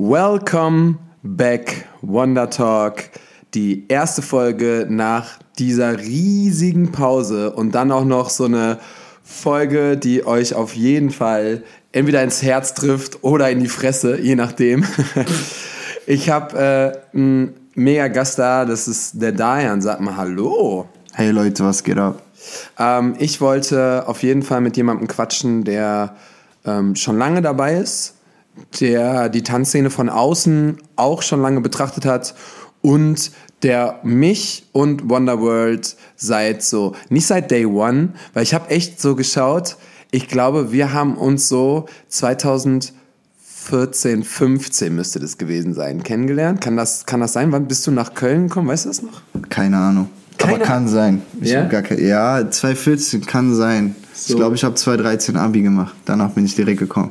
Welcome 0.00 1.00
back, 1.24 1.84
Wonder 2.02 2.48
Talk. 2.48 3.10
Die 3.54 3.84
erste 3.88 4.22
Folge 4.22 4.86
nach 4.88 5.40
dieser 5.58 5.98
riesigen 5.98 6.92
Pause 6.92 7.50
und 7.50 7.74
dann 7.74 7.90
auch 7.90 8.04
noch 8.04 8.30
so 8.30 8.44
eine 8.44 8.78
Folge, 9.24 9.96
die 9.96 10.24
euch 10.24 10.54
auf 10.54 10.76
jeden 10.76 11.10
Fall 11.10 11.64
entweder 11.90 12.22
ins 12.22 12.44
Herz 12.44 12.74
trifft 12.74 13.24
oder 13.24 13.50
in 13.50 13.58
die 13.58 13.68
Fresse, 13.68 14.20
je 14.20 14.36
nachdem. 14.36 14.84
Ich 16.06 16.30
habe 16.30 16.56
äh, 17.12 17.16
einen 17.16 17.54
mega 17.74 18.08
Gast 18.08 18.38
da, 18.38 18.64
das 18.64 18.88
ist 18.88 19.20
der 19.20 19.32
Diane. 19.32 19.82
Sag 19.82 20.00
mal 20.00 20.16
Hallo. 20.16 20.86
Hey 21.12 21.32
Leute, 21.32 21.64
was 21.64 21.84
geht 21.84 21.98
ab? 21.98 22.22
Ähm, 22.78 23.16
ich 23.18 23.42
wollte 23.42 24.04
auf 24.06 24.22
jeden 24.22 24.42
Fall 24.42 24.62
mit 24.62 24.78
jemandem 24.78 25.06
quatschen, 25.06 25.64
der 25.64 26.14
ähm, 26.64 26.94
schon 26.94 27.18
lange 27.18 27.42
dabei 27.42 27.74
ist, 27.74 28.14
der 28.80 29.28
die 29.28 29.42
Tanzszene 29.42 29.90
von 29.90 30.08
außen 30.08 30.78
auch 30.96 31.22
schon 31.22 31.42
lange 31.42 31.60
betrachtet 31.60 32.04
hat 32.04 32.34
und 32.82 33.30
der 33.62 34.00
mich 34.02 34.66
und 34.72 35.08
Wonderworld 35.10 35.96
seit 36.16 36.62
so, 36.62 36.94
nicht 37.08 37.26
seit 37.26 37.50
Day 37.50 37.66
One, 37.66 38.10
weil 38.34 38.42
ich 38.42 38.54
habe 38.54 38.70
echt 38.70 39.00
so 39.00 39.16
geschaut, 39.16 39.76
ich 40.10 40.28
glaube, 40.28 40.72
wir 40.72 40.92
haben 40.92 41.16
uns 41.16 41.48
so 41.48 41.86
2000 42.08 42.92
14, 43.68 44.24
15 44.24 44.94
müsste 44.94 45.20
das 45.20 45.36
gewesen 45.36 45.74
sein, 45.74 46.02
kennengelernt. 46.02 46.62
Kann 46.62 46.78
das, 46.78 47.04
kann 47.04 47.20
das 47.20 47.34
sein? 47.34 47.52
Wann 47.52 47.68
bist 47.68 47.86
du 47.86 47.90
nach 47.90 48.14
Köln 48.14 48.48
gekommen? 48.48 48.66
Weißt 48.66 48.86
du 48.86 48.88
das 48.88 49.02
noch? 49.02 49.20
Keine 49.50 49.76
Ahnung. 49.76 50.08
Keine 50.38 50.54
Aber 50.54 50.64
kann 50.64 50.88
sein. 50.88 51.20
Ich 51.40 51.50
ja? 51.50 51.66
Gar 51.66 51.82
kein, 51.82 52.02
ja, 52.02 52.50
2014 52.50 53.26
kann 53.26 53.54
sein. 53.54 53.94
So. 54.14 54.32
Ich 54.32 54.36
glaube, 54.38 54.54
ich 54.54 54.64
habe 54.64 54.74
2013 54.74 55.36
Abi 55.36 55.60
gemacht. 55.60 55.94
Danach 56.06 56.30
bin 56.30 56.46
ich 56.46 56.54
direkt 56.54 56.78
gekommen. 56.78 57.10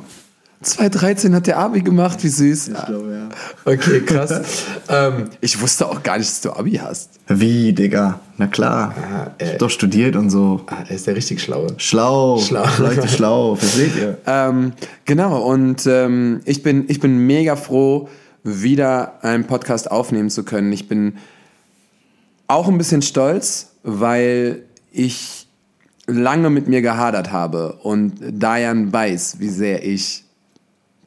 2013 0.60 1.34
hat 1.36 1.46
der 1.46 1.58
Abi 1.58 1.82
gemacht, 1.82 2.22
wie 2.24 2.28
süß. 2.28 2.68
Ich 2.68 2.86
glaube, 2.86 3.12
ja. 3.12 3.72
Okay, 3.72 4.00
krass. 4.00 4.64
ähm, 4.88 5.30
ich 5.40 5.60
wusste 5.60 5.86
auch 5.86 6.02
gar 6.02 6.18
nicht, 6.18 6.28
dass 6.28 6.40
du 6.40 6.50
Abi 6.50 6.72
hast. 6.72 7.10
Wie, 7.28 7.72
Digga? 7.72 8.18
Na 8.38 8.48
klar. 8.48 8.94
Ah, 8.96 9.30
äh, 9.38 9.44
ich 9.44 9.52
hab 9.52 9.58
doch 9.60 9.70
studiert 9.70 10.16
und 10.16 10.30
so. 10.30 10.62
Ah, 10.66 10.78
er 10.88 10.96
ist 10.96 11.06
der 11.06 11.14
richtig 11.14 11.40
Schlaue. 11.40 11.68
Schlau. 11.76 12.38
Schlau. 12.38 12.66
Leute, 12.78 13.06
schlau. 13.06 13.54
Versteht 13.54 13.96
ihr? 13.96 14.18
Ähm, 14.26 14.72
genau, 15.04 15.42
und 15.42 15.86
ähm, 15.86 16.40
ich, 16.44 16.64
bin, 16.64 16.86
ich 16.88 16.98
bin 16.98 17.18
mega 17.18 17.54
froh, 17.54 18.08
wieder 18.42 19.22
einen 19.22 19.44
Podcast 19.46 19.88
aufnehmen 19.90 20.30
zu 20.30 20.42
können. 20.42 20.72
Ich 20.72 20.88
bin 20.88 21.18
auch 22.48 22.66
ein 22.66 22.78
bisschen 22.78 23.02
stolz, 23.02 23.72
weil 23.84 24.62
ich 24.90 25.46
lange 26.06 26.50
mit 26.50 26.66
mir 26.66 26.82
gehadert 26.82 27.30
habe 27.30 27.74
und 27.82 28.14
Diane 28.20 28.92
weiß, 28.92 29.36
wie 29.38 29.50
sehr 29.50 29.84
ich 29.84 30.24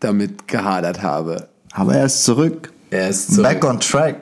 damit 0.01 0.47
gehadert 0.47 1.01
habe. 1.01 1.47
Aber 1.73 1.95
er 1.95 2.05
ist 2.05 2.23
zurück. 2.23 2.71
Er 2.89 3.09
ist 3.09 3.33
zurück. 3.33 3.43
Back 3.43 3.65
on 3.65 3.79
track. 3.79 4.15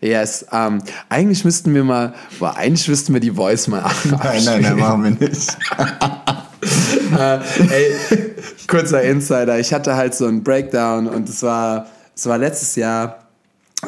Yes, 0.00 0.44
ähm, 0.52 0.82
eigentlich 1.08 1.44
müssten 1.44 1.72
wir 1.72 1.84
mal, 1.84 2.14
boah, 2.40 2.56
eigentlich 2.56 2.88
müssten 2.88 3.12
wir 3.12 3.20
die 3.20 3.30
Voice 3.30 3.68
mal 3.68 3.82
abspielen. 3.82 4.18
Nein, 4.24 4.44
nein, 4.44 4.62
nein, 4.62 4.76
machen 4.76 5.04
wir 5.04 5.28
nicht. 5.28 5.56
äh, 7.16 7.38
ey, 7.70 8.34
kurzer 8.66 9.02
Insider. 9.02 9.58
Ich 9.58 9.72
hatte 9.72 9.94
halt 9.94 10.14
so 10.14 10.26
einen 10.26 10.42
Breakdown 10.42 11.06
und 11.06 11.28
es 11.28 11.42
war, 11.42 11.86
es 12.16 12.26
war 12.26 12.38
letztes 12.38 12.74
Jahr 12.74 13.18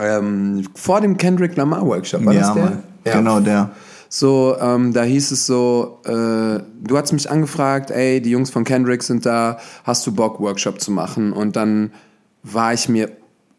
ähm, 0.01 0.65
vor 0.75 1.01
dem 1.01 1.17
Kendrick 1.17 1.57
Lamar 1.57 1.85
Workshop. 1.85 2.25
War 2.25 2.33
ja, 2.33 2.41
das 2.41 2.55
der? 2.55 2.63
Mann. 2.63 2.83
Ja. 3.05 3.17
Genau 3.17 3.41
der. 3.41 3.71
So, 4.13 4.57
ähm, 4.61 4.93
da 4.93 5.05
hieß 5.05 5.31
es 5.31 5.47
so, 5.47 6.01
äh, 6.05 6.11
du 6.11 6.97
hast 6.97 7.13
mich 7.13 7.31
angefragt, 7.31 7.93
ey, 7.93 8.21
die 8.21 8.31
Jungs 8.31 8.51
von 8.51 8.65
Kendrick 8.65 9.05
sind 9.05 9.25
da, 9.25 9.59
hast 9.85 10.05
du 10.05 10.13
Bock, 10.13 10.41
Workshop 10.41 10.81
zu 10.81 10.91
machen? 10.91 11.33
Und 11.33 11.55
dann 11.55 11.93
war 12.43 12.75
ich 12.75 12.89
mir 12.89 13.09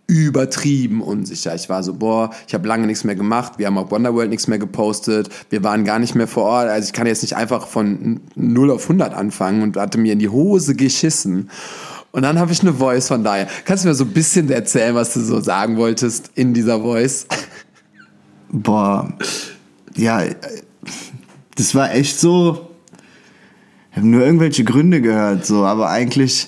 übertrieben 0.07 1.01
unsicher. 1.01 1.55
Ich 1.55 1.69
war 1.69 1.83
so, 1.83 1.93
boah, 1.93 2.31
ich 2.45 2.53
habe 2.53 2.67
lange 2.67 2.85
nichts 2.85 3.05
mehr 3.05 3.15
gemacht, 3.15 3.53
wir 3.59 3.67
haben 3.67 3.77
auf 3.77 3.91
Wonderworld 3.91 4.29
nichts 4.29 4.49
mehr 4.49 4.59
gepostet, 4.59 5.29
wir 5.49 5.63
waren 5.63 5.85
gar 5.85 5.99
nicht 5.99 6.15
mehr 6.15 6.27
vor 6.27 6.43
Ort, 6.43 6.67
also 6.67 6.85
ich 6.85 6.91
kann 6.91 7.07
jetzt 7.07 7.21
nicht 7.21 7.37
einfach 7.37 7.65
von 7.65 8.19
0 8.35 8.71
auf 8.71 8.83
100 8.83 9.13
anfangen 9.13 9.61
und 9.61 9.77
hatte 9.77 9.97
mir 9.97 10.11
in 10.11 10.19
die 10.19 10.27
Hose 10.27 10.75
geschissen. 10.75 11.49
Und 12.11 12.23
dann 12.23 12.39
habe 12.39 12.51
ich 12.51 12.59
eine 12.59 12.73
Voice 12.73 13.07
von 13.07 13.23
daher. 13.23 13.47
Kannst 13.63 13.85
du 13.85 13.87
mir 13.87 13.95
so 13.95 14.03
ein 14.03 14.11
bisschen 14.11 14.49
erzählen, 14.49 14.95
was 14.95 15.13
du 15.13 15.21
so 15.21 15.39
sagen 15.39 15.77
wolltest 15.77 16.31
in 16.35 16.53
dieser 16.53 16.81
Voice? 16.81 17.25
Boah, 18.51 19.13
ja, 19.95 20.23
das 21.55 21.75
war 21.75 21.93
echt 21.93 22.19
so. 22.19 22.69
Ich 23.91 23.97
habe 23.97 24.07
nur 24.07 24.21
irgendwelche 24.25 24.63
Gründe 24.63 25.01
gehört, 25.01 25.45
so, 25.45 25.65
aber 25.65 25.89
eigentlich, 25.89 26.47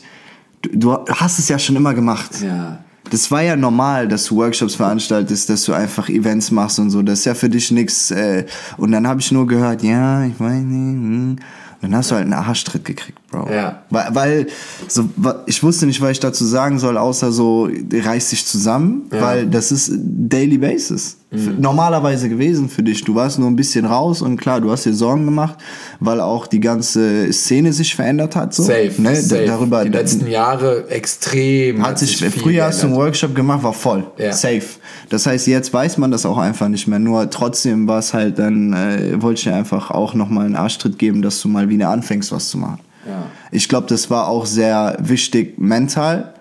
du, 0.62 0.70
du 0.78 1.06
hast 1.10 1.40
es 1.40 1.50
ja 1.50 1.60
schon 1.60 1.76
immer 1.76 1.94
gemacht. 1.94 2.32
Ja. 2.42 2.84
Das 3.10 3.30
war 3.30 3.42
ja 3.42 3.56
normal, 3.56 4.08
dass 4.08 4.26
du 4.26 4.38
Workshops 4.38 4.76
veranstaltest, 4.76 5.50
dass 5.50 5.66
du 5.66 5.74
einfach 5.74 6.08
Events 6.10 6.52
machst 6.52 6.80
und 6.80 6.90
so. 6.90 7.02
Das 7.02 7.20
ist 7.20 7.26
ja 7.26 7.36
für 7.36 7.50
dich 7.50 7.70
nichts. 7.70 8.12
Äh, 8.12 8.46
und 8.78 8.92
dann 8.92 9.06
habe 9.08 9.20
ich 9.20 9.32
nur 9.32 9.46
gehört, 9.46 9.84
ja, 9.84 10.24
ich 10.24 10.40
weiß 10.40 10.64
nicht. 10.64 10.96
Hm. 10.96 11.36
Dann 11.84 11.98
hast 11.98 12.12
du 12.12 12.16
halt 12.16 12.24
einen 12.24 12.34
Arschtritt 12.34 12.86
gekriegt, 12.86 13.20
Bro. 13.30 13.52
Ja. 13.52 13.84
Weil, 13.90 14.16
weil 14.16 14.48
so, 14.88 15.10
ich 15.46 15.62
wusste 15.62 15.86
nicht, 15.86 16.00
was 16.00 16.12
ich 16.12 16.20
dazu 16.22 16.46
sagen 16.46 16.80
soll, 16.80 16.98
außer 16.98 17.34
so, 17.34 17.70
reiß 17.92 18.30
dich 18.30 18.46
zusammen, 18.46 19.10
ja. 19.12 19.22
weil 19.22 19.48
das 19.48 19.74
ist 19.74 19.92
Daily 19.94 20.58
Basis. 20.58 21.18
Mhm. 21.30 21.56
Normalerweise 21.60 22.30
gewesen 22.30 22.70
für 22.70 22.84
dich. 22.84 23.04
Du 23.04 23.16
warst 23.16 23.38
nur 23.38 23.50
ein 23.50 23.58
bisschen 23.58 23.86
raus 23.86 24.22
und 24.22 24.38
klar, 24.38 24.62
du 24.62 24.72
hast 24.72 24.86
dir 24.86 24.94
Sorgen 24.94 25.26
gemacht, 25.26 25.58
weil 26.00 26.22
auch 26.22 26.48
die 26.48 26.62
ganze 26.62 27.34
Szene 27.34 27.74
sich 27.74 27.96
verändert 27.96 28.38
hat. 28.38 28.54
So. 28.54 28.64
Safe. 28.64 28.94
Ne? 28.98 29.16
Safe. 29.18 29.46
Darüber, 29.46 29.84
die 29.84 29.90
letzten 29.90 30.28
Jahre 30.28 30.88
extrem. 30.90 31.82
Hat, 31.82 31.90
hat 31.90 32.00
sich, 32.00 32.18
sich 32.18 32.34
früher 32.34 32.64
hast 32.64 32.82
du 32.82 32.88
einen 32.88 32.96
Workshop 32.96 33.36
gemacht, 33.36 33.62
war 33.62 33.74
voll. 33.74 34.06
Ja. 34.18 34.32
Safe. 34.32 34.64
Das 35.14 35.28
heißt, 35.28 35.46
jetzt 35.46 35.72
weiß 35.72 36.00
man 36.00 36.10
das 36.10 36.26
auch 36.26 36.40
einfach 36.40 36.70
nicht 36.70 36.88
mehr. 36.88 36.98
Nur 36.98 37.30
trotzdem 37.30 37.88
war 37.88 38.00
es 38.00 38.16
halt, 38.16 38.40
dann 38.40 38.74
äh, 38.74 39.22
wollte 39.22 39.38
ich 39.38 39.44
dir 39.44 39.54
einfach 39.54 39.92
auch 39.92 40.16
nochmal 40.16 40.48
einen 40.48 40.56
Arschtritt 40.56 40.98
geben, 40.98 41.22
dass 41.22 41.40
du 41.40 41.50
mal 41.50 41.70
wieder 41.70 41.90
anfängst, 41.90 42.32
was 42.32 42.50
zu 42.50 42.58
machen. 42.58 42.80
Ja. 43.08 43.28
Ich 43.52 43.70
glaube, 43.70 43.86
das 43.86 44.10
war 44.10 44.28
auch 44.28 44.48
sehr 44.48 44.98
wichtig 45.00 45.60
mental. 45.60 46.34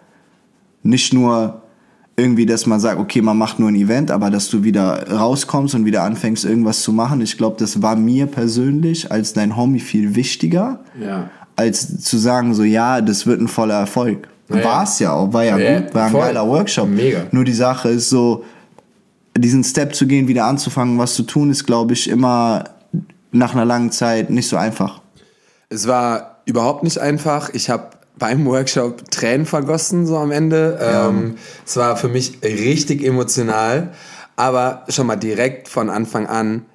Nicht 0.82 1.12
nur 1.12 1.60
irgendwie, 2.16 2.46
dass 2.46 2.64
man 2.64 2.80
sagt, 2.80 2.98
okay, 2.98 3.20
man 3.20 3.36
macht 3.36 3.58
nur 3.58 3.68
ein 3.68 3.74
Event, 3.74 4.10
aber 4.10 4.30
dass 4.30 4.48
du 4.48 4.64
wieder 4.64 5.06
rauskommst 5.06 5.74
und 5.74 5.84
wieder 5.84 6.02
anfängst, 6.04 6.46
irgendwas 6.46 6.80
zu 6.80 6.94
machen. 6.94 7.20
Ich 7.20 7.36
glaube, 7.36 7.56
das 7.58 7.82
war 7.82 7.94
mir 7.94 8.24
persönlich 8.24 9.12
als 9.12 9.34
dein 9.34 9.54
Homie 9.54 9.80
viel 9.80 10.14
wichtiger, 10.14 10.80
ja. 10.98 11.28
als 11.56 12.00
zu 12.00 12.16
sagen, 12.16 12.54
so, 12.54 12.62
ja, 12.62 13.02
das 13.02 13.26
wird 13.26 13.38
ein 13.38 13.48
voller 13.48 13.80
Erfolg. 13.80 14.28
Ja, 14.48 14.64
war 14.64 14.84
es 14.84 14.98
ja 14.98 15.12
auch, 15.12 15.30
war 15.30 15.44
ja, 15.44 15.58
ja 15.58 15.80
gut, 15.80 15.94
war 15.94 16.06
ein 16.06 16.10
voll. 16.10 16.20
geiler 16.22 16.48
Workshop. 16.48 16.88
Mega. 16.88 17.24
Nur 17.30 17.44
die 17.44 17.52
Sache 17.52 17.90
ist 17.90 18.08
so, 18.08 18.44
diesen 19.37 19.65
Step 19.65 19.94
zu 19.94 20.06
gehen, 20.06 20.28
wieder 20.28 20.44
anzufangen, 20.44 20.98
was 20.98 21.15
zu 21.15 21.22
tun, 21.22 21.50
ist, 21.50 21.65
glaube 21.66 21.94
ich, 21.94 22.09
immer 22.09 22.65
nach 23.31 23.54
einer 23.54 23.65
langen 23.65 23.91
Zeit 23.93 24.31
nicht 24.31 24.48
so 24.48 24.56
einfach. 24.56 25.00
Es 25.69 25.87
war 25.87 26.43
überhaupt 26.44 26.82
nicht 26.84 26.98
einfach. 26.98 27.50
Ich 27.54 27.70
habe 27.70 27.91
beim 28.19 28.44
Workshop 28.44 29.10
Tränen 29.10 29.47
vergossen, 29.47 30.06
so 30.06 30.16
am 30.19 30.31
Ende. 30.31 30.78
Ja. 30.81 31.09
Ähm, 31.09 31.37
es 31.66 31.76
war 31.76 31.97
für 31.97 32.09
mich 32.09 32.38
richtig 32.43 33.03
emotional, 33.03 33.93
aber 34.37 34.84
schon 34.88 35.06
mal 35.06 35.16
direkt 35.16 35.69
von 35.69 35.88
Anfang 35.88 36.26
an. 36.26 36.66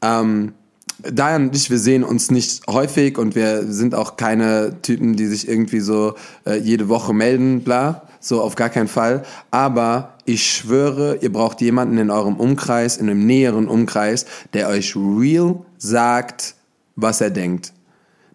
Ähm, 0.00 0.52
Diane 0.98 1.46
und 1.46 1.56
ich, 1.56 1.70
wir 1.70 1.78
sehen 1.78 2.04
uns 2.04 2.30
nicht 2.30 2.66
häufig 2.68 3.18
und 3.18 3.34
wir 3.34 3.64
sind 3.64 3.94
auch 3.94 4.16
keine 4.16 4.80
Typen, 4.82 5.16
die 5.16 5.26
sich 5.26 5.48
irgendwie 5.48 5.80
so 5.80 6.14
äh, 6.46 6.56
jede 6.56 6.88
Woche 6.88 7.12
melden, 7.12 7.62
bla. 7.62 8.02
So 8.24 8.40
auf 8.40 8.54
gar 8.54 8.70
keinen 8.70 8.88
Fall. 8.88 9.22
Aber 9.50 10.14
ich 10.24 10.50
schwöre, 10.50 11.16
ihr 11.20 11.30
braucht 11.30 11.60
jemanden 11.60 11.98
in 11.98 12.10
eurem 12.10 12.36
Umkreis, 12.36 12.96
in 12.96 13.10
einem 13.10 13.26
näheren 13.26 13.68
Umkreis, 13.68 14.24
der 14.54 14.68
euch 14.68 14.96
real 14.96 15.60
sagt, 15.76 16.54
was 16.96 17.20
er 17.20 17.28
denkt. 17.28 17.74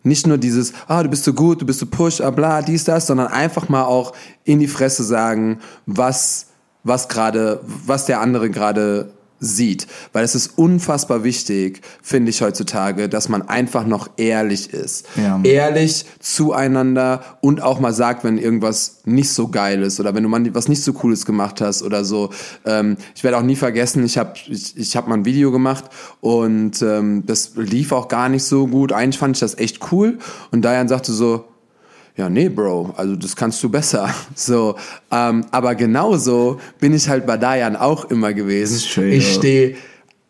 Nicht 0.04 0.28
nur 0.28 0.38
dieses, 0.38 0.74
ah, 0.88 1.02
du 1.02 1.10
bist 1.10 1.24
so 1.24 1.34
gut, 1.34 1.64
du 1.64 1.66
bist 1.66 1.80
so 1.80 1.88
push, 1.88 2.22
ah, 2.22 2.30
bla, 2.30 2.62
dies, 2.62 2.84
das, 2.84 3.08
sondern 3.08 3.30
einfach 3.30 3.68
mal 3.68 3.86
auch 3.86 4.14
in 4.44 4.60
die 4.60 4.68
Fresse 4.68 5.04
sagen, 5.04 5.58
was, 5.88 6.50
was 6.84 7.10
gerade, 7.10 7.60
was 7.64 8.06
der 8.06 8.22
andere 8.22 8.52
gerade 8.52 9.12
sieht. 9.40 9.88
Weil 10.14 10.24
es 10.24 10.36
ist 10.36 10.58
unfassbar 10.58 11.24
wichtig, 11.24 11.82
finde 12.02 12.30
ich 12.30 12.42
heutzutage, 12.42 13.10
dass 13.10 13.30
man 13.30 13.48
einfach 13.48 13.86
noch 13.86 14.10
ehrlich 14.18 14.74
ist. 14.74 15.08
Ja. 15.16 15.40
Ehrlich 15.44 16.06
zueinander 16.20 17.24
und 17.42 17.62
auch 17.62 17.80
mal 17.80 17.94
sagt, 17.94 18.24
wenn 18.24 18.38
irgendwas 18.38 19.02
nicht 19.06 19.32
so 19.32 19.48
geil 19.48 19.82
ist 19.82 20.00
oder 20.00 20.14
wenn 20.16 20.24
du 20.24 20.30
mal 20.30 20.54
was 20.54 20.68
nicht 20.68 20.84
so 20.84 20.94
cooles 20.94 21.26
gemacht 21.26 21.62
hast 21.62 21.84
oder 21.84 22.04
so. 22.06 22.30
Ähm, 22.66 22.98
ich 23.16 23.24
werde 23.24 23.38
auch 23.38 23.44
nie 23.44 23.56
vergessen, 23.56 24.06
ich 24.06 24.18
habe 24.18 24.34
ich, 24.48 24.78
ich 24.78 24.96
hab 24.96 25.08
mal 25.08 25.16
ein 25.16 25.26
Video 25.26 25.52
gemacht 25.52 25.86
und 26.22 26.82
ähm, 26.82 27.24
das 27.26 27.54
lief 27.56 27.92
auch 27.92 28.08
gar 28.08 28.30
nicht 28.30 28.44
so 28.44 28.68
gut. 28.68 28.92
Eigentlich 28.92 29.20
fand 29.20 29.36
ich 29.36 29.42
das 29.42 29.58
echt 29.58 29.92
cool 29.92 30.20
und 30.52 30.64
Diane 30.64 30.90
sagte 30.90 31.12
so, 31.12 31.46
ja, 32.20 32.30
nee, 32.30 32.50
Bro, 32.50 32.96
also 32.98 33.16
das 33.16 33.34
kannst 33.34 33.64
du 33.64 33.70
besser. 33.70 34.10
So, 34.36 34.76
ähm, 35.12 35.46
aber 35.52 35.76
genauso 35.76 36.60
bin 36.80 36.94
ich 36.94 37.08
halt 37.08 37.26
bei 37.26 37.38
Dayan 37.38 37.76
auch 37.76 38.06
immer 38.06 38.34
gewesen. 38.34 38.78
Straight 38.80 39.14
ich 39.14 39.34
stehe 39.34 39.76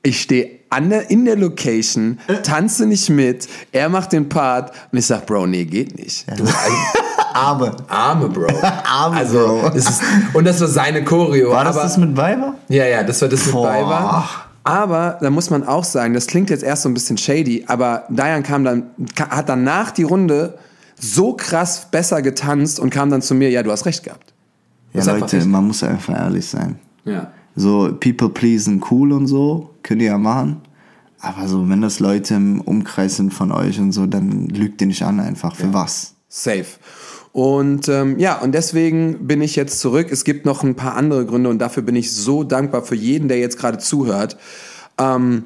ich 0.03 0.21
stehe 0.21 0.59
der, 0.80 1.09
in 1.09 1.25
der 1.25 1.36
Location, 1.36 2.19
tanze 2.44 2.86
nicht 2.86 3.09
mit, 3.09 3.47
er 3.71 3.89
macht 3.89 4.12
den 4.12 4.30
Part 4.30 4.71
und 4.91 5.00
ich 5.00 5.07
sag, 5.07 5.25
Bro, 5.25 5.47
nee, 5.47 5.65
geht 5.65 5.97
nicht. 5.97 6.25
Du, 6.38 6.44
Arme. 7.33 7.75
Arme, 7.88 8.30
Bro. 8.30 8.47
Arme, 8.85 9.18
also, 9.18 9.59
Bro. 9.62 9.69
Ist, 9.69 10.01
und 10.33 10.45
das 10.45 10.62
war 10.62 10.68
seine 10.68 11.03
Choreo. 11.03 11.51
War 11.51 11.63
das 11.63 11.75
aber, 11.75 11.83
das 11.83 11.97
mit 11.97 12.15
Weiber? 12.15 12.56
Ja, 12.68 12.85
ja, 12.85 13.03
das 13.03 13.21
war 13.21 13.30
das 13.30 13.45
mit 13.45 13.53
Boah. 13.53 13.68
Weiber. 13.68 14.30
Aber 14.63 15.18
da 15.21 15.30
muss 15.31 15.50
man 15.50 15.68
auch 15.68 15.83
sagen, 15.83 16.13
das 16.13 16.27
klingt 16.27 16.51
jetzt 16.51 16.63
erst 16.63 16.83
so 16.83 16.89
ein 16.89 16.94
bisschen 16.94 17.18
shady, 17.18 17.65
aber 17.68 18.03
Diane 18.09 18.44
kam 18.44 18.63
dann, 18.63 18.92
hat 19.18 19.50
dann 19.50 19.63
nach 19.63 19.92
die 19.92 20.03
Runde 20.03 20.59
so 21.00 21.34
krass 21.34 21.88
besser 21.90 22.22
getanzt 22.22 22.80
und 22.80 22.90
kam 22.90 23.10
dann 23.10 23.22
zu 23.22 23.34
mir, 23.34 23.50
ja, 23.50 23.63
du 23.63 23.72
hast 23.72 23.86
recht 23.86 24.04
gehabt. 24.04 24.34
Ja, 24.94 25.04
Leute, 25.06 25.46
man 25.46 25.68
muss 25.68 25.84
einfach 25.84 26.16
ehrlich 26.16 26.46
sein. 26.46 26.80
Ja. 27.06 27.31
So, 27.56 27.96
people 28.00 28.30
pleasen 28.30 28.84
cool 28.90 29.12
und 29.12 29.28
so, 29.28 29.69
könnt 29.84 30.01
ihr 30.01 30.10
ja 30.10 30.18
machen. 30.18 30.62
Aber 31.22 31.48
so, 31.48 31.68
wenn 31.68 31.81
das 31.81 32.00
Leute 32.00 32.36
im 32.36 32.62
Umkreis 32.62 33.18
sind 33.18 33.34
von 33.34 33.51
euch 33.51 33.80
und 33.80 33.92
so, 33.92 34.06
dann 34.06 34.48
lügt 34.48 34.80
ihr 34.81 34.88
nicht 34.88 35.04
an 35.04 35.19
einfach. 35.19 35.56
Für 35.56 35.74
was? 35.74 36.13
Safe. 36.30 36.66
Und 37.34 37.90
ähm, 37.90 38.18
ja, 38.18 38.40
und 38.40 38.54
deswegen 38.54 39.28
bin 39.28 39.42
ich 39.42 39.56
jetzt 39.56 39.80
zurück. 39.80 40.07
Es 40.12 40.24
gibt 40.24 40.45
noch 40.45 40.63
ein 40.63 40.75
paar 40.75 40.95
andere 40.95 41.25
Gründe 41.25 41.50
und 41.50 41.60
dafür 41.60 41.84
bin 41.84 41.95
ich 41.95 42.12
so 42.13 42.44
dankbar 42.44 42.84
für 42.84 42.95
jeden, 42.95 43.28
der 43.28 43.40
jetzt 43.40 43.57
gerade 43.57 43.78
zuhört. 43.78 44.38
Ähm, 44.98 45.44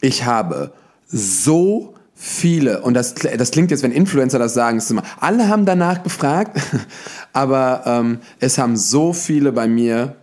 ich 0.00 0.24
habe 0.24 0.72
so 1.08 1.94
viele, 2.16 2.80
und 2.80 2.94
das, 2.94 3.14
das 3.14 3.50
klingt 3.50 3.70
jetzt, 3.70 3.82
wenn 3.82 3.92
Influencer 3.92 4.38
das 4.38 4.54
sagen, 4.54 4.78
ist 4.78 4.90
immer, 4.90 5.02
alle 5.20 5.48
haben 5.48 5.66
danach 5.66 6.02
gefragt, 6.02 6.58
aber 7.32 7.82
ähm, 7.84 8.18
es 8.40 8.58
haben 8.58 8.76
so 8.76 9.12
viele 9.12 9.52
bei 9.52 9.68
mir 9.68 10.16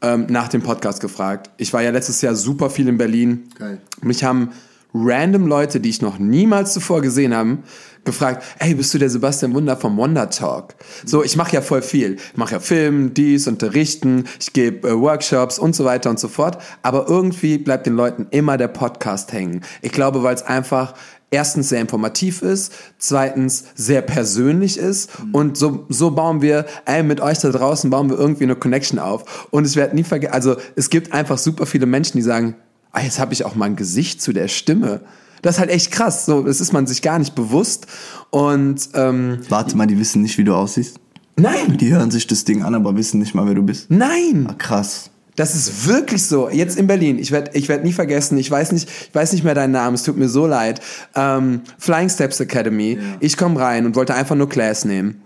ähm, 0.00 0.26
nach 0.28 0.48
dem 0.48 0.62
Podcast 0.62 1.00
gefragt. 1.00 1.50
Ich 1.56 1.72
war 1.72 1.82
ja 1.82 1.90
letztes 1.90 2.22
Jahr 2.22 2.36
super 2.36 2.70
viel 2.70 2.88
in 2.88 2.96
Berlin. 2.96 3.48
Geil. 3.58 3.80
Mich 4.00 4.22
haben 4.24 4.50
random 4.94 5.46
Leute, 5.46 5.80
die 5.80 5.90
ich 5.90 6.02
noch 6.02 6.18
niemals 6.18 6.72
zuvor 6.72 7.00
gesehen 7.00 7.34
habe, 7.34 7.58
gefragt, 8.04 8.42
ey, 8.58 8.74
bist 8.74 8.94
du 8.94 8.98
der 8.98 9.10
Sebastian 9.10 9.54
Wunder 9.54 9.76
vom 9.76 9.96
Wonder 9.96 10.30
Talk? 10.30 10.74
So, 11.04 11.22
ich 11.22 11.36
mache 11.36 11.54
ja 11.54 11.62
voll 11.62 11.82
viel. 11.82 12.14
Ich 12.14 12.36
mache 12.36 12.52
ja 12.52 12.60
Film, 12.60 13.12
dies, 13.12 13.46
unterrichten, 13.46 14.24
ich 14.40 14.52
gebe 14.52 14.88
äh, 14.88 14.98
Workshops 14.98 15.58
und 15.58 15.76
so 15.76 15.84
weiter 15.84 16.10
und 16.10 16.18
so 16.18 16.28
fort. 16.28 16.58
Aber 16.82 17.06
irgendwie 17.08 17.58
bleibt 17.58 17.86
den 17.86 17.94
Leuten 17.94 18.26
immer 18.30 18.56
der 18.56 18.68
Podcast 18.68 19.32
hängen. 19.32 19.62
Ich 19.82 19.92
glaube, 19.92 20.22
weil 20.22 20.34
es 20.34 20.42
einfach 20.42 20.94
erstens 21.30 21.68
sehr 21.68 21.80
informativ 21.80 22.42
ist, 22.42 22.72
zweitens 22.98 23.64
sehr 23.74 24.02
persönlich 24.02 24.76
ist 24.78 25.10
und 25.32 25.56
so, 25.56 25.86
so 25.88 26.10
bauen 26.10 26.42
wir, 26.42 26.66
ey, 26.86 27.02
mit 27.02 27.20
euch 27.20 27.38
da 27.38 27.50
draußen 27.50 27.88
bauen 27.90 28.10
wir 28.10 28.18
irgendwie 28.18 28.44
eine 28.44 28.56
Connection 28.56 28.98
auf. 28.98 29.46
Und 29.50 29.66
ich 29.66 29.76
werde 29.76 29.94
nie 29.94 30.02
vergessen, 30.04 30.32
also 30.34 30.56
es 30.76 30.90
gibt 30.90 31.12
einfach 31.12 31.38
super 31.38 31.66
viele 31.66 31.86
Menschen, 31.86 32.16
die 32.16 32.22
sagen, 32.22 32.56
ah, 32.92 33.00
jetzt 33.02 33.18
habe 33.20 33.32
ich 33.32 33.44
auch 33.44 33.54
mal 33.54 33.66
ein 33.66 33.76
Gesicht 33.76 34.20
zu 34.20 34.32
der 34.32 34.48
Stimme. 34.48 35.00
Das 35.42 35.54
ist 35.54 35.60
halt 35.60 35.70
echt 35.70 35.90
krass. 35.92 36.26
So, 36.26 36.42
das 36.42 36.60
ist 36.60 36.72
man 36.72 36.86
sich 36.86 37.00
gar 37.00 37.18
nicht 37.18 37.34
bewusst. 37.34 37.86
Und 38.30 38.90
ähm, 38.94 39.38
Warte 39.48 39.76
mal, 39.76 39.86
die 39.86 39.98
wissen 39.98 40.22
nicht, 40.22 40.36
wie 40.36 40.44
du 40.44 40.54
aussiehst. 40.54 40.98
nein, 41.36 41.78
Die 41.78 41.92
hören 41.92 42.10
sich 42.10 42.26
das 42.26 42.44
Ding 42.44 42.62
an, 42.62 42.74
aber 42.74 42.94
wissen 42.96 43.20
nicht 43.20 43.34
mal, 43.34 43.46
wer 43.46 43.54
du 43.54 43.62
bist. 43.62 43.90
nein. 43.90 44.46
Ah, 44.50 44.54
krass. 44.54 45.10
Das 45.40 45.54
ist 45.54 45.88
wirklich 45.88 46.26
so. 46.26 46.50
Jetzt 46.50 46.76
in 46.76 46.86
Berlin. 46.86 47.18
Ich 47.18 47.32
werde 47.32 47.52
ich 47.54 47.70
werd 47.70 47.82
nie 47.82 47.94
vergessen. 47.94 48.36
Ich 48.36 48.50
weiß 48.50 48.72
nicht, 48.72 48.90
ich 48.90 49.14
weiß 49.14 49.32
nicht 49.32 49.42
mehr 49.42 49.54
deinen 49.54 49.70
Namen. 49.70 49.94
Es 49.94 50.02
tut 50.02 50.18
mir 50.18 50.28
so 50.28 50.46
leid. 50.46 50.82
Ähm, 51.14 51.62
Flying 51.78 52.10
Steps 52.10 52.40
Academy. 52.40 52.98
Ich 53.20 53.38
komme 53.38 53.58
rein 53.58 53.86
und 53.86 53.96
wollte 53.96 54.12
einfach 54.12 54.36
nur 54.36 54.50
Class 54.50 54.84
nehmen. 54.84 55.22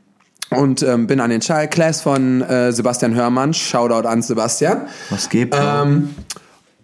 Und 0.50 0.84
ähm, 0.84 1.08
bin 1.08 1.19
an 1.19 1.31
den 1.31 1.43
Schall. 1.43 1.69
Class 1.69 2.00
von 2.00 2.43
äh, 2.43 2.70
Sebastian 2.70 3.16
Hörmann. 3.16 3.55
Shoutout 3.55 4.06
an 4.06 4.22
Sebastian. 4.22 4.82
Was 5.11 5.28
geht? 5.28 5.52
Ähm, 5.52 6.11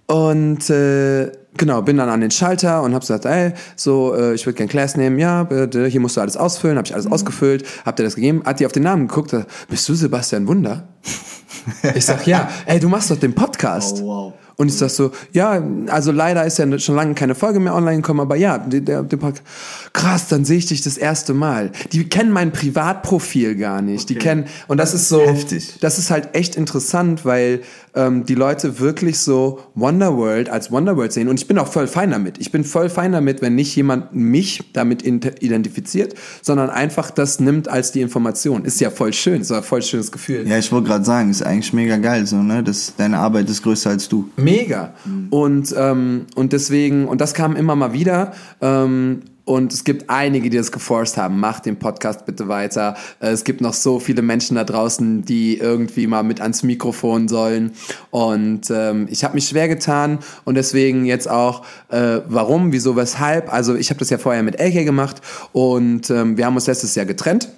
und 0.09 0.69
äh, 0.69 1.31
genau, 1.57 1.83
bin 1.83 1.99
dann 1.99 2.09
an 2.09 2.23
den 2.23 2.33
Schalter 2.33 2.83
und 2.83 2.95
hab 2.95 3.03
gesagt, 3.03 3.27
ey, 3.27 3.53
so, 3.77 4.13
äh, 4.13 4.35
ich 4.35 4.45
würde 4.45 4.57
gerne 4.57 4.71
Class 4.73 4.97
nehmen, 4.97 5.21
ja, 5.21 5.45
bitte, 5.45 5.87
hier 5.87 6.01
musst 6.01 6.17
du 6.17 6.21
alles 6.21 6.37
ausfüllen, 6.37 6.77
habe 6.77 6.87
ich 6.87 6.95
alles 6.95 7.07
ausgefüllt, 7.07 7.65
hab 7.87 7.95
dir 7.95 8.03
das 8.03 8.17
gegeben, 8.17 8.43
hat 8.45 8.59
die 8.59 8.67
auf 8.67 8.73
den 8.73 8.83
Namen 8.83 9.07
geguckt, 9.07 9.31
sagt, 9.31 9.49
bist 9.69 9.89
du 9.89 9.95
Sebastian 9.95 10.49
Wunder? 10.49 10.89
Ich 11.95 12.05
sag, 12.05 12.27
ja, 12.27 12.49
ey, 12.67 12.81
du 12.81 12.89
machst 12.89 13.11
doch 13.11 13.19
den 13.19 13.35
Podcast. 13.35 14.01
Oh, 14.03 14.07
wow. 14.07 14.33
Und 14.61 14.69
ich 14.69 14.77
sag 14.77 14.91
so, 14.91 15.11
ja, 15.33 15.63
also 15.87 16.13
leider 16.13 16.45
ist 16.45 16.59
ja 16.59 16.79
schon 16.79 16.95
lange 16.95 17.15
keine 17.15 17.35
Folge 17.35 17.61
mehr 17.61 17.75
online 17.75 17.97
gekommen, 17.97 18.21
aber 18.21 18.37
ja, 18.37 18.59
der, 18.59 18.83
der, 18.83 19.03
der 19.03 19.17
Podcast, 19.17 19.43
krass, 19.95 20.29
dann 20.29 20.45
sehe 20.45 20.59
ich 20.59 20.67
dich 20.67 20.83
das 20.83 20.99
erste 20.99 21.33
Mal. 21.33 21.73
Die 21.93 22.07
kennen 22.11 22.31
mein 22.31 22.53
Privatprofil 22.53 23.57
gar 23.57 23.81
nicht. 23.81 24.11
Die 24.11 24.17
kennen, 24.17 24.49
und 24.69 24.77
das 24.77 24.93
ist 24.93 25.09
so, 25.09 25.23
Heftig. 25.23 25.79
das 25.81 25.99
ist 25.99 26.11
halt 26.11 26.35
echt 26.35 26.57
interessant, 26.57 27.25
weil 27.25 27.63
ähm, 27.95 28.25
die 28.25 28.35
Leute 28.35 28.81
wirklich 28.81 29.19
so 29.19 29.61
Wonderworld 29.75 30.49
als 30.49 30.71
Wonderworld 30.71 31.13
sehen. 31.13 31.29
Und 31.29 31.41
ich 31.41 31.47
bin 31.47 31.59
auch 31.59 31.67
voll 31.67 31.87
fein 31.87 32.11
damit. 32.11 32.39
Ich 32.39 32.53
bin 32.53 32.65
voll 32.65 32.89
fein 32.89 33.13
damit, 33.13 33.43
wenn 33.43 33.55
nicht 33.55 33.75
jemand 33.77 34.15
mich 34.15 34.63
damit 34.73 35.05
identifiziert, 35.05 36.15
sondern 36.43 36.71
einfach 36.71 37.11
das 37.11 37.41
nimmt 37.41 37.69
als 37.69 37.93
die 37.93 38.01
Information. 38.01 38.65
Ist 38.65 38.81
ja 38.81 38.91
voll 38.91 39.13
schön, 39.13 39.41
ist 39.41 39.51
ja 39.51 39.59
ein 39.59 39.63
voll 39.63 39.83
schönes 39.83 40.13
Gefühl. 40.13 40.47
Ja, 40.47 40.59
ich 40.59 40.71
wollte 40.73 40.89
gerade 40.89 41.05
sagen, 41.05 41.31
ist 41.31 41.43
eigentlich 41.43 41.73
mega 41.73 41.97
geil, 41.97 42.27
so, 42.27 42.37
ne? 42.37 42.63
Das, 42.63 42.95
deine 42.97 43.19
Arbeit 43.19 43.49
ist 43.51 43.63
größer 43.63 43.91
als 43.91 44.09
du. 44.09 44.31
Mega. 44.37 44.95
Und, 45.31 45.75
ähm, 45.77 46.27
und 46.35 46.53
deswegen, 46.53 47.07
und 47.07 47.21
das 47.21 47.35
kam 47.35 47.57
immer 47.57 47.77
mal 47.77 47.93
wieder. 47.93 48.33
Ähm, 48.61 49.23
und 49.51 49.73
es 49.73 49.83
gibt 49.83 50.09
einige, 50.09 50.49
die 50.49 50.57
das 50.57 50.71
geforst 50.71 51.17
haben. 51.17 51.41
Macht 51.41 51.67
den 51.67 51.77
Podcast 51.77 52.25
bitte 52.25 52.47
weiter. 52.47 52.97
Äh, 53.19 53.31
Es 53.31 53.43
gibt 53.43 53.61
noch 53.61 53.75
so 53.75 53.99
viele 53.99 54.23
Menschen 54.23 54.55
da 54.55 54.63
draußen, 54.63 55.25
die 55.25 55.59
irgendwie 55.59 56.07
mal 56.07 56.23
mit 56.23 56.41
ans 56.41 56.63
Mikrofon 56.63 57.27
sollen. 57.27 57.73
Und 58.11 58.71
ähm, 58.71 59.09
ich 59.11 59.25
habe 59.25 59.35
mich 59.35 59.49
schwer 59.49 59.67
getan 59.67 60.21
und 60.45 60.55
deswegen 60.55 61.05
jetzt 61.05 61.29
auch, 61.29 61.65
äh, 61.89 62.21
warum, 62.29 62.73
wieso, 62.73 62.95
weshalb. 62.95 63.53
Also 63.53 63.75
ich 63.75 63.91
habe 63.91 63.99
das 63.99 64.11
ja 64.11 64.19
vorher 64.19 64.45
mit 64.45 64.61
Elke 64.61 64.85
gemacht 64.85 65.21
und 65.53 66.11
ähm, 66.11 66.37
wir 66.37 66.47
haben 66.47 66.55
uns 66.55 66.69
letztes 66.69 66.95
Jahr 66.95 67.07
getrennt. 67.07 67.49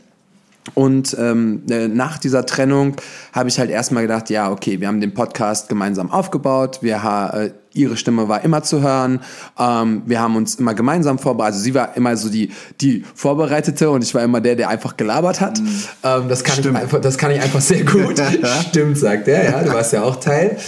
Und 0.75 1.17
ähm, 1.19 1.63
äh, 1.69 1.89
nach 1.89 2.19
dieser 2.19 2.47
Trennung 2.47 2.95
habe 3.33 3.49
ich 3.49 3.59
halt 3.59 3.71
erstmal 3.71 4.03
gedacht, 4.05 4.31
ja, 4.31 4.51
okay, 4.51 4.81
wir 4.81 4.89
haben 4.89 5.01
den 5.01 5.13
Podcast 5.13 5.69
gemeinsam 5.69 6.11
aufgebaut. 6.11 6.79
Wir 6.83 7.03
ha 7.03 7.31
äh, 7.31 7.53
ihre 7.75 7.97
Stimme 7.97 8.29
war 8.29 8.45
immer 8.45 8.63
zu 8.63 8.81
hören. 8.81 9.21
Ähm, 9.59 10.03
wir 10.07 10.21
haben 10.21 10.37
uns 10.37 10.55
immer 10.57 10.75
gemeinsam 10.75 11.19
vorbereitet. 11.19 11.55
Also 11.55 11.65
sie 11.65 11.75
war 11.75 11.97
immer 11.97 12.17
so 12.17 12.29
die 12.29 12.51
die 12.81 13.05
Vorbereitete 13.15 13.91
und 13.91 14.05
ich 14.05 14.15
war 14.15 14.23
immer 14.23 14.41
der, 14.41 14.55
der 14.55 14.69
einfach 14.69 14.97
gelabert 14.97 15.41
hat. 15.41 15.59
Ähm, 16.05 16.29
das 16.29 16.45
kann 16.45 16.61
ich 16.61 16.67
einfach, 16.69 17.01
das 17.01 17.19
kann 17.19 17.33
ich 17.33 17.41
einfach 17.41 17.61
sehr 17.61 17.85
gut. 17.85 18.23
Stimmt, 18.69 18.99
sagt 18.99 19.29
er. 19.29 19.45
Ja, 19.45 19.63
du 19.65 19.73
warst 19.73 19.93
ja 19.93 20.03
auch 20.05 20.17
Teil. 20.17 20.59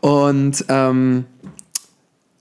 Und 0.00 0.64
ähm, 0.68 1.24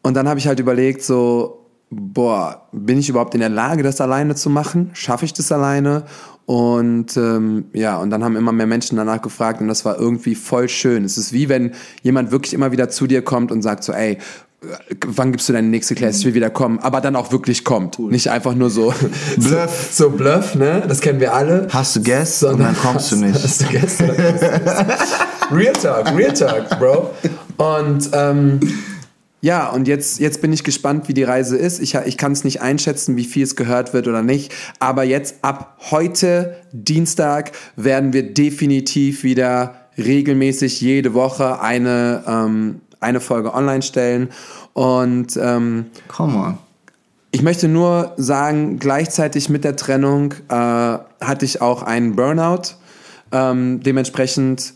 und 0.01 0.13
dann 0.16 0.28
habe 0.28 0.40
ich 0.40 0.48
halt 0.48 0.60
überlegt, 0.60 1.04
so, 1.04 1.68
boah, 1.90 2.68
bin 2.72 3.00
ich 3.00 3.10
überhaupt 3.10 3.34
in 3.34 3.42
der 3.42 3.50
Lage, 3.50 3.84
das 3.84 4.01
alleine 4.01 4.36
zu 4.36 4.50
machen? 4.50 4.92
Schaffe 4.94 5.25
ich 5.25 5.34
das 5.34 5.51
alleine? 5.51 6.04
Und 6.50 7.16
ähm, 7.16 7.66
ja, 7.74 7.98
und 7.98 8.10
dann 8.10 8.24
haben 8.24 8.36
immer 8.36 8.51
mehr 8.51 8.66
Menschen 8.66 8.98
danach 8.98 9.22
gefragt 9.22 9.62
und 9.62 9.68
das 9.68 9.86
war 9.86 10.00
irgendwie 10.00 10.34
voll 10.34 10.68
schön. 10.68 11.04
Es 11.06 11.16
ist 11.16 11.31
wie 11.31 11.48
wenn 11.48 11.74
jemand 12.01 12.32
wirklich 12.32 12.56
immer 12.56 12.72
wieder 12.72 12.89
zu 12.89 13.06
dir 13.06 13.22
kommt 13.22 13.51
und 13.51 13.62
sagt 13.62 13.84
so, 13.84 13.94
ey, 13.94 14.18
wann 15.06 15.32
gibst 15.32 15.48
du 15.48 15.53
deine 15.53 15.68
nächste 15.68 15.94
Class? 15.94 16.18
Ich 16.18 16.25
will 16.25 16.34
wieder 16.34 16.50
kommen, 16.50 16.79
aber 16.79 17.01
dann 17.01 17.15
auch 17.15 17.32
wirklich 17.32 17.63
kommt. 17.63 18.00
Nicht 18.00 18.32
einfach 18.32 18.56
nur 18.56 18.72
so 18.72 18.91
Bluff. 19.38 19.89
So, 19.91 20.06
so 20.06 20.10
Bluff, 20.10 20.56
ne? 20.56 20.82
Das 20.88 21.01
kennen 21.01 21.20
wir 21.20 21.36
alle. 21.36 21.68
Hast 21.70 21.96
du 21.98 22.01
Guests 22.01 22.44
und 22.44 22.58
dann 22.62 22.75
kommst 22.75 23.12
du 23.12 23.18
hast- 23.18 23.22
nicht. 23.22 23.44
Hast 23.84 24.00
du 24.01 24.06
du 24.08 24.12
nicht? 24.12 24.44
Real 25.51 25.74
Talk, 25.74 26.18
Real 26.18 26.34
Talk, 26.34 26.79
Bro. 26.79 27.12
Und 27.58 28.10
ähm, 28.13 28.60
ja, 29.41 29.69
und 29.69 29.88
jetzt, 29.88 30.19
jetzt 30.19 30.41
bin 30.41 30.51
ich 30.51 30.63
gespannt, 30.63 31.08
wie 31.08 31.13
die 31.13 31.24
Reise 31.24 31.55
ist. 31.55 31.79
Ich, 31.79 31.96
ich 31.96 32.17
kann 32.17 32.34
es 32.34 32.43
nicht 32.43 32.62
einschätzen, 32.62 33.15
wie 33.15 33.24
viel 33.24 33.43
es 33.43 33.55
gehört 33.55 33.93
wird 33.93 34.08
oder 34.08 34.22
nicht. 34.22 34.53
Aber 34.79 35.03
jetzt 35.03 35.36
ab 35.43 35.77
heute, 35.91 36.58
Dienstag, 36.74 37.53
werden 37.77 38.12
wir 38.12 38.34
definitiv 38.34 39.24
wieder 39.24 39.75
regelmäßig 39.98 40.81
jede 40.81 41.13
Woche 41.13 41.62
eine, 41.62 42.24
ähm, 42.27 42.81
eine 43.00 43.22
Folge 43.22 43.53
online 43.53 43.81
stellen. 43.81 44.29
Und 44.74 45.38
ähm, 45.41 45.86
Come 46.10 46.38
on. 46.38 46.58
ich 47.31 47.41
möchte 47.41 47.69
nur 47.69 48.13
sagen, 48.17 48.77
gleichzeitig 48.77 49.48
mit 49.48 49.63
der 49.63 49.77
Trennung 49.77 50.34
äh, 50.50 50.53
hatte 50.53 51.46
ich 51.46 51.62
auch 51.62 51.84
einen 51.84 52.17
Burnout. 52.17 52.75
Ähm, 53.31 53.81
dementsprechend 53.84 54.74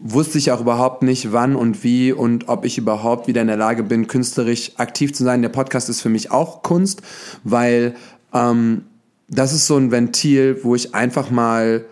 wusste 0.00 0.38
ich 0.38 0.52
auch 0.52 0.60
überhaupt 0.60 1.02
nicht, 1.02 1.32
wann 1.32 1.56
und 1.56 1.82
wie 1.82 2.12
und 2.12 2.48
ob 2.48 2.64
ich 2.64 2.78
überhaupt 2.78 3.26
wieder 3.26 3.42
in 3.42 3.48
der 3.48 3.56
Lage 3.56 3.82
bin, 3.82 4.06
künstlerisch 4.06 4.72
aktiv 4.76 5.12
zu 5.12 5.24
sein. 5.24 5.42
Der 5.42 5.48
Podcast 5.48 5.88
ist 5.88 6.00
für 6.00 6.08
mich 6.08 6.30
auch 6.30 6.62
Kunst, 6.62 7.02
weil 7.44 7.94
ähm, 8.32 8.82
das 9.28 9.52
ist 9.52 9.66
so 9.66 9.76
ein 9.76 9.90
Ventil, 9.90 10.60
wo 10.62 10.74
ich 10.74 10.94
einfach 10.94 11.30
mal 11.30 11.84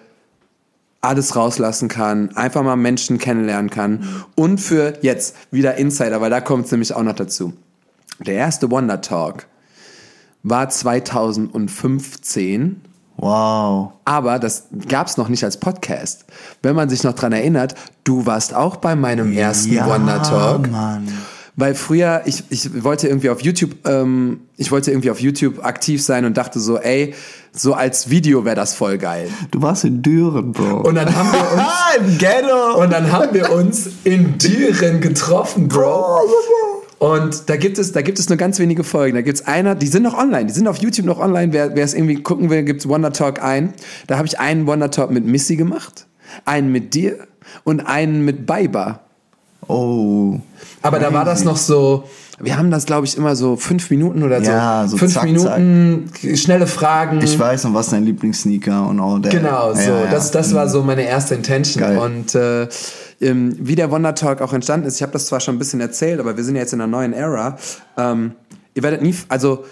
alles 1.00 1.36
rauslassen 1.36 1.88
kann, 1.88 2.34
einfach 2.36 2.62
mal 2.62 2.76
Menschen 2.76 3.18
kennenlernen 3.18 3.70
kann 3.70 4.08
und 4.34 4.58
für 4.58 4.98
jetzt 5.02 5.36
wieder 5.50 5.76
Insider, 5.76 6.20
weil 6.20 6.30
da 6.30 6.40
kommt 6.40 6.66
es 6.66 6.72
nämlich 6.72 6.94
auch 6.94 7.02
noch 7.02 7.14
dazu. 7.14 7.52
Der 8.18 8.34
erste 8.34 8.70
Wonder 8.70 9.00
Talk 9.00 9.46
war 10.42 10.68
2015 10.68 12.80
Wow. 13.18 13.92
aber 14.04 14.38
das 14.38 14.68
gab 14.88 15.06
es 15.06 15.16
noch 15.16 15.28
nicht 15.28 15.42
als 15.44 15.58
Podcast. 15.58 16.26
Wenn 16.62 16.76
man 16.76 16.88
sich 16.88 17.02
noch 17.02 17.14
dran 17.14 17.32
erinnert, 17.32 17.74
du 18.04 18.26
warst 18.26 18.54
auch 18.54 18.76
bei 18.76 18.94
meinem 18.94 19.32
ersten 19.32 19.72
ja, 19.72 19.86
Wonder 19.86 20.22
Talk. 20.22 20.70
Mann. 20.70 21.08
Weil 21.58 21.74
früher, 21.74 22.20
ich, 22.26 22.44
ich 22.50 22.84
wollte 22.84 23.08
irgendwie 23.08 23.30
auf 23.30 23.40
YouTube, 23.40 23.70
ähm, 23.86 24.40
ich 24.58 24.70
wollte 24.70 24.90
irgendwie 24.90 25.10
auf 25.10 25.20
YouTube 25.20 25.64
aktiv 25.64 26.02
sein 26.02 26.26
und 26.26 26.36
dachte 26.36 26.60
so, 26.60 26.76
ey, 26.76 27.14
so 27.50 27.72
als 27.72 28.10
Video 28.10 28.44
wäre 28.44 28.56
das 28.56 28.74
voll 28.74 28.98
geil. 28.98 29.30
Du 29.50 29.62
warst 29.62 29.84
in 29.84 30.02
Düren, 30.02 30.52
Bro. 30.52 30.82
Und 30.82 30.96
dann 30.96 31.16
haben 31.16 31.32
wir 31.32 31.52
uns. 31.52 32.12
Im 32.12 32.18
Ghetto! 32.18 32.82
Und 32.82 32.92
dann 32.92 33.10
haben 33.10 33.32
wir 33.32 33.50
uns 33.52 33.88
in 34.04 34.36
Düren 34.36 35.00
getroffen, 35.00 35.68
Bro. 35.68 36.20
Und 36.98 37.48
da 37.48 37.56
gibt 37.56 37.78
es, 37.78 37.92
da 37.92 38.00
gibt 38.00 38.18
es 38.18 38.28
nur 38.28 38.38
ganz 38.38 38.58
wenige 38.58 38.82
Folgen. 38.82 39.16
Da 39.16 39.22
gibt 39.22 39.38
es 39.38 39.46
einer, 39.46 39.74
die 39.74 39.86
sind 39.86 40.02
noch 40.02 40.16
online, 40.16 40.46
die 40.46 40.52
sind 40.52 40.66
auf 40.66 40.78
YouTube 40.78 41.06
noch 41.06 41.18
online. 41.18 41.52
Wer, 41.52 41.76
wer 41.76 41.84
es 41.84 41.92
irgendwie 41.92 42.22
gucken 42.22 42.48
will, 42.48 42.62
gibt 42.62 42.80
es 42.80 42.88
Wonder 42.88 43.12
Talk 43.12 43.42
ein. 43.42 43.74
Da 44.06 44.16
habe 44.16 44.26
ich 44.26 44.40
einen 44.40 44.66
Wonder 44.66 44.90
Talk 44.90 45.10
mit 45.10 45.26
Missy 45.26 45.56
gemacht, 45.56 46.06
einen 46.46 46.72
mit 46.72 46.94
dir 46.94 47.18
und 47.64 47.80
einen 47.80 48.24
mit 48.24 48.46
Baiba. 48.46 49.00
Oh. 49.68 50.38
Aber 50.82 50.98
da 50.98 51.12
war 51.12 51.24
das 51.24 51.44
noch 51.44 51.56
so, 51.56 52.04
wir 52.38 52.56
haben 52.56 52.70
das, 52.70 52.86
glaube 52.86 53.06
ich, 53.06 53.16
immer 53.16 53.34
so 53.34 53.56
fünf 53.56 53.90
Minuten 53.90 54.22
oder 54.22 54.44
so. 54.44 54.50
Ja, 54.50 54.86
so 54.86 54.96
fünf 54.96 55.14
zack, 55.14 55.24
Minuten, 55.24 56.10
schnelle 56.34 56.66
Fragen. 56.66 57.20
Ich 57.22 57.38
weiß 57.38 57.64
noch, 57.64 57.74
was 57.74 57.88
dein 57.88 58.04
Lieblingssneaker 58.04 58.86
und 58.86 59.00
all 59.00 59.20
that. 59.22 59.32
Genau, 59.32 59.72
so. 59.74 59.80
Ja, 59.80 60.04
ja. 60.04 60.10
Das, 60.10 60.30
das 60.30 60.54
war 60.54 60.68
so 60.68 60.82
meine 60.82 61.02
erste 61.02 61.34
Intention. 61.34 61.82
Geil. 61.82 61.98
Und 61.98 62.34
äh, 62.34 62.68
ähm, 63.20 63.56
wie 63.58 63.74
der 63.74 63.90
Wonder 63.90 64.14
Talk 64.14 64.40
auch 64.40 64.52
entstanden 64.52 64.86
ist, 64.86 64.96
ich 64.96 65.02
habe 65.02 65.12
das 65.12 65.26
zwar 65.26 65.40
schon 65.40 65.56
ein 65.56 65.58
bisschen 65.58 65.80
erzählt, 65.80 66.20
aber 66.20 66.36
wir 66.36 66.44
sind 66.44 66.56
ja 66.56 66.62
jetzt 66.62 66.72
in 66.72 66.80
einer 66.80 66.90
neuen 66.90 67.12
Ära. 67.12 67.58
Ähm, 67.96 68.32
ihr 68.74 68.82
werdet 68.82 69.02
nie, 69.02 69.14
also 69.28 69.64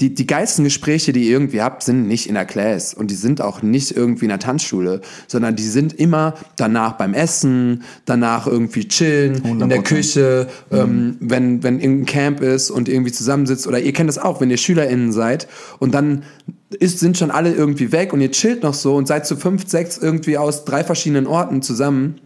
die, 0.00 0.12
die 0.12 0.26
geilsten 0.26 0.64
Gespräche, 0.64 1.12
die 1.12 1.24
ihr 1.24 1.30
irgendwie 1.30 1.62
habt, 1.62 1.84
sind 1.84 2.08
nicht 2.08 2.28
in 2.28 2.34
der 2.34 2.46
Class 2.46 2.94
und 2.94 3.12
die 3.12 3.14
sind 3.14 3.40
auch 3.40 3.62
nicht 3.62 3.96
irgendwie 3.96 4.24
in 4.24 4.30
der 4.30 4.40
Tanzschule, 4.40 5.00
sondern 5.28 5.54
die 5.54 5.68
sind 5.68 5.92
immer 5.92 6.34
danach 6.56 6.94
beim 6.94 7.14
Essen, 7.14 7.84
danach 8.04 8.48
irgendwie 8.48 8.88
chillen, 8.88 9.36
in 9.44 9.68
der 9.68 9.78
100%. 9.78 9.82
Küche, 9.82 10.48
ähm, 10.72 11.16
wenn, 11.20 11.62
wenn 11.62 11.78
irgendein 11.78 12.06
Camp 12.06 12.40
ist 12.40 12.70
und 12.70 12.88
irgendwie 12.88 13.12
zusammensitzt 13.12 13.68
oder 13.68 13.78
ihr 13.78 13.92
kennt 13.92 14.08
das 14.08 14.18
auch, 14.18 14.40
wenn 14.40 14.50
ihr 14.50 14.56
SchülerInnen 14.56 15.12
seid 15.12 15.46
und 15.78 15.94
dann 15.94 16.24
ist, 16.70 16.98
sind 16.98 17.16
schon 17.16 17.30
alle 17.30 17.52
irgendwie 17.52 17.92
weg 17.92 18.12
und 18.12 18.20
ihr 18.20 18.32
chillt 18.32 18.64
noch 18.64 18.74
so 18.74 18.96
und 18.96 19.06
seid 19.06 19.26
zu 19.26 19.36
fünf, 19.36 19.68
sechs 19.68 19.96
irgendwie 19.98 20.38
aus 20.38 20.64
drei 20.64 20.82
verschiedenen 20.82 21.28
Orten 21.28 21.62
zusammen. 21.62 22.16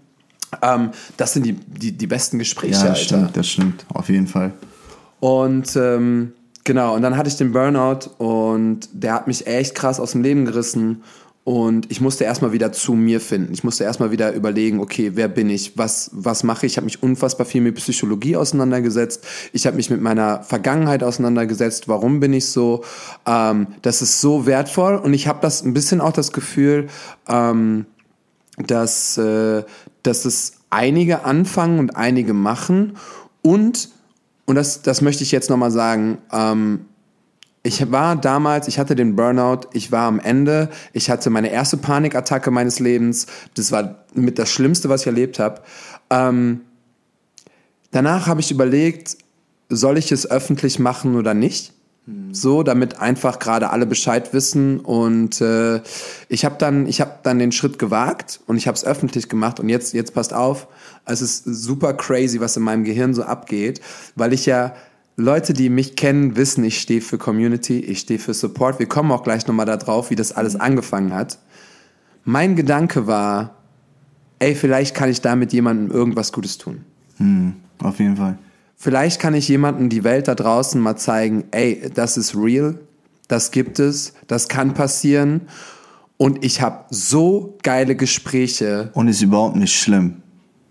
Ähm, 0.62 0.90
das 1.17 1.33
sind 1.35 1.45
die, 1.47 1.52
die, 1.55 1.93
die 1.93 2.07
besten 2.07 2.38
Gespräche, 2.38 2.73
Ja, 2.73 2.81
Alter. 2.81 2.90
das 2.93 3.02
stimmt, 3.02 3.37
das 3.37 3.49
stimmt. 3.49 3.87
Auf 3.93 4.09
jeden 4.09 4.26
Fall. 4.26 4.52
Und 5.21 5.76
ähm, 5.76 6.33
genau, 6.64 6.95
und 6.95 7.02
dann 7.02 7.17
hatte 7.17 7.28
ich 7.28 7.37
den 7.37 7.52
Burnout 7.52 8.11
und 8.19 8.88
der 8.93 9.12
hat 9.14 9.26
mich 9.26 9.47
echt 9.47 9.75
krass 9.75 10.00
aus 10.00 10.12
dem 10.12 10.23
Leben 10.23 10.45
gerissen. 10.45 11.02
Und 11.45 11.90
ich 11.90 12.02
musste 12.02 12.25
erstmal 12.25 12.52
wieder 12.52 12.73
zu 12.73 12.93
mir 12.93 13.23
finden. 13.23 13.55
Ich 13.55 13.64
musste 13.64 13.83
erstmal 13.83 14.11
wieder 14.11 14.35
überlegen, 14.35 14.81
okay, 14.81 15.12
wer 15.14 15.28
bin 15.28 15.49
ich? 15.49 15.78
Was, 15.78 16.11
was 16.12 16.45
mache 16.45 16.67
ich? 16.67 16.73
Ich 16.73 16.76
habe 16.76 16.85
mich 16.85 17.02
unfassbar 17.02 17.47
viel 17.47 17.62
mit 17.62 17.76
Psychologie 17.76 18.37
auseinandergesetzt. 18.37 19.25
Ich 19.55 19.67
habe 19.67 19.76
mich 19.76 19.88
mit 19.88 20.02
meiner 20.02 20.43
Vergangenheit 20.43 21.02
auseinandergesetzt. 21.02 21.88
Warum 21.88 22.21
bin 22.21 22.35
ich 22.35 22.50
so? 22.50 22.85
Ähm, 23.26 23.69
das 23.81 24.02
ist 24.02 24.21
so 24.21 24.45
wertvoll. 24.45 24.97
Und 24.97 25.14
ich 25.14 25.26
habe 25.26 25.38
das 25.40 25.62
ein 25.64 25.73
bisschen 25.73 26.02
auch 26.02 26.12
das 26.12 26.33
Gefühl, 26.33 26.88
ähm, 27.31 27.87
dass, 28.59 29.17
äh, 29.17 29.62
dass 30.09 30.25
es 30.25 30.55
einige 30.71 31.25
anfangen 31.25 31.79
und 31.79 31.97
einige 31.97 32.33
machen. 32.33 32.97
Und, 33.43 33.91
und 34.47 34.57
das, 34.57 34.83
das 34.83 35.03
möchte 35.03 35.23
ich 35.23 35.31
jetzt 35.31 35.50
nochmal 35.50 35.71
sagen, 35.71 36.19
ähm, 36.33 36.87
ich 37.62 37.93
war 37.93 38.17
damals, 38.17 38.69
ich 38.69 38.79
hatte 38.79 38.95
den 38.95 39.15
Burnout, 39.15 39.69
ich 39.73 39.93
war 39.93 40.09
am 40.09 40.21
Ende, 40.21 40.71
ich 40.95 41.11
hatte 41.11 41.29
meine 41.29 41.50
erste 41.50 41.77
Panikattacke 41.77 42.50
meines 42.50 42.79
Lebens, 42.79 43.27
das 43.55 43.71
war 43.71 44.07
mit 44.15 44.38
das 44.38 44.50
Schlimmste, 44.50 44.88
was 44.88 45.03
ich 45.03 45.09
erlebt 45.09 45.38
habe. 45.38 45.61
Ähm, 46.09 46.62
danach 47.91 48.27
habe 48.27 48.41
ich 48.41 48.50
überlegt, 48.50 49.19
soll 49.69 49.99
ich 49.99 50.11
es 50.11 50.31
öffentlich 50.31 50.79
machen 50.79 51.17
oder 51.17 51.35
nicht? 51.35 51.75
So, 52.31 52.62
damit 52.62 53.00
einfach 53.00 53.38
gerade 53.38 53.71
alle 53.71 53.85
Bescheid 53.85 54.33
wissen. 54.33 54.81
Und 54.81 55.41
äh, 55.41 55.83
ich 56.29 56.45
habe 56.45 56.57
dann, 56.59 56.87
ich 56.87 57.00
habe 57.00 57.19
dann 57.23 57.38
den 57.38 57.53
Schritt 57.53 57.79
gewagt 57.79 58.41
und 58.47 58.57
ich 58.57 58.67
habe 58.67 58.77
es 58.77 58.85
öffentlich 58.85 59.29
gemacht. 59.29 59.61
Und 59.61 59.69
jetzt, 59.69 59.93
jetzt 59.93 60.15
passt 60.15 60.33
auf, 60.33 60.69
es 61.05 61.21
ist 61.21 61.45
super 61.45 61.95
crazy, 61.95 62.41
was 62.41 62.57
in 62.57 62.62
meinem 62.62 62.85
Gehirn 62.85 63.12
so 63.15 63.25
abgeht, 63.25 63.81
weil 64.15 64.33
ich 64.33 64.47
ja 64.47 64.75
Leute, 65.17 65.53
die 65.53 65.69
mich 65.69 65.97
kennen, 65.97 66.37
wissen, 66.37 66.62
ich 66.65 66.81
stehe 66.81 67.00
für 67.00 67.19
Community, 67.19 67.81
ich 67.81 67.99
stehe 67.99 68.21
für 68.21 68.35
Support. 68.35 68.79
Wir 68.79 68.87
kommen 68.87 69.11
auch 69.11 69.25
gleich 69.25 69.47
nochmal 69.47 69.67
da 69.67 69.77
drauf, 69.77 70.11
wie 70.11 70.17
das 70.17 70.33
alles 70.33 70.55
angefangen 70.55 71.12
hat. 71.12 71.38
Mein 72.25 72.55
Gedanke 72.57 73.07
war, 73.07 73.57
ey, 74.38 74.55
vielleicht 74.55 74.95
kann 74.95 75.11
ich 75.11 75.21
damit 75.21 75.53
jemandem 75.53 75.91
irgendwas 75.91 76.33
Gutes 76.33 76.57
tun. 76.57 76.85
Hm, 77.17 77.55
auf 77.83 77.99
jeden 77.99 78.17
Fall. 78.17 78.38
Vielleicht 78.81 79.21
kann 79.21 79.35
ich 79.35 79.49
jemandem 79.49 79.89
die 79.89 80.05
Welt 80.05 80.29
da 80.29 80.37
draußen 80.37 80.81
mal 80.81 80.95
zeigen, 80.95 81.45
ey, 81.51 81.91
das 81.93 82.17
ist 82.17 82.37
real, 82.37 82.79
das 83.27 83.51
gibt 83.51 83.81
es, 83.81 84.13
das 84.29 84.47
kann 84.47 84.73
passieren. 84.73 85.43
Und 86.17 86.45
ich 86.45 86.61
habe 86.63 86.85
so 86.91 87.59
geile 87.65 87.97
Gespräche. 87.97 88.91
Und 88.95 89.09
ist 89.09 89.21
überhaupt 89.21 89.57
nicht 89.57 89.75
schlimm. 89.75 90.23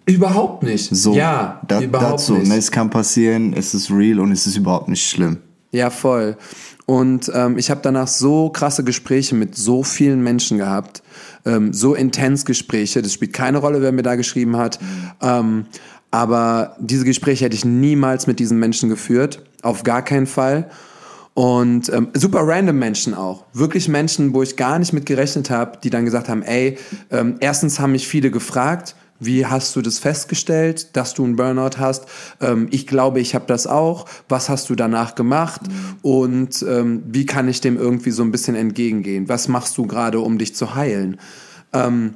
Überhaupt 0.06 0.64
nicht. 0.64 0.96
So, 0.96 1.16
ja, 1.16 1.60
da, 1.68 1.82
überhaupt 1.82 2.14
dazu. 2.14 2.36
nicht. 2.36 2.48
Ne, 2.48 2.56
es 2.56 2.72
kann 2.72 2.90
passieren, 2.90 3.52
es 3.52 3.74
ist 3.74 3.92
real 3.92 4.22
und 4.22 4.32
es 4.32 4.48
ist 4.48 4.56
überhaupt 4.56 4.88
nicht 4.88 5.06
schlimm. 5.06 5.40
Ja, 5.72 5.90
voll. 5.90 6.38
Und 6.86 7.30
ähm, 7.36 7.58
ich 7.58 7.70
habe 7.70 7.82
danach 7.84 8.08
so 8.08 8.50
krasse 8.50 8.86
Gespräche 8.86 9.36
mit 9.36 9.58
so 9.58 9.84
vielen 9.84 10.24
Menschen 10.24 10.58
gehabt, 10.58 11.04
ähm, 11.46 11.74
so 11.74 11.94
intens 11.94 12.46
Gespräche. 12.46 13.02
Das 13.02 13.12
spielt 13.12 13.34
keine 13.34 13.58
Rolle, 13.58 13.82
wer 13.82 13.92
mir 13.92 14.04
da 14.04 14.16
geschrieben 14.16 14.56
hat. 14.56 14.80
Ähm, 15.22 15.66
aber 16.17 16.75
diese 16.79 17.05
Gespräche 17.05 17.45
hätte 17.45 17.55
ich 17.55 17.63
niemals 17.63 18.25
mit 18.25 18.39
diesen 18.39 18.57
Menschen 18.57 18.89
geführt, 18.89 19.43
auf 19.62 19.83
gar 19.83 20.01
keinen 20.01 20.25
Fall. 20.25 20.67
Und 21.36 21.93
ähm, 21.93 22.07
super 22.15 22.39
random 22.41 22.79
Menschen 22.79 23.13
auch. 23.13 23.45
Wirklich 23.53 23.88
Menschen, 23.88 24.33
wo 24.33 24.41
ich 24.41 24.55
gar 24.55 24.79
nicht 24.79 24.93
mit 24.93 25.05
gerechnet 25.05 25.51
habe, 25.51 25.77
die 25.83 25.91
dann 25.91 26.05
gesagt 26.05 26.27
haben, 26.27 26.41
ey, 26.41 26.79
ähm, 27.12 27.36
erstens 27.39 27.79
haben 27.79 27.91
mich 27.91 28.07
viele 28.07 28.31
gefragt, 28.31 28.95
wie 29.19 29.45
hast 29.45 29.75
du 29.75 29.83
das 29.83 30.00
festgestellt, 30.00 30.95
dass 30.97 31.13
du 31.13 31.24
einen 31.24 31.36
Burnout 31.36 31.77
hast? 31.77 32.07
Ähm, 32.41 32.67
ich 32.71 32.88
glaube, 32.88 33.19
ich 33.19 33.36
habe 33.36 33.45
das 33.45 33.67
auch. 33.67 34.07
Was 34.27 34.50
hast 34.50 34.71
du 34.71 34.75
danach 34.75 35.13
gemacht? 35.13 35.62
Und 36.01 36.65
ähm, 36.67 37.03
wie 37.05 37.27
kann 37.27 37.47
ich 37.47 37.62
dem 37.62 37.77
irgendwie 37.77 38.09
so 38.12 38.24
ein 38.24 38.31
bisschen 38.31 38.55
entgegengehen? 38.55 39.29
Was 39.29 39.47
machst 39.50 39.77
du 39.77 39.86
gerade, 39.86 40.19
um 40.19 40.39
dich 40.39 40.55
zu 40.55 40.74
heilen? 40.74 41.19
Ähm, 41.74 42.15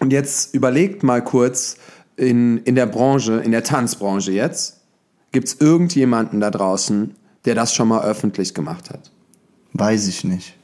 und 0.00 0.12
jetzt 0.12 0.54
überlegt 0.56 1.04
mal 1.04 1.22
kurz 1.22 1.76
in, 2.18 2.58
in 2.64 2.74
der 2.74 2.86
Branche, 2.86 3.34
in 3.34 3.52
der 3.52 3.62
Tanzbranche 3.62 4.32
jetzt, 4.32 4.80
gibt 5.32 5.48
es 5.48 5.56
irgendjemanden 5.60 6.40
da 6.40 6.50
draußen, 6.50 7.14
der 7.44 7.54
das 7.54 7.74
schon 7.74 7.88
mal 7.88 8.04
öffentlich 8.04 8.54
gemacht 8.54 8.90
hat? 8.90 9.10
Weiß 9.72 10.08
ich 10.08 10.24
nicht. 10.24 10.56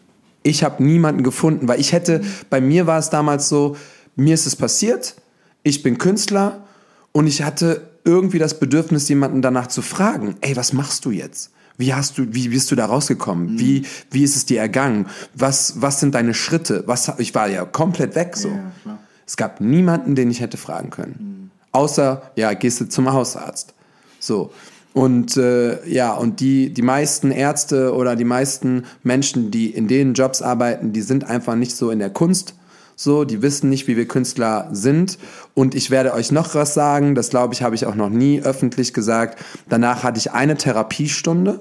Ich 0.43 0.65
habe 0.65 0.83
niemanden 0.83 1.23
gefunden, 1.23 1.69
weil 1.69 1.81
ich 1.81 1.93
hätte, 1.93 2.23
bei 2.51 2.61
mir 2.61 2.87
war 2.87 2.99
es 2.99 3.09
damals 3.09 3.49
so, 3.49 3.77
mir 4.17 4.35
ist 4.35 4.47
es 4.47 4.57
passiert, 4.57 5.15
ich 5.63 5.83
bin 5.83 5.97
Künstler 5.97 6.65
und 7.13 7.27
ich 7.27 7.43
hatte 7.43 7.89
irgendwie 8.05 8.39
das 8.39 8.59
Bedürfnis, 8.59 9.09
jemanden 9.09 9.41
danach 9.41 9.69
zu 9.69 9.81
fragen, 9.81 10.35
ey, 10.41 10.57
was 10.57 10.73
machst 10.73 11.05
du 11.05 11.11
jetzt? 11.11 11.53
Wie 11.77 11.95
hast 11.95 12.19
du, 12.19 12.35
wie 12.35 12.49
bist 12.49 12.71
du 12.71 12.77
da 12.77 12.87
rausgekommen? 12.87 13.59
Wie, 13.59 13.85
wie 14.11 14.23
ist 14.23 14.37
es 14.37 14.45
dir 14.45 14.61
ergangen? 14.61 15.07
Was, 15.35 15.81
was 15.81 16.01
sind 16.01 16.15
deine 16.15 16.35
Schritte? 16.35 16.85
Was, 16.87 17.13
ich 17.19 17.35
war 17.35 17.49
ja 17.49 17.65
komplett 17.65 18.15
weg 18.15 18.37
so. 18.37 18.51
Es 19.27 19.37
gab 19.37 19.61
niemanden, 19.61 20.15
den 20.15 20.31
ich 20.31 20.41
hätte 20.41 20.57
fragen 20.57 20.91
können. 20.91 21.44
Außer, 21.75 22.23
ja, 22.37 22.55
gehst 22.55 22.81
du 22.81 22.89
zum 22.89 23.13
Hausarzt. 23.13 23.75
So. 24.21 24.53
Und 24.93 25.37
äh, 25.37 25.85
ja, 25.89 26.15
und 26.15 26.39
die, 26.39 26.73
die 26.73 26.83
meisten 26.83 27.33
Ärzte 27.33 27.93
oder 27.95 28.15
die 28.15 28.25
meisten 28.25 28.85
Menschen, 29.03 29.51
die 29.51 29.71
in 29.71 29.89
den 29.89 30.15
Jobs 30.15 30.41
arbeiten, 30.41 30.93
die 30.93 31.03
sind 31.03 31.25
einfach 31.25 31.57
nicht 31.57 31.75
so 31.75 31.91
in 31.91 31.99
der 31.99 32.11
Kunst. 32.11 32.55
So, 32.95 33.25
die 33.25 33.43
wissen 33.43 33.71
nicht, 33.71 33.89
wie 33.89 33.97
wir 33.97 34.07
Künstler 34.07 34.69
sind. 34.71 35.19
Und 35.55 35.75
ich 35.75 35.91
werde 35.91 36.15
euch 36.15 36.31
noch 36.31 36.55
was 36.55 36.75
sagen, 36.75 37.17
das 37.17 37.31
glaube 37.31 37.55
ich, 37.55 37.63
habe 37.65 37.75
ich 37.75 37.87
auch 37.87 37.97
noch 37.97 38.09
nie 38.09 38.41
öffentlich 38.41 38.95
gesagt. 38.95 39.43
Danach 39.69 40.05
hatte 40.05 40.19
ich 40.19 40.31
eine 40.31 40.57
Therapiestunde 40.57 41.59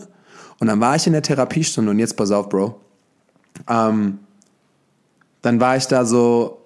und 0.59 0.67
dann 0.67 0.79
war 0.79 0.95
ich 0.95 1.07
in 1.07 1.13
der 1.13 1.23
Therapiestunde 1.23 1.89
und 1.89 1.97
jetzt 1.97 2.17
pass 2.17 2.29
auf, 2.29 2.49
Bro. 2.49 2.79
Ähm, 3.67 4.19
dann 5.41 5.59
war 5.59 5.75
ich 5.75 5.87
da 5.87 6.05
so 6.05 6.61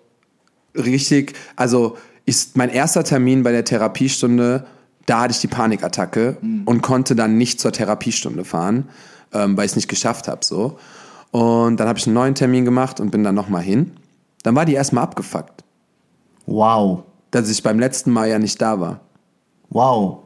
richtig, 0.75 1.33
also 1.55 1.95
ist 2.27 2.57
mein 2.57 2.69
erster 2.69 3.03
Termin 3.03 3.41
bei 3.41 3.51
der 3.51 3.63
Therapiestunde, 3.65 4.65
da 5.07 5.21
hatte 5.21 5.31
ich 5.31 5.39
die 5.39 5.47
Panikattacke 5.47 6.37
und 6.65 6.81
konnte 6.81 7.15
dann 7.15 7.37
nicht 7.37 7.59
zur 7.61 7.71
Therapiestunde 7.71 8.43
fahren, 8.43 8.89
ähm, 9.33 9.55
weil 9.55 9.65
ich 9.65 9.71
es 9.71 9.75
nicht 9.77 9.87
geschafft 9.87 10.27
habe. 10.27 10.43
So. 10.43 10.77
Und 11.31 11.77
dann 11.79 11.87
habe 11.87 11.97
ich 11.97 12.05
einen 12.05 12.13
neuen 12.13 12.35
Termin 12.35 12.65
gemacht 12.65 12.99
und 12.99 13.11
bin 13.11 13.23
dann 13.23 13.33
nochmal 13.33 13.63
hin. 13.63 13.93
Dann 14.43 14.55
war 14.55 14.65
die 14.65 14.73
erstmal 14.73 15.05
abgefuckt, 15.05 15.63
Wow. 16.45 17.03
dass 17.31 17.49
ich 17.49 17.63
beim 17.63 17.79
letzten 17.79 18.11
Mal 18.11 18.29
ja 18.29 18.39
nicht 18.39 18.61
da 18.61 18.79
war. 18.79 18.99
Wow. 19.69 20.23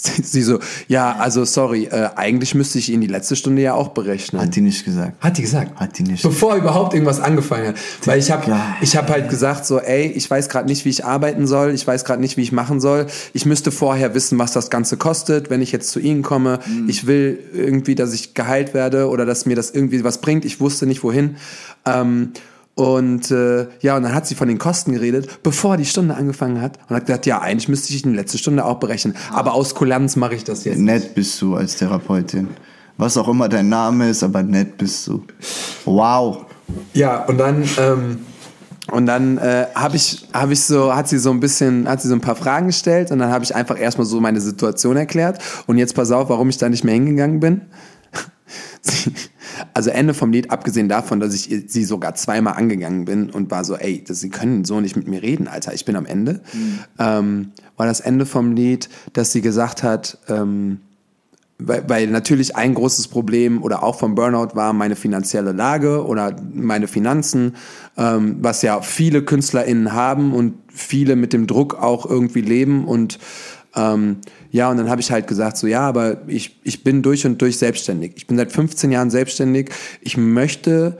Sie 0.22 0.42
so, 0.42 0.60
ja, 0.86 1.16
also 1.16 1.44
sorry, 1.44 1.84
äh, 1.84 2.10
eigentlich 2.14 2.54
müsste 2.54 2.78
ich 2.78 2.90
Ihnen 2.90 3.00
die 3.00 3.08
letzte 3.08 3.36
Stunde 3.36 3.62
ja 3.62 3.74
auch 3.74 3.88
berechnen. 3.88 4.40
Hat 4.40 4.54
die 4.54 4.60
nicht 4.60 4.84
gesagt. 4.84 5.22
Hat 5.22 5.38
die 5.38 5.42
gesagt? 5.42 5.78
Hat 5.80 5.98
die 5.98 6.04
nicht. 6.04 6.22
Bevor 6.22 6.56
überhaupt 6.56 6.94
irgendwas 6.94 7.20
angefangen 7.20 7.68
hat. 7.68 7.76
Weil 8.04 8.18
ich 8.18 8.30
habe 8.30 8.54
ich 8.80 8.96
hab 8.96 9.10
halt 9.10 9.28
gesagt 9.28 9.66
so, 9.66 9.80
ey, 9.80 10.06
ich 10.06 10.30
weiß 10.30 10.48
gerade 10.48 10.66
nicht, 10.66 10.84
wie 10.84 10.90
ich 10.90 11.04
arbeiten 11.04 11.46
soll, 11.46 11.70
ich 11.70 11.86
weiß 11.86 12.04
gerade 12.04 12.20
nicht, 12.20 12.36
wie 12.36 12.42
ich 12.42 12.52
machen 12.52 12.80
soll. 12.80 13.06
Ich 13.32 13.46
müsste 13.46 13.72
vorher 13.72 14.14
wissen, 14.14 14.38
was 14.38 14.52
das 14.52 14.70
Ganze 14.70 14.96
kostet, 14.96 15.50
wenn 15.50 15.62
ich 15.62 15.72
jetzt 15.72 15.90
zu 15.90 16.00
Ihnen 16.00 16.22
komme. 16.22 16.60
Mhm. 16.66 16.88
Ich 16.88 17.06
will 17.06 17.38
irgendwie, 17.52 17.94
dass 17.94 18.12
ich 18.12 18.34
geheilt 18.34 18.74
werde 18.74 19.08
oder 19.08 19.26
dass 19.26 19.46
mir 19.46 19.56
das 19.56 19.70
irgendwie 19.70 20.04
was 20.04 20.20
bringt. 20.20 20.44
Ich 20.44 20.60
wusste 20.60 20.86
nicht, 20.86 21.02
wohin. 21.02 21.36
Ähm, 21.84 22.32
und 22.78 23.32
äh, 23.32 23.66
ja, 23.80 23.96
und 23.96 24.04
dann 24.04 24.14
hat 24.14 24.28
sie 24.28 24.36
von 24.36 24.46
den 24.46 24.58
Kosten 24.58 24.92
geredet, 24.92 25.42
bevor 25.42 25.76
die 25.76 25.84
Stunde 25.84 26.14
angefangen 26.14 26.60
hat. 26.60 26.78
Und 26.88 26.94
hat 26.94 27.06
gesagt, 27.06 27.26
ja, 27.26 27.40
eigentlich 27.40 27.68
müsste 27.68 27.92
ich 27.92 28.02
die 28.02 28.08
letzte 28.10 28.38
Stunde 28.38 28.64
auch 28.64 28.78
berechnen. 28.78 29.16
Aber 29.32 29.54
aus 29.54 29.74
Kulanz 29.74 30.14
mache 30.14 30.36
ich 30.36 30.44
das 30.44 30.62
jetzt. 30.62 30.78
Nett 30.78 31.12
bist 31.16 31.42
du 31.42 31.56
als 31.56 31.74
Therapeutin. 31.74 32.46
Was 32.96 33.16
auch 33.16 33.26
immer 33.26 33.48
dein 33.48 33.68
Name 33.68 34.08
ist, 34.10 34.22
aber 34.22 34.44
nett 34.44 34.78
bist 34.78 35.08
du. 35.08 35.24
Wow. 35.86 36.46
Ja, 36.94 37.24
und 37.24 37.38
dann, 37.38 37.68
ähm, 37.80 38.20
und 38.92 39.06
dann 39.06 39.38
äh, 39.38 39.66
habe 39.74 39.96
ich, 39.96 40.28
hab 40.32 40.52
ich 40.52 40.62
so, 40.62 40.94
hat 40.94 41.08
sie 41.08 41.18
so 41.18 41.32
ein 41.32 41.40
bisschen, 41.40 41.88
hat 41.88 42.00
sie 42.00 42.06
so 42.06 42.14
ein 42.14 42.20
paar 42.20 42.36
Fragen 42.36 42.68
gestellt 42.68 43.10
und 43.10 43.18
dann 43.18 43.32
habe 43.32 43.42
ich 43.42 43.56
einfach 43.56 43.76
erstmal 43.76 44.06
so 44.06 44.20
meine 44.20 44.40
Situation 44.40 44.96
erklärt. 44.96 45.40
Und 45.66 45.78
jetzt 45.78 45.96
pass 45.96 46.12
auf, 46.12 46.28
warum 46.28 46.48
ich 46.48 46.58
da 46.58 46.68
nicht 46.68 46.84
mehr 46.84 46.94
hingegangen 46.94 47.40
bin. 47.40 47.62
Sie, 48.82 49.10
also 49.74 49.90
Ende 49.90 50.14
vom 50.14 50.32
Lied, 50.32 50.50
abgesehen 50.50 50.88
davon, 50.88 51.20
dass 51.20 51.34
ich 51.34 51.64
sie 51.66 51.84
sogar 51.84 52.14
zweimal 52.14 52.54
angegangen 52.54 53.04
bin 53.04 53.30
und 53.30 53.50
war 53.50 53.64
so, 53.64 53.76
ey, 53.76 54.02
das, 54.06 54.20
sie 54.20 54.30
können 54.30 54.64
so 54.64 54.80
nicht 54.80 54.96
mit 54.96 55.08
mir 55.08 55.22
reden, 55.22 55.48
Alter, 55.48 55.74
ich 55.74 55.84
bin 55.84 55.96
am 55.96 56.06
Ende, 56.06 56.40
ähm, 56.98 57.52
war 57.76 57.86
das 57.86 58.00
Ende 58.00 58.26
vom 58.26 58.52
Lied, 58.52 58.88
dass 59.12 59.32
sie 59.32 59.40
gesagt 59.40 59.82
hat, 59.82 60.18
ähm, 60.28 60.80
weil, 61.58 61.88
weil 61.88 62.06
natürlich 62.06 62.54
ein 62.54 62.74
großes 62.74 63.08
Problem 63.08 63.62
oder 63.62 63.82
auch 63.82 63.98
vom 63.98 64.14
Burnout 64.14 64.54
war 64.54 64.72
meine 64.72 64.94
finanzielle 64.94 65.52
Lage 65.52 66.06
oder 66.06 66.36
meine 66.54 66.86
Finanzen, 66.86 67.56
ähm, 67.96 68.36
was 68.40 68.62
ja 68.62 68.80
viele 68.80 69.22
KünstlerInnen 69.22 69.92
haben 69.92 70.32
und 70.34 70.54
viele 70.68 71.16
mit 71.16 71.32
dem 71.32 71.48
Druck 71.48 71.74
auch 71.74 72.06
irgendwie 72.06 72.42
leben 72.42 72.86
und 72.86 73.18
ähm, 73.78 74.16
ja, 74.50 74.70
und 74.70 74.76
dann 74.76 74.90
habe 74.90 75.00
ich 75.00 75.10
halt 75.10 75.26
gesagt, 75.26 75.56
so 75.56 75.66
ja, 75.66 75.80
aber 75.80 76.22
ich, 76.26 76.58
ich 76.64 76.84
bin 76.84 77.02
durch 77.02 77.24
und 77.24 77.40
durch 77.40 77.58
selbstständig. 77.58 78.12
Ich 78.16 78.26
bin 78.26 78.36
seit 78.36 78.52
15 78.52 78.90
Jahren 78.90 79.10
selbstständig. 79.10 79.70
Ich 80.00 80.16
möchte 80.16 80.98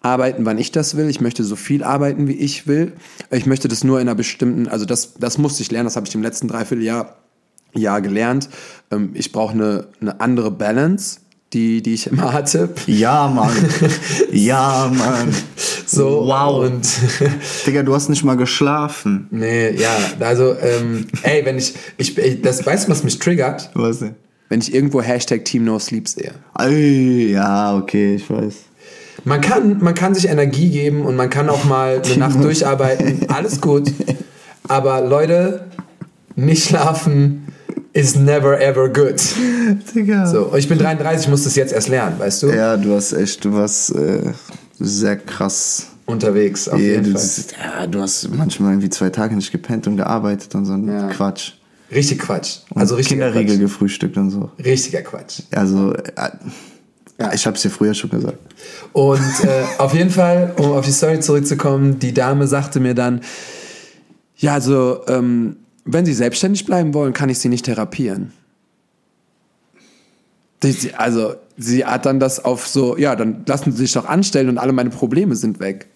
arbeiten, 0.00 0.44
wann 0.44 0.58
ich 0.58 0.72
das 0.72 0.96
will. 0.96 1.08
Ich 1.08 1.20
möchte 1.20 1.44
so 1.44 1.56
viel 1.56 1.84
arbeiten, 1.84 2.28
wie 2.28 2.36
ich 2.36 2.66
will. 2.66 2.92
Ich 3.30 3.46
möchte 3.46 3.68
das 3.68 3.84
nur 3.84 4.00
in 4.00 4.08
einer 4.08 4.14
bestimmten, 4.14 4.68
also 4.68 4.84
das, 4.84 5.14
das 5.14 5.38
musste 5.38 5.62
ich 5.62 5.70
lernen, 5.70 5.86
das 5.86 5.96
habe 5.96 6.06
ich 6.06 6.14
im 6.14 6.22
letzten 6.22 6.48
Dreivierteljahr 6.48 7.16
Jahr 7.74 8.00
gelernt. 8.00 8.48
Ähm, 8.90 9.10
ich 9.14 9.32
brauche 9.32 9.54
eine, 9.54 9.88
eine 10.00 10.20
andere 10.20 10.50
Balance, 10.50 11.20
die, 11.52 11.82
die 11.82 11.94
ich 11.94 12.06
immer 12.06 12.32
hatte. 12.32 12.70
Ja, 12.86 13.28
Mann. 13.28 13.54
ja, 14.32 14.90
Mann. 14.92 15.34
So, 15.96 16.26
Wow. 16.26 16.64
Und 16.64 16.88
Digga, 17.66 17.82
du 17.82 17.94
hast 17.94 18.08
nicht 18.08 18.24
mal 18.24 18.36
geschlafen. 18.36 19.26
nee, 19.30 19.70
ja, 19.70 19.90
also, 20.20 20.56
ähm, 20.60 21.06
ey, 21.22 21.44
wenn 21.44 21.58
ich, 21.58 21.74
ich, 21.98 22.16
ey, 22.18 22.40
das, 22.40 22.64
weißt 22.64 22.86
du, 22.86 22.92
was 22.92 23.04
mich 23.04 23.18
triggert? 23.18 23.70
Was 23.74 23.98
denn? 24.00 24.14
Wenn 24.48 24.60
ich 24.60 24.74
irgendwo 24.74 25.00
Hashtag 25.00 25.44
Team 25.44 25.64
No 25.64 25.78
Sleep 25.78 26.06
sehe. 26.08 26.32
Ey, 26.58 27.32
ja, 27.32 27.76
okay, 27.76 28.16
ich 28.16 28.28
weiß. 28.28 28.54
Man 29.24 29.40
kann, 29.40 29.78
man 29.82 29.94
kann 29.94 30.14
sich 30.14 30.28
Energie 30.28 30.68
geben 30.70 31.02
und 31.06 31.16
man 31.16 31.30
kann 31.30 31.48
auch 31.48 31.64
mal 31.64 32.02
eine 32.04 32.16
Nacht 32.16 32.42
durcharbeiten. 32.42 33.28
Alles 33.30 33.60
gut. 33.60 33.90
Aber 34.68 35.00
Leute, 35.00 35.66
nicht 36.34 36.68
schlafen 36.68 37.46
is 37.92 38.16
never 38.16 38.60
ever 38.60 38.88
good. 38.88 39.22
Digga. 39.94 40.26
So, 40.26 40.44
und 40.46 40.58
ich 40.58 40.68
bin 40.68 40.78
33, 40.78 41.26
ich 41.26 41.30
muss 41.30 41.44
das 41.44 41.54
jetzt 41.56 41.72
erst 41.72 41.88
lernen, 41.88 42.18
weißt 42.18 42.42
du? 42.42 42.46
Ja, 42.48 42.76
du 42.76 42.94
hast 42.94 43.12
echt, 43.12 43.44
du 43.44 43.52
warst 43.52 43.94
äh, 43.94 44.32
sehr 44.84 45.16
krass. 45.16 45.88
Unterwegs, 46.06 46.68
auf 46.68 46.78
Ja, 46.80 46.84
jeden 46.86 47.12
du, 47.14 47.18
Fall. 47.18 47.28
ja, 47.80 47.86
du 47.86 48.00
hast 48.00 48.28
manchmal 48.30 48.72
irgendwie 48.72 48.90
zwei 48.90 49.10
Tage 49.10 49.34
nicht 49.36 49.52
gepennt 49.52 49.86
und 49.86 49.96
gearbeitet 49.96 50.54
und 50.54 50.64
so 50.66 50.72
ein 50.74 50.86
Ja. 50.88 51.08
Quatsch. 51.08 51.52
Richtig 51.92 52.18
Quatsch. 52.20 52.58
Also 52.74 52.96
richtiger 52.96 53.26
Kinderriegel 53.26 53.54
Quatsch. 53.56 53.60
gefrühstückt 53.62 54.16
und 54.16 54.30
so. 54.30 54.50
Richtiger 54.62 55.02
Quatsch. 55.02 55.40
Also, 55.52 55.92
äh, 55.94 56.30
ich 57.34 57.46
hab's 57.46 57.62
dir 57.62 57.70
früher 57.70 57.94
schon 57.94 58.10
gesagt. 58.10 58.38
Und 58.92 59.20
äh, 59.44 59.64
auf 59.78 59.94
jeden 59.94 60.10
Fall, 60.10 60.52
um 60.56 60.72
auf 60.72 60.84
die 60.84 60.90
Story 60.92 61.20
zurückzukommen, 61.20 61.98
die 62.00 62.12
Dame 62.12 62.46
sagte 62.48 62.80
mir 62.80 62.94
dann, 62.94 63.20
ja, 64.36 64.54
also, 64.54 65.02
ähm, 65.06 65.56
wenn 65.84 66.04
Sie 66.04 66.14
selbstständig 66.14 66.64
bleiben 66.64 66.94
wollen, 66.94 67.12
kann 67.12 67.28
ich 67.28 67.38
Sie 67.38 67.48
nicht 67.48 67.64
therapieren. 67.66 68.32
Also, 70.96 71.34
sie 71.56 71.84
hat 71.84 72.06
dann 72.06 72.20
das 72.20 72.44
auf 72.44 72.66
so, 72.66 72.96
ja, 72.96 73.16
dann 73.16 73.42
lassen 73.46 73.72
Sie 73.72 73.78
sich 73.78 73.92
doch 73.92 74.06
anstellen 74.06 74.48
und 74.48 74.58
alle 74.58 74.72
meine 74.72 74.90
Probleme 74.90 75.36
sind 75.36 75.60
weg. 75.60 75.86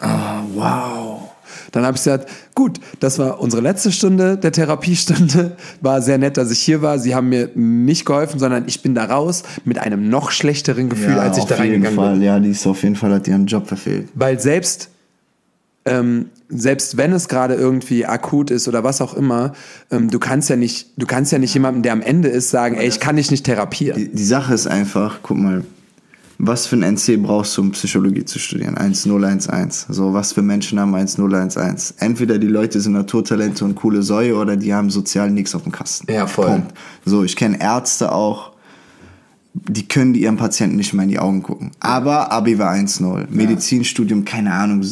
Ah, 0.00 0.42
wow. 0.54 1.30
Dann 1.72 1.84
habe 1.84 1.96
ich 1.96 2.02
gesagt, 2.02 2.28
gut, 2.54 2.80
das 3.00 3.18
war 3.18 3.40
unsere 3.40 3.62
letzte 3.62 3.92
Stunde 3.92 4.36
der 4.36 4.52
Therapiestunde. 4.52 5.56
War 5.80 6.02
sehr 6.02 6.18
nett, 6.18 6.36
dass 6.36 6.50
ich 6.50 6.58
hier 6.58 6.82
war. 6.82 6.98
Sie 6.98 7.14
haben 7.14 7.28
mir 7.28 7.50
nicht 7.54 8.04
geholfen, 8.04 8.38
sondern 8.38 8.64
ich 8.66 8.82
bin 8.82 8.94
da 8.94 9.04
raus 9.04 9.42
mit 9.64 9.78
einem 9.78 10.08
noch 10.08 10.30
schlechteren 10.30 10.88
Gefühl, 10.88 11.18
als 11.18 11.36
ich 11.38 11.44
auf 11.44 11.48
da 11.48 11.56
jeden 11.56 11.84
reingegangen 11.84 11.98
Fall. 11.98 12.12
bin. 12.14 12.22
Ja, 12.22 12.38
die 12.38 12.50
ist 12.50 12.66
auf 12.66 12.82
jeden 12.82 12.96
Fall, 12.96 13.12
hat 13.12 13.28
ihren 13.28 13.46
Job 13.46 13.66
verfehlt. 13.66 14.08
Weil 14.14 14.40
selbst, 14.40 14.90
ähm, 15.84 16.30
selbst 16.48 16.96
wenn 16.96 17.12
es 17.12 17.28
gerade 17.28 17.54
irgendwie 17.54 18.06
akut 18.06 18.50
ist 18.50 18.68
oder 18.68 18.84
was 18.84 19.00
auch 19.00 19.14
immer, 19.14 19.52
ähm, 19.90 20.10
du 20.10 20.18
kannst 20.18 20.48
ja 20.48 20.56
nicht, 20.56 20.88
du 20.96 21.06
kannst 21.06 21.32
ja 21.32 21.38
nicht 21.38 21.54
jemandem, 21.54 21.82
der 21.82 21.92
am 21.92 22.02
Ende 22.02 22.28
ist, 22.28 22.50
sagen, 22.50 22.76
ey, 22.76 22.86
ich 22.86 23.00
kann 23.00 23.16
dich 23.16 23.30
nicht 23.30 23.44
therapieren. 23.44 23.98
Die, 23.98 24.08
die 24.10 24.24
Sache 24.24 24.54
ist 24.54 24.66
einfach, 24.66 25.20
guck 25.22 25.36
mal, 25.36 25.64
was 26.38 26.66
für 26.66 26.76
ein 26.76 26.82
NC 26.82 27.22
brauchst 27.22 27.56
du, 27.56 27.62
um 27.62 27.70
Psychologie 27.72 28.24
zu 28.24 28.38
studieren? 28.38 28.76
1011. 28.76 29.86
So, 29.88 30.12
was 30.12 30.32
für 30.32 30.42
Menschen 30.42 30.78
haben 30.78 30.94
1011? 30.94 31.94
Entweder 31.98 32.38
die 32.38 32.46
Leute 32.46 32.80
sind 32.80 32.92
Naturtalente 32.92 33.64
und 33.64 33.74
coole 33.74 34.02
Säue 34.02 34.36
oder 34.36 34.56
die 34.56 34.74
haben 34.74 34.90
sozial 34.90 35.30
nichts 35.30 35.54
auf 35.54 35.62
dem 35.62 35.72
Kasten. 35.72 36.12
Ja, 36.12 36.26
voll. 36.26 36.46
Punkt. 36.46 36.74
So, 37.04 37.24
ich 37.24 37.36
kenne 37.36 37.58
Ärzte 37.60 38.12
auch, 38.12 38.52
die 39.68 39.86
können 39.88 40.12
die 40.12 40.22
ihrem 40.22 40.36
Patienten 40.36 40.76
nicht 40.76 40.92
mal 40.92 41.04
in 41.04 41.08
die 41.08 41.18
Augen 41.18 41.42
gucken. 41.42 41.70
Aber 41.80 42.30
Abi 42.32 42.58
war 42.58 42.72
1-0. 42.72 43.26
Medizinstudium, 43.30 44.24
keine 44.24 44.52
Ahnung, 44.52 44.82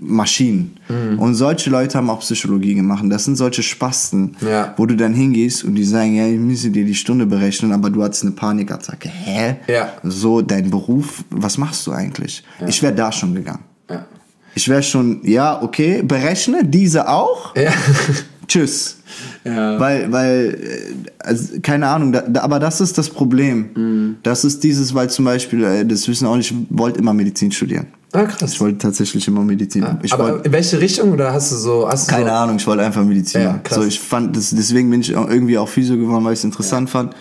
Maschinen. 0.00 0.76
Mhm. 0.88 1.18
Und 1.18 1.34
solche 1.34 1.70
Leute 1.70 1.98
haben 1.98 2.08
auch 2.10 2.20
Psychologie 2.20 2.74
gemacht. 2.74 3.04
Das 3.08 3.24
sind 3.24 3.36
solche 3.36 3.62
Spasten, 3.62 4.36
Ja. 4.40 4.74
wo 4.76 4.86
du 4.86 4.96
dann 4.96 5.12
hingehst 5.14 5.64
und 5.64 5.74
die 5.74 5.84
sagen, 5.84 6.14
ja, 6.16 6.26
ich 6.26 6.38
müsse 6.38 6.70
dir 6.70 6.84
die 6.84 6.94
Stunde 6.94 7.26
berechnen, 7.26 7.72
aber 7.72 7.90
du 7.90 8.02
hattest 8.02 8.22
eine 8.22 8.32
Panikattacke. 8.32 9.08
Hä? 9.08 9.56
Ja. 9.66 9.92
So, 10.02 10.40
dein 10.42 10.70
Beruf, 10.70 11.24
was 11.30 11.58
machst 11.58 11.86
du 11.86 11.92
eigentlich? 11.92 12.42
Ich 12.66 12.82
wäre 12.82 12.94
da 12.94 13.12
schon 13.12 13.34
gegangen. 13.34 13.64
Ja. 13.90 14.06
Ich 14.54 14.68
wäre 14.68 14.82
schon, 14.82 15.20
ja, 15.24 15.60
okay, 15.62 16.02
berechne 16.02 16.64
diese 16.64 17.08
auch. 17.08 17.54
Ja. 17.56 17.70
Tschüss. 18.48 18.96
Ja. 19.44 19.78
Weil, 19.80 20.12
weil, 20.12 20.58
äh, 20.60 21.26
also, 21.26 21.60
keine 21.62 21.88
Ahnung, 21.88 22.12
da, 22.12 22.24
aber 22.40 22.58
das 22.58 22.80
ist 22.80 22.98
das 22.98 23.08
Problem. 23.08 23.70
Mhm. 23.74 24.16
Das 24.22 24.44
ist 24.44 24.62
dieses, 24.62 24.94
weil 24.94 25.10
zum 25.10 25.24
Beispiel, 25.24 25.64
äh, 25.64 25.84
das 25.84 26.06
wissen 26.08 26.26
auch 26.26 26.36
nicht, 26.36 26.50
ich 26.50 26.56
wollte 26.70 26.98
immer 26.98 27.12
Medizin 27.12 27.50
studieren. 27.52 27.86
Ah, 28.12 28.24
krass. 28.24 28.54
Ich 28.54 28.60
wollte 28.60 28.78
tatsächlich 28.78 29.26
immer 29.28 29.42
Medizin. 29.42 29.84
ich 30.02 30.12
Aber 30.12 30.32
wollte, 30.32 30.46
in 30.46 30.52
welche 30.52 30.80
Richtung 30.80 31.12
oder 31.12 31.32
hast 31.32 31.52
du 31.52 31.56
so, 31.56 31.88
hast 31.88 32.08
du 32.08 32.14
keine 32.14 32.30
so, 32.30 32.32
Ahnung, 32.36 32.56
ich 32.56 32.66
wollte 32.66 32.82
einfach 32.82 33.04
Medizin 33.04 33.42
Ja, 33.42 33.58
krass. 33.62 33.76
So, 33.78 33.84
ich 33.84 34.00
fand, 34.00 34.36
das, 34.36 34.50
deswegen 34.50 34.90
bin 34.90 35.00
ich 35.00 35.10
irgendwie 35.10 35.58
auch 35.58 35.68
Physio 35.68 35.96
geworden, 35.96 36.24
weil 36.24 36.32
ich 36.32 36.38
es 36.38 36.44
interessant 36.44 36.88
fand. 36.88 37.14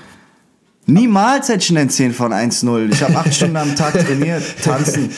Niemals 0.88 1.50
hätte 1.50 1.64
ich 1.64 1.76
einen 1.76 1.90
10 1.90 2.14
von 2.14 2.32
1-0. 2.32 2.92
Ich 2.92 3.02
habe 3.02 3.16
acht 3.16 3.34
Stunden 3.34 3.58
am 3.58 3.76
Tag 3.76 3.94
trainiert, 3.94 4.44
tanzen. 4.64 5.10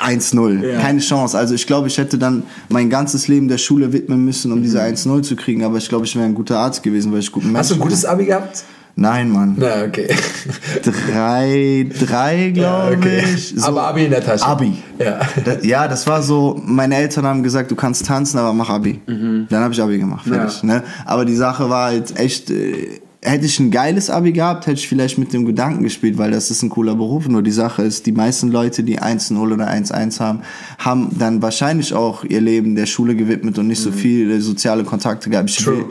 1-0. 0.00 0.78
Keine 0.80 1.00
Chance. 1.00 1.36
Also 1.36 1.54
ich 1.54 1.66
glaube, 1.66 1.88
ich 1.88 1.98
hätte 1.98 2.16
dann 2.16 2.44
mein 2.68 2.88
ganzes 2.88 3.26
Leben 3.26 3.48
der 3.48 3.58
Schule 3.58 3.92
widmen 3.92 4.24
müssen, 4.24 4.52
um 4.52 4.62
diese 4.62 4.80
1-0 4.80 5.22
zu 5.22 5.34
kriegen. 5.34 5.64
Aber 5.64 5.78
ich 5.78 5.88
glaube, 5.88 6.04
ich 6.04 6.14
wäre 6.14 6.26
ein 6.26 6.34
guter 6.34 6.60
Arzt 6.60 6.82
gewesen, 6.84 7.10
weil 7.12 7.20
ich 7.20 7.32
guten 7.32 7.56
Hast 7.56 7.70
du 7.70 7.74
ein 7.74 7.78
Menschen 7.78 7.90
gutes 7.90 8.04
Abi 8.04 8.26
gehabt? 8.26 8.62
Nein, 8.94 9.30
Mann. 9.30 9.54
Na, 9.56 9.84
okay. 9.84 10.08
Drei, 10.82 11.86
drei, 12.00 12.50
glaube 12.50 12.96
okay. 12.96 13.22
ich. 13.32 13.54
Aber 13.62 13.82
Abi 13.82 14.06
in 14.06 14.10
der 14.10 14.24
Tasche. 14.24 14.44
Abi. 14.44 14.82
Ja. 14.98 15.20
Da, 15.44 15.58
ja, 15.62 15.86
das 15.86 16.04
war 16.08 16.20
so, 16.20 16.60
meine 16.64 16.96
Eltern 16.96 17.24
haben 17.24 17.44
gesagt, 17.44 17.70
du 17.70 17.76
kannst 17.76 18.06
tanzen, 18.06 18.38
aber 18.38 18.52
mach 18.52 18.70
Abi. 18.70 19.00
Dann 19.06 19.60
habe 19.60 19.72
ich 19.72 19.80
Abi 19.80 19.98
gemacht, 19.98 20.26
fertig. 20.26 20.64
Mhm. 20.64 20.68
Ja. 20.68 20.74
Ne? 20.76 20.82
Aber 21.04 21.24
die 21.24 21.36
Sache 21.36 21.70
war 21.70 21.90
halt 21.90 22.18
echt, 22.18 22.50
äh, 22.50 22.98
hätte 23.22 23.46
ich 23.46 23.58
ein 23.58 23.70
geiles 23.72 24.10
Abi 24.10 24.32
gehabt, 24.32 24.66
hätte 24.66 24.78
ich 24.78 24.88
vielleicht 24.88 25.18
mit 25.18 25.32
dem 25.32 25.44
Gedanken 25.44 25.82
gespielt, 25.82 26.18
weil 26.18 26.30
das 26.30 26.50
ist 26.52 26.62
ein 26.62 26.68
cooler 26.70 26.94
Beruf. 26.94 27.26
Nur 27.28 27.42
die 27.42 27.50
Sache 27.50 27.82
ist, 27.82 28.06
die 28.06 28.12
meisten 28.12 28.48
Leute, 28.48 28.84
die 28.84 29.00
1-0 29.00 29.36
oder 29.52 29.68
1-1 29.68 30.20
haben, 30.20 30.40
haben 30.78 31.08
dann 31.18 31.42
wahrscheinlich 31.42 31.92
auch 31.94 32.22
ihr 32.24 32.40
Leben 32.40 32.76
der 32.76 32.86
Schule 32.86 33.16
gewidmet 33.16 33.58
und 33.58 33.66
nicht 33.66 33.80
so 33.82 33.90
viele 33.90 34.40
soziale 34.40 34.84
Kontakte 34.84 35.30
gehabt. 35.30 35.50
Ich 35.50 35.60
Mhm. 35.60 35.64
True. 35.64 35.84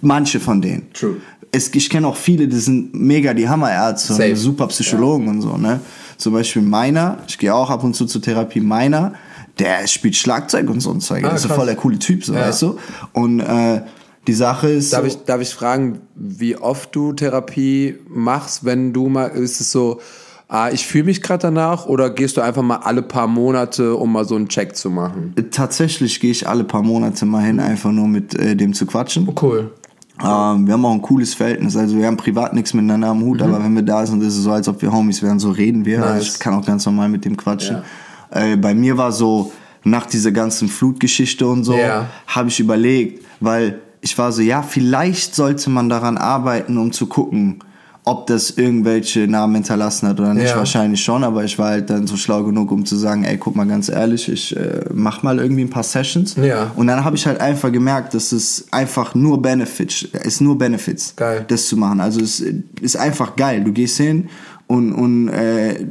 manche 0.00 0.40
von 0.40 0.60
denen. 0.60 0.92
True. 0.92 1.16
Es, 1.52 1.68
ich 1.74 1.88
kenne 1.90 2.06
auch 2.08 2.16
viele, 2.16 2.48
die 2.48 2.56
sind 2.56 2.94
mega 2.94 3.32
die 3.34 3.48
Hammerärzte 3.48 4.14
Safe. 4.14 4.30
und 4.30 4.36
super 4.36 4.66
Psychologen 4.68 5.28
und 5.28 5.42
so, 5.42 5.56
ne? 5.56 5.80
Zum 6.16 6.32
Beispiel 6.32 6.62
meiner, 6.62 7.18
ich 7.28 7.36
gehe 7.38 7.54
auch 7.54 7.68
ab 7.70 7.84
und 7.84 7.94
zu 7.94 8.06
zur 8.06 8.22
Therapie, 8.22 8.60
meiner, 8.60 9.12
der 9.58 9.86
spielt 9.86 10.16
Schlagzeug 10.16 10.70
und 10.70 10.80
so 10.80 10.90
ein 10.92 11.00
Zeug. 11.00 11.24
Ah, 11.24 11.30
das 11.30 11.42
ist 11.42 11.46
krass. 11.48 11.56
voll 11.58 11.66
der 11.66 11.76
coole 11.76 11.98
Typ, 11.98 12.24
so, 12.24 12.32
Ja. 12.32 12.40
weißt 12.48 12.62
du? 12.62 12.78
Und 13.12 13.40
äh, 13.40 13.82
Die 14.26 14.32
Sache 14.34 14.68
ist. 14.68 14.92
Darf, 14.92 15.00
so, 15.02 15.06
ich, 15.06 15.24
darf 15.24 15.40
ich 15.40 15.54
fragen, 15.54 16.00
wie 16.14 16.56
oft 16.56 16.94
du 16.94 17.12
Therapie 17.12 17.96
machst, 18.08 18.64
wenn 18.64 18.92
du 18.92 19.08
mal, 19.08 19.26
ist 19.26 19.60
es 19.60 19.72
so, 19.72 20.00
ah, 20.48 20.70
ich 20.70 20.86
fühle 20.86 21.04
mich 21.04 21.22
gerade 21.22 21.42
danach 21.42 21.86
oder 21.86 22.10
gehst 22.10 22.36
du 22.36 22.40
einfach 22.40 22.62
mal 22.62 22.76
alle 22.76 23.02
paar 23.02 23.26
Monate, 23.26 23.96
um 23.96 24.12
mal 24.12 24.24
so 24.24 24.36
einen 24.36 24.48
Check 24.48 24.76
zu 24.76 24.90
machen? 24.90 25.34
tatsächlich 25.50 26.20
gehe 26.20 26.30
ich 26.30 26.46
alle 26.48 26.62
paar 26.64 26.82
Monate 26.82 27.26
mal 27.26 27.42
hin, 27.42 27.58
einfach 27.58 27.90
nur 27.90 28.06
mit 28.06 28.34
äh, 28.38 28.54
dem 28.54 28.72
zu 28.74 28.86
quatschen. 28.86 29.28
Cool. 29.40 29.72
Ähm, 30.22 30.66
wir 30.66 30.74
haben 30.74 30.84
auch 30.84 30.92
ein 30.92 31.02
cooles 31.02 31.34
Verhältnis. 31.34 31.76
Also 31.76 31.96
wir 31.96 32.06
haben 32.06 32.16
privat 32.16 32.52
nichts 32.54 32.74
miteinander 32.74 33.08
am 33.08 33.22
Hut, 33.22 33.42
aber 33.42 33.62
wenn 33.64 33.74
wir 33.74 33.82
da 33.82 34.06
sind, 34.06 34.22
ist 34.22 34.36
es 34.36 34.44
so, 34.44 34.52
als 34.52 34.68
ob 34.68 34.80
wir 34.82 34.92
Homies 34.92 35.20
wären. 35.22 35.40
So 35.40 35.50
reden 35.50 35.84
wir. 35.84 36.00
Also 36.00 36.12
Mhm. 36.12 36.18
Nice. 36.18 36.34
ich 36.34 36.38
kann 36.38 36.54
auch 36.54 36.64
ganz 36.64 36.86
normal 36.86 37.08
mit 37.08 37.24
dem 37.24 37.36
quatschen. 37.36 37.78
Äh, 38.30 38.56
bei 38.56 38.72
mir 38.74 38.96
war 38.96 39.10
so, 39.10 39.50
nach 39.84 40.06
dieser 40.06 40.30
ganzen 40.30 40.68
Flutgeschichte 40.68 41.44
und 41.44 41.64
so, 41.64 41.76
Ja. 41.76 42.06
habe 42.28 42.48
ich 42.50 42.60
überlegt, 42.60 43.24
weil 43.40 43.80
ich 44.02 44.18
war 44.18 44.32
so, 44.32 44.42
ja, 44.42 44.62
vielleicht 44.62 45.34
sollte 45.34 45.70
man 45.70 45.88
daran 45.88 46.18
arbeiten, 46.18 46.76
um 46.76 46.92
zu 46.92 47.06
gucken, 47.06 47.60
ob 48.04 48.26
das 48.26 48.50
irgendwelche 48.50 49.28
Namen 49.28 49.54
hinterlassen 49.54 50.08
hat 50.08 50.18
oder 50.18 50.34
nicht. 50.34 50.50
Ja. 50.50 50.56
Wahrscheinlich 50.56 51.02
schon, 51.02 51.22
aber 51.22 51.44
ich 51.44 51.56
war 51.56 51.68
halt 51.70 51.88
dann 51.88 52.08
so 52.08 52.16
schlau 52.16 52.42
genug, 52.42 52.72
um 52.72 52.84
zu 52.84 52.96
sagen, 52.96 53.22
ey, 53.22 53.38
guck 53.38 53.54
mal 53.54 53.66
ganz 53.66 53.88
ehrlich, 53.88 54.28
ich 54.28 54.56
äh, 54.56 54.86
mach 54.92 55.22
mal 55.22 55.38
irgendwie 55.38 55.62
ein 55.62 55.70
paar 55.70 55.84
Sessions. 55.84 56.34
Ja. 56.34 56.72
Und 56.74 56.88
dann 56.88 57.04
habe 57.04 57.14
ich 57.14 57.24
halt 57.28 57.40
einfach 57.40 57.70
gemerkt, 57.70 58.14
dass 58.14 58.32
es 58.32 58.66
einfach 58.72 59.14
nur 59.14 59.40
Benefits, 59.40 60.08
es 60.12 60.26
ist 60.26 60.40
nur 60.40 60.58
Benefits, 60.58 61.14
Geil. 61.14 61.44
das 61.46 61.68
zu 61.68 61.76
machen. 61.76 62.00
Also 62.00 62.20
es 62.20 62.42
ist 62.80 62.96
einfach 62.96 63.36
geil. 63.36 63.62
Du 63.62 63.72
gehst 63.72 63.98
hin 63.98 64.28
und, 64.66 64.92
und 64.92 65.28
äh, 65.28 65.86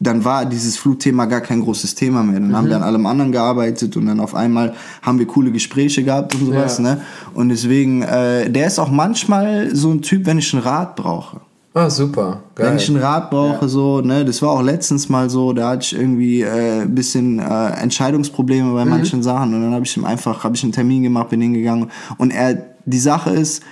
dann 0.00 0.24
war 0.24 0.46
dieses 0.46 0.76
Flutthema 0.76 1.26
gar 1.26 1.40
kein 1.40 1.60
großes 1.60 1.94
Thema 1.94 2.22
mehr. 2.22 2.40
Dann 2.40 2.56
haben 2.56 2.68
wir 2.68 2.76
an 2.76 2.82
allem 2.82 3.06
anderen 3.06 3.32
gearbeitet 3.32 3.96
und 3.96 4.06
dann 4.06 4.20
auf 4.20 4.34
einmal 4.34 4.74
haben 5.02 5.18
wir 5.18 5.26
coole 5.26 5.50
Gespräche 5.52 6.02
gehabt 6.04 6.34
und 6.34 6.46
sowas. 6.46 6.78
Ja. 6.78 6.84
Ne? 6.84 7.00
Und 7.34 7.48
deswegen, 7.48 8.02
äh, 8.02 8.50
der 8.50 8.66
ist 8.66 8.78
auch 8.78 8.90
manchmal 8.90 9.74
so 9.74 9.90
ein 9.90 10.02
Typ, 10.02 10.26
wenn 10.26 10.38
ich 10.38 10.52
einen 10.54 10.62
Rat 10.62 10.96
brauche. 10.96 11.40
Ah, 11.74 11.90
super. 11.90 12.40
Geil. 12.54 12.70
Wenn 12.70 12.76
ich 12.78 12.88
einen 12.88 12.98
Rat 12.98 13.30
brauche, 13.30 13.68
so, 13.68 14.00
ne, 14.00 14.24
das 14.24 14.40
war 14.40 14.48
auch 14.48 14.62
letztens 14.62 15.10
mal 15.10 15.28
so, 15.28 15.52
da 15.52 15.68
hatte 15.68 15.82
ich 15.82 15.94
irgendwie 15.94 16.40
äh, 16.40 16.82
ein 16.82 16.94
bisschen 16.94 17.38
äh, 17.38 17.68
Entscheidungsprobleme 17.82 18.70
Mhm. 18.70 18.74
bei 18.74 18.84
manchen 18.86 19.22
Sachen 19.22 19.52
und 19.52 19.60
dann 19.60 19.74
habe 19.74 19.84
ich 19.84 19.94
ihm 19.94 20.06
einfach, 20.06 20.42
habe 20.42 20.56
ich 20.56 20.62
einen 20.62 20.72
Termin 20.72 21.02
gemacht, 21.02 21.28
bin 21.28 21.42
hingegangen 21.42 21.90
und 22.16 22.30
er, 22.30 22.64
die 22.86 22.98
Sache 22.98 23.28
ist, 23.30 23.62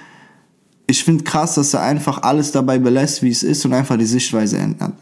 ich 0.87 1.03
finde 1.03 1.25
krass, 1.25 1.55
dass 1.55 1.73
er 1.73 1.81
einfach 1.81 2.23
alles 2.23 2.53
dabei 2.53 2.79
belässt, 2.79 3.23
wie 3.23 3.31
es 3.31 3.43
ist 3.43 3.65
und 3.65 3.73
einfach 3.73 3.97
die 3.97 4.05
Sichtweise 4.05 4.59
ändert. 4.59 4.93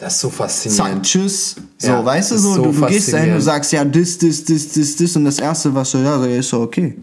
Das 0.00 0.14
ist 0.14 0.20
so 0.20 0.30
faszinierend. 0.30 1.04
tschüss. 1.04 1.56
So, 1.76 1.88
Ja, 1.88 2.04
weißt 2.04 2.30
du 2.32 2.38
so, 2.38 2.54
so 2.54 2.62
du, 2.64 2.72
du 2.72 2.86
gehst 2.86 3.12
dahin, 3.12 3.34
du 3.34 3.40
sagst, 3.40 3.70
ja, 3.72 3.84
das, 3.84 4.16
das, 4.18 4.42
das, 4.44 4.68
das, 4.72 4.96
das 4.96 5.16
und 5.16 5.26
das 5.26 5.38
erste, 5.38 5.74
was 5.74 5.90
so, 5.90 5.98
ja, 5.98 6.18
so, 6.18 6.24
ist 6.24 6.48
so 6.48 6.60
okay. 6.62 6.96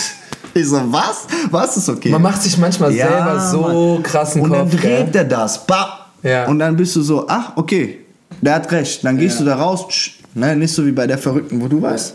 ich 0.54 0.66
so, 0.68 0.80
was? 0.90 1.26
Was 1.50 1.76
ist 1.76 1.88
okay? 1.88 2.10
Man 2.10 2.22
macht 2.22 2.42
sich 2.42 2.58
manchmal 2.58 2.92
Ja, 2.92 3.06
selber 3.08 3.40
so 3.40 3.60
Mann. 3.94 4.02
krassen 4.02 4.42
Und 4.42 4.50
dann 4.50 4.68
Kopf. 4.68 4.80
dreht 4.80 5.12
gell? 5.12 5.22
er 5.22 5.24
das. 5.24 5.60
Ja. 6.24 6.46
Und 6.48 6.58
dann 6.58 6.76
bist 6.76 6.96
du 6.96 7.02
so, 7.02 7.26
ach, 7.28 7.52
okay, 7.56 8.00
der 8.42 8.54
hat 8.56 8.70
recht. 8.72 9.04
Dann 9.04 9.16
gehst 9.16 9.38
du 9.40 9.44
da 9.44 9.54
raus. 9.56 9.86
tsch, 9.88 10.16
Ne, 10.32 10.54
nicht 10.54 10.72
so 10.72 10.86
wie 10.86 10.92
bei 10.92 11.08
der 11.08 11.18
Verrückten, 11.18 11.60
wo 11.60 11.66
du 11.66 11.82
warst. 11.82 12.14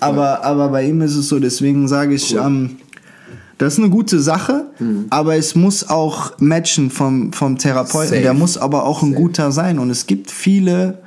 Aber, 0.00 0.42
aber 0.44 0.68
bei 0.68 0.82
ihm 0.84 1.00
ist 1.00 1.14
es 1.14 1.28
so, 1.28 1.38
deswegen 1.38 1.86
sage 1.86 2.14
ich, 2.14 2.34
ähm, 2.34 2.78
das 3.62 3.74
ist 3.74 3.78
eine 3.78 3.90
gute 3.90 4.20
Sache, 4.20 4.66
Mhm. 4.78 5.06
aber 5.10 5.36
es 5.36 5.54
muss 5.54 5.88
auch 5.88 6.32
matchen 6.38 6.90
vom, 6.90 7.32
vom 7.32 7.58
Therapeuten. 7.58 8.08
Safe. 8.10 8.20
Der 8.22 8.34
muss 8.34 8.56
aber 8.58 8.84
auch 8.84 9.02
ein 9.02 9.14
guter 9.14 9.52
sein. 9.52 9.78
Und 9.78 9.90
es 9.90 10.06
gibt 10.06 10.30
viele, 10.30 11.02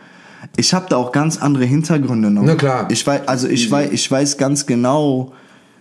ich 0.58 0.74
habe 0.74 0.86
da 0.90 0.96
auch 0.98 1.12
ganz 1.12 1.38
andere 1.38 1.66
Hintergründe 1.66 2.32
noch. 2.32 2.44
Na 2.44 2.56
klar. 2.56 2.88
Ich 2.90 3.06
weiß, 3.06 3.28
also 3.28 3.48
ich 3.48 3.70
weiß, 3.70 3.92
ich 3.92 4.10
weiß 4.10 4.38
ganz 4.38 4.66
genau, 4.66 5.34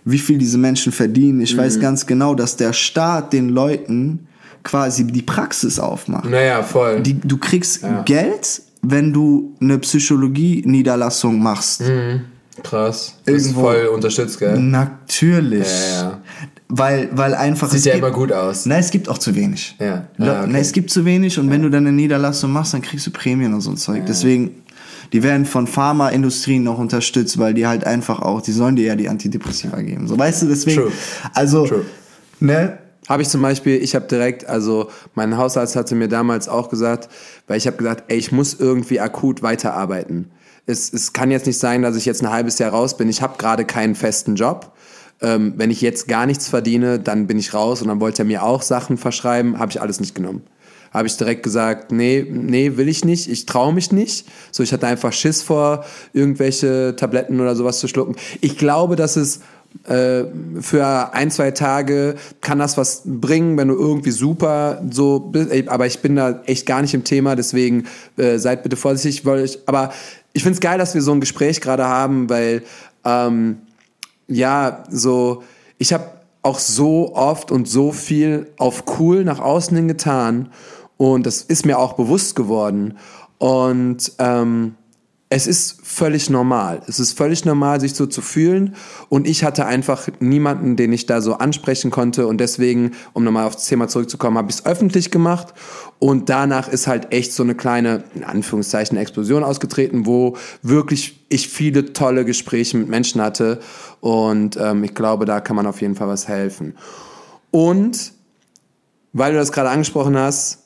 wie 0.03 0.19
viel 0.19 0.37
diese 0.37 0.57
Menschen 0.57 0.91
verdienen. 0.91 1.41
Ich 1.41 1.53
Mhm. 1.55 1.59
weiß 1.59 1.79
ganz 1.79 2.05
genau, 2.05 2.35
dass 2.35 2.57
der 2.57 2.73
Staat 2.73 3.33
den 3.33 3.49
Leuten 3.49 4.27
quasi 4.63 5.05
die 5.05 5.21
Praxis 5.21 5.79
aufmacht. 5.79 6.25
Naja, 6.29 6.61
voll. 6.63 7.01
Die, 7.01 7.13
du 7.19 7.37
kriegst 7.37 7.83
Ja. 7.83 8.01
Geld, 8.03 8.61
wenn 8.81 9.13
du 9.13 9.53
eine 9.61 9.77
Psychologie-Niederlassung 9.79 11.41
machst. 11.41 11.83
Krass. 12.63 13.15
Das 13.25 13.35
ist 13.35 13.45
Irgendwo- 13.47 13.61
voll 13.61 13.85
unterstützt, 13.93 14.39
gell? 14.39 14.57
Natürlich. 14.59 15.67
Ja, 15.67 16.01
ja. 16.03 16.21
Weil, 16.67 17.09
weil 17.11 17.35
einfach. 17.35 17.69
Sieht 17.69 17.85
ja 17.85 17.93
gibt- 17.93 18.05
immer 18.05 18.13
gut 18.15 18.31
aus. 18.31 18.65
Nein, 18.65 18.79
es 18.79 18.89
gibt 18.89 19.07
auch 19.07 19.19
zu 19.19 19.35
wenig. 19.35 19.75
Ja. 19.79 20.07
Ah, 20.17 20.41
okay. 20.43 20.51
ne, 20.51 20.59
es 20.59 20.71
gibt 20.71 20.89
zu 20.89 21.05
wenig 21.05 21.37
und 21.37 21.49
wenn 21.51 21.61
du 21.61 21.69
dann 21.69 21.85
eine 21.85 21.95
Niederlassung 21.95 22.51
machst, 22.51 22.73
dann 22.73 22.81
kriegst 22.81 23.05
du 23.05 23.11
Prämien 23.11 23.53
und 23.53 23.61
so 23.61 23.69
ein 23.71 23.77
Zeug. 23.77 24.03
Deswegen, 24.07 24.63
die 25.13 25.21
werden 25.21 25.45
von 25.45 25.67
Pharmaindustrien 25.67 26.63
noch 26.63 26.79
unterstützt, 26.79 27.37
weil 27.37 27.53
die 27.53 27.67
halt 27.67 27.85
einfach 27.85 28.19
auch, 28.19 28.41
die 28.41 28.51
sollen 28.51 28.75
dir 28.75 28.85
ja 28.87 28.95
die 28.95 29.07
Antidepressiva 29.09 29.79
geben. 29.81 30.07
So, 30.07 30.17
weißt 30.17 30.41
du, 30.41 30.47
deswegen. 30.47 30.81
True. 30.81 30.91
Also, 31.33 31.65
True. 31.67 31.85
ne? 32.39 32.79
Habe 33.07 33.21
ich 33.21 33.29
zum 33.29 33.43
Beispiel, 33.43 33.75
ich 33.83 33.93
habe 33.93 34.07
direkt, 34.07 34.47
also 34.49 34.89
mein 35.13 35.37
Hausarzt 35.37 35.75
hatte 35.75 35.93
mir 35.93 36.07
damals 36.07 36.49
auch 36.49 36.69
gesagt, 36.69 37.07
weil 37.45 37.57
ich 37.59 37.67
habe 37.67 37.77
gesagt, 37.77 38.05
ey, 38.07 38.17
ich 38.17 38.31
muss 38.31 38.55
irgendwie 38.55 38.99
akut 38.99 39.43
weiterarbeiten. 39.43 40.31
Es, 40.65 40.91
es 40.91 41.13
kann 41.13 41.29
jetzt 41.29 41.45
nicht 41.45 41.59
sein, 41.59 41.83
dass 41.83 41.95
ich 41.95 42.05
jetzt 42.05 42.23
ein 42.23 42.31
halbes 42.31 42.57
Jahr 42.57 42.71
raus 42.71 42.97
bin. 42.97 43.07
Ich 43.07 43.21
habe 43.21 43.37
gerade 43.37 43.63
keinen 43.65 43.93
festen 43.93 44.33
Job. 44.35 44.71
Ähm, 45.21 45.53
wenn 45.57 45.71
ich 45.71 45.81
jetzt 45.81 46.07
gar 46.07 46.25
nichts 46.25 46.47
verdiene, 46.47 46.99
dann 46.99 47.27
bin 47.27 47.39
ich 47.39 47.53
raus. 47.53 47.81
Und 47.81 47.87
dann 47.87 47.99
wollte 47.99 48.23
er 48.23 48.25
mir 48.25 48.43
auch 48.43 48.61
Sachen 48.61 48.97
verschreiben, 48.97 49.59
habe 49.59 49.71
ich 49.71 49.81
alles 49.81 49.99
nicht 49.99 50.15
genommen. 50.15 50.43
Habe 50.91 51.07
ich 51.07 51.17
direkt 51.17 51.43
gesagt, 51.43 51.91
nee, 51.91 52.25
nee, 52.29 52.77
will 52.77 52.87
ich 52.87 53.03
nicht, 53.03 53.29
ich 53.29 53.45
traue 53.45 53.73
mich 53.73 53.91
nicht. 53.91 54.27
So, 54.51 54.63
ich 54.63 54.71
hatte 54.71 54.87
einfach 54.87 55.11
Schiss 55.11 55.41
vor, 55.41 55.83
irgendwelche 56.13 56.95
Tabletten 56.95 57.41
oder 57.41 57.55
sowas 57.55 57.79
zu 57.79 57.89
schlucken. 57.89 58.15
Ich 58.39 58.57
glaube, 58.57 58.95
dass 58.95 59.17
es 59.17 59.41
äh, 59.87 60.23
für 60.61 61.13
ein, 61.13 61.31
zwei 61.31 61.51
Tage 61.51 62.15
kann 62.41 62.59
das 62.59 62.77
was 62.77 63.01
bringen, 63.05 63.57
wenn 63.57 63.67
du 63.67 63.75
irgendwie 63.75 64.11
super 64.11 64.81
so 64.89 65.19
bist. 65.19 65.51
Aber 65.67 65.85
ich 65.85 65.99
bin 65.99 66.15
da 66.15 66.41
echt 66.45 66.65
gar 66.65 66.81
nicht 66.81 66.93
im 66.93 67.03
Thema, 67.03 67.35
deswegen 67.35 67.85
äh, 68.17 68.37
seid 68.37 68.63
bitte 68.63 68.77
vorsichtig. 68.77 69.25
Weil 69.25 69.43
ich, 69.43 69.59
aber 69.65 69.91
ich 70.33 70.43
finde 70.43 70.55
es 70.55 70.61
geil, 70.61 70.77
dass 70.77 70.95
wir 70.95 71.01
so 71.01 71.11
ein 71.11 71.19
Gespräch 71.19 71.61
gerade 71.61 71.85
haben, 71.85 72.29
weil 72.29 72.63
ähm, 73.03 73.57
ja, 74.27 74.83
so, 74.89 75.43
ich 75.77 75.93
habe 75.93 76.05
auch 76.41 76.59
so 76.59 77.15
oft 77.15 77.51
und 77.51 77.67
so 77.67 77.91
viel 77.91 78.51
auf 78.57 78.83
cool 78.99 79.23
nach 79.23 79.39
außen 79.39 79.75
hin 79.75 79.87
getan 79.87 80.49
und 80.97 81.25
das 81.25 81.41
ist 81.41 81.65
mir 81.65 81.79
auch 81.79 81.93
bewusst 81.93 82.35
geworden. 82.35 82.97
Und 83.37 84.13
ähm, 84.19 84.75
es 85.29 85.47
ist 85.47 85.79
völlig 85.83 86.29
normal. 86.29 86.81
Es 86.87 86.99
ist 86.99 87.17
völlig 87.17 87.45
normal, 87.45 87.79
sich 87.79 87.95
so 87.95 88.05
zu 88.05 88.21
fühlen. 88.21 88.75
Und 89.09 89.27
ich 89.27 89.43
hatte 89.43 89.65
einfach 89.65 90.07
niemanden, 90.19 90.75
den 90.75 90.93
ich 90.93 91.07
da 91.07 91.19
so 91.19 91.33
ansprechen 91.33 91.89
konnte. 91.89 92.27
Und 92.27 92.37
deswegen, 92.37 92.91
um 93.13 93.23
nochmal 93.23 93.47
aufs 93.47 93.65
Thema 93.65 93.87
zurückzukommen, 93.87 94.37
habe 94.37 94.51
ich 94.51 94.57
es 94.57 94.65
öffentlich 94.65 95.09
gemacht. 95.09 95.55
Und 95.97 96.29
danach 96.29 96.67
ist 96.67 96.85
halt 96.85 97.11
echt 97.11 97.33
so 97.33 97.41
eine 97.41 97.55
kleine, 97.55 98.03
in 98.13 98.23
Anführungszeichen, 98.23 98.97
Explosion 98.97 99.43
ausgetreten, 99.43 100.05
wo 100.05 100.37
wirklich 100.61 101.25
ich 101.29 101.49
viele 101.49 101.93
tolle 101.93 102.23
Gespräche 102.23 102.77
mit 102.77 102.87
Menschen 102.87 103.19
hatte. 103.19 103.59
Und 104.01 104.57
ähm, 104.57 104.83
ich 104.83 104.93
glaube, 104.93 105.25
da 105.25 105.41
kann 105.41 105.55
man 105.55 105.65
auf 105.65 105.81
jeden 105.81 105.95
Fall 105.95 106.07
was 106.07 106.27
helfen. 106.27 106.75
Und, 107.49 108.13
weil 109.11 109.31
du 109.31 109.39
das 109.39 109.51
gerade 109.51 109.69
angesprochen 109.69 110.15
hast, 110.17 110.59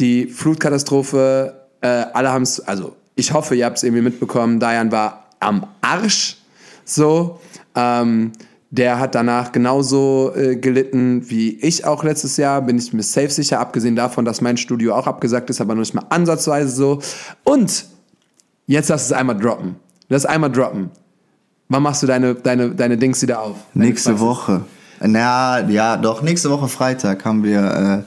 die 0.00 0.26
Flutkatastrophe, 0.26 1.68
äh, 1.80 1.86
alle 1.86 2.32
haben 2.32 2.42
es, 2.42 2.60
also 2.60 2.96
ich 3.20 3.32
hoffe, 3.32 3.54
ihr 3.54 3.66
habt 3.66 3.76
es 3.76 3.82
irgendwie 3.82 4.02
mitbekommen, 4.02 4.58
Diane 4.58 4.90
war 4.90 5.26
am 5.38 5.66
Arsch, 5.82 6.38
so. 6.84 7.38
Ähm, 7.76 8.32
der 8.70 9.00
hat 9.00 9.14
danach 9.16 9.50
genauso 9.52 10.32
äh, 10.34 10.56
gelitten 10.56 11.28
wie 11.28 11.58
ich 11.60 11.84
auch 11.84 12.04
letztes 12.04 12.36
Jahr, 12.36 12.62
bin 12.62 12.78
ich 12.78 12.92
mir 12.92 13.02
safe 13.02 13.30
sicher, 13.30 13.60
abgesehen 13.60 13.96
davon, 13.96 14.24
dass 14.24 14.40
mein 14.40 14.56
Studio 14.56 14.94
auch 14.94 15.06
abgesagt 15.06 15.50
ist, 15.50 15.60
aber 15.60 15.74
noch 15.74 15.80
nicht 15.80 15.94
mal 15.94 16.06
ansatzweise 16.08 16.70
so. 16.70 17.00
Und 17.42 17.84
jetzt 18.66 18.88
lass 18.88 19.06
es 19.06 19.12
einmal 19.12 19.36
droppen. 19.36 19.76
Lass 20.08 20.24
einmal 20.24 20.50
droppen. 20.50 20.90
Wann 21.68 21.82
machst 21.82 22.02
du 22.02 22.06
deine, 22.06 22.34
deine, 22.36 22.70
deine 22.70 22.96
Dings 22.96 23.20
wieder 23.22 23.42
auf? 23.42 23.56
Nächste 23.74 24.10
Praxis? 24.10 24.26
Woche. 24.26 24.60
Na, 25.00 25.68
ja, 25.68 25.96
doch, 25.96 26.22
nächste 26.22 26.50
Woche 26.50 26.68
Freitag 26.68 27.24
haben 27.24 27.42
wir 27.42 28.04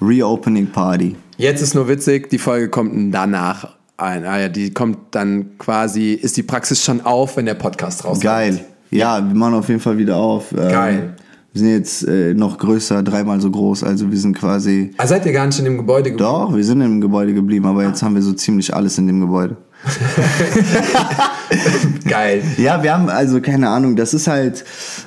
äh, 0.00 0.04
Reopening 0.04 0.66
Party. 0.66 1.16
Jetzt 1.38 1.62
ist 1.62 1.74
nur 1.74 1.88
witzig, 1.88 2.28
die 2.28 2.38
Folge 2.38 2.68
kommt 2.68 3.14
danach 3.14 3.75
ein. 3.96 4.24
Ah 4.24 4.40
ja, 4.40 4.48
die 4.48 4.72
kommt 4.72 4.98
dann 5.12 5.58
quasi, 5.58 6.12
ist 6.12 6.36
die 6.36 6.42
Praxis 6.42 6.82
schon 6.82 7.00
auf, 7.00 7.36
wenn 7.36 7.46
der 7.46 7.54
Podcast 7.54 8.04
rauskommt. 8.04 8.22
Geil. 8.22 8.60
Ja, 8.90 9.26
wir 9.26 9.34
machen 9.34 9.54
auf 9.54 9.68
jeden 9.68 9.80
Fall 9.80 9.98
wieder 9.98 10.16
auf. 10.16 10.52
Ähm, 10.52 10.58
Geil. 10.68 11.14
Wir 11.52 11.60
sind 11.60 11.70
jetzt 11.70 12.06
äh, 12.06 12.34
noch 12.34 12.58
größer, 12.58 13.02
dreimal 13.02 13.40
so 13.40 13.50
groß, 13.50 13.82
also 13.84 14.10
wir 14.10 14.18
sind 14.18 14.36
quasi. 14.36 14.90
Ah, 14.98 15.06
seid 15.06 15.24
ihr 15.24 15.32
gar 15.32 15.46
nicht 15.46 15.58
in 15.58 15.64
dem 15.64 15.78
Gebäude 15.78 16.10
geblieben? 16.10 16.30
Doch, 16.30 16.54
wir 16.54 16.62
sind 16.62 16.82
im 16.82 17.00
Gebäude 17.00 17.32
geblieben, 17.32 17.64
aber 17.64 17.84
jetzt 17.84 18.02
haben 18.02 18.14
wir 18.14 18.22
so 18.22 18.34
ziemlich 18.34 18.74
alles 18.74 18.98
in 18.98 19.06
dem 19.06 19.20
Gebäude. 19.20 19.56
Geil. 22.08 22.42
Ja, 22.58 22.82
wir 22.82 22.92
haben 22.92 23.08
also 23.08 23.40
keine 23.40 23.68
Ahnung, 23.68 23.96
das 23.96 24.14
ist 24.14 24.26
halt, 24.26 24.64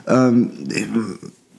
ähm, 0.08 0.52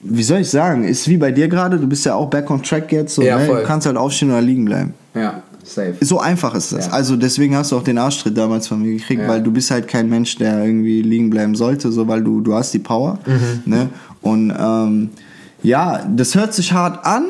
wie 0.03 0.23
soll 0.23 0.39
ich 0.39 0.49
sagen, 0.49 0.83
ist 0.83 1.07
wie 1.07 1.17
bei 1.17 1.31
dir 1.31 1.47
gerade, 1.47 1.79
du 1.79 1.87
bist 1.87 2.05
ja 2.05 2.15
auch 2.15 2.29
back 2.29 2.49
on 2.49 2.61
track 2.61 2.91
jetzt, 2.91 3.15
so, 3.15 3.21
Ja, 3.21 3.37
ne? 3.39 3.45
voll. 3.45 3.61
du 3.61 3.67
kannst 3.67 3.87
halt 3.87 3.97
aufstehen 3.97 4.29
oder 4.31 4.41
liegen 4.41 4.65
bleiben. 4.65 4.93
Ja. 5.15 5.43
Safe. 5.73 5.95
So 6.01 6.19
einfach 6.19 6.53
ist 6.55 6.71
das. 6.73 6.87
Ja. 6.87 6.91
Also 6.93 7.15
deswegen 7.15 7.55
hast 7.55 7.71
du 7.71 7.77
auch 7.77 7.83
den 7.83 7.97
Arschtritt 7.97 8.37
damals 8.37 8.67
von 8.67 8.81
mir 8.81 8.93
gekriegt, 8.93 9.21
Ja. 9.21 9.27
weil 9.27 9.41
du 9.41 9.51
bist 9.51 9.71
halt 9.71 9.87
kein 9.87 10.09
Mensch, 10.09 10.35
der 10.37 10.63
irgendwie 10.65 11.01
liegen 11.01 11.29
bleiben 11.29 11.55
sollte, 11.55 11.91
so 11.91 12.07
weil 12.07 12.23
du, 12.23 12.41
du 12.41 12.53
hast 12.53 12.73
die 12.73 12.79
Power. 12.79 13.19
Mhm. 13.25 13.61
Ne? 13.71 13.89
Und 14.21 14.53
ähm, 14.57 15.09
ja, 15.63 16.05
das 16.15 16.35
hört 16.35 16.53
sich 16.53 16.73
hart 16.73 17.05
an, 17.05 17.25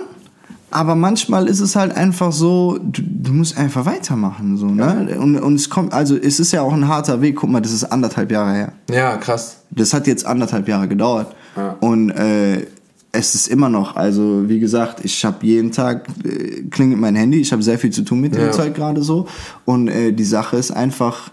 aber 0.69 0.95
manchmal 0.95 1.47
ist 1.47 1.59
es 1.59 1.75
halt 1.75 1.95
einfach 1.97 2.31
so, 2.31 2.77
du, 2.81 3.01
du 3.05 3.33
musst 3.33 3.57
einfach 3.57 3.85
weitermachen. 3.85 4.55
So, 4.55 4.67
ne? 4.67 5.17
Und, 5.19 5.37
und 5.37 5.55
es 5.55 5.69
kommt, 5.69 5.91
also 5.93 6.15
es 6.15 6.39
ist 6.39 6.53
ja 6.53 6.61
auch 6.61 6.71
ein 6.73 6.87
harter 6.87 7.21
Weg. 7.21 7.35
Guck 7.35 7.49
mal, 7.49 7.59
das 7.61 7.73
ist 7.73 7.83
anderthalb 7.83 8.31
Jahre 8.31 8.53
her. 8.53 8.73
Ja, 8.89 9.17
krass. 9.17 9.57
Das 9.69 9.93
hat 9.93 10.07
jetzt 10.07 10.25
anderthalb 10.25 10.67
Jahre 10.69 10.87
gedauert. 10.87 11.35
Ja. 11.57 11.75
Und 11.81 12.11
äh, 12.11 12.67
es 13.13 13.35
ist 13.35 13.47
immer 13.47 13.69
noch, 13.69 13.95
also 13.95 14.47
wie 14.47 14.59
gesagt, 14.59 15.03
ich 15.03 15.25
habe 15.25 15.45
jeden 15.45 15.71
Tag, 15.71 16.07
äh, 16.23 16.61
klingelt 16.69 16.99
mein 16.99 17.15
Handy, 17.15 17.41
ich 17.41 17.51
habe 17.51 17.61
sehr 17.61 17.77
viel 17.77 17.89
zu 17.91 18.03
tun 18.03 18.21
mit 18.21 18.33
Ja. 18.35 18.45
dem 18.45 18.51
Zeug 18.53 18.73
gerade 18.73 19.01
so. 19.03 19.27
Und 19.65 19.87
äh, 19.89 20.13
die 20.13 20.23
Sache 20.23 20.55
ist 20.55 20.71
einfach, 20.71 21.29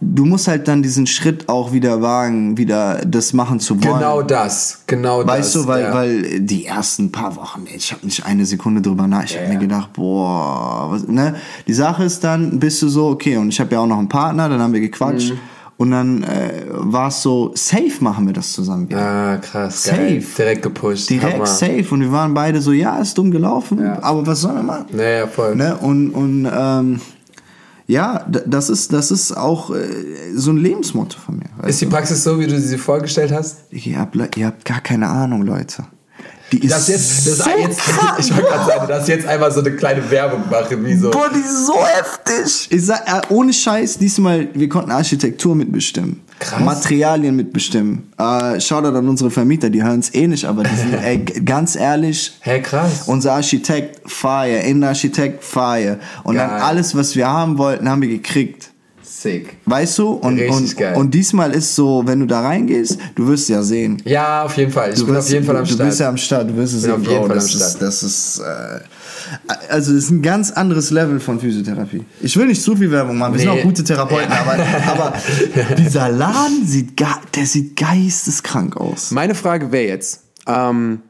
du 0.00 0.24
musst 0.24 0.48
halt 0.48 0.68
dann 0.68 0.82
diesen 0.82 1.06
Schritt 1.06 1.48
auch 1.48 1.72
wieder 1.72 2.02
wagen, 2.02 2.56
wieder 2.58 3.00
das 3.06 3.32
machen 3.32 3.58
zu 3.58 3.82
wollen. 3.82 3.94
Genau 3.98 4.22
das. 4.22 4.82
Genau 4.86 5.22
das. 5.22 5.32
Weißt 5.38 5.54
du, 5.54 5.66
weil, 5.66 5.82
ja. 5.82 5.94
weil 5.94 6.40
die 6.40 6.66
ersten 6.66 7.10
paar 7.10 7.36
Wochen, 7.36 7.64
ich 7.74 7.92
habe 7.92 8.04
nicht 8.04 8.24
eine 8.26 8.44
Sekunde 8.44 8.82
drüber 8.82 9.06
nach. 9.06 9.24
Ich 9.24 9.34
Ja, 9.34 9.40
habe 9.40 9.54
mir 9.54 9.58
gedacht, 9.58 9.92
boah, 9.94 10.88
was, 10.90 11.08
ne? 11.08 11.36
Die 11.66 11.74
Sache 11.74 12.04
ist 12.04 12.22
dann, 12.22 12.58
bist 12.60 12.82
du 12.82 12.88
so, 12.88 13.08
okay, 13.08 13.38
und 13.38 13.48
ich 13.48 13.60
habe 13.60 13.74
ja 13.74 13.80
auch 13.80 13.86
noch 13.86 13.98
einen 13.98 14.08
Partner, 14.08 14.48
dann 14.48 14.60
haben 14.60 14.72
wir 14.72 14.80
gequatscht. 14.80 15.32
Mhm. 15.32 15.38
Und 15.78 15.90
dann 15.90 16.22
äh, 16.22 16.64
war 16.70 17.08
es 17.08 17.20
so, 17.20 17.50
safe 17.54 17.92
machen 18.00 18.26
wir 18.26 18.32
das 18.32 18.52
zusammen 18.52 18.88
wieder. 18.88 19.00
Ah, 19.00 19.36
krass. 19.36 19.82
Safe. 19.84 19.96
Geil. 19.98 20.24
Direkt 20.38 20.62
gepusht. 20.62 21.10
Direkt 21.10 21.34
Hammer. 21.34 21.46
safe. 21.46 21.86
Und 21.90 22.00
wir 22.00 22.12
waren 22.12 22.32
beide 22.32 22.62
so, 22.62 22.72
ja, 22.72 22.98
ist 22.98 23.18
dumm 23.18 23.30
gelaufen, 23.30 23.80
Ja. 23.82 24.02
aber 24.02 24.26
was 24.26 24.40
soll 24.40 24.54
man 24.54 24.64
machen? 24.66 24.86
Naja, 24.92 25.26
voll. 25.26 25.54
Ne? 25.54 25.76
Und, 25.76 26.10
und 26.12 26.48
ähm, 26.50 27.00
ja, 27.86 28.24
das 28.46 28.70
ist, 28.70 28.92
das 28.94 29.10
ist 29.10 29.36
auch 29.36 29.70
äh, 29.70 29.84
so 30.34 30.50
ein 30.50 30.56
Lebensmotto 30.56 31.18
von 31.18 31.36
mir. 31.36 31.68
Ist 31.68 31.80
die 31.82 31.86
Praxis 31.86 32.24
so, 32.24 32.40
wie 32.40 32.46
du 32.46 32.58
sie 32.58 32.78
vorgestellt 32.78 33.30
hast? 33.30 33.70
Ihr 33.70 33.98
habt, 33.98 34.16
ihr 34.36 34.46
habt 34.46 34.64
gar 34.64 34.80
keine 34.80 35.08
Ahnung, 35.08 35.42
Leute. 35.42 35.84
Die 36.52 36.58
ist 36.64 36.72
Das 36.72 36.88
jetzt, 36.88 37.26
das 37.26 37.38
so 37.38 37.50
jetzt 37.50 37.78
krank. 37.84 38.18
ich 38.20 38.30
wollte 38.34 38.48
gerade 38.50 38.64
sagen, 38.66 38.88
dass 38.88 39.08
jetzt 39.08 39.26
einfach 39.26 39.50
so 39.50 39.60
eine 39.60 39.72
kleine 39.72 40.08
Werbung 40.10 40.42
mache, 40.48 40.82
wie 40.84 40.94
so. 40.96 41.10
Boah, 41.10 41.28
die 41.34 41.40
ist 41.40 41.66
so 41.66 41.74
heftig. 41.84 42.68
Ich 42.70 42.86
sag, 42.86 43.00
äh, 43.06 43.20
ohne 43.32 43.52
Scheiß, 43.52 43.98
diesmal, 43.98 44.48
wir 44.54 44.68
konnten 44.68 44.92
Architektur 44.92 45.56
mitbestimmen. 45.56 46.20
Krass. 46.38 46.60
Materialien 46.60 47.34
mitbestimmen. 47.34 48.12
Äh, 48.18 48.60
Shoutout 48.60 48.96
an 48.96 49.08
unsere 49.08 49.30
Vermieter, 49.30 49.70
die 49.70 49.82
hören 49.82 50.00
es 50.00 50.14
eh 50.14 50.26
nicht, 50.28 50.44
aber 50.44 50.62
die 50.62 50.76
sind, 50.76 50.92
ey, 51.02 51.18
ganz 51.24 51.74
ehrlich, 51.76 52.36
Hä, 52.40 52.60
krass. 52.60 53.04
unser 53.06 53.32
Architekt, 53.32 54.08
Fire, 54.08 54.58
Innenarchitekt, 54.58 55.42
Fire. 55.42 55.98
Und 56.24 56.36
dann 56.36 56.50
Geil. 56.50 56.60
alles, 56.62 56.94
was 56.94 57.16
wir 57.16 57.26
haben 57.26 57.58
wollten, 57.58 57.88
haben 57.88 58.02
wir 58.02 58.08
gekriegt. 58.08 58.70
Sick. 59.18 59.56
Weißt 59.64 59.98
du? 59.98 60.08
Und, 60.10 60.38
und, 60.40 60.76
und 60.96 61.14
diesmal 61.14 61.52
ist 61.52 61.74
so, 61.74 62.02
wenn 62.04 62.20
du 62.20 62.26
da 62.26 62.40
reingehst, 62.42 62.98
du 63.14 63.26
wirst 63.28 63.48
ja 63.48 63.62
sehen. 63.62 64.02
Ja, 64.04 64.44
auf 64.44 64.56
jeden 64.58 64.70
Fall. 64.70 64.92
Ich 64.92 64.98
Du 64.98 65.06
bin 65.06 65.14
wirst- 65.14 65.28
auf 65.28 65.32
jeden 65.32 65.46
Fall 65.46 65.56
am 65.56 65.64
Start. 65.66 65.80
Du 65.80 65.84
bist 65.86 66.00
ja 66.00 66.08
am 66.08 66.16
Start, 66.18 66.50
du 66.50 66.56
wirst 66.56 66.74
es 66.74 66.82
Bin 66.82 66.90
sehen, 66.92 67.00
auf 67.00 67.06
jeden 67.08 67.18
Bro. 67.20 67.26
Fall 67.28 67.36
das 67.36 67.44
am 67.44 67.60
ist, 67.60 67.70
Start. 67.70 67.82
das 67.82 68.02
ist, 68.02 68.38
äh, 68.40 69.72
also 69.72 69.94
das 69.94 70.04
ist 70.04 70.10
ein 70.10 70.20
ganz 70.22 70.50
anderes 70.50 70.90
Level 70.90 71.18
von 71.18 71.40
Physiotherapie. 71.40 72.04
Ich 72.20 72.36
will 72.36 72.46
nicht 72.46 72.60
zu 72.62 72.76
viel 72.76 72.90
Werbung 72.90 73.16
machen, 73.16 73.32
wir 73.34 73.40
sind 73.40 73.50
Nee. 73.54 73.60
auch 73.60 73.64
gute 73.64 73.84
Therapeuten, 73.84 74.30
Ja. 74.30 74.40
aber, 74.42 74.90
aber 75.10 75.14
dieser 75.78 76.10
Laden 76.10 76.66
sieht, 76.66 77.00
der 77.34 77.46
sieht 77.46 77.74
geisteskrank 77.76 78.76
aus. 78.76 79.10
Meine 79.12 79.34
Frage 79.34 79.72
wäre 79.72 79.86
jetzt, 79.88 80.24
ähm, 80.46 81.00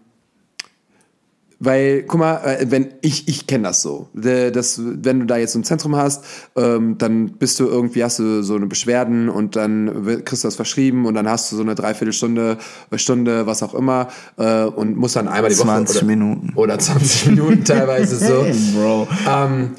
weil, 1.59 2.03
guck 2.03 2.21
mal, 2.21 2.37
äh, 2.45 2.67
wenn 2.71 2.95
ich, 3.01 3.29
ich 3.29 3.47
kenne 3.47 3.65
das 3.65 3.83
so, 3.83 4.09
Äh, 4.23 4.51
dass, 4.51 4.81
wenn 4.83 5.21
du 5.21 5.27
da 5.27 5.37
jetzt 5.37 5.53
so 5.53 5.59
ein 5.59 5.65
Zentrum 5.65 5.97
hast, 5.97 6.25
ähm, 6.57 6.99
dann 6.99 7.33
bist 7.33 7.59
du 7.61 7.67
irgendwie, 7.67 8.05
hast 8.05 8.19
du 8.19 8.43
so 8.43 8.57
eine 8.57 8.67
Beschwerden 8.67 9.29
und 9.29 9.57
dann 9.57 10.05
kriegst 10.25 10.45
du 10.45 10.49
das 10.49 10.57
verschrieben 10.57 11.07
und 11.07 11.15
dann 11.15 11.29
hast 11.29 11.51
du 11.51 11.57
so 11.57 11.63
eine 11.63 11.75
Dreiviertelstunde, 11.75 12.59
äh, 12.91 12.99
Stunde, 12.99 13.47
was 13.47 13.63
auch 13.63 13.75
immer 13.75 14.09
äh, 14.37 14.65
und 14.65 14.97
musst 14.97 15.17
dann 15.17 15.29
einmal 15.29 15.51
die 15.51 15.59
Woche 15.59 15.67
20 15.67 15.97
oder, 15.97 16.07
Minuten. 16.07 16.53
oder 16.57 16.79
20 16.79 17.27
Minuten 17.27 17.65
teilweise 17.65 18.17
so. 18.17 18.45
Bro. 18.75 19.09
Ähm, 19.29 19.71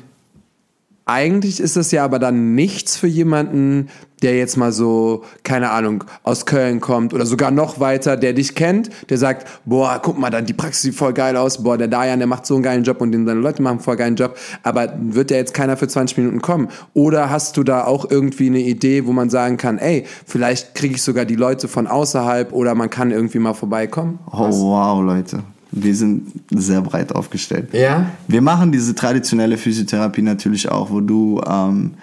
eigentlich 1.08 1.60
ist 1.60 1.78
das 1.78 1.92
ja 1.92 2.04
aber 2.04 2.20
dann 2.20 2.54
nichts 2.54 2.98
für 2.98 3.08
jemanden, 3.08 3.88
der 4.22 4.38
jetzt 4.38 4.58
mal 4.58 4.72
so, 4.72 5.24
keine 5.44 5.70
Ahnung, 5.70 6.04
aus 6.24 6.46
Köln 6.46 6.82
kommt 6.82 7.14
oder 7.14 7.26
sogar 7.26 7.52
noch 7.52 7.80
weiter, 7.80 8.18
der 8.18 8.34
dich 8.34 8.56
kennt, 8.56 8.90
der 9.10 9.18
sagt, 9.18 9.48
boah, 9.66 10.00
guck 10.04 10.18
mal, 10.18 10.30
dann 10.30 10.46
die 10.46 10.54
Praxis 10.54 10.82
sieht 10.82 10.96
voll 10.96 11.14
geil 11.14 11.38
aus, 11.38 11.64
boah, 11.64 11.78
der 11.78 11.88
Dayan, 11.88 12.20
der 12.20 12.28
macht 12.28 12.46
so 12.46 12.56
einen 12.56 12.64
geilen 12.64 12.84
Job 12.84 13.00
und 13.00 13.14
seine 13.14 13.40
Leute 13.40 13.62
machen 13.62 13.80
voll 13.80 13.96
geilen 13.96 14.16
Job, 14.16 14.38
aber 14.64 14.94
wird 15.00 15.30
der 15.30 15.38
jetzt 15.38 15.54
keiner 15.54 15.78
für 15.78 15.88
20 15.88 16.18
Minuten 16.18 16.42
kommen? 16.42 16.70
Oder 16.94 17.30
hast 17.30 17.58
du 17.58 17.64
da 17.64 17.86
auch 17.86 18.10
irgendwie 18.10 18.48
eine 18.48 18.60
Idee, 18.60 19.06
wo 19.06 19.14
man 19.14 19.30
sagen 19.30 19.58
kann, 19.58 19.78
ey, 19.78 20.06
vielleicht 20.26 20.76
kriege 20.76 20.96
ich 20.96 21.04
sogar 21.04 21.26
die 21.26 21.36
Leute 21.36 21.68
von 21.68 21.88
außerhalb 21.88 22.52
oder 22.54 22.76
man 22.76 22.90
kann 22.90 23.12
irgendwie 23.12 23.40
mal 23.40 23.54
vorbeikommen? 23.54 24.20
Oh 24.32 24.50
wow, 24.50 25.04
Leute. 25.04 25.44
Wir 25.84 25.96
sind 25.96 26.32
sehr 26.52 26.82
breit 26.82 27.14
aufgestellt. 27.14 27.70
Ja? 27.74 28.08
Wir 28.28 28.42
machen 28.42 28.72
diese 28.72 28.96
traditionelle 28.96 29.58
Physiotherapie 29.58 30.22
natürlich 30.22 30.70
auch, 30.70 30.90
wo 30.92 31.02
du 31.02 31.42
ähm, 31.48 31.94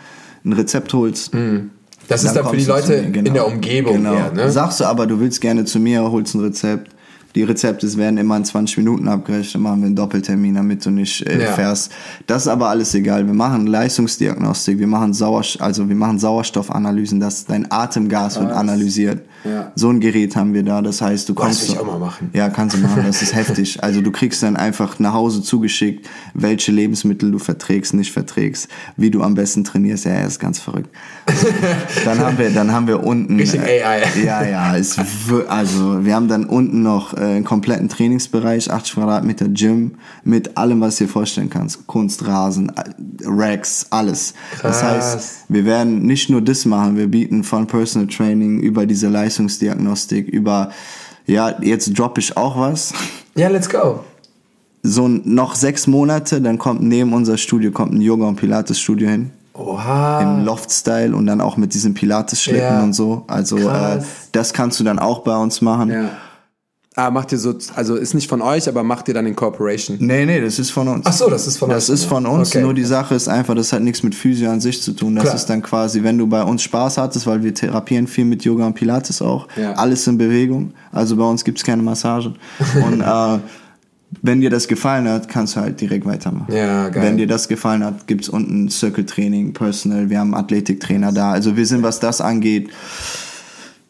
ein 0.44 0.52
Rezept 0.52 0.92
holst. 0.92 1.32
Das 2.08 2.24
ist 2.24 2.34
dann 2.34 2.46
für 2.48 2.56
die 2.56 2.64
Leute 2.64 3.02
mir, 3.02 3.10
genau. 3.10 3.28
in 3.28 3.34
der 3.34 3.46
Umgebung 3.46 3.96
Genau. 3.96 4.14
her, 4.14 4.32
ne? 4.34 4.50
Sagst 4.50 4.80
du 4.80 4.84
aber, 4.84 5.06
du 5.06 5.18
willst 5.20 5.40
gerne 5.40 5.64
zu 5.64 5.78
mir, 5.80 6.02
holst 6.02 6.34
ein 6.34 6.40
Rezept. 6.40 6.93
Die 7.34 7.42
Rezepte 7.42 7.92
werden 7.96 8.16
immer 8.18 8.36
in 8.36 8.44
20 8.44 8.78
Minuten 8.78 9.08
abgerechnet, 9.08 9.62
machen 9.62 9.80
wir 9.80 9.86
einen 9.86 9.96
Doppeltermin, 9.96 10.54
damit 10.54 10.84
du 10.86 10.90
nicht 10.90 11.26
äh, 11.26 11.42
Ja. 11.42 11.52
fährst. 11.52 11.90
Das 12.26 12.42
ist 12.42 12.48
aber 12.48 12.68
alles 12.68 12.94
egal. 12.94 13.26
Wir 13.26 13.34
machen 13.34 13.66
Leistungsdiagnostik, 13.66 14.78
wir 14.78 14.86
machen 14.86 15.12
Sauerstoff, 15.14 15.60
also 15.62 15.88
wir 15.88 15.96
machen 15.96 16.18
Sauerstoffanalysen, 16.18 17.18
dass 17.20 17.44
dein 17.46 17.70
Atemgas 17.72 18.38
wird 18.38 18.52
analysiert. 18.52 19.22
Ja. 19.44 19.72
So 19.74 19.90
ein 19.90 20.00
Gerät 20.00 20.36
haben 20.36 20.54
wir 20.54 20.62
da. 20.62 20.80
Das 20.80 21.02
heißt, 21.02 21.28
du 21.28 21.36
will 21.36 21.50
ich 21.50 21.58
so- 21.58 21.78
auch 21.78 21.84
mal 21.86 21.98
machen. 21.98 22.30
Ja, 22.32 22.48
kannst 22.48 22.76
du 22.76 22.80
machen. 22.80 23.02
Das 23.04 23.20
ist 23.20 23.34
heftig. 23.34 23.82
Also 23.82 24.00
du 24.00 24.10
kriegst 24.10 24.42
dann 24.42 24.56
einfach 24.56 24.98
nach 25.00 25.12
Hause 25.12 25.42
zugeschickt, 25.42 26.08
welche 26.32 26.72
Lebensmittel 26.72 27.30
du 27.30 27.38
verträgst, 27.38 27.92
nicht 27.94 28.10
verträgst, 28.12 28.68
wie 28.96 29.10
du 29.10 29.22
am 29.22 29.34
besten 29.34 29.62
trainierst. 29.64 30.04
Ja, 30.06 30.12
er 30.12 30.26
ist 30.26 30.38
ganz 30.40 30.60
verrückt. 30.60 30.88
dann 32.04 32.18
haben 32.20 32.38
wir, 32.38 32.50
dann 32.50 32.72
haben 32.72 32.86
wir 32.86 33.04
unten. 33.04 33.36
Richtig 33.38 33.60
AI. 33.60 34.02
Ja, 34.24 34.44
ja, 34.44 34.76
ist 34.76 34.98
also 35.48 36.04
wir 36.04 36.14
haben 36.14 36.28
dann 36.28 36.44
unten 36.46 36.82
noch 36.82 37.14
äh, 37.24 37.36
einen 37.36 37.44
kompletten 37.44 37.88
Trainingsbereich, 37.88 38.70
80 38.70 38.94
Quadratmeter 38.94 39.48
Gym 39.48 39.92
mit 40.24 40.56
allem, 40.56 40.80
was 40.80 40.96
du 40.96 41.04
dir 41.04 41.10
vorstellen 41.10 41.50
kannst, 41.50 41.86
Kunstrasen, 41.86 42.70
äh, 42.70 42.82
Racks, 43.24 43.86
alles. 43.90 44.34
Das 44.62 44.80
Krass. 44.80 44.82
heißt, 44.82 45.44
wir 45.48 45.64
werden 45.64 46.02
nicht 46.02 46.30
nur 46.30 46.40
das 46.42 46.64
machen, 46.64 46.96
wir 46.96 47.08
bieten 47.08 47.44
von 47.44 47.66
Personal 47.66 48.08
Training 48.08 48.60
über 48.60 48.86
diese 48.86 49.08
Leistungsdiagnostik, 49.08 50.28
über 50.28 50.70
ja, 51.26 51.54
jetzt 51.62 51.98
droppe 51.98 52.20
ich 52.20 52.36
auch 52.36 52.58
was. 52.58 52.92
Ja, 53.34 53.48
let's 53.48 53.68
go. 53.68 54.00
So 54.82 55.08
noch 55.08 55.54
sechs 55.54 55.86
Monate, 55.86 56.42
dann 56.42 56.58
kommt 56.58 56.82
neben 56.82 57.14
unser 57.14 57.38
Studio 57.38 57.70
kommt 57.72 57.94
ein 57.94 58.00
Yoga 58.02 58.26
und 58.26 58.36
Pilates 58.36 58.78
Studio 58.78 59.08
hin 59.08 59.30
Oha. 59.54 60.20
im 60.20 60.44
Loft-Style 60.44 61.16
und 61.16 61.26
dann 61.26 61.40
auch 61.40 61.56
mit 61.56 61.72
diesen 61.72 61.94
Pilates-Schlitten 61.94 62.60
Ja. 62.60 62.82
und 62.82 62.92
so. 62.92 63.24
Also 63.26 63.56
äh, 63.56 64.02
das 64.32 64.52
kannst 64.52 64.78
du 64.80 64.84
dann 64.84 64.98
auch 64.98 65.20
bei 65.20 65.34
uns 65.36 65.62
machen. 65.62 65.90
Ja. 65.90 66.10
Ah, 66.96 67.10
macht 67.10 67.32
ihr 67.32 67.38
so, 67.38 67.54
also 67.74 67.96
ist 67.96 68.14
nicht 68.14 68.28
von 68.28 68.40
euch, 68.40 68.68
aber 68.68 68.84
macht 68.84 69.08
ihr 69.08 69.14
dann 69.14 69.26
in 69.26 69.34
Corporation? 69.34 69.96
Nee, 69.98 70.24
nee, 70.26 70.40
das 70.40 70.60
ist 70.60 70.70
von 70.70 70.86
uns. 70.86 71.04
Ach 71.04 71.12
so, 71.12 71.28
das 71.28 71.48
ist 71.48 71.56
von 71.58 71.68
Das 71.68 71.88
euch. 71.90 71.94
ist 71.94 72.04
von 72.04 72.24
uns, 72.24 72.50
Okay. 72.50 72.60
nur 72.62 72.72
die 72.72 72.84
Sache 72.84 73.16
ist 73.16 73.26
einfach, 73.26 73.56
das 73.56 73.72
hat 73.72 73.82
nichts 73.82 74.04
mit 74.04 74.14
Physio 74.14 74.48
an 74.48 74.60
sich 74.60 74.80
zu 74.80 74.92
tun. 74.92 75.16
Das 75.16 75.24
Klar. 75.24 75.34
ist 75.34 75.46
dann 75.46 75.60
quasi, 75.60 76.04
wenn 76.04 76.18
du 76.18 76.28
bei 76.28 76.44
uns 76.44 76.62
Spaß 76.62 76.98
hattest, 76.98 77.26
weil 77.26 77.42
wir 77.42 77.52
therapieren 77.52 78.06
viel 78.06 78.24
mit 78.24 78.44
Yoga 78.44 78.66
und 78.68 78.74
Pilates 78.74 79.20
auch, 79.22 79.48
Ja. 79.56 79.72
alles 79.72 80.06
in 80.06 80.18
Bewegung. 80.18 80.72
Also 80.92 81.16
bei 81.16 81.24
uns 81.24 81.42
gibt's 81.42 81.64
keine 81.64 81.82
Massage. 81.82 82.32
Und 82.86 83.00
äh, 83.02 83.38
wenn 84.22 84.40
dir 84.40 84.50
das 84.50 84.68
gefallen 84.68 85.08
hat, 85.08 85.28
kannst 85.28 85.56
du 85.56 85.60
halt 85.62 85.80
direkt 85.80 86.06
weitermachen. 86.06 86.54
Ja, 86.54 86.90
geil. 86.90 87.02
Wenn 87.02 87.16
dir 87.16 87.26
das 87.26 87.48
gefallen 87.48 87.82
hat, 87.84 88.06
gibt's 88.06 88.28
unten 88.28 88.68
Circle 88.68 89.04
Training, 89.04 89.52
Personal, 89.52 90.10
wir 90.10 90.20
haben 90.20 90.32
Athletiktrainer 90.32 91.10
da. 91.10 91.32
Also 91.32 91.56
wir 91.56 91.66
sind, 91.66 91.82
was 91.82 91.98
das 91.98 92.20
angeht, 92.20 92.68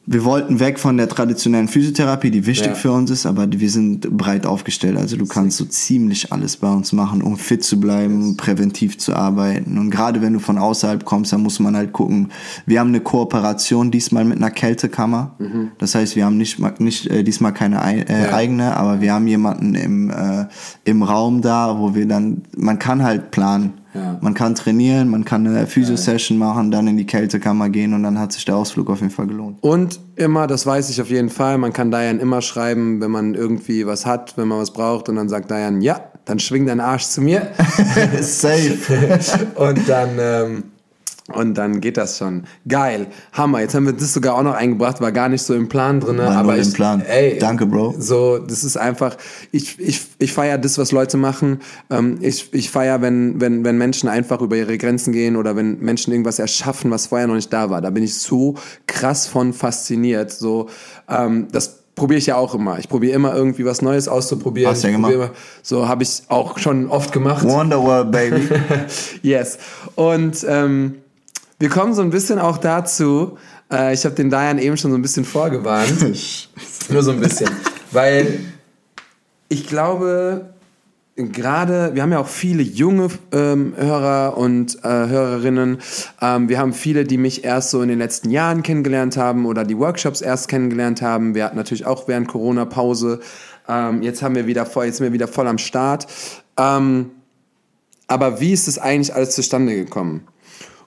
wir 0.06 0.24
wollten 0.24 0.60
weg 0.60 0.78
von 0.78 0.98
der 0.98 1.08
traditionellen 1.08 1.66
Physiotherapie, 1.68 2.30
die 2.30 2.44
wichtig 2.46 2.68
Ja. 2.68 2.74
für 2.74 2.92
uns 2.92 3.10
ist, 3.10 3.24
aber 3.24 3.46
wir 3.50 3.70
sind 3.70 4.10
breit 4.16 4.44
aufgestellt. 4.44 4.98
Also 4.98 5.16
du 5.16 5.24
kannst 5.24 5.56
so 5.56 5.64
ziemlich 5.64 6.30
alles 6.30 6.58
bei 6.58 6.70
uns 6.70 6.92
machen, 6.92 7.22
um 7.22 7.38
fit 7.38 7.64
zu 7.64 7.80
bleiben, 7.80 8.36
präventiv 8.36 8.98
zu 8.98 9.14
arbeiten. 9.14 9.78
Und 9.78 9.90
gerade 9.90 10.20
wenn 10.20 10.34
du 10.34 10.40
von 10.40 10.58
außerhalb 10.58 11.04
kommst, 11.06 11.32
dann 11.32 11.42
muss 11.42 11.58
man 11.58 11.74
halt 11.74 11.92
gucken. 11.94 12.28
Wir 12.66 12.80
haben 12.80 12.88
eine 12.88 13.00
Kooperation 13.00 13.90
diesmal 13.90 14.24
mit 14.26 14.36
einer 14.36 14.50
Kältekammer. 14.50 15.36
Das 15.78 15.94
heißt, 15.94 16.16
wir 16.16 16.26
haben 16.26 16.36
nicht, 16.36 16.58
nicht 16.80 17.06
äh, 17.06 17.22
diesmal 17.24 17.54
keine 17.54 17.80
ei 17.82 18.00
äh, 18.00 18.24
Ja. 18.24 18.34
eigene, 18.34 18.76
aber 18.76 19.00
wir 19.00 19.12
haben 19.14 19.26
jemanden 19.26 19.74
im, 19.74 20.10
äh, 20.10 20.46
im 20.84 21.02
Raum 21.02 21.40
da, 21.40 21.78
wo 21.78 21.94
wir 21.94 22.06
dann, 22.06 22.42
man 22.56 22.78
kann 22.78 23.02
halt 23.02 23.30
planen. 23.30 23.72
Ja. 23.94 24.18
Man 24.20 24.35
kann 24.35 24.54
trainieren, 24.54 25.09
man 25.09 25.24
kann 25.24 25.46
eine 25.46 25.66
Physio-Session 25.66 26.37
machen, 26.37 26.70
dann 26.70 26.88
in 26.88 26.96
die 26.96 27.07
Kältekammer 27.07 27.68
gehen 27.68 27.94
und 27.94 28.02
dann 28.02 28.18
hat 28.18 28.33
sich 28.33 28.44
der 28.44 28.57
Ausflug 28.57 28.90
auf 28.90 29.00
jeden 29.00 29.12
Fall 29.12 29.28
gelohnt. 29.28 29.59
Und 29.61 30.00
immer, 30.16 30.46
das 30.46 30.66
weiß 30.66 30.90
ich 30.90 31.00
auf 31.00 31.11
jeden 31.11 31.30
Fall, 31.30 31.59
man 31.59 31.72
kann 31.72 31.90
Diane 31.90 32.20
immer 32.20 32.42
schreiben, 32.42 33.00
wenn 33.00 33.12
man 33.12 33.35
irgendwie 33.35 33.87
was 33.87 34.04
hat, 34.04 34.37
wenn 34.37 34.48
man 34.48 34.59
was 34.59 34.72
braucht 34.72 35.09
und 35.09 35.16
dann 35.16 35.28
sagt 35.28 35.50
Diane, 35.50 35.83
ja, 35.83 36.00
dann 36.24 36.38
schwing 36.38 36.66
deinen 36.66 36.80
Arsch 36.80 37.04
zu 37.04 37.20
mir. 37.20 37.48
Safe. 38.20 39.16
und 39.54 39.88
dann, 39.88 40.11
ähm, 40.18 40.64
und 41.32 41.54
dann 41.54 41.80
geht 41.80 41.96
das 41.96 42.18
schon. 42.18 42.44
Geil. 42.68 43.06
Hammer. 43.32 43.60
Jetzt 43.60 43.74
haben 43.74 43.87
wir 43.87 43.94
das 43.94 44.12
sogar 44.12 44.34
auch 44.34 44.42
noch 44.42 44.52
eingebracht, 44.52 45.00
war 45.00 45.10
gar 45.10 45.30
nicht 45.30 45.40
so 45.40 45.54
im 45.54 45.70
Plan 45.70 45.98
drin. 45.98 46.18
War 46.18 46.37
aber 46.37 46.58
ich, 46.58 46.66
im 46.66 46.72
Plan. 46.74 47.00
Ey, 47.00 47.38
Danke, 47.38 47.64
Bro. 47.64 47.94
So, 47.98 48.38
das 48.38 48.62
ist 48.62 48.76
einfach, 48.76 49.16
ich, 49.50 49.80
ich, 49.80 50.02
ich 50.18 50.32
feiere 50.34 50.58
das, 50.58 50.76
was 50.76 50.92
Leute 50.92 51.16
machen. 51.16 51.60
Ähm, 51.88 52.18
ich 52.20 52.52
ich 52.52 52.70
feiere, 52.70 53.00
wenn, 53.00 53.40
wenn, 53.40 53.64
wenn 53.64 53.78
Menschen 53.78 54.10
einfach 54.10 54.42
über 54.42 54.56
ihre 54.56 54.76
Grenzen 54.76 55.12
gehen 55.14 55.37
oder 55.37 55.56
wenn 55.56 55.80
Menschen 55.80 56.12
irgendwas 56.12 56.38
erschaffen, 56.38 56.90
was 56.90 57.06
vorher 57.06 57.26
noch 57.26 57.37
nicht 57.37 57.50
da 57.50 57.70
war. 57.70 57.80
Da 57.80 57.88
bin 57.88 58.02
ich 58.02 58.18
so 58.18 58.56
krass 58.87 59.26
von 59.26 59.54
fasziniert. 59.54 60.30
So, 60.30 60.68
ähm, 61.08 61.48
das 61.50 61.84
probiere 61.94 62.18
ich 62.18 62.26
ja 62.26 62.37
auch 62.37 62.54
immer. 62.54 62.78
Ich 62.78 62.90
probiere 62.90 63.14
immer 63.14 63.34
irgendwie 63.34 63.64
was 63.64 63.80
Neues 63.80 64.08
auszuprobieren. 64.08 64.72
Hast 64.72 64.82
du 64.82 64.88
ja 64.88 64.92
gemacht. 64.92 65.12
Immer, 65.14 65.30
so 65.62 65.88
habe 65.88 66.02
ich 66.02 66.22
auch 66.28 66.58
schon 66.58 66.90
oft 66.90 67.12
gemacht. 67.12 67.44
Wonderworld, 67.44 68.10
baby. 68.10 68.46
yes. 69.22 69.56
Und 69.94 70.44
ähm, 70.46 70.96
wir 71.58 71.68
kommen 71.68 71.94
so 71.94 72.02
ein 72.02 72.10
bisschen 72.10 72.38
auch 72.38 72.58
dazu, 72.58 73.38
äh, 73.72 73.94
ich 73.94 74.04
habe 74.04 74.14
den 74.14 74.30
Diane 74.30 74.62
eben 74.62 74.76
schon 74.76 74.90
so 74.90 74.98
ein 74.98 75.02
bisschen 75.02 75.24
vorgewarnt. 75.24 76.00
Nur 76.90 77.02
so 77.02 77.12
ein 77.12 77.20
bisschen. 77.20 77.50
Weil 77.90 78.40
ich 79.48 79.66
glaube, 79.66 80.54
gerade, 81.16 81.94
wir 81.94 82.02
haben 82.02 82.12
ja 82.12 82.18
auch 82.18 82.28
viele 82.28 82.62
junge 82.62 83.08
ähm, 83.32 83.74
Hörer 83.76 84.36
und 84.36 84.78
äh, 84.84 84.88
Hörerinnen. 84.88 85.78
Ähm, 86.20 86.48
wir 86.48 86.58
haben 86.58 86.72
viele, 86.72 87.04
die 87.04 87.18
mich 87.18 87.44
erst 87.44 87.70
so 87.70 87.82
in 87.82 87.88
den 87.88 87.98
letzten 87.98 88.30
Jahren 88.30 88.62
kennengelernt 88.62 89.16
haben 89.16 89.46
oder 89.46 89.64
die 89.64 89.78
Workshops 89.78 90.20
erst 90.20 90.48
kennengelernt 90.48 91.02
haben. 91.02 91.34
Wir 91.34 91.44
hatten 91.44 91.56
natürlich 91.56 91.86
auch 91.86 92.08
während 92.08 92.28
Corona 92.28 92.64
Pause. 92.64 93.20
Ähm, 93.68 94.02
jetzt 94.02 94.22
haben 94.22 94.34
wir 94.34 94.46
wieder 94.46 94.66
voll, 94.66 94.86
jetzt 94.86 94.98
sind 94.98 95.06
wir 95.06 95.12
wieder 95.12 95.28
voll 95.28 95.46
am 95.46 95.58
Start. 95.58 96.06
Ähm, 96.58 97.10
aber 98.06 98.40
wie 98.40 98.52
ist 98.52 98.68
das 98.68 98.78
eigentlich 98.78 99.14
alles 99.14 99.34
zustande 99.34 99.74
gekommen? 99.74 100.26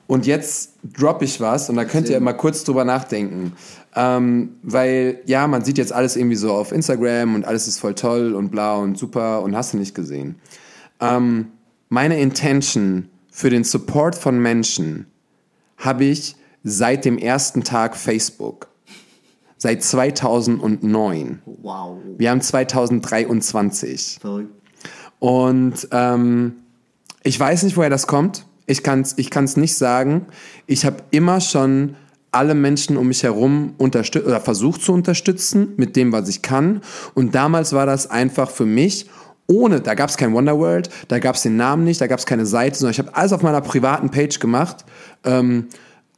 Und 0.08 0.26
jetzt 0.26 0.74
droppe 0.98 1.26
ich 1.26 1.42
was 1.42 1.70
und 1.70 1.76
da 1.76 1.84
könnt 1.84 2.08
ihr 2.08 2.20
mal 2.22 2.34
kurz 2.34 2.64
drüber 2.64 2.86
nachdenken. 2.86 3.54
Ähm, 3.94 4.56
weil, 4.64 5.20
ja, 5.26 5.48
man 5.48 5.66
sieht 5.66 5.78
jetzt 5.78 5.92
alles 5.92 6.16
irgendwie 6.16 6.38
so 6.38 6.54
auf 6.54 6.72
Instagram 6.72 7.36
und 7.36 7.46
alles 7.46 7.68
ist 7.68 7.80
voll 7.80 7.94
toll 7.94 8.34
und 8.34 8.50
bla 8.50 8.76
und 8.76 8.98
super 8.98 9.42
und 9.42 9.56
hast 9.56 9.74
du 9.74 9.78
nicht 9.78 9.94
gesehen. 9.94 10.36
Ähm, 11.02 11.48
meine 11.90 12.20
Intention 12.20 13.10
für 13.32 13.50
den 13.50 13.64
Support 13.64 14.16
von 14.16 14.40
Menschen 14.40 15.08
habe 15.78 16.06
ich 16.06 16.36
seit 16.64 17.06
dem 17.06 17.18
ersten 17.18 17.64
Tag 17.64 17.96
Facebook. 17.96 18.68
Seit 19.58 19.84
2009. 19.84 21.42
Wow. 21.46 21.98
Wir 22.18 22.30
haben 22.30 22.42
2023. 22.42 24.20
Verrückt. 24.22 24.52
Und 25.20 25.88
ähm, 25.92 26.54
ich 27.24 27.40
weiß 27.40 27.64
nicht, 27.64 27.76
woher 27.76 27.90
das 27.90 28.06
kommt. 28.06 28.46
Ich 28.68 28.84
kann 28.84 29.02
es 29.02 29.16
ich 29.18 29.32
kann's 29.32 29.58
nicht 29.58 29.76
sagen. 29.76 30.28
Ich 30.68 30.86
habe 30.86 30.98
immer 31.10 31.42
schon 31.42 31.96
alle 32.32 32.54
Menschen 32.54 32.98
um 32.98 33.08
mich 33.08 33.24
herum 33.24 33.74
unterstützt 33.78 34.28
oder 34.28 34.40
versucht 34.40 34.82
zu 34.82 34.94
unterstützen 34.94 35.74
mit 35.78 35.96
dem, 35.96 36.12
was 36.12 36.30
ich 36.30 36.44
kann. 36.44 36.82
Und 37.16 37.34
damals 37.34 37.74
war 37.74 37.88
das 37.88 38.12
einfach 38.12 38.52
für 38.52 38.66
mich 38.66 39.08
ohne, 39.48 39.80
da 39.80 39.94
gab 39.94 40.10
es 40.10 40.18
kein 40.18 40.34
Wonderworld, 40.34 40.90
da 41.08 41.20
gab 41.20 41.36
es 41.36 41.44
den 41.44 41.56
Namen 41.56 41.86
nicht, 41.86 42.02
da 42.02 42.08
gab 42.08 42.20
es 42.20 42.26
keine 42.26 42.46
Seite, 42.46 42.78
sondern 42.78 42.92
ich 42.92 43.00
habe 43.00 43.16
alles 43.16 43.32
auf 43.32 43.42
meiner 43.42 43.62
privaten 43.62 44.12
Page 44.12 44.40
gemacht. 44.40 44.84
Ähm, 45.24 45.68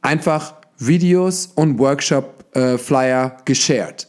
einfach 0.02 0.54
Videos 0.78 1.46
und 1.54 1.78
Workshop-Flyer 1.78 3.36
geshared. 3.44 4.08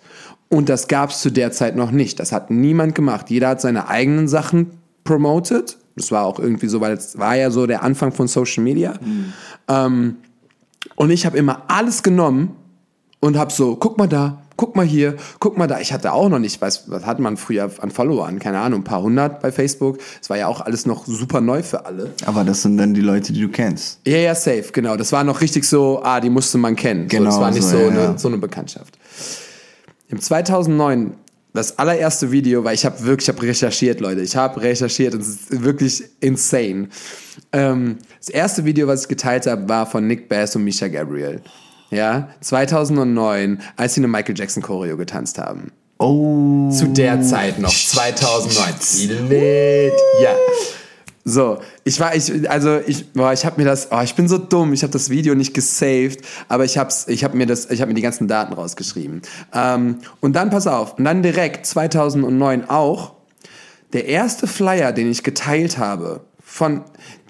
Und 0.49 0.69
das 0.69 0.87
gab 0.87 1.11
es 1.11 1.21
zu 1.21 1.29
der 1.29 1.51
Zeit 1.51 1.75
noch 1.75 1.91
nicht. 1.91 2.19
Das 2.19 2.31
hat 2.31 2.49
niemand 2.49 2.95
gemacht. 2.95 3.29
Jeder 3.29 3.49
hat 3.49 3.61
seine 3.61 3.87
eigenen 3.87 4.27
Sachen 4.27 4.71
promoted. 5.03 5.77
Das 5.95 6.11
war 6.11 6.25
auch 6.25 6.39
irgendwie 6.39 6.67
so, 6.67 6.81
weil 6.81 6.93
es 6.93 7.17
war 7.17 7.35
ja 7.35 7.51
so 7.51 7.67
der 7.67 7.83
Anfang 7.83 8.11
von 8.11 8.27
Social 8.27 8.63
Media. 8.63 8.93
Ähm, 9.67 10.17
und 10.95 11.09
ich 11.09 11.25
habe 11.25 11.37
immer 11.37 11.63
alles 11.67 12.03
genommen 12.03 12.55
und 13.19 13.37
habe 13.37 13.51
so, 13.51 13.75
guck 13.75 13.97
mal 13.97 14.07
da, 14.07 14.41
guck 14.57 14.75
mal 14.75 14.85
hier, 14.85 15.15
guck 15.39 15.57
mal 15.57 15.67
da. 15.67 15.79
Ich 15.79 15.93
hatte 15.93 16.13
auch 16.13 16.29
noch 16.29 16.39
nicht, 16.39 16.61
weiß, 16.61 16.83
was 16.87 17.05
hat 17.05 17.19
man 17.19 17.37
früher 17.37 17.69
an 17.79 17.91
Followern? 17.91 18.39
Keine 18.39 18.59
Ahnung, 18.59 18.81
ein 18.81 18.83
paar 18.83 19.01
hundert 19.01 19.41
bei 19.41 19.51
Facebook. 19.51 19.97
Es 20.21 20.29
war 20.29 20.37
ja 20.37 20.47
auch 20.47 20.61
alles 20.61 20.85
noch 20.85 21.05
super 21.05 21.41
neu 21.41 21.63
für 21.63 21.85
alle. 21.85 22.11
Aber 22.25 22.43
das 22.43 22.61
sind 22.61 22.77
dann 22.77 22.93
die 22.93 23.01
Leute, 23.01 23.33
die 23.33 23.41
du 23.41 23.49
kennst. 23.49 23.99
Ja, 24.05 24.17
ja, 24.17 24.35
safe, 24.35 24.65
genau. 24.71 24.97
Das 24.97 25.11
war 25.11 25.23
noch 25.23 25.41
richtig 25.41 25.65
so, 25.65 26.01
ah, 26.03 26.19
die 26.19 26.29
musste 26.29 26.57
man 26.57 26.75
kennen. 26.75 27.09
so, 27.09 27.17
Genau 27.17 27.29
das 27.31 27.39
war 27.39 27.51
nicht 27.51 27.63
so, 27.63 27.69
so, 27.69 27.77
ja, 27.77 27.87
eine, 27.89 27.99
ja. 28.01 28.17
so 28.17 28.27
eine 28.27 28.37
Bekanntschaft. 28.37 28.97
Im 30.09 30.19
2009, 30.19 31.13
das 31.53 31.77
allererste 31.77 32.31
Video, 32.31 32.63
weil 32.63 32.75
ich 32.75 32.85
habe 32.85 33.03
wirklich, 33.03 33.27
ich 33.27 33.35
habe 33.35 33.45
recherchiert, 33.47 33.99
Leute. 33.99 34.21
Ich 34.21 34.35
habe 34.35 34.61
recherchiert 34.61 35.13
und 35.13 35.21
es 35.21 35.27
ist 35.27 35.63
wirklich 35.63 36.03
insane. 36.19 36.89
Ähm, 37.51 37.97
das 38.19 38.29
erste 38.29 38.65
Video, 38.65 38.87
was 38.87 39.03
ich 39.03 39.07
geteilt 39.07 39.47
habe, 39.47 39.67
war 39.67 39.85
von 39.85 40.07
Nick 40.07 40.29
Bass 40.29 40.55
und 40.55 40.63
Misha 40.63 40.87
Gabriel. 40.87 41.41
Ja, 41.89 42.29
2009, 42.39 43.61
als 43.75 43.95
sie 43.95 43.99
eine 43.99 44.07
Michael 44.07 44.37
Jackson 44.37 44.63
Choreo 44.63 44.95
getanzt 44.95 45.37
haben. 45.37 45.71
Oh. 45.99 46.71
Zu 46.71 46.87
der 46.87 47.21
Zeit 47.21 47.59
noch, 47.59 47.69
2009. 47.69 49.29
Lit, 49.29 49.93
ja. 50.21 50.33
So, 51.23 51.59
ich 51.83 51.99
war, 51.99 52.15
ich, 52.15 52.49
also 52.49 52.79
ich, 52.85 53.13
boah, 53.13 53.31
ich 53.31 53.45
habe 53.45 53.61
mir 53.61 53.65
das, 53.67 53.89
oh, 53.91 54.01
ich 54.01 54.15
bin 54.15 54.27
so 54.27 54.37
dumm, 54.37 54.73
ich 54.73 54.81
habe 54.81 54.91
das 54.91 55.09
Video 55.09 55.35
nicht 55.35 55.53
gesaved, 55.53 56.21
aber 56.47 56.65
ich 56.65 56.77
hab's, 56.77 57.07
ich 57.07 57.23
habe 57.23 57.37
mir 57.37 57.45
das, 57.45 57.69
ich 57.69 57.81
habe 57.81 57.89
mir 57.89 57.95
die 57.95 58.01
ganzen 58.01 58.27
Daten 58.27 58.53
rausgeschrieben. 58.53 59.21
Ähm, 59.53 59.99
und 60.19 60.35
dann 60.35 60.49
pass 60.49 60.65
auf, 60.65 60.97
und 60.97 61.05
dann 61.05 61.21
direkt 61.21 61.65
2009 61.65 62.69
auch 62.69 63.13
der 63.93 64.05
erste 64.05 64.47
Flyer, 64.47 64.91
den 64.93 65.11
ich 65.11 65.23
geteilt 65.23 65.77
habe, 65.77 66.21
von 66.43 66.83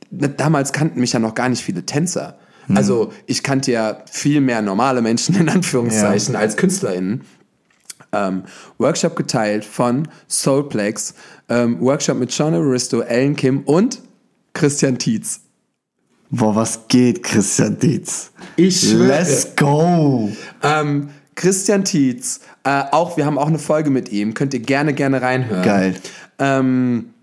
damals 0.10 0.73
kannten 0.73 0.99
mich 0.99 1.13
ja 1.13 1.19
noch 1.19 1.36
gar 1.36 1.49
nicht 1.49 1.63
viele 1.63 1.86
Tänzer. 1.86 2.38
Also 2.73 3.12
ich 3.25 3.43
kannte 3.43 3.71
ja 3.71 3.97
viel 4.10 4.39
mehr 4.39 4.62
normale 4.62 5.01
Menschen 5.01 5.36
in 5.36 5.49
Anführungszeichen 5.49 6.36
als 6.36 6.56
KünstlerInnen 6.56 7.23
ähm, 8.13 8.43
Workshop 8.78 9.15
geteilt 9.15 9.65
von 9.65 10.08
Soulplex, 10.28 11.13
ähm, 11.50 11.80
Workshop 11.82 12.17
mit 12.17 12.32
Sean 12.32 12.54
Aristo, 12.54 13.02
Ellen 13.02 13.36
Kim 13.36 13.62
und 13.62 14.02
Christian 14.54 14.97
Tietz. 14.97 15.41
Boah, 16.30 16.56
was 16.56 16.88
geht, 16.88 17.24
Christian 17.24 17.78
Dietz? 17.78 18.32
Ich 18.56 18.80
schwöre. 18.80 19.08
Let's 19.08 19.54
go. 19.58 20.32
Ähm, 20.63 21.10
Christian 21.36 21.84
Tietz, 21.84 22.39
äh, 22.63 22.84
auch, 22.91 23.17
wir 23.17 23.26
haben 23.26 23.38
auch 23.38 23.47
eine 23.47 23.60
Folge 23.60 23.89
mit 23.89 24.12
ihm, 24.12 24.34
könnt 24.34 24.54
ihr 24.54 24.62
gerne, 24.62 24.93
gerne 24.93 25.21
reinhören. 25.21 25.63
Geil. 25.63 25.95
Ähm, 26.39 27.13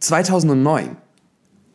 2009. 0.00 0.96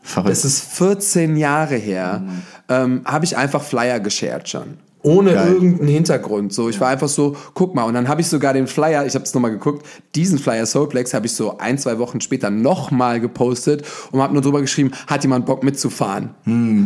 Verrückt. 0.01 0.31
Das 0.31 0.43
ist 0.43 0.61
14 0.73 1.37
Jahre 1.37 1.75
her, 1.75 2.23
ähm, 2.67 3.01
habe 3.05 3.25
ich 3.25 3.37
einfach 3.37 3.63
Flyer 3.63 3.99
geshared 3.99 4.49
schon. 4.49 4.79
Ohne 5.03 5.33
Geil. 5.33 5.53
irgendeinen 5.53 5.89
Hintergrund. 5.89 6.53
So, 6.53 6.69
ich 6.69 6.79
war 6.79 6.87
einfach 6.87 7.09
so, 7.09 7.35
guck 7.53 7.75
mal, 7.75 7.83
und 7.83 7.93
dann 7.93 8.07
habe 8.07 8.21
ich 8.21 8.27
sogar 8.27 8.53
den 8.53 8.67
Flyer, 8.67 9.05
ich 9.05 9.15
habe 9.15 9.25
es 9.25 9.33
nochmal 9.33 9.51
geguckt, 9.51 9.85
diesen 10.15 10.39
Flyer 10.39 10.65
Soulplex 10.65 11.13
habe 11.13 11.25
ich 11.25 11.33
so 11.33 11.57
ein, 11.57 11.77
zwei 11.77 11.99
Wochen 11.99 12.21
später 12.21 12.49
nochmal 12.49 13.19
gepostet 13.19 13.83
und 14.11 14.21
habe 14.21 14.31
nur 14.31 14.41
drüber 14.41 14.61
geschrieben, 14.61 14.91
hat 15.07 15.23
jemand 15.23 15.45
Bock 15.45 15.61
mitzufahren? 15.61 16.29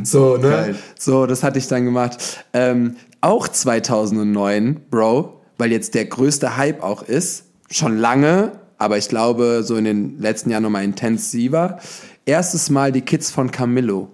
so, 0.04 0.38
ne? 0.38 0.50
geil. 0.50 0.76
So, 0.98 1.28
das 1.28 1.44
hatte 1.44 1.60
ich 1.60 1.68
dann 1.68 1.86
gemacht. 1.86 2.44
Ähm, 2.54 2.96
auch 3.22 3.48
2009, 3.48 4.82
Bro, 4.90 5.40
weil 5.60 5.72
jetzt 5.72 5.94
der 5.94 6.06
größte 6.06 6.58
Hype 6.58 6.82
auch 6.82 7.04
ist, 7.04 7.46
schon 7.70 7.98
lange, 7.98 8.54
aber 8.80 8.98
ich 8.98 9.10
glaube 9.10 9.62
so 9.64 9.76
in 9.76 9.84
den 9.84 10.20
letzten 10.20 10.50
Jahren 10.50 10.64
nochmal 10.64 10.84
intensiver. 10.84 11.78
Erstes 12.26 12.72
Mal 12.72 12.92
die 12.92 13.02
Kids 13.02 13.30
von 13.30 13.52
Camillo 13.52 14.10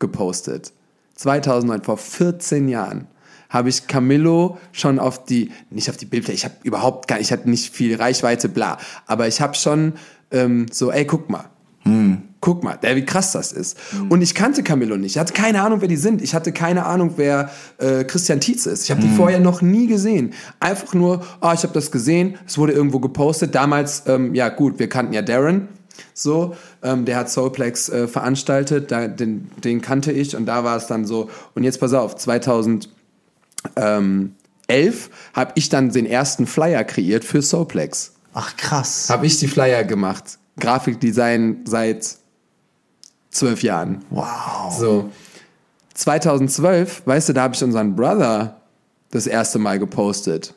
gepostet. 0.00 0.72
2009, 1.14 1.82
vor 1.82 1.98
14 1.98 2.68
Jahren 2.68 3.06
habe 3.54 3.70
ich 3.70 3.86
Camillo 3.86 4.58
schon 4.72 4.98
auf 4.98 5.24
die, 5.24 5.50
nicht 5.70 5.88
auf 5.88 5.96
die 5.96 6.04
Bildfläche, 6.04 6.36
ich 6.36 6.44
habe 6.44 6.56
überhaupt 6.64 7.08
gar, 7.08 7.20
ich 7.20 7.32
hatte 7.32 7.48
nicht 7.48 7.74
viel 7.74 7.96
Reichweite, 7.96 8.50
bla, 8.50 8.76
aber 9.06 9.26
ich 9.28 9.40
habe 9.40 9.54
schon 9.54 9.94
ähm, 10.30 10.66
so, 10.70 10.90
ey, 10.90 11.06
guck 11.06 11.30
mal, 11.30 11.46
guck 12.44 12.62
mal, 12.62 12.76
der, 12.76 12.94
wie 12.94 13.06
krass 13.06 13.32
das 13.32 13.52
ist. 13.52 13.78
Und 14.10 14.20
ich 14.20 14.34
kannte 14.34 14.62
Camillo 14.62 14.98
nicht. 14.98 15.12
Ich 15.16 15.18
hatte 15.18 15.32
keine 15.32 15.62
Ahnung, 15.62 15.80
wer 15.80 15.88
die 15.88 15.96
sind. 15.96 16.20
Ich 16.20 16.34
hatte 16.34 16.52
keine 16.52 16.84
Ahnung, 16.84 17.14
wer 17.16 17.50
äh, 17.78 18.04
Christian 18.04 18.38
Tietz 18.38 18.66
ist. 18.66 18.84
Ich 18.84 18.90
habe 18.90 19.00
die 19.00 19.08
vorher 19.08 19.40
noch 19.40 19.62
nie 19.62 19.86
gesehen. 19.86 20.34
Einfach 20.60 20.92
nur, 20.92 21.24
ah, 21.40 21.54
ich 21.54 21.62
habe 21.62 21.72
das 21.72 21.90
gesehen, 21.90 22.36
es 22.46 22.58
wurde 22.58 22.74
irgendwo 22.74 23.00
gepostet. 23.00 23.54
Damals, 23.54 24.02
ähm, 24.06 24.34
ja 24.34 24.50
gut, 24.50 24.78
wir 24.78 24.90
kannten 24.90 25.14
ja 25.14 25.22
Darren. 25.22 25.68
So, 26.12 26.54
ähm, 26.82 27.06
der 27.06 27.16
hat 27.16 27.30
Soulplex 27.30 27.88
äh, 27.88 28.08
veranstaltet, 28.08 28.90
da, 28.90 29.08
den, 29.08 29.50
den 29.62 29.80
kannte 29.80 30.12
ich 30.12 30.36
und 30.36 30.44
da 30.44 30.64
war 30.64 30.76
es 30.76 30.86
dann 30.86 31.06
so. 31.06 31.30
Und 31.54 31.64
jetzt 31.64 31.80
pass 31.80 31.94
auf, 31.94 32.16
2011 33.74 35.10
habe 35.34 35.52
ich 35.54 35.68
dann 35.68 35.90
den 35.90 36.06
ersten 36.06 36.46
Flyer 36.46 36.84
kreiert 36.84 37.24
für 37.24 37.42
Soulplex 37.42 38.12
Ach, 38.34 38.56
krass. 38.56 39.08
habe 39.10 39.26
ich 39.26 39.38
die 39.38 39.48
Flyer 39.48 39.84
gemacht. 39.84 40.38
Grafikdesign 40.58 41.64
seit 41.64 42.16
zwölf 43.30 43.62
Jahren. 43.62 44.04
Wow. 44.10 44.76
So. 44.78 45.10
2012, 45.94 47.02
weißt 47.06 47.28
du, 47.28 47.32
da 47.32 47.42
habe 47.42 47.54
ich 47.54 47.62
unseren 47.62 47.94
Brother 47.94 48.60
das 49.10 49.26
erste 49.26 49.58
Mal 49.58 49.78
gepostet. 49.78 50.54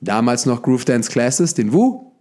Damals 0.00 0.46
noch 0.46 0.62
Groove 0.62 0.84
Dance 0.84 1.10
Classes, 1.10 1.54
den 1.54 1.72
Wu. 1.72 2.12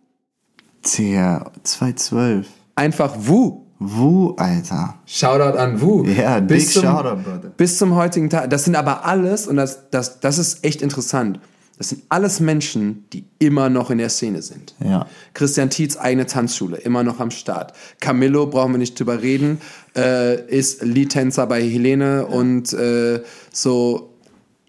Tja, 0.83 1.51
2012. 1.63 2.47
einfach 2.75 3.15
Wu. 3.17 3.66
Wu, 3.79 4.33
Alter. 4.37 4.95
Shoutout 5.05 5.57
an 5.57 5.79
Wu. 5.81 6.03
Ja, 6.05 6.39
bis 6.39 6.65
big 6.65 6.73
zum, 6.73 6.83
Shoutout, 6.83 7.21
Brother. 7.23 7.51
Bis 7.57 7.77
zum 7.77 7.95
heutigen 7.95 8.29
Tag. 8.29 8.49
Das 8.49 8.65
sind 8.65 8.75
aber 8.75 9.05
alles, 9.05 9.47
und 9.47 9.57
das, 9.57 9.89
das, 9.91 10.19
das 10.19 10.37
ist 10.39 10.63
echt 10.63 10.81
interessant, 10.81 11.39
das 11.77 11.89
sind 11.89 12.01
alles 12.09 12.39
Menschen, 12.39 13.05
die 13.13 13.25
immer 13.37 13.69
noch 13.69 13.91
in 13.91 13.99
der 13.99 14.09
Szene 14.09 14.41
sind. 14.41 14.73
Ja. 14.83 15.05
Christian 15.35 15.69
Tietz 15.69 15.95
eigene 15.95 16.25
Tanzschule, 16.25 16.77
immer 16.77 17.03
noch 17.03 17.19
am 17.19 17.29
Start. 17.29 17.73
Camillo, 17.99 18.47
brauchen 18.47 18.71
wir 18.71 18.79
nicht 18.79 18.99
drüber 18.99 19.21
reden, 19.21 19.61
äh, 19.95 20.43
ist 20.47 20.81
Lead-Tänzer 20.83 21.45
bei 21.45 21.61
Helene 21.61 22.25
und 22.25 22.73
äh, 22.73 23.21
so 23.53 24.11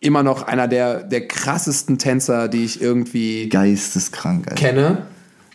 immer 0.00 0.22
noch 0.22 0.42
einer 0.42 0.68
der, 0.68 1.02
der 1.02 1.26
krassesten 1.26 1.96
Tänzer, 1.96 2.48
die 2.48 2.64
ich 2.64 2.82
irgendwie 2.82 3.48
Geisteskrank, 3.48 4.48
Alter. 4.48 4.60
kenne. 4.60 5.02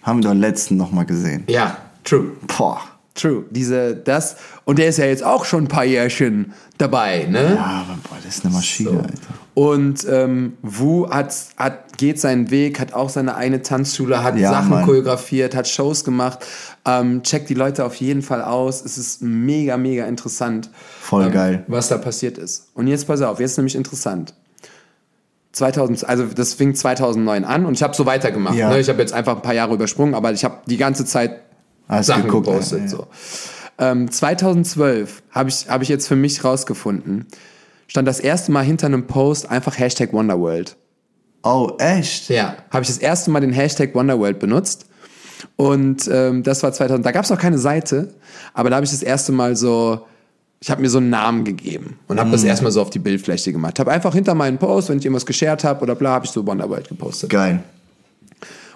Haben 0.02 0.24
wir 0.24 0.30
doch 0.30 0.36
letzten 0.36 0.76
noch 0.76 0.92
mal 0.92 1.06
gesehen. 1.06 1.44
Ja, 1.48 1.78
true. 2.04 2.32
Boah. 2.48 2.82
True. 3.16 3.46
Diese, 3.52 3.96
das, 3.96 4.38
und 4.66 4.80
der 4.80 4.88
ist 4.88 4.98
ja 4.98 5.06
jetzt 5.06 5.24
auch 5.24 5.46
schon 5.46 5.66
ein 5.66 5.68
paar 5.68 5.86
Jährchen 5.86 6.54
dabei, 6.80 7.26
ne? 7.30 7.54
Ja, 7.56 7.86
aber 7.88 7.98
boah, 8.10 8.18
das 8.24 8.38
ist 8.38 8.46
eine 8.46 8.54
Maschine, 8.56 8.90
So. 8.90 8.98
Alter. 8.98 9.14
Und 9.54 10.08
ähm, 10.10 10.54
Wu 10.64 11.08
hat, 11.12 11.32
hat, 11.58 11.98
geht 12.00 12.20
seinen 12.20 12.50
Weg, 12.50 12.80
hat 12.80 12.94
auch 12.94 13.10
seine 13.10 13.36
eigene 13.36 13.62
Tanzschule, 13.62 14.24
hat 14.24 14.36
Ja, 14.36 14.50
Sachen 14.50 14.72
Mann. 14.72 14.86
choreografiert, 14.86 15.54
hat 15.56 15.68
Shows 15.68 16.04
gemacht. 16.04 16.40
Ähm, 16.86 17.22
checkt 17.22 17.50
die 17.50 17.54
Leute 17.54 17.86
auf 17.86 17.94
jeden 17.98 18.24
Fall 18.24 18.42
aus. 18.42 18.84
Es 18.84 18.98
ist 18.98 19.22
mega, 19.22 19.78
mega 19.78 20.06
interessant. 20.08 20.72
Voll 21.00 21.26
ähm, 21.28 21.32
geil. 21.32 21.64
Was 21.68 21.90
da 21.90 22.00
passiert 22.00 22.40
ist. 22.40 22.70
Und 22.74 22.88
jetzt 22.88 23.06
pass 23.06 23.22
auf, 23.22 23.40
jetzt 23.40 23.58
nämlich 23.58 23.76
interessant. 23.76 24.34
2000, 25.52 26.10
also 26.10 26.26
das 26.26 26.56
fing 26.56 26.74
2009 26.74 27.46
an 27.46 27.68
und 27.68 27.74
ich 27.76 27.84
habe 27.84 27.94
so 27.94 28.08
weitergemacht. 28.08 28.56
Ja. 28.56 28.70
Ne? 28.72 28.80
Ich 28.80 28.90
habe 28.90 29.00
jetzt 29.00 29.14
einfach 29.14 29.36
ein 29.36 29.44
paar 29.44 29.54
Jahre 29.54 29.76
übersprungen, 29.76 30.16
aber 30.16 30.32
ich 30.32 30.44
habe 30.44 30.62
die 30.66 30.78
ganze 30.78 31.06
Zeit 31.06 31.43
Hast 31.88 32.08
Sachen 32.08 32.24
geguckt, 32.24 32.48
gepostet. 32.48 32.80
ja, 32.80 32.86
ja. 32.86 32.90
So. 32.90 33.08
Ähm, 33.80 34.12
2012 34.12 35.24
habe 35.32 35.50
ich, 35.50 35.68
hab 35.68 35.82
ich 35.82 35.90
jetzt 35.90 36.08
für 36.08 36.16
mich 36.16 36.44
rausgefunden, 36.44 37.26
stand 37.88 38.08
das 38.08 38.20
erste 38.20 38.52
Mal 38.52 38.64
hinter 38.64 38.88
einem 38.88 39.08
Post 39.08 39.50
einfach 39.50 39.78
Hashtag 39.78 40.14
Wonderworld. 40.14 40.76
Oh, 41.44 41.72
echt? 41.78 42.30
Ja. 42.30 42.56
Habe 42.72 42.84
ich 42.84 42.88
das 42.88 42.98
erste 42.98 43.30
Mal 43.32 43.42
den 43.42 43.52
Hashtag 43.52 43.94
Wonderworld 43.94 44.40
benutzt. 44.40 44.86
Und 45.58 46.08
ähm, 46.12 46.44
das 46.44 46.64
war 46.64 46.72
2000. 46.72 47.06
Da 47.06 47.12
gab 47.12 47.26
es 47.26 47.30
noch 47.30 47.38
keine 47.38 47.58
Seite, 47.58 48.14
aber 48.54 48.70
da 48.70 48.78
habe 48.78 48.86
ich 48.86 48.92
das 48.92 49.04
erste 49.04 49.34
Mal 49.34 49.56
so, 49.56 50.06
ich 50.62 50.72
habe 50.72 50.82
mir 50.82 50.90
so 50.90 51.00
einen 51.00 51.10
Namen 51.10 51.44
gegeben 51.44 52.00
und 52.08 52.20
habe 52.20 52.32
das 52.32 52.44
erstmal 52.44 52.72
so 52.72 52.82
auf 52.82 52.90
die 52.90 53.00
Bildfläche 53.00 53.52
gemacht. 53.52 53.78
Habe 53.80 53.92
einfach 53.92 54.14
hinter 54.14 54.36
meinen 54.36 54.58
Post, 54.58 54.90
wenn 54.90 55.00
ich 55.00 55.06
irgendwas 55.06 55.26
geshared 55.26 55.64
habe 55.66 55.82
oder 55.82 55.96
bla, 55.96 56.12
habe 56.12 56.26
ich 56.26 56.32
so 56.32 56.48
Wonderworld 56.48 56.88
gepostet. 56.88 57.30
Geil. 57.30 57.62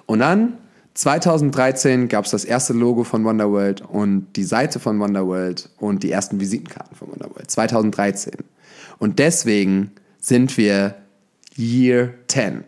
Und 0.05 0.19
dann 0.19 0.53
2013 0.97 2.07
gab 2.07 2.25
es 2.25 2.31
das 2.31 2.43
erste 2.43 2.73
Logo 2.73 3.03
von 3.03 3.23
Wonderworld 3.23 3.81
und 3.81 4.29
die 4.35 4.43
Seite 4.43 4.79
von 4.79 4.99
Wonderworld 4.99 5.69
und 5.77 6.01
die 6.01 6.09
ersten 6.09 6.39
Visitenkarten 6.39 6.97
von 6.97 7.11
Wonderworld. 7.11 7.51
2013. 7.51 8.33
Und 8.97 9.19
deswegen 9.19 9.91
sind 10.19 10.57
wir 10.57 10.95
Year 11.55 12.15
10. 12.29 12.63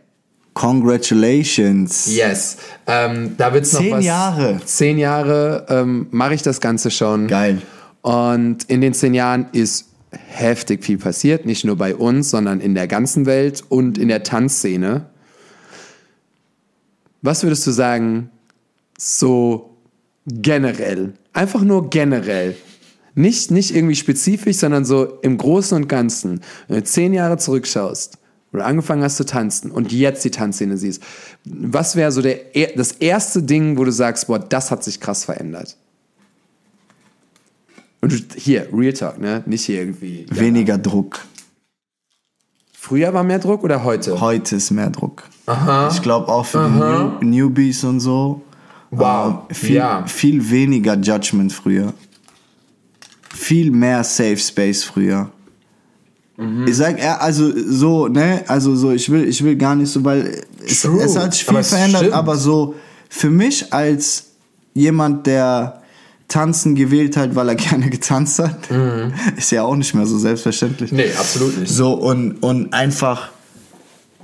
Congratulations. 0.53 2.05
Yes. 2.05 2.57
Ähm, 2.85 3.33
da 3.35 3.51
wird's 3.51 3.73
noch 3.73 3.79
Zehn 3.79 3.93
was. 3.93 4.05
Jahre. 4.05 4.61
Zehn 4.63 4.99
Jahre 4.99 5.65
ähm, 5.67 6.05
mache 6.11 6.35
ich 6.35 6.43
das 6.43 6.61
Ganze 6.61 6.91
schon. 6.91 7.27
Geil. 7.27 7.63
Und 8.01 8.65
in 8.65 8.81
den 8.81 8.93
zehn 8.93 9.15
Jahren 9.15 9.47
ist 9.53 9.87
heftig 10.11 10.83
viel 10.83 10.99
passiert, 10.99 11.47
nicht 11.47 11.65
nur 11.65 11.77
bei 11.77 11.95
uns, 11.95 12.29
sondern 12.29 12.59
in 12.61 12.75
der 12.75 12.87
ganzen 12.87 13.25
Welt 13.25 13.63
und 13.69 13.97
in 13.97 14.07
der 14.07 14.21
Tanzszene. 14.21 15.07
Was 17.21 17.43
würdest 17.43 17.65
du 17.67 17.71
sagen, 17.71 18.29
so 18.97 19.75
generell? 20.27 21.13
Einfach 21.33 21.61
nur 21.61 21.89
generell. 21.89 22.55
Nicht, 23.15 23.51
nicht 23.51 23.75
irgendwie 23.75 23.95
spezifisch, 23.95 24.57
sondern 24.57 24.85
so 24.85 25.19
im 25.21 25.37
Großen 25.37 25.75
und 25.75 25.87
Ganzen. 25.89 26.41
Wenn 26.67 26.77
du 26.77 26.83
zehn 26.83 27.13
Jahre 27.13 27.37
zurückschaust, 27.37 28.17
du 28.53 28.59
angefangen 28.61 29.03
hast 29.03 29.17
zu 29.17 29.25
tanzen 29.25 29.71
und 29.71 29.91
jetzt 29.91 30.23
die 30.23 30.31
Tanzszene 30.31 30.77
siehst, 30.77 31.03
was 31.45 31.95
wäre 31.95 32.11
so 32.11 32.21
der, 32.21 32.55
er- 32.55 32.75
das 32.75 32.93
erste 32.93 33.43
Ding, 33.43 33.77
wo 33.77 33.83
du 33.83 33.91
sagst, 33.91 34.27
boah, 34.27 34.39
das 34.39 34.71
hat 34.71 34.83
sich 34.83 34.99
krass 34.99 35.25
verändert? 35.25 35.75
Und 38.01 38.13
hier, 38.35 38.69
Real 38.71 38.93
Talk, 38.93 39.19
ne? 39.19 39.43
Nicht 39.45 39.65
hier 39.65 39.81
irgendwie. 39.81 40.25
Ja. 40.29 40.39
Weniger 40.39 40.77
Druck. 40.77 41.25
Früher 42.81 43.13
war 43.13 43.23
mehr 43.23 43.39
Druck 43.39 43.65
oder 43.65 43.83
heute? 43.83 44.21
Heute 44.21 44.55
ist 44.55 44.71
mehr 44.71 44.89
Druck. 44.89 45.23
Ich 45.91 46.01
glaube 46.01 46.29
auch 46.29 46.45
für 46.45 46.65
die 47.19 47.25
New 47.25 47.47
Newbies 47.47 47.83
und 47.83 47.99
so. 47.99 48.41
Wow, 48.89 49.49
äh, 49.49 49.53
viel, 49.53 49.75
ja. 49.75 50.05
viel 50.07 50.49
weniger 50.49 50.95
Judgment 50.95 51.51
früher. 51.51 51.93
Viel 53.35 53.69
mehr 53.69 54.03
Safe 54.05 54.37
Space 54.37 54.85
früher. 54.85 55.29
Mhm. 56.37 56.67
Ich 56.67 56.77
sag, 56.77 56.97
ja, 56.97 57.17
also 57.17 57.51
so, 57.53 58.07
ne, 58.07 58.45
also 58.47 58.73
so, 58.77 58.91
ich 58.91 59.09
will, 59.11 59.27
ich 59.27 59.43
will 59.43 59.57
gar 59.57 59.75
nicht 59.75 59.91
so, 59.91 60.03
weil 60.05 60.41
es, 60.65 60.85
es 60.85 61.17
hat 61.17 61.33
sich 61.33 61.47
aber 61.49 61.57
viel 61.57 61.59
es 61.59 61.69
verändert, 61.69 62.11
aber 62.13 62.37
so 62.37 62.75
für 63.09 63.29
mich 63.29 63.73
als 63.73 64.31
jemand, 64.73 65.27
der 65.27 65.78
Tanzen 66.29 66.75
gewählt 66.75 67.17
hat, 67.17 67.35
weil 67.35 67.49
er 67.49 67.55
gerne 67.69 67.89
getanzt 67.89 68.39
hat, 68.39 68.57
ist 69.35 69.51
ja 69.51 69.63
auch 69.63 69.75
nicht 69.75 69.93
mehr 69.93 70.05
so 70.05 70.17
selbstverständlich. 70.17 70.91
Mhm. 70.91 70.97
Nee, 70.97 71.11
absolut 71.19 71.57
nicht. 71.57 71.71
So 71.73 71.93
und, 71.93 72.41
und 72.41 72.73
einfach 72.73 73.29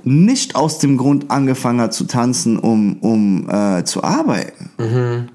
nicht 0.04 0.54
aus 0.56 0.78
dem 0.78 0.96
Grund 0.96 1.30
angefangen 1.30 1.80
hat 1.80 1.92
zu 1.92 2.04
tanzen, 2.04 2.58
um, 2.58 2.94
um 3.00 3.50
äh, 3.50 3.84
zu 3.84 4.02
arbeiten. 4.04 5.28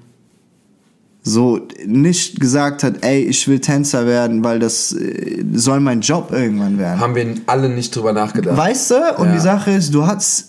So 1.24 1.60
nicht 1.86 2.40
gesagt 2.40 2.82
hat, 2.82 3.04
ey, 3.04 3.20
ich 3.22 3.46
will 3.46 3.60
Tänzer 3.60 4.06
werden, 4.06 4.42
weil 4.42 4.58
das 4.58 4.92
äh, 4.92 5.44
soll 5.52 5.78
mein 5.78 6.00
Job 6.00 6.32
irgendwann 6.32 6.78
werden. 6.78 6.98
Haben 6.98 7.14
wir 7.14 7.34
alle 7.46 7.68
nicht 7.68 7.94
drüber 7.94 8.12
nachgedacht. 8.12 8.56
Weißt 8.56 8.90
du? 8.90 8.94
Und 9.18 9.26
Ja. 9.28 9.32
die 9.34 9.40
Sache 9.40 9.70
ist, 9.70 9.94
du 9.94 10.04
hast 10.06 10.48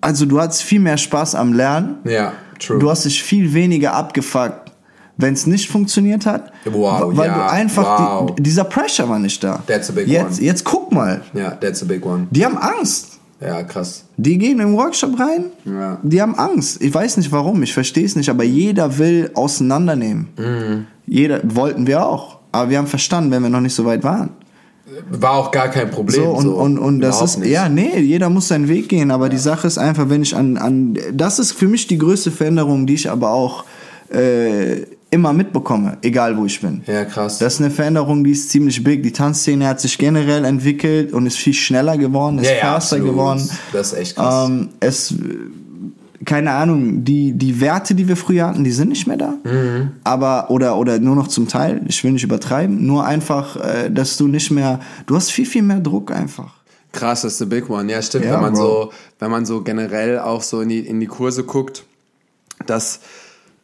also 0.00 0.26
du 0.26 0.38
hattest 0.40 0.62
viel 0.62 0.80
mehr 0.80 0.98
Spaß 0.98 1.34
am 1.34 1.54
Lernen. 1.54 1.96
Ja, 2.04 2.32
true. 2.58 2.78
Du 2.78 2.90
hast 2.90 3.04
dich 3.06 3.22
viel 3.22 3.52
weniger 3.54 3.94
abgefuckt, 3.94 4.63
wenn 5.16 5.34
es 5.34 5.46
nicht 5.46 5.70
funktioniert 5.70 6.26
hat. 6.26 6.52
Wow, 6.64 7.16
weil 7.16 7.28
ja, 7.28 7.34
du 7.34 7.52
einfach 7.52 8.00
wow. 8.00 8.34
die, 8.34 8.42
dieser 8.42 8.64
Pressure 8.64 9.08
war 9.08 9.18
nicht 9.18 9.42
da. 9.42 9.62
That's 9.66 9.90
a 9.90 9.92
big 9.92 10.08
jetzt, 10.08 10.38
one. 10.38 10.46
jetzt 10.46 10.64
guck 10.64 10.92
mal, 10.92 11.22
ja, 11.32 11.50
that's 11.52 11.82
a 11.82 11.86
big 11.86 12.04
one. 12.04 12.26
die 12.30 12.44
haben 12.44 12.58
Angst. 12.58 13.18
Ja, 13.40 13.62
krass. 13.62 14.04
Die 14.16 14.38
gehen 14.38 14.58
im 14.60 14.74
Workshop 14.74 15.18
rein, 15.18 15.46
Ja. 15.64 15.98
die 16.02 16.22
haben 16.22 16.34
Angst. 16.36 16.80
Ich 16.80 16.94
weiß 16.94 17.16
nicht 17.18 17.30
warum, 17.30 17.62
ich 17.62 17.74
verstehe 17.74 18.04
es 18.04 18.16
nicht, 18.16 18.30
aber 18.30 18.44
jeder 18.44 18.96
will 18.98 19.30
auseinandernehmen. 19.34 20.28
Mhm. 20.36 20.86
Jeder, 21.06 21.40
wollten 21.44 21.86
wir 21.86 22.06
auch. 22.06 22.38
Aber 22.52 22.70
wir 22.70 22.78
haben 22.78 22.86
verstanden, 22.86 23.30
wenn 23.32 23.42
wir 23.42 23.50
noch 23.50 23.60
nicht 23.60 23.74
so 23.74 23.84
weit 23.84 24.04
waren. 24.04 24.30
War 25.10 25.32
auch 25.32 25.50
gar 25.50 25.68
kein 25.68 25.90
Problem. 25.90 26.22
So, 26.22 26.30
und, 26.30 26.48
und, 26.48 26.78
und 26.78 27.00
das 27.00 27.16
Überhaupt 27.16 27.30
ist, 27.30 27.38
nicht. 27.40 27.50
ja, 27.50 27.68
nee, 27.68 27.98
jeder 27.98 28.30
muss 28.30 28.48
seinen 28.48 28.68
Weg 28.68 28.88
gehen, 28.88 29.10
aber 29.10 29.28
die 29.28 29.38
Sache 29.38 29.66
ist 29.66 29.76
einfach, 29.76 30.08
wenn 30.08 30.22
ich 30.22 30.36
an, 30.36 30.56
an, 30.56 30.96
das 31.12 31.38
ist 31.38 31.52
für 31.52 31.66
mich 31.66 31.86
die 31.86 31.98
größte 31.98 32.30
Veränderung, 32.30 32.86
die 32.86 32.94
ich 32.94 33.10
aber 33.10 33.30
auch 33.30 33.64
äh, 34.10 34.82
immer 35.14 35.32
mitbekomme, 35.32 35.96
egal 36.02 36.36
wo 36.36 36.44
ich 36.44 36.60
bin. 36.60 36.82
Ja, 36.86 37.04
krass. 37.04 37.38
Das 37.38 37.54
ist 37.54 37.60
eine 37.60 37.70
Veränderung, 37.70 38.24
die 38.24 38.32
ist 38.32 38.50
ziemlich 38.50 38.82
big. 38.82 39.04
Die 39.04 39.12
Tanzszene 39.12 39.66
hat 39.68 39.80
sich 39.80 39.96
generell 39.96 40.44
entwickelt 40.44 41.12
und 41.12 41.24
ist 41.26 41.36
viel 41.36 41.54
schneller 41.54 41.96
geworden, 41.96 42.40
ist 42.40 42.50
ja, 42.50 42.56
ja, 42.56 42.72
faster 42.72 42.96
absolut. 42.96 43.12
geworden. 43.12 43.50
Das 43.72 43.92
ist 43.92 43.98
echt 43.98 44.16
krass. 44.16 44.48
Ähm, 44.48 44.70
es, 44.80 45.14
keine 46.24 46.50
Ahnung, 46.50 47.04
die, 47.04 47.32
die 47.32 47.60
Werte, 47.60 47.94
die 47.94 48.08
wir 48.08 48.16
früher 48.16 48.48
hatten, 48.48 48.64
die 48.64 48.72
sind 48.72 48.88
nicht 48.88 49.06
mehr 49.06 49.16
da. 49.16 49.34
Mhm. 49.44 49.92
Aber, 50.02 50.50
oder, 50.50 50.76
oder 50.76 50.98
nur 50.98 51.14
noch 51.14 51.28
zum 51.28 51.46
Teil, 51.46 51.82
ich 51.86 52.02
will 52.02 52.10
nicht 52.10 52.24
übertreiben, 52.24 52.84
nur 52.84 53.06
einfach, 53.06 53.56
äh, 53.56 53.90
dass 53.90 54.16
du 54.16 54.26
nicht 54.26 54.50
mehr, 54.50 54.80
du 55.06 55.14
hast 55.14 55.30
viel, 55.30 55.46
viel 55.46 55.62
mehr 55.62 55.78
Druck 55.78 56.10
einfach. 56.10 56.54
Krass, 56.90 57.22
das 57.22 57.34
ist 57.34 57.38
the 57.38 57.46
big 57.46 57.70
one. 57.70 57.90
Ja, 57.90 58.02
stimmt. 58.02 58.24
Ja, 58.24 58.34
wenn 58.34 58.40
man 58.40 58.54
Bro. 58.54 58.60
so, 58.60 58.92
wenn 59.20 59.30
man 59.30 59.46
so 59.46 59.62
generell 59.62 60.18
auch 60.18 60.42
so 60.42 60.60
in 60.60 60.70
die, 60.70 60.80
in 60.80 60.98
die 60.98 61.06
Kurse 61.06 61.44
guckt, 61.44 61.84
dass, 62.66 62.98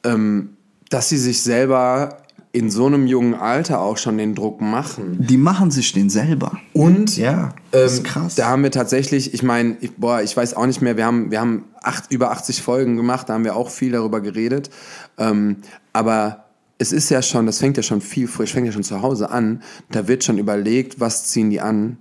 ähm, 0.05 0.51
dass 0.91 1.09
sie 1.09 1.16
sich 1.16 1.43
selber 1.43 2.18
in 2.53 2.68
so 2.68 2.86
einem 2.86 3.07
jungen 3.07 3.34
Alter 3.34 3.80
auch 3.80 3.97
schon 3.97 4.18
den 4.18 4.34
Druck 4.34 4.61
machen. 4.61 5.18
Die 5.20 5.36
machen 5.36 5.70
sich 5.70 5.93
den 5.93 6.11
selber. 6.11 6.59
Und 6.72 7.16
Ja, 7.16 7.55
das 7.70 7.93
ist 7.93 7.99
ähm, 7.99 8.05
krass. 8.05 8.34
da 8.34 8.49
haben 8.49 8.64
wir 8.64 8.72
tatsächlich, 8.72 9.32
ich 9.32 9.45
meine, 9.45 9.76
ich, 9.80 9.93
boah, 9.97 10.20
ich 10.20 10.36
weiß 10.36 10.55
auch 10.55 10.66
nicht 10.66 10.82
mehr, 10.82 10.97
wir 10.97 11.07
haben, 11.07 11.30
wir 11.30 11.41
haben 11.41 11.64
acht, 11.80 12.11
über 12.12 12.32
80 12.32 12.61
Folgen 12.61 12.97
gemacht, 12.97 13.28
da 13.28 13.34
haben 13.34 13.45
wir 13.45 13.55
auch 13.55 13.70
viel 13.70 13.93
darüber 13.93 14.20
geredet. 14.20 14.70
Ähm, 15.16 15.59
aber 15.93 16.45
es 16.78 16.93
ist 16.93 17.09
ja 17.11 17.22
schon, 17.22 17.47
das 17.47 17.59
fängt 17.59 17.76
ja 17.76 17.84
schon 17.84 18.01
viel 18.01 18.26
früh, 18.26 18.47
fängt 18.47 18.66
ja 18.66 18.72
schon 18.72 18.82
zu 18.82 19.01
Hause 19.01 19.30
an. 19.30 19.62
Da 19.93 20.09
wird 20.09 20.24
schon 20.24 20.38
überlegt, 20.38 20.99
was 20.99 21.26
ziehen 21.26 21.51
die 21.51 21.61
an. 21.61 21.99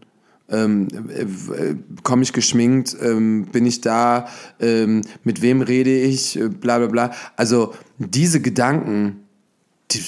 Ähm, 0.52 0.88
äh, 1.10 1.76
komme 2.04 2.24
ich 2.24 2.34
geschminkt, 2.34 2.96
ähm, 3.02 3.46
bin 3.52 3.66
ich 3.66 3.82
da, 3.82 4.28
ähm, 4.60 5.02
mit 5.24 5.42
wem 5.42 5.62
rede 5.62 5.96
ich, 5.96 6.40
äh, 6.40 6.50
bla 6.50 6.80
bla 6.80 6.88
bla. 6.88 7.12
Also 7.36 7.74
diese 8.00 8.42
Gedanken, 8.42 9.24
die, 9.92 10.04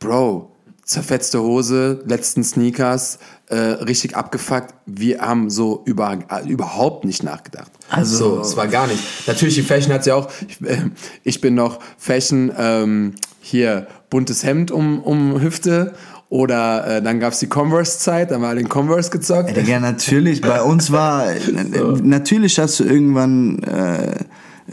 Bro, 0.00 0.50
zerfetzte 0.84 1.40
Hose, 1.40 2.02
letzten 2.06 2.42
Sneakers, 2.42 3.18
äh, 3.46 3.56
richtig 3.56 4.16
abgefuckt. 4.16 4.74
Wir 4.86 5.20
haben 5.20 5.48
so 5.48 5.82
über, 5.84 6.18
äh, 6.28 6.48
überhaupt 6.48 7.04
nicht 7.04 7.22
nachgedacht. 7.22 7.70
Also- 7.88 8.36
so, 8.36 8.40
es 8.40 8.56
war 8.56 8.66
gar 8.66 8.86
nicht. 8.88 9.02
Natürlich, 9.26 9.54
die 9.54 9.62
Fashion 9.62 9.92
hat 9.92 10.04
ja 10.06 10.16
auch, 10.16 10.28
ich, 10.48 10.60
äh, 10.62 10.90
ich 11.22 11.40
bin 11.40 11.54
noch 11.54 11.78
Fashion, 11.98 12.50
ähm, 12.58 13.14
hier 13.40 13.86
buntes 14.10 14.42
Hemd 14.44 14.70
um, 14.70 15.00
um 15.02 15.40
Hüfte 15.40 15.94
oder 16.32 16.86
äh, 16.86 17.02
dann 17.02 17.20
gab 17.20 17.34
es 17.34 17.40
die 17.40 17.46
Converse-Zeit, 17.46 18.30
dann 18.30 18.40
war 18.40 18.54
den 18.54 18.66
Converse 18.66 19.10
gezockt. 19.10 19.54
Ja, 19.68 19.78
natürlich, 19.78 20.40
bei 20.40 20.62
uns 20.62 20.90
war, 20.90 21.26
natürlich 22.02 22.58
hast 22.58 22.80
du 22.80 22.84
irgendwann, 22.84 23.62
äh, 23.64 24.14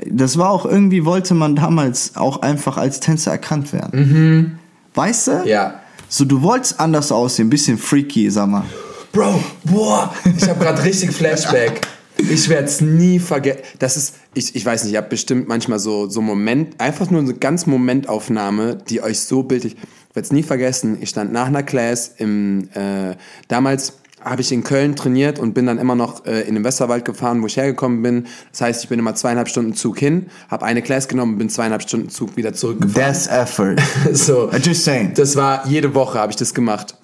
das 0.10 0.38
war 0.38 0.52
auch 0.52 0.66
irgendwie, 0.66 1.04
wollte 1.04 1.34
man 1.34 1.58
damals 1.58 2.16
auch 2.16 2.42
einfach 2.44 2.78
als 2.78 3.02
Tänzer 3.02 3.32
erkannt 3.32 3.74
werden. 3.74 4.58
Weißt 4.94 5.28
du? 5.28 5.44
Ja. 5.44 5.82
So, 6.08 6.24
du 6.24 6.42
wolltest 6.44 6.80
anders 6.80 7.12
aussehen, 7.12 7.48
ein 7.48 7.50
bisschen 7.50 7.78
freaky, 7.78 8.32
sag 8.32 8.48
mal. 8.48 8.64
Bro, 9.12 9.44
boah, 9.66 10.14
ich 10.38 10.48
habe 10.48 10.64
gerade 10.64 10.82
richtig 10.82 11.12
Flashback. 11.12 11.82
Ich 12.18 12.48
werde 12.48 12.68
es 12.68 12.80
nie 12.80 13.20
vergessen. 13.20 13.60
Das 13.80 13.98
ist, 13.98 14.16
ich, 14.34 14.56
ich 14.56 14.66
weiß 14.66 14.84
nicht, 14.84 14.94
ich 14.94 14.98
habe 14.98 15.10
bestimmt 15.10 15.50
manchmal 15.50 15.80
so, 15.80 16.08
so 16.08 16.22
Moment, 16.22 16.80
einfach 16.80 17.10
nur 17.10 17.20
eine 17.20 17.34
ganz 17.34 17.66
Momentaufnahme, 17.66 18.78
die 18.88 19.02
euch 19.02 19.20
so 19.20 19.44
bildlich. 19.44 19.76
Ich 20.10 20.16
werde 20.16 20.26
es 20.26 20.32
nie 20.32 20.44
vergessen. 20.44 20.98
Ich 21.02 21.10
stand 21.10 21.32
nach 21.32 21.48
einer 21.48 21.64
Class 21.64 22.14
im, 22.18 22.70
äh, 22.74 23.16
damals 23.48 23.94
habe 24.22 24.42
ich 24.42 24.52
in 24.52 24.64
Köln 24.64 24.96
trainiert 24.96 25.40
und 25.40 25.54
bin 25.54 25.66
dann 25.66 25.78
immer 25.78 25.96
noch 25.96 26.26
äh, 26.26 26.42
in 26.42 26.56
den 26.56 26.64
Westerwald 26.64 27.06
gefahren, 27.06 27.42
wo 27.42 27.46
ich 27.46 27.58
hergekommen 27.58 28.02
bin. 28.02 28.28
Das 28.52 28.62
heißt, 28.62 28.84
ich 28.84 28.90
bin 28.90 29.00
immer 29.00 29.16
zweieinhalb 29.16 29.48
Stunden 29.48 29.74
Zug 29.74 30.00
hin, 30.00 30.28
habe 30.50 30.66
eine 30.66 30.82
Class 30.82 31.08
genommen, 31.08 31.38
bin 31.38 31.50
zweieinhalb 31.50 31.84
Stunden 31.84 32.10
Zug 32.10 32.36
wieder 32.36 32.54
zurückgefahren. 32.54 33.14
That's 33.14 33.28
effort. 33.28 33.78
so, 34.14 34.50
Just 34.52 34.84
saying. 34.84 35.14
das 35.14 35.36
war 35.36 35.66
jede 35.68 35.94
Woche 35.96 36.20
habe 36.20 36.32
ich 36.32 36.38
das 36.38 36.54
gemacht. 36.54 36.96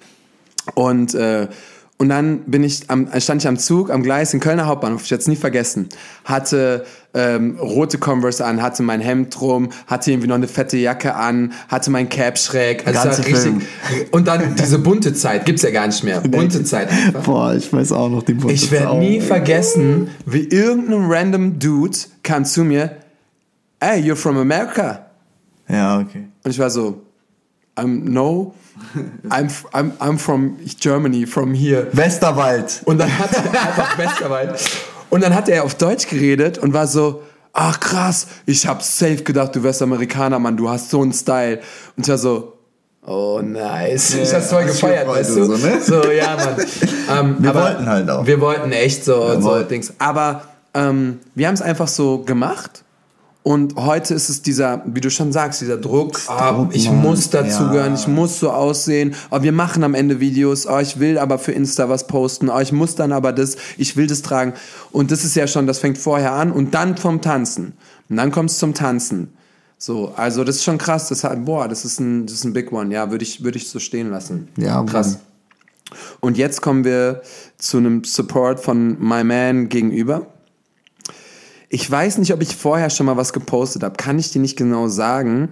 Und 0.74 1.14
äh, 1.14 1.48
und 1.98 2.10
dann 2.10 2.40
bin 2.40 2.62
ich 2.62 2.90
am, 2.90 3.08
stand 3.18 3.42
ich 3.42 3.48
am 3.48 3.56
Zug 3.58 3.90
am 3.90 4.02
Gleis 4.02 4.34
in 4.34 4.40
Kölner 4.40 4.66
Hauptbahnhof, 4.66 5.02
ich 5.04 5.10
werde 5.10 5.22
es 5.22 5.28
nie 5.28 5.36
vergessen. 5.36 5.88
Hatte 6.24 6.84
ähm, 7.14 7.56
rote 7.58 7.96
Converse 7.96 8.44
an, 8.44 8.60
hatte 8.60 8.82
mein 8.82 9.00
Hemd 9.00 9.40
drum, 9.40 9.70
hatte 9.86 10.10
irgendwie 10.10 10.28
noch 10.28 10.34
eine 10.34 10.48
fette 10.48 10.76
Jacke 10.76 11.14
an, 11.14 11.54
hatte 11.68 11.90
mein 11.90 12.10
Cap 12.10 12.38
schräg. 12.38 12.86
Also 12.86 13.08
es 13.08 13.16
Ganze 13.16 13.26
richtig. 13.26 13.66
Und 14.10 14.28
dann 14.28 14.54
diese 14.56 14.78
bunte 14.78 15.14
Zeit, 15.14 15.46
gibt's 15.46 15.62
ja 15.62 15.70
gar 15.70 15.86
nicht 15.86 16.04
mehr. 16.04 16.20
Bunte 16.20 16.62
Zeit 16.64 16.90
einfach. 16.90 17.22
Boah, 17.22 17.54
ich 17.54 17.72
weiß 17.72 17.92
auch 17.92 18.10
noch 18.10 18.22
die 18.22 18.34
bunte 18.34 18.52
Ich 18.52 18.70
werde 18.70 18.98
nie 18.98 19.22
vergessen, 19.22 20.08
wie 20.26 20.44
irgendein 20.44 21.10
random 21.10 21.58
Dude 21.58 21.96
kam 22.22 22.44
zu 22.44 22.62
mir, 22.62 22.96
hey, 23.80 24.02
you're 24.02 24.16
from 24.16 24.36
America. 24.36 25.06
Ja, 25.66 25.98
okay. 25.98 26.26
Und 26.44 26.50
ich 26.50 26.58
war 26.58 26.68
so, 26.68 27.05
I'm 27.76 28.04
no, 28.12 28.54
I'm, 29.30 29.48
I'm, 29.72 29.92
I'm 30.00 30.18
from 30.18 30.58
Germany, 30.80 31.26
from 31.26 31.54
here. 31.54 31.88
Westerwald. 31.92 32.82
Und 32.84 32.98
dann 32.98 33.18
hat 33.18 33.32
er 33.32 33.44
einfach 33.50 33.98
Westerwald. 33.98 34.60
Und 35.10 35.22
dann 35.22 35.34
hat 35.34 35.48
er 35.48 35.64
auf 35.64 35.74
Deutsch 35.74 36.08
geredet 36.08 36.58
und 36.58 36.72
war 36.72 36.86
so, 36.86 37.22
ach 37.52 37.80
krass, 37.80 38.26
ich 38.44 38.66
hab 38.66 38.82
safe 38.82 39.22
gedacht, 39.22 39.54
du 39.56 39.62
wärst 39.62 39.82
Amerikaner, 39.82 40.38
Mann, 40.38 40.56
du 40.56 40.68
hast 40.68 40.90
so 40.90 41.02
einen 41.02 41.12
Style. 41.12 41.60
Und 41.96 42.04
ich 42.04 42.08
war 42.08 42.18
so, 42.18 42.58
oh 43.06 43.40
nice. 43.42 44.14
ich 44.14 44.34
hab's 44.34 44.50
voll 44.50 44.64
gefeiert, 44.64 45.08
weißt 45.08 45.36
du? 45.36 45.44
so, 45.44 45.66
ne? 45.66 45.80
So, 45.80 46.10
ja, 46.10 46.36
Mann. 46.36 46.66
Ähm, 47.08 47.36
Wir 47.38 47.54
wollten 47.54 47.86
halt 47.86 48.10
auch. 48.10 48.26
Wir 48.26 48.40
wollten 48.40 48.72
echt 48.72 49.04
so, 49.04 49.34
so 49.34 49.42
wollten. 49.42 49.68
Dings. 49.68 49.92
Aber 49.98 50.42
ähm, 50.74 51.20
wir 51.34 51.46
haben 51.46 51.54
es 51.54 51.62
einfach 51.62 51.88
so 51.88 52.18
gemacht. 52.18 52.84
Und 53.46 53.76
heute 53.76 54.12
ist 54.12 54.28
es 54.28 54.42
dieser, 54.42 54.82
wie 54.86 55.00
du 55.00 55.08
schon 55.08 55.30
sagst, 55.30 55.60
dieser 55.60 55.76
Druck, 55.76 56.18
Druck, 56.26 56.74
ich 56.74 56.90
muss 56.90 57.30
dazugehören, 57.30 57.94
Ja. 57.94 58.00
ich 58.00 58.08
muss 58.08 58.40
so 58.40 58.50
aussehen, 58.50 59.14
oh, 59.30 59.40
wir 59.40 59.52
machen 59.52 59.84
am 59.84 59.94
Ende 59.94 60.18
Videos, 60.18 60.66
oh, 60.66 60.80
ich 60.80 60.98
will 60.98 61.16
aber 61.16 61.38
für 61.38 61.52
Insta 61.52 61.88
was 61.88 62.08
posten, 62.08 62.48
oh, 62.50 62.58
ich 62.58 62.72
muss 62.72 62.96
dann 62.96 63.12
aber 63.12 63.32
das, 63.32 63.54
ich 63.76 63.96
will 63.96 64.08
das 64.08 64.22
tragen. 64.22 64.52
Und 64.90 65.12
das 65.12 65.24
ist 65.24 65.36
ja 65.36 65.46
schon, 65.46 65.68
das 65.68 65.78
fängt 65.78 65.96
vorher 65.96 66.32
an 66.32 66.50
und 66.50 66.74
dann 66.74 66.96
vom 66.96 67.20
Tanzen. 67.20 67.74
Und 68.08 68.16
dann 68.16 68.32
kommt 68.32 68.50
es 68.50 68.58
zum 68.58 68.74
Tanzen. 68.74 69.28
So, 69.78 70.12
also 70.16 70.42
das 70.42 70.56
ist 70.56 70.64
schon 70.64 70.78
krass, 70.78 71.08
das 71.08 71.22
hat, 71.22 71.44
boah, 71.44 71.68
das 71.68 71.84
ist 71.84 72.00
ein, 72.00 72.26
das 72.26 72.34
ist 72.34 72.44
ein 72.44 72.52
Big 72.52 72.72
One, 72.72 72.92
ja, 72.92 73.12
würde 73.12 73.22
ich, 73.22 73.44
würde 73.44 73.58
ich 73.58 73.68
so 73.70 73.78
stehen 73.78 74.10
lassen. 74.10 74.48
Ja, 74.56 74.82
krass. 74.82 75.20
Und 76.18 76.36
jetzt 76.36 76.62
kommen 76.62 76.82
wir 76.84 77.22
zu 77.58 77.76
einem 77.76 78.02
Support 78.02 78.58
von 78.58 78.98
My 79.00 79.22
Man 79.22 79.68
gegenüber. 79.68 80.26
Ich 81.68 81.90
weiß 81.90 82.18
nicht, 82.18 82.32
ob 82.32 82.42
ich 82.42 82.54
vorher 82.56 82.90
schon 82.90 83.06
mal 83.06 83.16
was 83.16 83.32
gepostet 83.32 83.82
habe. 83.82 83.96
Kann 83.96 84.18
ich 84.18 84.30
dir 84.30 84.40
nicht 84.40 84.56
genau 84.56 84.88
sagen, 84.88 85.50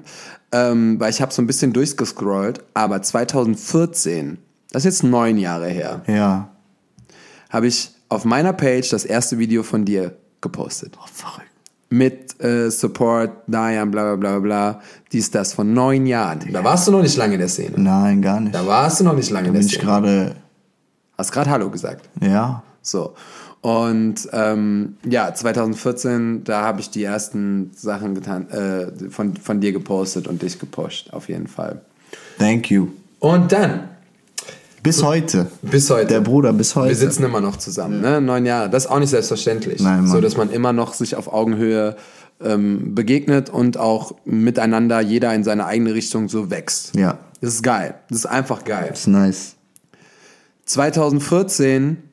ähm, 0.53 0.99
weil 1.01 1.11
ich 1.11 1.21
habe 1.21 1.33
so 1.33 1.43
ein 1.43 1.47
bisschen 1.47 1.73
durchgescrollt. 1.73 2.63
Aber 2.75 3.03
2014, 3.03 4.39
das 4.71 4.85
ist 4.85 4.85
jetzt 4.85 5.03
neun 5.05 5.39
Jahre 5.39 5.69
her, 5.69 6.03
Ja. 6.07 6.51
habe 7.51 7.67
ich 7.67 7.91
auf 8.09 8.25
meiner 8.25 8.53
Page 8.53 8.89
das 8.91 9.05
erste 9.05 9.39
Video 9.39 9.63
von 9.63 9.85
dir 9.85 10.17
gepostet. 10.41 10.95
Oh, 10.99 11.07
verrückt. 11.13 11.49
Mit 11.91 12.43
äh, 12.43 12.71
Support, 12.71 13.31
Diane, 13.47 13.91
bla 13.91 14.15
bla 14.15 14.17
bla 14.17 14.39
bla. 14.41 14.81
Dies, 15.13 15.31
das 15.31 15.53
von 15.53 15.73
neun 15.73 16.07
Jahren. 16.07 16.41
Da 16.53 16.63
warst 16.65 16.87
du 16.89 16.93
noch 16.93 17.03
nicht 17.03 17.17
lange 17.17 17.35
in 17.35 17.41
der 17.41 17.49
Szene. 17.49 17.75
Nein, 17.79 18.21
gar 18.23 18.41
nicht. 18.41 18.55
Da 18.55 18.67
warst 18.67 19.01
du 19.01 19.05
noch 19.05 19.15
nicht 19.15 19.31
lange 19.31 19.49
in 19.49 19.53
bin 19.53 19.61
der 19.63 19.67
ich 19.69 19.75
Szene. 19.75 19.85
gerade, 19.85 20.37
Hast 21.17 21.31
gerade 21.33 21.51
Hallo 21.51 21.71
gesagt. 21.71 22.09
ja. 22.21 22.63
So. 22.83 23.15
Und 23.65 24.29
ähm, 24.33 24.99
ja, 25.09 25.33
2014, 25.33 26.45
da 26.45 26.61
habe 26.61 26.83
ich 26.83 26.91
die 26.91 27.03
ersten 27.03 27.71
Sachen 27.75 28.15
getan, 28.15 28.51
äh, 28.51 29.09
von, 29.09 29.39
von 29.39 29.63
dir 29.63 29.73
gepostet 29.73 30.29
und 30.29 30.43
dich 30.43 30.59
gepusht, 30.59 31.15
auf 31.15 31.31
jeden 31.31 31.47
Fall. 31.47 31.81
Thank 32.39 32.71
you. 32.71 32.89
Und 33.21 33.53
dann, 33.53 33.89
Bis 34.83 35.03
heute. 35.03 35.47
bis 35.63 35.89
heute. 35.89 36.09
Der 36.09 36.21
Bruder 36.21 36.53
bis 36.53 36.77
heute. 36.77 36.91
Wir 36.91 36.97
sitzen 36.97 37.25
immer 37.25 37.41
noch 37.41 37.57
zusammen, 37.57 38.03
ne? 38.03 38.21
Neun 38.21 38.45
Jahre. 38.45 38.69
Das 38.69 38.85
ist 38.85 38.91
auch 38.91 38.99
nicht 38.99 39.09
selbstverständlich. 39.09 39.81
Nein, 39.81 40.01
Mann. 40.01 40.09
so, 40.09 40.21
dass 40.21 40.37
man 40.37 40.51
immer 40.51 40.75
noch 40.75 40.93
sich 40.93 41.17
auf 41.17 41.33
Augenhöhe 41.33 41.97
ähm, 42.43 42.95
begegnet 42.95 43.49
und 43.49 43.79
auch 43.79 44.15
miteinander 44.27 45.01
jeder 45.01 45.35
in 45.35 45.43
seine 45.43 45.65
eigene 45.65 45.95
Richtung 45.95 46.29
so 46.29 46.51
wächst. 46.51 46.95
Ja. 46.97 47.17
Das 47.41 47.55
ist 47.55 47.63
geil. 47.63 47.95
Das 48.11 48.19
ist 48.19 48.27
einfach 48.27 48.63
geil. 48.65 48.91
Ist 48.93 49.07
nice. 49.07 49.55
2014 50.67 52.11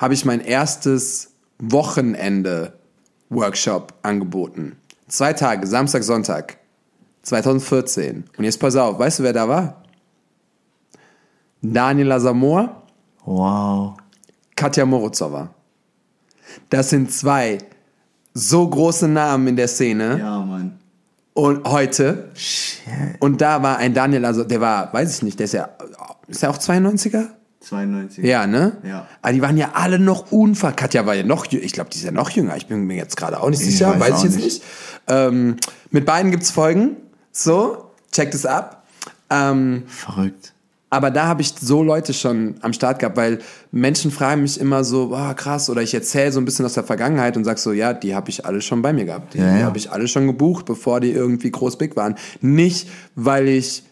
habe 0.00 0.14
ich 0.14 0.24
mein 0.24 0.40
erstes 0.40 1.30
Wochenende-Workshop 1.58 3.92
angeboten. 4.02 4.76
Zwei 5.08 5.34
Tage, 5.34 5.66
Samstag, 5.66 6.02
Sonntag. 6.02 6.56
2014. 7.22 8.24
Und 8.38 8.44
jetzt 8.44 8.58
pass 8.58 8.76
auf, 8.76 8.98
weißt 8.98 9.18
du, 9.18 9.24
wer 9.24 9.34
da 9.34 9.46
war? 9.46 9.82
Daniela 11.60 12.18
Samor, 12.18 12.76
Wow. 13.26 13.98
Katja 14.56 14.86
Morozova. 14.86 15.50
Das 16.70 16.88
sind 16.88 17.12
zwei 17.12 17.58
so 18.32 18.66
große 18.66 19.06
Namen 19.06 19.48
in 19.48 19.56
der 19.56 19.68
Szene. 19.68 20.18
Ja, 20.18 20.40
Mann. 20.40 20.78
Und 21.34 21.68
heute. 21.68 22.30
Shit. 22.34 23.20
Und 23.20 23.42
da 23.42 23.62
war 23.62 23.76
ein 23.76 23.92
Daniel, 23.92 24.24
also 24.24 24.44
der 24.44 24.62
war, 24.62 24.90
weiß 24.94 25.16
ich 25.16 25.22
nicht, 25.22 25.38
der 25.38 25.44
ist 25.44 25.52
ja, 25.52 25.68
ist 26.26 26.42
er 26.42 26.48
auch 26.50 26.58
92er? 26.58 27.26
92. 27.60 28.24
Ja, 28.24 28.46
ne? 28.46 28.78
Ja. 28.82 29.06
Aber 29.20 29.32
die 29.32 29.42
waren 29.42 29.56
ja 29.56 29.72
alle 29.74 29.98
noch 29.98 30.32
unver. 30.32 30.72
Katja 30.72 31.04
war 31.06 31.14
ja 31.14 31.22
noch, 31.24 31.46
ich 31.52 31.72
glaube, 31.72 31.90
die 31.90 31.98
ist 31.98 32.04
ja 32.04 32.10
noch 32.10 32.30
jünger. 32.30 32.56
Ich 32.56 32.66
bin 32.66 32.86
mir 32.86 32.96
jetzt 32.96 33.16
gerade 33.16 33.40
auch 33.40 33.50
nicht 33.50 33.60
Ich 33.60 33.66
sicher, 33.66 34.00
weiß 34.00 34.12
weiß, 34.12 34.18
ich 34.18 34.24
jetzt 34.24 34.34
nicht. 34.36 34.44
nicht. 34.44 34.62
Ähm, 35.08 35.56
mit 35.90 36.06
beiden 36.06 36.30
gibt's 36.30 36.50
Folgen. 36.50 36.96
So, 37.32 37.90
checkt 38.12 38.34
es 38.34 38.46
ab. 38.46 38.84
Ähm, 39.28 39.84
Verrückt. 39.86 40.52
aber 40.88 41.10
da 41.12 41.26
habe 41.26 41.42
ich 41.42 41.54
so 41.60 41.82
Leute 41.84 42.12
schon 42.14 42.56
am 42.62 42.72
Start 42.72 42.98
gehabt, 42.98 43.16
weil 43.16 43.38
Menschen 43.70 44.10
fragen 44.10 44.42
mich 44.42 44.58
immer 44.58 44.82
so, 44.82 45.10
oh, 45.14 45.34
krass, 45.34 45.70
oder 45.70 45.82
ich 45.82 45.94
erzähle 45.94 46.32
so 46.32 46.40
ein 46.40 46.44
bisschen 46.44 46.64
aus 46.64 46.72
der 46.74 46.82
Vergangenheit 46.82 47.36
und 47.36 47.44
sag 47.44 47.58
so, 47.58 47.70
ja, 47.72 47.92
die 47.92 48.14
habe 48.14 48.30
ich 48.30 48.44
alle 48.46 48.60
schon 48.62 48.82
bei 48.82 48.92
mir 48.92 49.04
gehabt. 49.04 49.34
Die, 49.34 49.38
Ja, 49.38 49.52
die 49.52 49.60
ja. 49.60 49.66
habe 49.66 49.78
ich 49.78 49.92
alle 49.92 50.08
schon 50.08 50.26
gebucht, 50.26 50.64
bevor 50.64 50.98
die 51.00 51.12
irgendwie 51.12 51.50
groß 51.52 51.76
big 51.78 51.94
waren. 51.94 52.16
Nicht, 52.40 52.88
weil 53.14 53.46
ich 53.48 53.84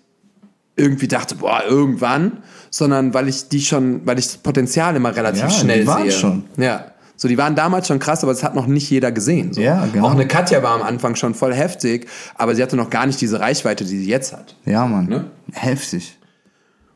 irgendwie 0.75 1.09
dachte, 1.09 1.35
boah, 1.37 1.63
irgendwann, 1.69 2.39
sondern 2.71 3.15
weil 3.15 3.29
ich 3.29 3.49
die 3.49 3.61
schon, 3.61 4.07
weil 4.07 4.19
ich 4.19 4.27
das 4.27 4.37
Potenzial 4.39 4.95
immer 4.97 5.15
relativ 5.15 5.43
Ja, 5.43 5.49
die 5.49 5.55
schnell 5.55 5.87
waren 5.87 6.03
sehe. 6.03 6.13
schon. 6.13 6.45
Ja. 6.57 6.87
So, 7.17 7.27
die 7.27 7.37
waren 7.37 7.57
damals 7.57 7.89
schon 7.89 7.99
krass, 7.99 8.23
aber 8.23 8.33
das 8.33 8.45
hat 8.45 8.55
noch 8.55 8.67
nicht 8.69 8.89
jeder 8.91 9.11
gesehen. 9.11 9.53
So. 9.53 9.61
Ja, 9.61 9.87
genau. 9.93 10.07
Auch 10.07 10.13
eine 10.13 10.29
Katja 10.29 10.63
war 10.63 10.77
am 10.77 10.83
Anfang 10.83 11.17
schon 11.17 11.35
voll 11.35 11.53
heftig, 11.53 12.07
aber 12.37 12.55
sie 12.55 12.63
hatte 12.63 12.77
noch 12.77 12.91
gar 12.91 13.07
nicht 13.07 13.21
diese 13.21 13.41
Reichweite, 13.41 13.85
die 13.85 13.99
sie 13.99 14.09
jetzt 14.09 14.33
hat. 14.33 14.55
Ja, 14.65 14.87
Mann. 14.87 15.07
Ne? 15.07 15.25
Heftig. 15.53 16.17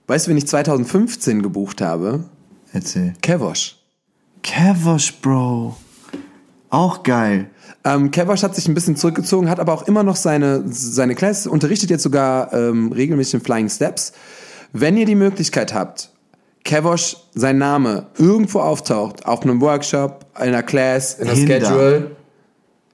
Weißt 0.07 0.27
du, 0.27 0.31
wenn 0.31 0.37
ich 0.37 0.47
2015 0.47 1.43
gebucht 1.43 1.81
habe? 1.81 2.25
Erzähl. 2.73 3.15
Kevosh. 3.21 3.77
Kevosh, 4.43 5.13
Bro. 5.21 5.77
Auch 6.71 7.03
geil. 7.03 7.51
Ähm, 7.85 8.11
Kevosh 8.13 8.43
hat 8.45 8.55
sich 8.55 8.69
ein 8.69 8.75
bisschen 8.75 8.97
zurückgezogen, 8.97 9.51
hat 9.51 9.59
aber 9.61 9.73
auch 9.73 9.83
immer 9.89 10.05
noch 10.05 10.17
seine, 10.17 10.63
seine 10.67 11.15
Class, 11.15 11.47
unterrichtet 11.47 11.91
jetzt 11.91 12.03
sogar 12.03 12.53
ähm, 12.53 12.93
regelmäßig 12.93 13.35
in 13.35 13.41
Flying 13.41 13.69
Steps. 13.69 14.13
Wenn 14.73 14.97
ihr 14.97 15.07
die 15.07 15.15
Möglichkeit 15.15 15.75
habt, 15.75 16.11
Kevosh, 16.65 17.17
sein 17.35 17.59
Name, 17.59 18.07
irgendwo 18.19 18.61
auftaucht, 18.61 19.27
auf 19.27 19.43
einem 19.43 19.61
Workshop, 19.61 20.25
in 20.37 20.43
einer 20.49 20.63
Class, 20.63 21.15
in 21.15 21.27
einer 21.29 21.37
Hinder. 21.37 21.61
Schedule, 21.61 22.11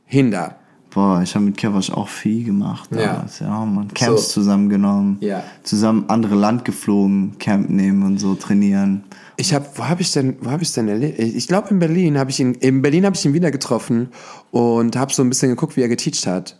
Hinder. 0.06 0.54
Boah, 0.90 1.20
ich 1.22 1.34
habe 1.34 1.44
mit 1.44 1.56
Kevosh 1.58 1.90
auch 1.90 2.08
viel 2.08 2.44
gemacht 2.44 2.88
Ja. 2.92 3.12
damals. 3.14 3.38
Ja, 3.40 3.64
Mann. 3.64 3.88
Camps 3.92 4.32
So. 4.32 4.40
zusammengenommen. 4.40 5.18
Ja. 5.20 5.44
Zusammen 5.62 6.06
andere 6.08 6.34
Land 6.34 6.64
geflogen, 6.64 7.36
Camp 7.38 7.68
nehmen 7.68 8.02
und 8.04 8.18
so 8.18 8.34
trainieren. 8.34 9.04
Ich 9.36 9.52
habe, 9.54 9.66
wo 9.74 9.86
habe 9.86 10.00
ich 10.00 10.10
denn, 10.12 10.36
wo 10.40 10.50
habe 10.50 10.62
ich 10.62 10.72
denn 10.72 10.88
erlebt? 10.88 11.18
Ich 11.18 11.46
glaube 11.46 11.68
in 11.68 11.78
Berlin 11.78 12.18
habe 12.18 12.30
ich 12.30 12.40
ihn, 12.40 12.54
in 12.54 12.80
Berlin 12.82 13.04
habe 13.04 13.14
ich 13.14 13.24
ihn 13.24 13.34
wieder 13.34 13.50
getroffen 13.50 14.08
und 14.50 14.96
habe 14.96 15.12
so 15.12 15.22
ein 15.22 15.28
bisschen 15.28 15.50
geguckt, 15.50 15.76
wie 15.76 15.82
er 15.82 15.88
geteacht 15.88 16.26
hat. 16.26 16.58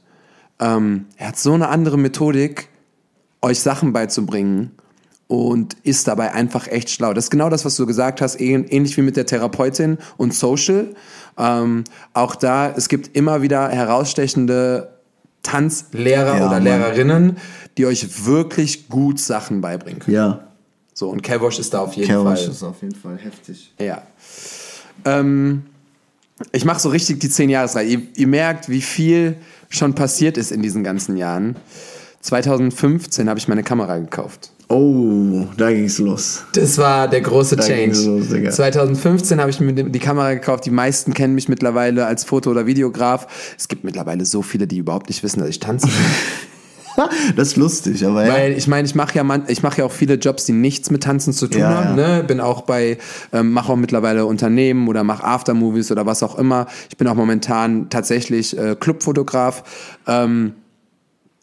ähm, 0.61 1.07
er 1.17 1.29
hat 1.29 1.39
so 1.39 1.55
eine 1.55 1.69
andere 1.69 1.97
Methodik, 1.99 2.69
euch 3.41 3.61
Sachen 3.61 3.93
beizubringen 3.93 4.73
und 5.29 5.75
ist 5.85 6.09
dabei 6.09 6.33
einfach 6.33 6.67
echt 6.67 6.91
schlau. 6.91 7.13
Das 7.13 7.25
ist 7.25 7.31
genau 7.31 7.51
das, 7.51 7.65
was 7.65 7.77
du 7.77 7.87
gesagt 7.87 8.21
hast, 8.21 8.41
ähnlich 8.41 8.97
wie 8.97 9.03
mit 9.03 9.17
der 9.17 9.27
Therapeutin 9.27 9.99
und 10.17 10.35
Social. 10.35 10.89
Ähm, 11.37 11.85
auch 12.15 12.35
da, 12.35 12.71
es 12.71 12.89
gibt 12.89 13.15
immer 13.15 13.43
wieder 13.43 13.69
herausstechende 13.69 14.89
Tanzlehrer 15.43 16.39
ja, 16.39 16.47
oder 16.47 16.61
Lehrerinnen, 16.61 17.37
die 17.77 17.87
euch 17.87 18.27
wirklich 18.27 18.89
gut 18.89 19.21
Sachen 19.21 19.61
beibringen 19.61 20.01
können. 20.01 20.17
Ja. 20.17 20.49
So, 20.95 21.11
und 21.11 21.23
Kevosh 21.23 21.59
ist 21.59 21.75
da 21.75 21.81
auf 21.81 21.93
jeden 21.93 22.09
Kevosh 22.09 22.25
Fall. 22.25 22.35
Kevosh 22.37 22.49
ist 22.49 22.63
auf 22.63 22.83
jeden 22.83 22.97
Fall 22.97 23.19
heftig. 23.19 23.73
Ja. 23.79 24.03
Ähm, 25.05 25.65
ich 26.53 26.65
mache 26.65 26.81
so 26.81 26.89
richtig 26.89 27.21
die 27.21 27.29
10 27.29 27.51
Jahresreihe. 27.51 27.87
Ihr, 27.87 28.03
ihr 28.17 28.27
merkt, 28.27 28.69
wie 28.69 28.81
viel 28.81 29.37
schon 29.69 29.95
passiert 29.95 30.39
ist 30.39 30.51
in 30.51 30.63
diesen 30.63 30.83
ganzen 30.83 31.17
Jahren. 31.17 31.57
2015 32.23 33.29
habe 33.29 33.39
ich 33.39 33.47
meine 33.47 33.63
Kamera 33.63 33.99
gekauft. 33.99 34.51
Oh, 34.71 35.47
da 35.57 35.73
ging 35.73 35.85
es 35.85 35.99
los. 35.99 36.45
Das 36.53 36.77
war 36.77 37.09
der 37.09 37.23
große 37.23 37.57
da 37.57 37.65
Change. 37.65 38.21
Los, 38.29 38.57
2015 38.57 39.41
habe 39.41 39.51
ich 39.51 39.61
mir 39.61 39.73
die 39.73 39.99
Kamera 39.99 40.35
gekauft. 40.35 40.67
Die 40.67 40.71
meisten 40.71 41.15
kennen 41.15 41.35
mich 41.35 41.49
mittlerweile 41.49 42.05
als 42.05 42.25
Foto- 42.25 42.51
oder 42.51 42.67
Videograf. 42.67 43.55
Es 43.57 43.69
gibt 43.69 43.85
mittlerweile 43.85 44.27
so 44.27 44.43
viele, 44.43 44.67
die 44.67 44.77
überhaupt 44.77 45.09
nicht 45.09 45.23
wissen, 45.23 45.41
dass 45.41 45.49
ich 45.49 45.59
tanze. 45.59 45.89
das 47.37 47.49
ist 47.49 47.57
lustig, 47.57 48.05
aber 48.05 48.27
ja. 48.27 48.33
Weil 48.35 48.53
ich 48.53 48.67
meine, 48.67 48.87
ich 48.87 48.95
mache 48.95 49.17
ja, 49.17 49.41
ich 49.47 49.63
mache 49.63 49.79
ja 49.79 49.85
auch 49.87 49.93
viele 49.93 50.15
Jobs, 50.15 50.45
die 50.45 50.53
nichts 50.53 50.91
mit 50.91 51.03
Tanzen 51.03 51.33
zu 51.33 51.47
tun 51.47 51.61
ja, 51.61 51.85
haben. 51.85 51.95
Ne? 51.97 52.23
Bin 52.27 52.39
auch 52.39 52.63
bei, 52.63 52.99
ähm, 53.33 53.53
mache 53.53 53.73
auch 53.73 53.77
mittlerweile 53.77 54.27
Unternehmen 54.27 54.87
oder 54.89 55.03
mache 55.03 55.25
Aftermovies 55.25 55.91
oder 55.91 56.05
was 56.05 56.23
auch 56.23 56.39
immer. 56.39 56.67
Ich 56.91 56.99
bin 56.99 57.09
auch 57.09 57.15
momentan 57.15 57.89
tatsächlich 57.89 58.57
äh, 58.59 58.77
Clubfotograf. 58.79 59.65
Ähm, 60.07 60.53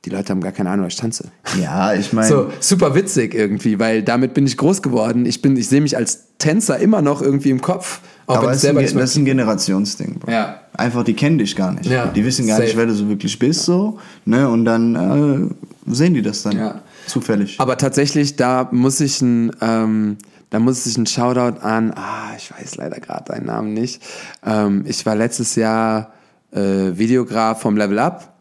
die 0.06 0.12
Leute 0.12 0.30
haben 0.30 0.42
gar 0.42 0.52
keine 0.52 0.70
Ahnung, 0.70 0.86
ich 0.88 0.96
tanze. 0.96 1.32
Ja, 1.60 1.94
ich 1.94 2.14
meine. 2.14 2.28
So, 2.28 2.52
super 2.60 2.94
witzig 2.94 3.34
irgendwie, 3.34 3.80
weil 3.80 4.04
damit 4.04 4.34
bin 4.34 4.46
ich 4.46 4.56
groß 4.56 4.82
geworden. 4.82 5.26
Ich, 5.26 5.42
bin, 5.42 5.58
ich 5.58 5.68
sehe 5.68 5.82
mich 5.82 5.98
als 5.98 6.38
Tänzer 6.38 6.78
immer 6.78 7.02
noch 7.02 7.22
irgendwie 7.22 7.50
im 7.50 7.62
Kopf. 7.62 8.02
Auch 8.28 8.38
Aber 8.38 8.48
das, 8.48 8.64
ist 8.64 8.70
ein, 8.70 8.76
das 8.76 8.94
ist 8.94 9.18
ein 9.18 9.26
Generationsding. 9.26 10.20
Bro. 10.20 10.32
Ja. 10.32 10.62
Einfach, 10.74 11.04
die 11.04 11.14
kennen 11.14 11.38
dich 11.38 11.56
gar 11.56 11.72
nicht. 11.72 11.90
Ja, 11.90 12.08
die 12.08 12.24
wissen 12.24 12.48
gar 12.48 12.58
safe. 12.58 12.68
nicht, 12.68 12.78
wer 12.78 12.86
du 12.86 12.94
so 12.94 13.10
wirklich 13.10 13.38
bist, 13.40 13.64
so. 13.64 14.00
Ne? 14.26 14.48
Und 14.48 14.66
dann 14.66 15.56
äh, 15.88 15.94
sehen 15.94 16.14
die 16.14 16.22
das 16.22 16.44
dann. 16.44 16.58
Ja. 16.58 16.82
Zufällig. 17.08 17.60
Aber 17.60 17.78
tatsächlich, 17.78 18.36
da 18.36 18.70
muss 18.72 19.00
ich 19.00 19.22
ein. 19.22 19.52
Ähm, 19.62 20.18
da 20.52 20.60
muss 20.60 20.86
ich 20.86 20.96
einen 20.96 21.08
Shoutout 21.08 21.60
an, 21.62 21.92
ah, 21.96 22.32
ich 22.38 22.50
weiß 22.52 22.78
leider 22.78 23.00
gerade 23.02 23.26
deinen 23.26 23.48
Namen 23.48 23.74
nicht. 23.74 24.02
Ähm, 24.46 24.86
ich 24.88 25.06
war 25.06 25.16
letztes 25.16 25.56
Jahr 25.56 26.14
äh, 26.52 26.98
Videograf 26.98 27.60
vom 27.60 27.76
Level 27.76 28.00
Up 28.00 28.35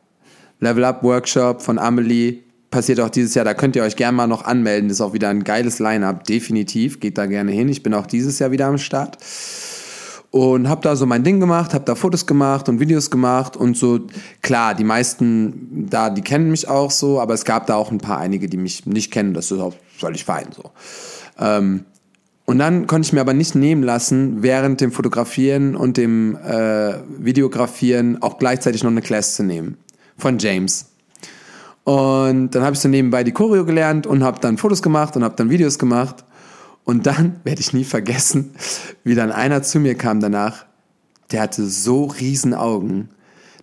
Level 0.64 0.84
Up 0.84 1.02
Workshop 1.02 1.62
von 1.62 1.78
Amelie 1.78 2.42
passiert 2.70 2.98
auch 2.98 3.10
dieses 3.10 3.34
Jahr. 3.34 3.44
Da 3.44 3.54
könnt 3.54 3.76
ihr 3.76 3.84
euch 3.84 3.96
gerne 3.96 4.16
mal 4.16 4.26
noch 4.26 4.44
anmelden. 4.44 4.90
Ist 4.90 5.00
auch 5.00 5.12
wieder 5.12 5.28
ein 5.28 5.44
geiles 5.44 5.78
Line-up, 5.78 6.24
definitiv. 6.24 6.98
Geht 6.98 7.18
da 7.18 7.26
gerne 7.26 7.52
hin. 7.52 7.68
Ich 7.68 7.82
bin 7.82 7.94
auch 7.94 8.06
dieses 8.06 8.38
Jahr 8.40 8.50
wieder 8.50 8.66
am 8.66 8.78
Start. 8.78 9.18
Und 10.32 10.68
habe 10.68 10.80
da 10.80 10.96
so 10.96 11.06
mein 11.06 11.22
Ding 11.22 11.38
gemacht, 11.38 11.74
habe 11.74 11.84
da 11.84 11.94
Fotos 11.94 12.26
gemacht 12.26 12.68
und 12.68 12.80
Videos 12.80 13.10
gemacht 13.10 13.56
und 13.56 13.76
so. 13.76 14.00
Klar, 14.42 14.74
die 14.74 14.82
meisten 14.82 15.86
da, 15.88 16.10
die 16.10 16.22
kennen 16.22 16.50
mich 16.50 16.66
auch 16.66 16.90
so, 16.90 17.20
aber 17.20 17.34
es 17.34 17.44
gab 17.44 17.68
da 17.68 17.76
auch 17.76 17.92
ein 17.92 17.98
paar 17.98 18.18
einige, 18.18 18.48
die 18.48 18.56
mich 18.56 18.84
nicht 18.84 19.12
kennen. 19.12 19.32
Das 19.34 19.52
ist 19.52 19.60
auch 19.60 19.74
völlig 19.96 20.24
fein 20.24 20.46
so. 20.50 20.72
Ähm, 21.38 21.84
und 22.46 22.58
dann 22.58 22.88
konnte 22.88 23.06
ich 23.06 23.12
mir 23.12 23.20
aber 23.20 23.32
nicht 23.32 23.54
nehmen 23.54 23.84
lassen, 23.84 24.42
während 24.42 24.80
dem 24.80 24.90
Fotografieren 24.90 25.76
und 25.76 25.96
dem 25.96 26.36
äh, 26.36 26.94
Videografieren 27.18 28.20
auch 28.20 28.38
gleichzeitig 28.38 28.82
noch 28.82 28.90
eine 28.90 29.02
Class 29.02 29.36
zu 29.36 29.44
nehmen 29.44 29.78
von 30.16 30.38
James. 30.38 30.86
Und 31.84 32.50
dann 32.54 32.62
habe 32.62 32.74
ich 32.74 32.80
so 32.80 32.88
nebenbei 32.88 33.24
die 33.24 33.32
Choreo 33.32 33.64
gelernt 33.64 34.06
und 34.06 34.24
habe 34.24 34.40
dann 34.40 34.56
Fotos 34.56 34.82
gemacht 34.82 35.16
und 35.16 35.24
habe 35.24 35.36
dann 35.36 35.50
Videos 35.50 35.78
gemacht. 35.78 36.24
Und 36.84 37.06
dann 37.06 37.40
werde 37.44 37.60
ich 37.60 37.72
nie 37.72 37.84
vergessen, 37.84 38.54
wie 39.04 39.14
dann 39.14 39.30
einer 39.30 39.62
zu 39.62 39.78
mir 39.78 39.94
kam 39.94 40.20
danach, 40.20 40.64
der 41.30 41.42
hatte 41.42 41.66
so 41.66 42.04
riesen 42.04 42.54
Augen, 42.54 43.08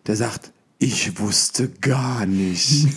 der 0.08 0.16
sagt, 0.16 0.52
ich 0.80 1.20
wusste 1.20 1.70
gar 1.80 2.26
nicht. 2.26 2.88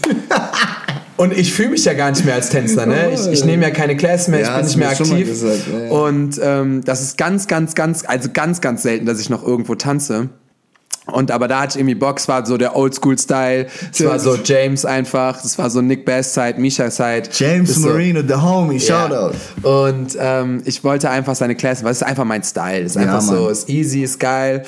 und 1.19 1.37
ich 1.37 1.53
fühle 1.53 1.71
mich 1.71 1.85
ja 1.85 1.93
gar 1.93 2.11
nicht 2.11 2.25
mehr 2.25 2.35
als 2.35 2.49
Tänzer, 2.49 2.87
ne? 2.87 3.13
Ich, 3.13 3.27
ich 3.27 3.45
nehme 3.45 3.63
ja 3.63 3.71
keine 3.71 3.95
Class 3.95 4.29
mehr, 4.29 4.41
ich 4.41 4.49
bin 4.49 4.65
nicht 4.65 4.77
mehr 4.79 4.89
aktiv. 4.89 5.29
Gesagt, 5.29 5.69
ja, 5.71 5.79
ja. 5.81 5.91
Und 5.91 6.41
ähm, 6.43 6.83
das 6.83 7.03
ist 7.03 7.19
ganz, 7.19 7.47
ganz, 7.47 7.75
ganz, 7.75 8.05
also 8.07 8.31
ganz, 8.33 8.63
ganz 8.63 8.83
selten, 8.83 9.05
dass 9.05 9.21
ich 9.21 9.29
noch 9.29 9.47
irgendwo 9.47 9.75
tanze. 9.75 10.31
Und 11.07 11.31
aber 11.31 11.49
da 11.49 11.61
hatte 11.61 11.77
ich 11.77 11.81
irgendwie 11.81 11.95
Bock, 11.95 12.19
es 12.19 12.29
war 12.29 12.47
so 12.47 12.57
der 12.57 12.75
Oldschool-Style, 12.75 13.67
es 13.93 14.05
war 14.05 14.19
so 14.19 14.37
James 14.43 14.87
einfach, 14.87 15.45
es 15.45 15.59
war 15.59 15.69
so 15.69 15.83
Nick 15.83 16.07
Bass-Zeit, 16.07 16.59
Misha-Zeit. 16.59 17.29
James 17.39 17.79
Marino, 17.79 18.23
so, 18.23 18.27
the 18.29 18.35
homie, 18.35 18.81
shoutout. 18.81 19.35
Yeah. 19.63 19.87
Und 19.89 20.17
ähm, 20.19 20.63
ich 20.65 20.83
wollte 20.83 21.11
einfach 21.11 21.35
seine 21.35 21.57
Classe, 21.57 21.85
weil 21.85 21.93
es 21.93 21.99
ist 21.99 22.07
einfach 22.07 22.25
mein 22.25 22.43
Style, 22.43 22.85
es 22.85 22.93
ist 22.93 22.97
einfach 22.97 23.15
ja, 23.15 23.21
so, 23.21 23.49
ist 23.51 23.69
easy, 23.69 24.03
ist 24.03 24.19
geil. 24.19 24.65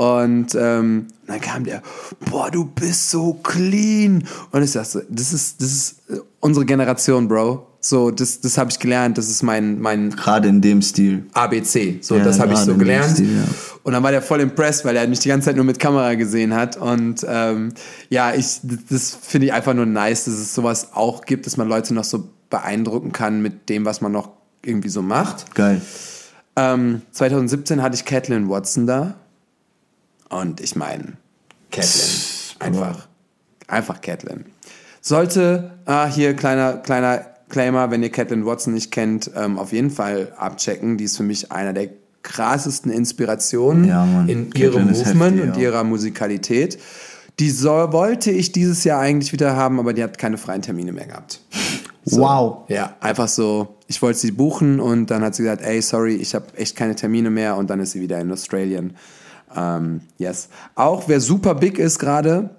Und 0.00 0.54
ähm, 0.54 1.08
dann 1.26 1.40
kam 1.42 1.64
der, 1.64 1.82
boah, 2.30 2.50
du 2.50 2.64
bist 2.64 3.10
so 3.10 3.34
clean. 3.34 4.24
Und 4.50 4.62
ich 4.62 4.72
dachte, 4.72 5.04
das 5.10 5.34
ist, 5.34 5.60
das 5.60 5.70
ist 5.70 5.96
unsere 6.40 6.64
Generation, 6.64 7.28
Bro. 7.28 7.66
So, 7.82 8.10
das, 8.10 8.40
das 8.40 8.56
habe 8.56 8.70
ich 8.70 8.78
gelernt, 8.78 9.18
das 9.18 9.28
ist 9.28 9.42
mein, 9.42 9.78
mein. 9.78 10.08
Gerade 10.08 10.48
in 10.48 10.62
dem 10.62 10.80
Stil. 10.80 11.26
ABC. 11.34 11.98
So, 12.00 12.16
ja, 12.16 12.24
das 12.24 12.40
habe 12.40 12.54
ich 12.54 12.60
so 12.60 12.76
gelernt. 12.76 13.10
Stil, 13.10 13.36
ja. 13.40 13.44
Und 13.82 13.92
dann 13.92 14.02
war 14.02 14.10
der 14.10 14.22
voll 14.22 14.40
impressed, 14.40 14.86
weil 14.86 14.96
er 14.96 15.06
mich 15.06 15.18
die 15.18 15.28
ganze 15.28 15.46
Zeit 15.46 15.56
nur 15.56 15.66
mit 15.66 15.78
Kamera 15.78 16.14
gesehen 16.14 16.54
hat. 16.54 16.78
Und 16.78 17.26
ähm, 17.28 17.74
ja, 18.08 18.32
ich, 18.32 18.60
das 18.88 19.14
finde 19.20 19.48
ich 19.48 19.52
einfach 19.52 19.74
nur 19.74 19.84
nice, 19.84 20.24
dass 20.24 20.34
es 20.34 20.54
sowas 20.54 20.94
auch 20.94 21.26
gibt, 21.26 21.44
dass 21.44 21.58
man 21.58 21.68
Leute 21.68 21.92
noch 21.92 22.04
so 22.04 22.26
beeindrucken 22.48 23.12
kann 23.12 23.42
mit 23.42 23.68
dem, 23.68 23.84
was 23.84 24.00
man 24.00 24.12
noch 24.12 24.30
irgendwie 24.64 24.88
so 24.88 25.02
macht. 25.02 25.54
Geil. 25.54 25.82
Ähm, 26.56 27.02
2017 27.12 27.82
hatte 27.82 27.96
ich 27.96 28.06
Catelyn 28.06 28.48
Watson 28.48 28.86
da. 28.86 29.19
Und 30.30 30.60
ich 30.60 30.74
meine, 30.76 31.14
Catelyn. 31.70 32.10
Einfach. 32.58 33.08
Einfach 33.66 34.00
Catelyn. 34.00 34.46
Sollte, 35.02 35.72
ah, 35.84 36.06
hier 36.06 36.34
kleiner, 36.34 36.74
kleiner 36.78 37.26
Claimer, 37.50 37.90
wenn 37.90 38.02
ihr 38.02 38.10
Catelyn 38.10 38.46
Watson 38.46 38.74
nicht 38.74 38.90
kennt, 38.90 39.30
ähm, 39.36 39.58
auf 39.58 39.72
jeden 39.72 39.90
Fall 39.90 40.32
abchecken. 40.36 40.96
Die 40.96 41.04
ist 41.04 41.16
für 41.16 41.22
mich 41.22 41.52
einer 41.52 41.72
der 41.72 41.90
krassesten 42.22 42.90
Inspirationen 42.90 43.86
ja, 43.86 44.24
in 44.26 44.52
ihrem 44.52 44.90
Movement 44.90 45.36
heftig, 45.36 45.50
und 45.50 45.56
ja. 45.56 45.68
ihrer 45.68 45.84
Musikalität. 45.84 46.78
Die 47.38 47.50
soll, 47.50 47.92
wollte 47.92 48.30
ich 48.30 48.52
dieses 48.52 48.84
Jahr 48.84 49.00
eigentlich 49.00 49.32
wieder 49.32 49.56
haben, 49.56 49.78
aber 49.78 49.92
die 49.92 50.02
hat 50.02 50.18
keine 50.18 50.38
freien 50.38 50.62
Termine 50.62 50.92
mehr 50.92 51.06
gehabt. 51.06 51.40
So, 52.04 52.20
wow. 52.20 52.68
Ja, 52.68 52.96
einfach 53.00 53.28
so. 53.28 53.76
Ich 53.86 54.00
wollte 54.02 54.18
sie 54.18 54.30
buchen 54.30 54.80
und 54.80 55.10
dann 55.10 55.22
hat 55.22 55.34
sie 55.34 55.42
gesagt, 55.42 55.62
ey, 55.62 55.80
sorry, 55.82 56.14
ich 56.16 56.34
habe 56.34 56.46
echt 56.56 56.76
keine 56.76 56.94
Termine 56.94 57.30
mehr 57.30 57.56
und 57.56 57.70
dann 57.70 57.80
ist 57.80 57.92
sie 57.92 58.00
wieder 58.00 58.20
in 58.20 58.30
Australien. 58.30 58.94
Ähm, 59.54 60.02
yes. 60.18 60.48
Auch 60.74 61.08
wer 61.08 61.20
super 61.20 61.54
big 61.54 61.78
ist 61.78 61.98
gerade, 61.98 62.50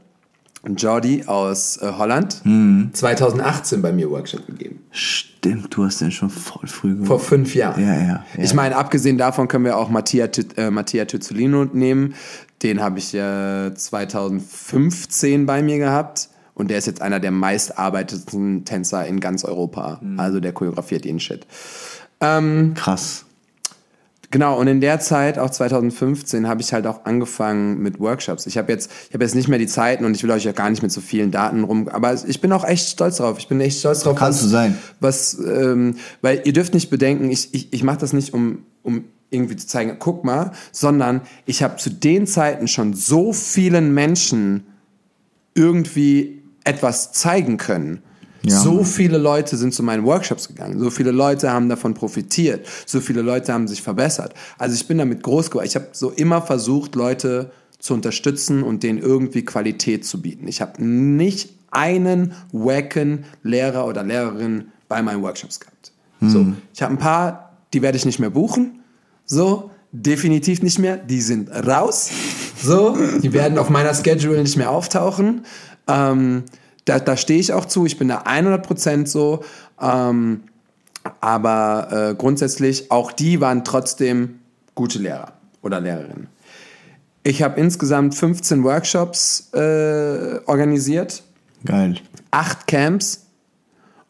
Jordi 0.67 1.23
aus 1.25 1.77
äh, 1.77 1.91
Holland, 1.97 2.41
mhm. 2.43 2.91
2018 2.93 3.81
bei 3.81 3.91
mir 3.91 4.09
Workshop 4.11 4.45
gegeben. 4.45 4.83
Stimmt, 4.91 5.75
du 5.75 5.85
hast 5.85 6.01
den 6.01 6.11
schon 6.11 6.29
voll 6.29 6.67
früh 6.67 6.93
gemacht. 6.93 7.07
Vor 7.07 7.19
fünf 7.19 7.55
Jahren. 7.55 7.81
Ja, 7.81 7.93
ja. 7.95 8.07
ja. 8.07 8.23
Ich 8.37 8.53
meine, 8.53 8.75
abgesehen 8.75 9.17
davon 9.17 9.47
können 9.47 9.65
wir 9.65 9.77
auch 9.77 9.89
Mattia, 9.89 10.27
äh, 10.57 10.69
Mattia 10.69 11.05
nehmen. 11.73 12.13
Den 12.61 12.79
habe 12.79 12.99
ich 12.99 13.13
äh, 13.15 13.73
2015 13.73 15.47
bei 15.47 15.63
mir 15.63 15.79
gehabt. 15.79 16.29
Und 16.53 16.69
der 16.69 16.77
ist 16.77 16.85
jetzt 16.85 17.01
einer 17.01 17.19
der 17.19 17.31
meistarbeiteten 17.31 18.65
Tänzer 18.65 19.07
in 19.07 19.19
ganz 19.19 19.43
Europa. 19.43 19.99
Mhm. 20.01 20.19
Also 20.19 20.39
der 20.39 20.53
choreografiert 20.53 21.05
jeden 21.05 21.19
Shit. 21.19 21.47
Ähm, 22.19 22.73
Krass. 22.75 23.25
Genau, 24.31 24.57
und 24.57 24.67
in 24.67 24.79
der 24.79 25.01
Zeit, 25.01 25.37
auch 25.37 25.49
2015, 25.49 26.47
habe 26.47 26.61
ich 26.61 26.71
halt 26.71 26.87
auch 26.87 27.03
angefangen 27.03 27.79
mit 27.79 27.99
Workshops. 27.99 28.45
Ich 28.47 28.57
habe 28.57 28.71
jetzt, 28.71 28.89
ich 29.09 29.13
habe 29.13 29.25
jetzt 29.25 29.35
nicht 29.35 29.49
mehr 29.49 29.59
die 29.59 29.67
Zeiten 29.67 30.05
und 30.05 30.15
ich 30.15 30.23
will 30.23 30.31
euch 30.31 30.45
ja 30.45 30.53
gar 30.53 30.69
nicht 30.69 30.81
mit 30.81 30.91
so 30.91 31.01
vielen 31.01 31.31
Daten 31.31 31.65
rum, 31.65 31.89
aber 31.89 32.13
ich 32.13 32.39
bin 32.39 32.53
auch 32.53 32.63
echt 32.63 32.87
stolz 32.87 33.17
drauf. 33.17 33.37
Ich 33.39 33.49
bin 33.49 33.59
echt 33.59 33.79
stolz 33.79 34.03
drauf. 34.03 34.15
Kannst 34.15 34.39
was, 34.39 34.45
du 34.45 34.49
sein. 34.49 34.77
Was, 35.01 35.37
ähm, 35.37 35.97
weil 36.21 36.41
ihr 36.45 36.53
dürft 36.53 36.73
nicht 36.73 36.89
bedenken, 36.89 37.29
ich, 37.29 37.53
ich, 37.53 37.73
ich 37.73 37.83
mache 37.83 37.97
das 37.99 38.13
nicht, 38.13 38.33
um, 38.33 38.59
um 38.83 39.03
irgendwie 39.31 39.57
zu 39.57 39.67
zeigen, 39.67 39.97
guck 39.99 40.23
mal, 40.23 40.51
sondern 40.71 41.21
ich 41.45 41.61
habe 41.61 41.75
zu 41.75 41.89
den 41.89 42.25
Zeiten 42.25 42.69
schon 42.69 42.93
so 42.93 43.33
vielen 43.33 43.93
Menschen 43.93 44.65
irgendwie 45.55 46.41
etwas 46.63 47.11
zeigen 47.11 47.57
können 47.57 48.01
ja, 48.43 48.59
so 48.59 48.83
viele 48.83 49.17
Leute 49.17 49.57
sind 49.57 49.73
zu 49.73 49.83
meinen 49.83 50.03
Workshops 50.03 50.47
gegangen, 50.47 50.79
so 50.79 50.89
viele 50.89 51.11
Leute 51.11 51.51
haben 51.51 51.69
davon 51.69 51.93
profitiert, 51.93 52.65
so 52.85 52.99
viele 52.99 53.21
Leute 53.21 53.53
haben 53.53 53.67
sich 53.67 53.81
verbessert. 53.81 54.33
Also 54.57 54.75
ich 54.75 54.87
bin 54.87 54.97
damit 54.97 55.23
groß 55.23 55.51
geworden. 55.51 55.67
Ich 55.67 55.75
habe 55.75 55.87
so 55.91 56.09
immer 56.11 56.41
versucht, 56.41 56.95
Leute 56.95 57.51
zu 57.79 57.93
unterstützen 57.93 58.63
und 58.63 58.83
denen 58.83 58.99
irgendwie 58.99 59.43
Qualität 59.43 60.05
zu 60.05 60.21
bieten. 60.21 60.47
Ich 60.47 60.61
habe 60.61 60.83
nicht 60.83 61.49
einen 61.71 62.33
wacken 62.51 63.25
Lehrer 63.43 63.87
oder 63.87 64.03
Lehrerin 64.03 64.65
bei 64.87 65.01
meinen 65.01 65.21
Workshops 65.23 65.59
gehabt. 65.59 65.91
Mhm. 66.19 66.29
So, 66.29 66.45
ich 66.73 66.81
habe 66.81 66.93
ein 66.93 66.99
paar, 66.99 67.57
die 67.73 67.81
werde 67.81 67.97
ich 67.97 68.05
nicht 68.05 68.19
mehr 68.19 68.29
buchen. 68.29 68.79
So, 69.25 69.71
definitiv 69.91 70.61
nicht 70.61 70.79
mehr. 70.79 70.97
Die 70.97 71.21
sind 71.21 71.49
raus. 71.49 72.09
So, 72.61 72.97
die 73.21 73.33
werden 73.33 73.57
auf 73.57 73.69
meiner 73.69 73.93
Schedule 73.93 74.41
nicht 74.41 74.57
mehr 74.57 74.69
auftauchen. 74.69 75.45
Ähm, 75.87 76.43
da 76.85 76.99
da 76.99 77.17
stehe 77.17 77.39
ich 77.39 77.53
auch 77.53 77.65
zu, 77.65 77.85
ich 77.85 77.97
bin 77.97 78.07
da 78.07 78.23
100% 78.23 79.07
so. 79.07 79.43
Ähm, 79.79 80.41
aber 81.19 82.11
äh, 82.11 82.15
grundsätzlich, 82.15 82.91
auch 82.91 83.11
die 83.11 83.41
waren 83.41 83.63
trotzdem 83.63 84.39
gute 84.75 84.99
Lehrer 84.99 85.33
oder 85.61 85.79
Lehrerinnen. 85.79 86.27
Ich 87.23 87.43
habe 87.43 87.59
insgesamt 87.59 88.15
15 88.15 88.63
Workshops 88.63 89.49
äh, 89.53 90.39
organisiert, 90.45 91.23
Geil. 91.65 91.95
acht 92.31 92.67
Camps 92.67 93.25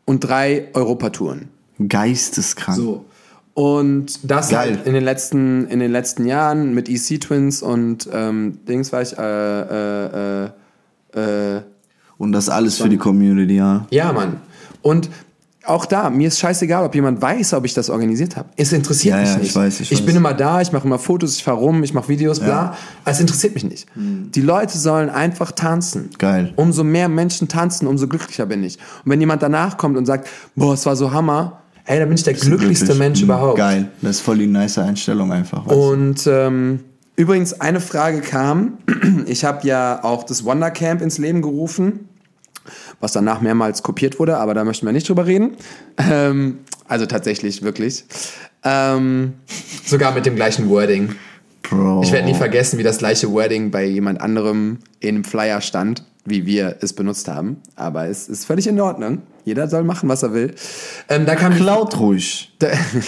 und 0.05 0.21
drei 0.21 0.69
Europatouren. 0.73 1.49
Geisteskrank. 1.87 2.77
So. 2.77 3.05
Und 3.53 4.19
das 4.29 4.49
Geil. 4.49 4.77
halt 4.77 4.87
in 4.87 4.93
den 4.93 5.03
letzten, 5.03 5.67
in 5.67 5.79
den 5.79 5.91
letzten 5.91 6.25
Jahren 6.25 6.73
mit 6.73 6.87
EC 6.87 7.19
Twins 7.19 7.61
und 7.61 8.07
ähm, 8.11 8.59
Dings 8.65 8.93
war 8.93 9.01
ich, 9.01 9.17
äh, 9.17 9.61
äh, 9.61 10.45
äh, 11.15 11.57
äh, 11.57 11.61
Und 12.21 12.31
das 12.33 12.49
alles 12.49 12.77
für 12.77 12.89
die 12.89 12.97
Community, 12.97 13.55
ja. 13.55 13.85
ja, 13.89 14.11
Mann. 14.13 14.37
Und 14.81 15.09
auch 15.63 15.85
da, 15.85 16.09
mir 16.09 16.27
ist 16.27 16.39
scheißegal, 16.39 16.83
ob 16.85 16.95
jemand 16.95 17.21
weiß, 17.21 17.53
ob 17.53 17.65
ich 17.65 17.73
das 17.75 17.89
organisiert 17.89 18.35
habe. 18.35 18.49
Es 18.57 18.73
interessiert 18.73 19.13
Ja, 19.15 19.21
mich 19.21 19.29
ja, 19.29 19.37
nicht. 19.37 19.49
ich 19.49 19.55
weiß, 19.55 19.79
ich 19.81 19.91
weiß. 19.91 20.01
bin 20.05 20.15
immer 20.15 20.33
da, 20.33 20.59
ich 20.61 20.71
mache 20.71 20.87
immer 20.87 20.97
Fotos, 20.97 21.35
ich 21.35 21.43
fahre 21.43 21.57
rum, 21.57 21.83
ich 21.83 21.93
mache 21.93 22.09
Videos, 22.09 22.39
bla. 22.39 22.47
Ja. 22.47 22.77
Es 23.05 23.19
interessiert 23.19 23.53
mich 23.53 23.63
nicht. 23.63 23.87
Die 23.95 24.41
Leute 24.41 24.77
sollen 24.77 25.09
einfach 25.11 25.51
tanzen. 25.51 26.09
Geil. 26.17 26.53
Umso 26.55 26.83
mehr 26.83 27.09
Menschen 27.09 27.47
tanzen, 27.47 27.87
umso 27.87 28.07
glücklicher 28.07 28.45
bin 28.47 28.63
ich. 28.63 28.77
Und 29.05 29.11
wenn 29.11 29.19
jemand 29.19 29.43
danach 29.43 29.77
kommt 29.77 29.97
und 29.97 30.05
sagt, 30.07 30.27
boah, 30.55 30.73
es 30.73 30.85
war 30.87 30.95
so 30.95 31.11
Hammer, 31.11 31.61
ey, 31.85 31.99
dann 31.99 32.07
bin 32.09 32.15
ich 32.17 32.23
der 32.23 32.33
glücklichste 32.33 32.87
Wirklich. 32.87 32.99
Mensch 32.99 33.19
Mhm. 33.19 33.25
überhaupt. 33.25 33.57
Geil. 33.57 33.87
Das 34.01 34.11
ist 34.17 34.21
voll 34.21 34.39
die 34.39 34.47
nice 34.47 34.79
Einstellung 34.79 35.31
einfach. 35.31 35.65
weißt 35.67 35.75
du? 35.75 35.79
Und 35.91 36.27
ähm, 36.27 36.79
übrigens, 37.15 37.59
eine 37.61 37.79
Frage 37.81 38.21
kam. 38.21 38.77
Ich 39.27 39.45
habe 39.45 39.67
ja 39.67 40.03
auch 40.03 40.23
das 40.23 40.43
Wonder 40.43 40.71
Camp 40.71 41.01
ins 41.01 41.17
Leben 41.19 41.41
gerufen, 41.43 42.07
was 43.01 43.11
danach 43.11 43.41
mehrmals 43.41 43.83
kopiert 43.83 44.19
wurde, 44.19 44.37
aber 44.37 44.53
da 44.53 44.63
möchten 44.63 44.85
wir 44.85 44.93
nicht 44.93 45.09
drüber 45.09 45.25
reden. 45.25 45.57
Ähm, 45.97 46.59
also 46.87 47.05
tatsächlich, 47.05 47.61
wirklich. 47.63 48.05
Ähm, 48.63 49.33
sogar 49.85 50.13
mit 50.13 50.25
dem 50.25 50.35
gleichen 50.35 50.69
Wording. 50.69 51.15
Bro. 51.63 52.03
Ich 52.03 52.11
werde 52.11 52.27
nie 52.27 52.35
vergessen, 52.35 52.79
wie 52.79 52.83
das 52.83 52.97
gleiche 52.97 53.31
Wording 53.31 53.71
bei 53.71 53.85
jemand 53.85 54.21
anderem 54.21 54.79
in 54.99 55.15
einem 55.15 55.23
Flyer 55.23 55.61
stand, 55.61 56.03
wie 56.25 56.45
wir 56.45 56.77
es 56.81 56.93
benutzt 56.93 57.27
haben. 57.27 57.57
Aber 57.75 58.07
es 58.07 58.29
ist 58.29 58.45
völlig 58.45 58.67
in 58.67 58.79
Ordnung. 58.79 59.23
Jeder 59.43 59.67
soll 59.67 59.83
machen, 59.83 60.07
was 60.07 60.21
er 60.21 60.33
will. 60.33 60.53
Ähm, 61.09 61.25
da 61.25 61.35
kam 61.35 61.55
Klaut 61.55 61.99
ruhig. 61.99 62.51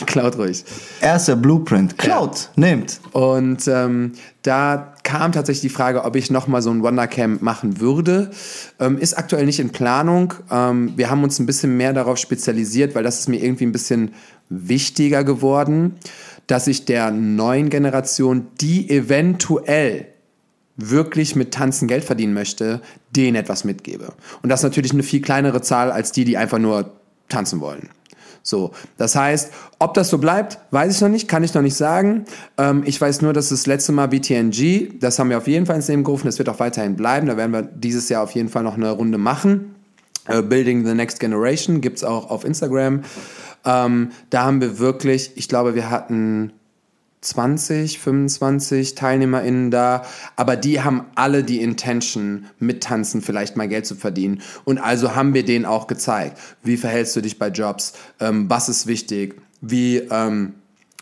Klaut 0.07 0.35
ruhig. 0.37 0.63
Erster 0.99 1.35
Blueprint. 1.35 1.97
Klaut. 1.99 2.49
Nehmt. 2.55 2.99
Und 3.11 3.67
ähm, 3.67 4.13
da 4.41 4.93
kam 5.03 5.31
tatsächlich 5.31 5.61
die 5.61 5.75
Frage, 5.75 6.03
ob 6.05 6.15
ich 6.15 6.31
nochmal 6.31 6.63
so 6.63 6.71
ein 6.71 6.81
Wondercamp 6.81 7.43
machen 7.43 7.79
würde. 7.79 8.31
Ähm, 8.79 8.97
ist 8.97 9.15
aktuell 9.15 9.45
nicht 9.45 9.59
in 9.59 9.69
Planung. 9.69 10.33
Ähm, 10.49 10.93
wir 10.95 11.11
haben 11.11 11.23
uns 11.23 11.37
ein 11.39 11.45
bisschen 11.45 11.77
mehr 11.77 11.93
darauf 11.93 12.17
spezialisiert, 12.17 12.95
weil 12.95 13.03
das 13.03 13.19
ist 13.19 13.29
mir 13.29 13.43
irgendwie 13.43 13.65
ein 13.65 13.71
bisschen 13.71 14.13
wichtiger 14.49 15.23
geworden, 15.23 15.95
dass 16.47 16.67
ich 16.67 16.85
der 16.85 17.11
neuen 17.11 17.69
Generation, 17.69 18.47
die 18.59 18.89
eventuell 18.89 20.12
wirklich 20.75 21.35
mit 21.35 21.53
Tanzen 21.53 21.87
Geld 21.87 22.03
verdienen 22.03 22.33
möchte, 22.33 22.81
denen 23.15 23.35
etwas 23.35 23.63
mitgebe. 23.63 24.13
Und 24.41 24.49
das 24.49 24.61
ist 24.61 24.63
natürlich 24.63 24.93
eine 24.93 25.03
viel 25.03 25.21
kleinere 25.21 25.61
Zahl 25.61 25.91
als 25.91 26.11
die, 26.11 26.25
die 26.25 26.37
einfach 26.37 26.59
nur 26.59 26.91
tanzen 27.29 27.59
wollen. 27.59 27.89
So, 28.45 28.71
das 28.97 29.15
heißt, 29.15 29.53
ob 29.79 29.93
das 29.93 30.09
so 30.09 30.17
bleibt, 30.17 30.59
weiß 30.71 30.93
ich 30.93 31.01
noch 31.01 31.07
nicht, 31.07 31.29
kann 31.29 31.45
ich 31.45 31.53
noch 31.53 31.61
nicht 31.61 31.75
sagen. 31.75 32.25
Ähm, 32.57 32.83
ich 32.85 32.99
weiß 32.99 33.21
nur, 33.21 33.31
dass 33.31 33.49
das 33.49 33.67
letzte 33.67 33.93
Mal 33.93 34.07
BTNG, 34.07 34.99
das 34.99 35.17
haben 35.17 35.29
wir 35.29 35.37
auf 35.37 35.47
jeden 35.47 35.65
Fall 35.65 35.77
ins 35.77 35.87
Leben 35.87 36.03
gerufen, 36.03 36.25
das 36.27 36.39
wird 36.39 36.49
auch 36.49 36.59
weiterhin 36.59 36.97
bleiben. 36.97 37.27
Da 37.27 37.37
werden 37.37 37.53
wir 37.53 37.61
dieses 37.61 38.09
Jahr 38.09 38.23
auf 38.23 38.31
jeden 38.31 38.49
Fall 38.49 38.63
noch 38.63 38.75
eine 38.75 38.91
Runde 38.91 39.17
machen. 39.17 39.75
Äh, 40.27 40.41
Building 40.41 40.85
the 40.85 40.93
Next 40.93 41.21
Generation 41.21 41.79
gibt's 41.79 42.03
auch 42.03 42.29
auf 42.29 42.43
Instagram. 42.43 43.03
Ähm, 43.65 44.11
da 44.29 44.43
haben 44.43 44.59
wir 44.59 44.77
wirklich, 44.77 45.31
ich 45.35 45.47
glaube, 45.47 45.73
wir 45.73 45.89
hatten 45.89 46.51
20, 47.23 47.99
25 47.99 48.95
TeilnehmerInnen 48.95 49.71
da, 49.71 50.03
aber 50.35 50.55
die 50.55 50.81
haben 50.81 51.05
alle 51.15 51.43
die 51.43 51.61
Intention, 51.61 52.45
mit 52.59 52.83
Tanzen 52.83 53.21
vielleicht 53.21 53.55
mal 53.55 53.67
Geld 53.67 53.85
zu 53.85 53.95
verdienen. 53.95 54.41
Und 54.65 54.77
also 54.77 55.15
haben 55.15 55.33
wir 55.33 55.45
denen 55.45 55.65
auch 55.65 55.87
gezeigt, 55.87 56.37
wie 56.63 56.77
verhältst 56.77 57.15
du 57.15 57.21
dich 57.21 57.39
bei 57.39 57.49
Jobs, 57.49 57.93
ähm, 58.19 58.49
was 58.49 58.69
ist 58.69 58.87
wichtig, 58.87 59.41
wie, 59.61 59.97
ähm, 59.97 60.53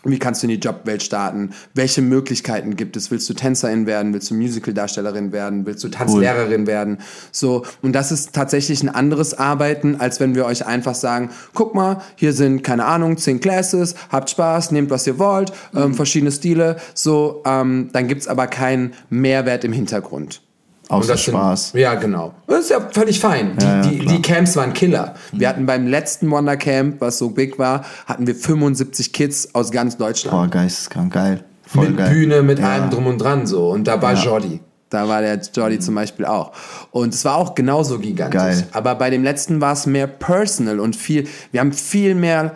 wie 0.04 0.18
kannst 0.18 0.42
du 0.42 0.46
in 0.46 0.50
die 0.50 0.58
Jobwelt 0.58 1.02
starten, 1.02 1.50
welche 1.74 2.02
Möglichkeiten 2.02 2.76
gibt 2.76 2.96
es, 2.96 3.10
willst 3.10 3.28
du 3.28 3.34
Tänzerin 3.34 3.86
werden, 3.86 4.12
willst 4.12 4.30
du 4.30 4.34
Musicaldarstellerin 4.34 5.32
werden, 5.32 5.66
willst 5.66 5.84
du 5.84 5.88
Tanzlehrerin 5.88 6.66
werden, 6.66 6.98
so. 7.30 7.64
Und 7.82 7.92
das 7.92 8.12
ist 8.12 8.32
tatsächlich 8.32 8.82
ein 8.82 8.88
anderes 8.88 9.34
Arbeiten, 9.34 9.96
als 9.96 10.20
wenn 10.20 10.34
wir 10.34 10.44
euch 10.46 10.66
einfach 10.66 10.94
sagen, 10.94 11.30
guck 11.54 11.74
mal, 11.74 12.02
hier 12.16 12.32
sind, 12.32 12.62
keine 12.62 12.84
Ahnung, 12.84 13.16
zehn 13.16 13.40
Classes, 13.40 13.94
habt 14.10 14.30
Spaß, 14.30 14.72
nehmt 14.72 14.90
was 14.90 15.06
ihr 15.06 15.18
wollt, 15.18 15.52
ähm, 15.74 15.94
verschiedene 15.94 16.32
Stile, 16.32 16.76
so, 16.94 17.42
ähm, 17.46 17.90
dann 17.92 18.08
gibt's 18.08 18.28
aber 18.28 18.46
keinen 18.46 18.92
Mehrwert 19.10 19.64
im 19.64 19.72
Hintergrund. 19.72 20.42
Außer 20.92 21.12
das 21.12 21.24
sind- 21.24 21.34
Spaß. 21.34 21.72
ja, 21.74 21.94
genau. 21.94 22.34
Das 22.46 22.60
ist 22.60 22.70
ja 22.70 22.80
völlig 22.92 23.18
fein. 23.20 23.56
Die, 23.58 23.64
Ja, 23.64 23.76
ja, 23.76 23.82
die, 23.82 23.98
die 24.06 24.22
Camps 24.22 24.56
waren 24.56 24.72
Killer. 24.72 25.14
Wir 25.32 25.48
hatten 25.48 25.66
beim 25.66 25.86
letzten 25.86 26.30
Wonder 26.30 26.56
Camp, 26.56 27.00
was 27.00 27.18
so 27.18 27.30
big 27.30 27.58
war, 27.58 27.84
hatten 28.06 28.26
wir 28.26 28.34
75 28.34 29.12
Kids 29.12 29.54
aus 29.54 29.70
ganz 29.70 29.96
Deutschland. 29.96 30.36
Boah, 30.36 30.48
geisteskrank. 30.48 31.12
Geil. 31.12 31.44
Voll 31.66 31.88
mit 31.88 31.98
geil. 31.98 32.10
Bühne, 32.10 32.42
mit 32.42 32.58
Ja. 32.58 32.72
allem 32.72 32.90
drum 32.90 33.06
und 33.06 33.18
dran 33.18 33.46
so. 33.46 33.70
Und 33.70 33.86
da 33.88 34.00
war 34.02 34.14
Jordi. 34.14 34.60
Da 34.90 35.08
war 35.08 35.22
der 35.22 35.40
Jordi 35.54 35.78
zum 35.78 35.94
Beispiel 35.94 36.26
auch. 36.26 36.52
Und 36.90 37.14
es 37.14 37.24
war 37.24 37.36
auch 37.36 37.54
genauso 37.54 37.98
gigantisch. 37.98 38.38
Geil. 38.38 38.66
Aber 38.72 38.94
bei 38.96 39.08
dem 39.08 39.22
letzten 39.24 39.60
war 39.62 39.72
es 39.72 39.86
mehr 39.86 40.06
personal 40.06 40.80
und 40.80 40.94
viel, 40.96 41.26
wir 41.50 41.60
haben 41.60 41.72
viel 41.72 42.14
mehr 42.14 42.52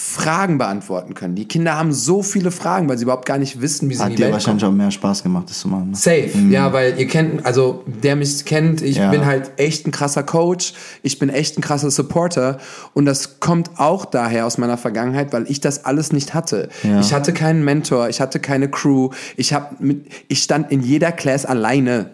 Fragen 0.00 0.58
beantworten 0.58 1.14
können. 1.14 1.34
Die 1.34 1.48
Kinder 1.48 1.76
haben 1.76 1.92
so 1.92 2.22
viele 2.22 2.52
Fragen, 2.52 2.88
weil 2.88 2.96
sie 2.98 3.02
überhaupt 3.02 3.26
gar 3.26 3.36
nicht 3.36 3.60
wissen, 3.60 3.90
wie 3.90 3.94
sie 3.94 3.98
in 3.98 4.04
Hat 4.04 4.12
die 4.12 4.14
dir 4.14 4.22
Welt 4.22 4.30
kommen. 4.30 4.34
wahrscheinlich 4.34 4.64
auch 4.64 4.70
mehr 4.70 4.92
Spaß 4.92 5.24
gemacht, 5.24 5.50
das 5.50 5.58
zu 5.58 5.66
machen. 5.66 5.90
Ne? 5.90 5.96
Safe, 5.96 6.30
ja, 6.50 6.72
weil 6.72 6.94
ihr 7.00 7.08
kennt, 7.08 7.44
also 7.44 7.82
der 7.84 8.14
mich 8.14 8.44
kennt, 8.44 8.80
ich 8.80 8.98
Ja. 8.98 9.10
bin 9.10 9.26
halt 9.26 9.50
echt 9.56 9.88
ein 9.88 9.90
krasser 9.90 10.22
Coach, 10.22 10.74
ich 11.02 11.18
bin 11.18 11.30
echt 11.30 11.58
ein 11.58 11.62
krasser 11.62 11.90
Supporter 11.90 12.58
und 12.94 13.06
das 13.06 13.40
kommt 13.40 13.72
auch 13.80 14.04
daher 14.04 14.46
aus 14.46 14.56
meiner 14.56 14.78
Vergangenheit, 14.78 15.32
weil 15.32 15.50
ich 15.50 15.58
das 15.60 15.84
alles 15.84 16.12
nicht 16.12 16.32
hatte. 16.32 16.68
Ja. 16.84 17.00
Ich 17.00 17.12
hatte 17.12 17.32
keinen 17.32 17.64
Mentor, 17.64 18.08
ich 18.08 18.20
hatte 18.20 18.38
keine 18.38 18.68
Crew, 18.70 19.10
ich 19.36 19.52
hab 19.52 19.80
mit, 19.80 20.06
ich 20.28 20.44
stand 20.44 20.70
in 20.70 20.80
jeder 20.80 21.10
Class 21.10 21.44
alleine, 21.44 22.10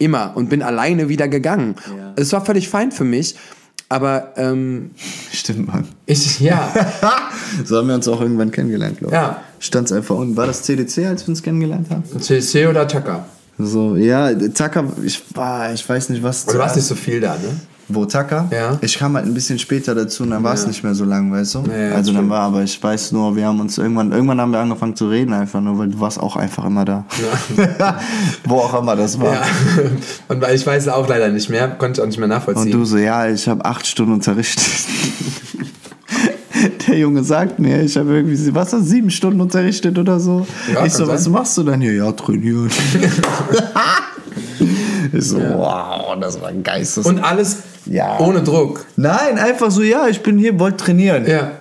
immer 0.00 0.32
und 0.34 0.48
bin 0.48 0.60
alleine 0.62 1.08
wieder 1.08 1.28
gegangen. 1.28 1.76
Es 2.16 2.32
war 2.32 2.44
völlig 2.44 2.68
fein 2.68 2.90
für 2.90 3.04
mich, 3.04 3.36
aber 3.88 4.32
ähm, 4.36 4.90
Stimmt, 5.32 5.66
Mann. 5.68 5.88
ich, 6.06 6.40
ja, 6.40 6.72
So 7.64 7.76
haben 7.78 7.88
wir 7.88 7.94
uns 7.94 8.06
auch 8.08 8.20
irgendwann 8.20 8.50
kennengelernt, 8.50 8.98
glaube 8.98 9.14
ich. 9.14 9.20
Ja. 9.20 9.42
Stand's 9.58 9.92
einfach 9.92 10.14
unten. 10.16 10.36
War 10.36 10.46
das 10.46 10.62
CDC, 10.62 11.06
als 11.06 11.26
wir 11.26 11.30
uns 11.30 11.42
kennengelernt 11.42 11.88
haben? 11.90 12.04
CC 12.20 12.66
oder 12.66 12.86
Tucker. 12.86 13.26
So, 13.58 13.96
ja, 13.96 14.32
Taka, 14.34 14.84
ich, 15.04 15.22
war, 15.34 15.72
ich 15.72 15.88
weiß 15.88 16.10
nicht, 16.10 16.22
was. 16.22 16.46
Du 16.46 16.58
warst 16.58 16.76
nicht 16.76 16.84
so 16.84 16.94
viel 16.94 17.20
da, 17.20 17.34
ne? 17.34 17.60
Wo 17.90 18.04
Taka? 18.04 18.48
Ja. 18.50 18.76
Ich 18.82 18.98
kam 18.98 19.14
halt 19.16 19.24
ein 19.24 19.32
bisschen 19.32 19.58
später 19.58 19.94
dazu 19.94 20.22
und 20.22 20.30
dann 20.30 20.42
war 20.42 20.52
es 20.52 20.62
Ja. 20.62 20.68
nicht 20.68 20.84
mehr 20.84 20.94
so 20.94 21.04
lang, 21.04 21.32
weißt 21.32 21.54
du? 21.54 21.64
Ja, 21.70 21.94
also 21.94 22.12
dann 22.12 22.28
war, 22.28 22.40
aber 22.40 22.62
ich 22.62 22.82
weiß 22.82 23.12
nur, 23.12 23.34
wir 23.34 23.46
haben 23.46 23.60
uns 23.60 23.78
irgendwann, 23.78 24.12
irgendwann 24.12 24.40
haben 24.40 24.52
wir 24.52 24.58
angefangen 24.58 24.94
zu 24.94 25.08
reden 25.08 25.32
einfach 25.32 25.60
nur, 25.62 25.78
weil 25.78 25.88
du 25.88 25.98
warst 25.98 26.20
auch 26.20 26.36
einfach 26.36 26.66
immer 26.66 26.84
da. 26.84 27.04
Wo 28.44 28.56
auch 28.56 28.78
immer 28.80 28.94
das 28.94 29.18
war. 29.18 29.38
Und 30.28 30.44
ich 30.52 30.66
weiß 30.66 30.82
es 30.82 30.88
auch 30.88 31.08
leider 31.08 31.30
nicht 31.30 31.48
mehr, 31.48 31.68
konnte 31.68 32.00
ich 32.00 32.02
auch 32.02 32.06
nicht 32.08 32.18
mehr 32.18 32.28
nachvollziehen. 32.28 32.66
Und 32.66 32.72
du 32.72 32.84
so, 32.84 32.98
ja, 32.98 33.26
ich 33.28 33.48
habe 33.48 33.64
acht 33.64 33.86
Stunden 33.86 34.12
unterrichtet. 34.12 34.64
Der 36.88 36.98
Junge 36.98 37.22
sagt 37.22 37.58
mir, 37.58 37.82
ich 37.82 37.96
habe 37.96 38.14
irgendwie, 38.16 38.54
was 38.54 38.72
hast 38.72 38.86
sieben 38.86 39.10
Stunden 39.10 39.40
unterrichtet 39.40 39.98
oder 39.98 40.18
so? 40.18 40.46
Ich 40.84 40.92
so, 40.92 41.04
kann 41.04 41.14
was 41.14 41.24
sein. 41.24 41.32
machst 41.32 41.56
du 41.56 41.62
dann 41.62 41.80
hier? 41.80 41.92
Ja, 41.94 42.10
trainieren. 42.12 42.70
Ich 45.12 45.24
so, 45.24 45.38
wow, 45.38 46.16
das 46.20 46.40
war 46.40 46.52
geistes. 46.52 47.06
Und 47.06 47.18
alles 47.20 47.58
Ja. 47.86 48.18
ohne 48.18 48.42
Druck. 48.42 48.84
Nein, 48.96 49.38
einfach 49.38 49.70
so, 49.70 49.82
ja, 49.82 50.08
ich 50.08 50.22
bin 50.22 50.38
hier, 50.38 50.58
wollte 50.58 50.78
trainieren. 50.78 51.26
Ja. 51.26 51.52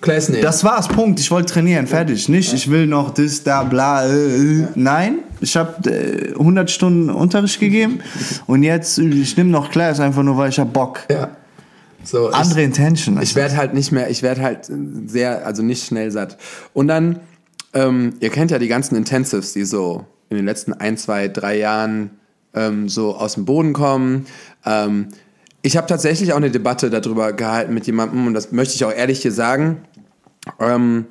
Class 0.00 0.28
nehmen. 0.28 0.42
Das 0.42 0.62
war's, 0.62 0.88
Punkt. 0.88 1.18
Ich 1.20 1.30
wollte 1.30 1.52
trainieren, 1.54 1.86
fertig. 1.86 2.28
Nicht, 2.28 2.52
ich 2.52 2.70
will 2.70 2.86
noch 2.86 3.14
das, 3.14 3.42
da, 3.42 3.64
bla. 3.64 4.06
Äh, 4.06 4.60
äh. 4.62 4.66
Nein, 4.74 5.18
ich 5.40 5.56
habe 5.56 5.90
äh, 5.90 6.32
100 6.32 6.70
Stunden 6.70 7.10
Unterricht 7.10 7.58
gegeben 7.58 8.00
und 8.46 8.62
jetzt, 8.62 8.98
äh, 8.98 9.04
ich 9.08 9.36
nehme 9.36 9.50
noch 9.50 9.70
Class 9.70 9.98
einfach 10.00 10.22
nur, 10.22 10.36
weil 10.36 10.50
ich 10.50 10.58
hab 10.58 10.72
Bock. 10.72 11.00
ja. 11.10 11.28
So, 12.04 12.28
Andere 12.28 12.62
Intention. 12.62 13.16
ich, 13.16 13.30
ich 13.30 13.34
werde 13.34 13.56
halt 13.56 13.74
nicht 13.74 13.90
mehr, 13.90 14.08
ich 14.08 14.22
werde 14.22 14.40
halt 14.40 14.70
sehr, 15.06 15.44
also 15.44 15.64
nicht 15.64 15.84
schnell 15.86 16.12
satt. 16.12 16.36
Und 16.72 16.86
dann, 16.86 17.18
ähm, 17.74 18.14
ihr 18.20 18.30
kennt 18.30 18.52
ja 18.52 18.60
die 18.60 18.68
ganzen 18.68 18.94
Intensives, 18.94 19.54
die 19.54 19.64
so 19.64 20.04
in 20.28 20.36
den 20.36 20.46
letzten 20.46 20.72
ein, 20.72 20.96
zwei, 20.98 21.26
drei 21.26 21.58
Jahren 21.58 22.10
ähm, 22.56 22.88
so 22.88 23.14
aus 23.14 23.34
dem 23.34 23.44
Boden 23.44 23.72
kommen. 23.72 24.26
Ähm, 24.64 25.08
ich 25.62 25.76
habe 25.76 25.86
tatsächlich 25.86 26.32
auch 26.32 26.38
eine 26.38 26.50
Debatte 26.50 26.90
darüber 26.90 27.32
gehalten 27.32 27.74
mit 27.74 27.86
jemandem 27.86 28.26
und 28.26 28.34
das 28.34 28.52
möchte 28.52 28.74
ich 28.74 28.84
auch 28.84 28.92
ehrlich 28.92 29.22
hier 29.22 29.32
sagen. 29.32 29.82
Ähm, 30.58 31.06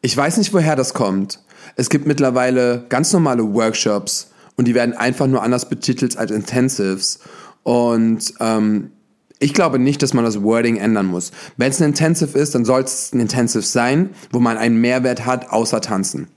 ich 0.00 0.16
weiß 0.16 0.36
nicht, 0.36 0.52
woher 0.52 0.76
das 0.76 0.94
kommt. 0.94 1.40
Es 1.76 1.90
gibt 1.90 2.06
mittlerweile 2.06 2.84
ganz 2.88 3.12
normale 3.12 3.54
Workshops 3.54 4.30
und 4.56 4.66
die 4.66 4.74
werden 4.74 4.94
einfach 4.94 5.26
nur 5.26 5.42
anders 5.42 5.68
betitelt 5.68 6.16
als 6.16 6.30
Intensives. 6.30 7.20
Und 7.62 8.34
ähm, 8.40 8.90
ich 9.38 9.54
glaube 9.54 9.78
nicht, 9.78 10.02
dass 10.02 10.14
man 10.14 10.24
das 10.24 10.42
Wording 10.42 10.76
ändern 10.76 11.06
muss. 11.06 11.30
Wenn 11.56 11.70
es 11.70 11.80
ein 11.80 11.90
Intensive 11.90 12.36
ist, 12.36 12.54
dann 12.54 12.64
soll 12.64 12.82
es 12.82 13.12
ein 13.12 13.20
Intensive 13.20 13.62
sein, 13.62 14.10
wo 14.32 14.40
man 14.40 14.56
einen 14.56 14.80
Mehrwert 14.80 15.26
hat, 15.26 15.50
außer 15.50 15.80
tanzen. 15.80 16.28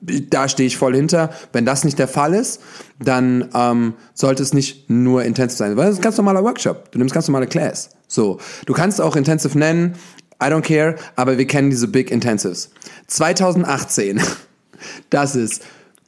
Da 0.00 0.48
stehe 0.48 0.66
ich 0.66 0.76
voll 0.76 0.94
hinter. 0.94 1.30
Wenn 1.52 1.66
das 1.66 1.84
nicht 1.84 1.98
der 1.98 2.08
Fall 2.08 2.34
ist, 2.34 2.60
dann 2.98 3.48
ähm, 3.54 3.94
sollte 4.14 4.42
es 4.42 4.54
nicht 4.54 4.88
nur 4.88 5.24
Intensive 5.24 5.58
sein, 5.58 5.76
weil 5.76 5.86
das 5.86 5.94
ist 5.94 6.00
ein 6.00 6.04
ganz 6.04 6.16
normaler 6.16 6.42
Workshop. 6.42 6.90
Du 6.92 6.98
nimmst 6.98 7.14
ganz 7.14 7.28
normale 7.28 7.46
Class. 7.46 7.90
So, 8.08 8.38
du 8.66 8.72
kannst 8.72 9.00
auch 9.00 9.16
Intensive 9.16 9.58
nennen. 9.58 9.94
I 10.42 10.46
don't 10.46 10.62
care, 10.62 10.96
aber 11.16 11.36
wir 11.36 11.46
kennen 11.46 11.68
diese 11.68 11.86
Big 11.86 12.10
Intensives. 12.10 12.70
2018, 13.08 14.20
das 15.10 15.36
ist 15.36 15.62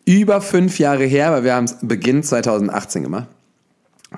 über 0.07 0.41
fünf 0.41 0.79
Jahre 0.79 1.05
her, 1.05 1.33
weil 1.33 1.45
wir 1.45 1.55
haben 1.55 1.65
es 1.65 1.77
Beginn 1.83 2.23
2018 2.23 3.03
gemacht 3.03 3.29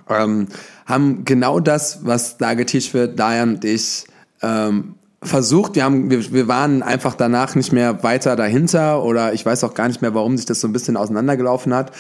ähm, 0.08 0.48
haben 0.86 1.24
genau 1.24 1.60
das, 1.60 2.04
was 2.04 2.36
da 2.36 2.54
geteacht 2.54 2.94
wird, 2.94 3.18
Diane 3.18 3.54
und 3.54 3.64
ich, 3.64 4.06
ähm, 4.42 4.94
versucht. 5.24 5.74
Wir, 5.74 5.84
haben, 5.84 6.10
wir, 6.10 6.32
wir 6.32 6.48
waren 6.48 6.82
einfach 6.82 7.14
danach 7.14 7.54
nicht 7.54 7.72
mehr 7.72 8.02
weiter 8.02 8.36
dahinter 8.36 9.02
oder 9.02 9.32
ich 9.32 9.44
weiß 9.44 9.64
auch 9.64 9.74
gar 9.74 9.88
nicht 9.88 10.02
mehr, 10.02 10.14
warum 10.14 10.36
sich 10.36 10.46
das 10.46 10.60
so 10.60 10.68
ein 10.68 10.72
bisschen 10.72 10.96
auseinandergelaufen 10.96 11.74
hat. 11.74 11.92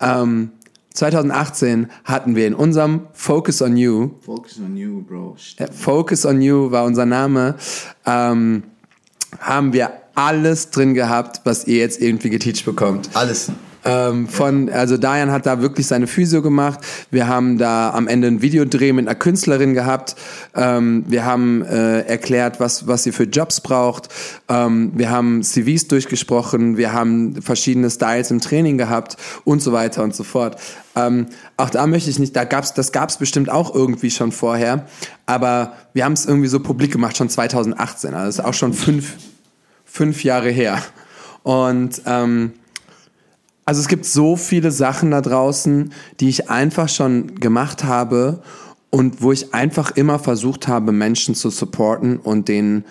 Ähm, 0.00 0.52
2018 0.94 1.88
hatten 2.04 2.34
wir 2.34 2.46
in 2.46 2.54
unserem 2.54 3.06
Focus 3.12 3.62
on 3.62 3.76
You. 3.76 4.10
Focus 4.20 4.58
on 4.58 4.76
You, 4.76 5.02
Bro. 5.02 5.36
Focus 5.72 6.26
on 6.26 6.42
You 6.42 6.70
war 6.70 6.84
unser 6.84 7.06
Name. 7.06 7.54
Ähm, 8.06 8.64
haben 9.38 9.72
wir 9.72 9.92
alles 10.14 10.70
drin 10.70 10.94
gehabt, 10.94 11.42
was 11.44 11.66
ihr 11.66 11.78
jetzt 11.78 12.00
irgendwie 12.00 12.30
geteacht 12.30 12.64
bekommt. 12.64 13.10
Alles. 13.14 13.52
Ähm, 13.84 14.28
von, 14.28 14.68
also 14.68 14.96
Diane 14.96 15.32
hat 15.32 15.46
da 15.46 15.62
wirklich 15.62 15.86
seine 15.86 16.06
Physio 16.06 16.42
gemacht. 16.42 16.80
Wir 17.10 17.28
haben 17.28 17.58
da 17.58 17.90
am 17.90 18.08
Ende 18.08 18.28
ein 18.28 18.42
Videodreh 18.42 18.92
mit 18.92 19.06
einer 19.06 19.14
Künstlerin 19.14 19.74
gehabt. 19.74 20.16
Ähm, 20.54 21.04
wir 21.06 21.24
haben 21.24 21.62
äh, 21.62 22.00
erklärt, 22.02 22.60
was, 22.60 22.86
was 22.86 23.04
sie 23.04 23.12
für 23.12 23.24
Jobs 23.24 23.60
braucht. 23.60 24.08
Ähm, 24.48 24.92
wir 24.94 25.10
haben 25.10 25.42
CVs 25.42 25.88
durchgesprochen. 25.88 26.76
Wir 26.76 26.92
haben 26.92 27.40
verschiedene 27.40 27.90
Styles 27.90 28.30
im 28.30 28.40
Training 28.40 28.76
gehabt 28.76 29.16
und 29.44 29.62
so 29.62 29.72
weiter 29.72 30.02
und 30.02 30.14
so 30.14 30.24
fort. 30.24 30.60
Ähm, 30.96 31.26
auch 31.56 31.70
da 31.70 31.86
möchte 31.86 32.10
ich 32.10 32.18
nicht, 32.18 32.34
da 32.36 32.44
gab's, 32.44 32.74
das 32.74 32.92
gab's 32.92 33.16
bestimmt 33.18 33.50
auch 33.50 33.74
irgendwie 33.74 34.10
schon 34.10 34.32
vorher. 34.32 34.86
Aber 35.26 35.74
wir 35.94 36.04
haben 36.04 36.12
es 36.12 36.26
irgendwie 36.26 36.48
so 36.48 36.60
publik 36.60 36.92
gemacht, 36.92 37.16
schon 37.16 37.28
2018. 37.28 38.14
Also 38.14 38.26
das 38.26 38.38
ist 38.38 38.44
auch 38.44 38.54
schon 38.54 38.74
fünf, 38.74 39.14
fünf 39.84 40.24
Jahre 40.24 40.50
her. 40.50 40.82
Und 41.42 42.02
ähm, 42.06 42.52
also 43.64 43.80
es 43.80 43.88
gibt 43.88 44.04
so 44.04 44.36
viele 44.36 44.70
Sachen 44.70 45.10
da 45.10 45.20
draußen, 45.20 45.92
die 46.18 46.28
ich 46.28 46.50
einfach 46.50 46.88
schon 46.88 47.36
gemacht 47.36 47.84
habe 47.84 48.42
und 48.90 49.22
wo 49.22 49.32
ich 49.32 49.54
einfach 49.54 49.92
immer 49.92 50.18
versucht 50.18 50.68
habe, 50.68 50.92
Menschen 50.92 51.34
zu 51.34 51.50
supporten 51.50 52.16
und 52.18 52.48
denen 52.48 52.84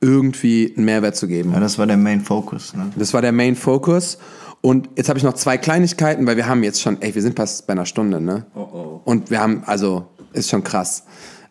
irgendwie 0.00 0.74
einen 0.76 0.84
Mehrwert 0.84 1.16
zu 1.16 1.28
geben. 1.28 1.52
Ja, 1.52 1.60
das 1.60 1.78
war 1.78 1.86
der 1.86 1.96
Main 1.96 2.20
Focus. 2.20 2.74
Ne? 2.74 2.90
Das 2.96 3.14
war 3.14 3.22
der 3.22 3.32
Main 3.32 3.56
Focus. 3.56 4.18
Und 4.60 4.88
jetzt 4.96 5.08
habe 5.08 5.18
ich 5.18 5.24
noch 5.24 5.34
zwei 5.34 5.58
Kleinigkeiten, 5.58 6.26
weil 6.26 6.36
wir 6.36 6.46
haben 6.46 6.62
jetzt 6.62 6.80
schon, 6.80 7.00
ey, 7.00 7.14
wir 7.14 7.22
sind 7.22 7.36
fast 7.36 7.66
bei 7.66 7.72
einer 7.72 7.86
Stunde, 7.86 8.20
ne? 8.20 8.46
Oh 8.54 8.60
oh. 8.60 9.00
Und 9.04 9.30
wir 9.30 9.40
haben, 9.40 9.62
also, 9.66 10.06
ist 10.32 10.50
schon 10.50 10.64
krass. 10.64 11.04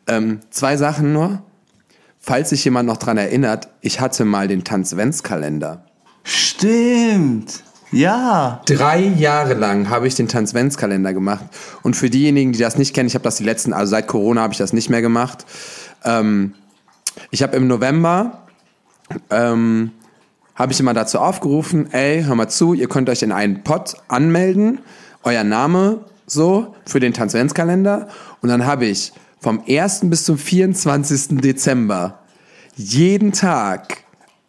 Ähm, 0.08 0.40
zwei 0.50 0.78
Sachen 0.78 1.14
nur. 1.14 1.42
Falls 2.20 2.50
sich 2.50 2.64
jemand 2.66 2.88
noch 2.88 2.98
dran 2.98 3.18
erinnert, 3.18 3.70
ich 3.82 4.00
hatte 4.00 4.26
mal 4.26 4.48
den 4.48 4.64
Tanzventskalender. 4.64 5.86
Stimmt. 6.24 7.64
Ja. 7.94 8.62
Drei 8.66 9.00
Jahre 9.02 9.54
lang 9.54 9.90
habe 9.90 10.08
ich 10.08 10.16
den 10.16 10.28
Tanzventskalender 10.28 11.14
gemacht. 11.14 11.46
Und 11.84 11.96
für 11.96 12.10
diejenigen, 12.10 12.52
die 12.52 12.60
das 12.60 12.78
nicht 12.78 12.94
kennen, 12.94 13.08
ich 13.08 13.14
habe 13.14 13.24
das 13.24 13.36
die 13.36 13.44
letzten, 13.44 13.72
also 13.72 13.92
seit 13.92 14.08
Corona 14.08 14.42
habe 14.42 14.54
ich 14.54 14.58
das 14.58 14.74
nicht 14.74 14.90
mehr 14.90 15.02
gemacht. 15.02 15.46
Ähm, 16.04 16.56
ich 17.30 17.44
habe 17.44 17.56
im 17.56 17.68
November, 17.68 18.44
ähm, 19.30 19.92
habe 20.56 20.72
ich 20.72 20.80
immer 20.80 20.94
dazu 20.94 21.20
aufgerufen, 21.20 21.92
ey, 21.94 22.24
hör 22.24 22.36
mal 22.36 22.50
zu, 22.50 22.74
ihr 22.74 22.88
könnt 22.88 23.10
euch 23.10 23.22
in 23.22 23.32
einen 23.32 23.64
Pod 23.64 23.96
anmelden, 24.08 24.80
euer 25.24 25.44
Name 25.44 26.02
so 26.26 26.76
für 26.86 27.00
den 27.00 27.14
Tanzventskalender. 27.14 28.08
Und 28.42 28.50
dann 28.50 28.66
habe 28.66 28.86
ich 28.86 29.14
vom 29.40 29.62
1. 29.68 30.10
bis 30.10 30.24
zum 30.24 30.38
24. 30.38 31.42
Dezember 31.42 32.20
jeden 32.76 33.34
Tag 33.34 34.03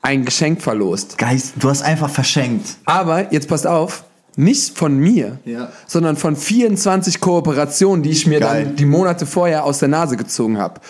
ein 0.05 0.27
Geschenk 0.27 0.61
verlost. 0.61 1.17
Geist, 1.17 1.55
du 1.59 1.71
hast 1.71 1.81
einfach 1.83 2.11
verschenkt. 2.11 2.77
Aber 2.85 3.33
jetzt 3.33 3.49
passt 3.49 3.67
auf, 3.67 4.05
nicht 4.37 4.77
von 4.77 4.99
mir, 4.99 5.39
Ja. 5.47 5.73
sondern 5.87 6.17
von 6.19 6.37
24 6.37 7.21
Kooperationen, 7.21 8.03
die 8.03 8.11
ich 8.11 8.27
mir 8.27 8.39
Geil. 8.41 8.65
dann 8.67 8.77
die 8.77 8.85
Monate 8.85 9.25
vorher 9.25 9.65
aus 9.65 9.79
der 9.79 9.89
Nase 9.89 10.19
gezogen 10.19 10.59
habe. 10.59 10.81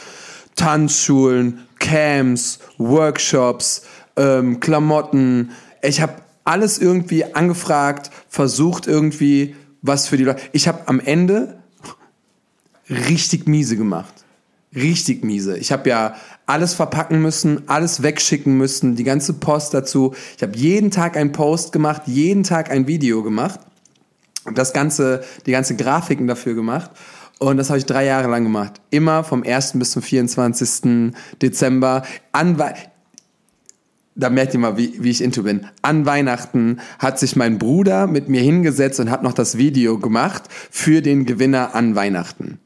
Tanzschulen, 0.56 1.60
Camps, 1.78 2.58
Workshops, 2.78 3.82
ähm, 4.16 4.58
Klamotten. 4.58 5.50
Ich 5.80 6.00
habe 6.00 6.14
alles 6.44 6.78
irgendwie 6.78 7.24
angefragt, 7.36 8.10
versucht 8.28 8.86
irgendwie 8.88 9.54
was 9.80 10.08
für 10.08 10.16
die 10.16 10.24
Leute. 10.24 10.40
Ich 10.52 10.66
habe 10.66 10.80
am 10.86 10.98
Ende 10.98 11.58
richtig 12.88 13.46
miese 13.46 13.76
gemacht. 13.76 14.12
Richtig 14.74 15.22
miese. 15.24 15.56
Ich 15.56 15.70
habe 15.70 15.88
ja 15.88 16.14
alles 16.46 16.74
verpacken 16.74 17.22
müssen, 17.22 17.68
alles 17.68 18.02
wegschicken 18.02 18.56
müssen, 18.56 18.96
die 18.96 19.04
ganze 19.04 19.34
Post 19.34 19.74
dazu. 19.74 20.14
Ich 20.36 20.42
habe 20.42 20.56
jeden 20.56 20.90
Tag 20.90 21.16
einen 21.16 21.32
Post 21.32 21.72
gemacht, 21.72 22.02
jeden 22.06 22.42
Tag 22.42 22.70
ein 22.70 22.86
Video 22.86 23.22
gemacht 23.22 23.60
und 24.44 24.58
das 24.58 24.72
ganze, 24.72 25.24
die 25.46 25.52
ganze 25.52 25.76
Grafiken 25.76 26.26
dafür 26.26 26.54
gemacht. 26.54 26.90
Und 27.38 27.56
das 27.56 27.68
habe 27.68 27.78
ich 27.78 27.86
drei 27.86 28.04
Jahre 28.04 28.28
lang 28.28 28.44
gemacht. 28.44 28.80
Immer 28.90 29.24
vom 29.24 29.42
1. 29.42 29.72
bis 29.78 29.90
zum 29.90 30.02
24. 30.02 31.12
Dezember. 31.42 32.04
An 32.32 32.56
da 34.16 34.30
merkt 34.30 34.54
ihr 34.54 34.60
mal, 34.60 34.76
wie, 34.76 34.94
wie 35.02 35.10
ich 35.10 35.22
into 35.22 35.42
bin. 35.42 35.66
An 35.82 36.06
Weihnachten 36.06 36.78
hat 37.00 37.18
sich 37.18 37.34
mein 37.34 37.58
Bruder 37.58 38.06
mit 38.06 38.28
mir 38.28 38.40
hingesetzt 38.40 39.00
und 39.00 39.10
hat 39.10 39.24
noch 39.24 39.32
das 39.32 39.58
Video 39.58 39.98
gemacht 39.98 40.44
für 40.70 41.02
den 41.02 41.24
Gewinner 41.24 41.74
an 41.74 41.96
Weihnachten. 41.96 42.58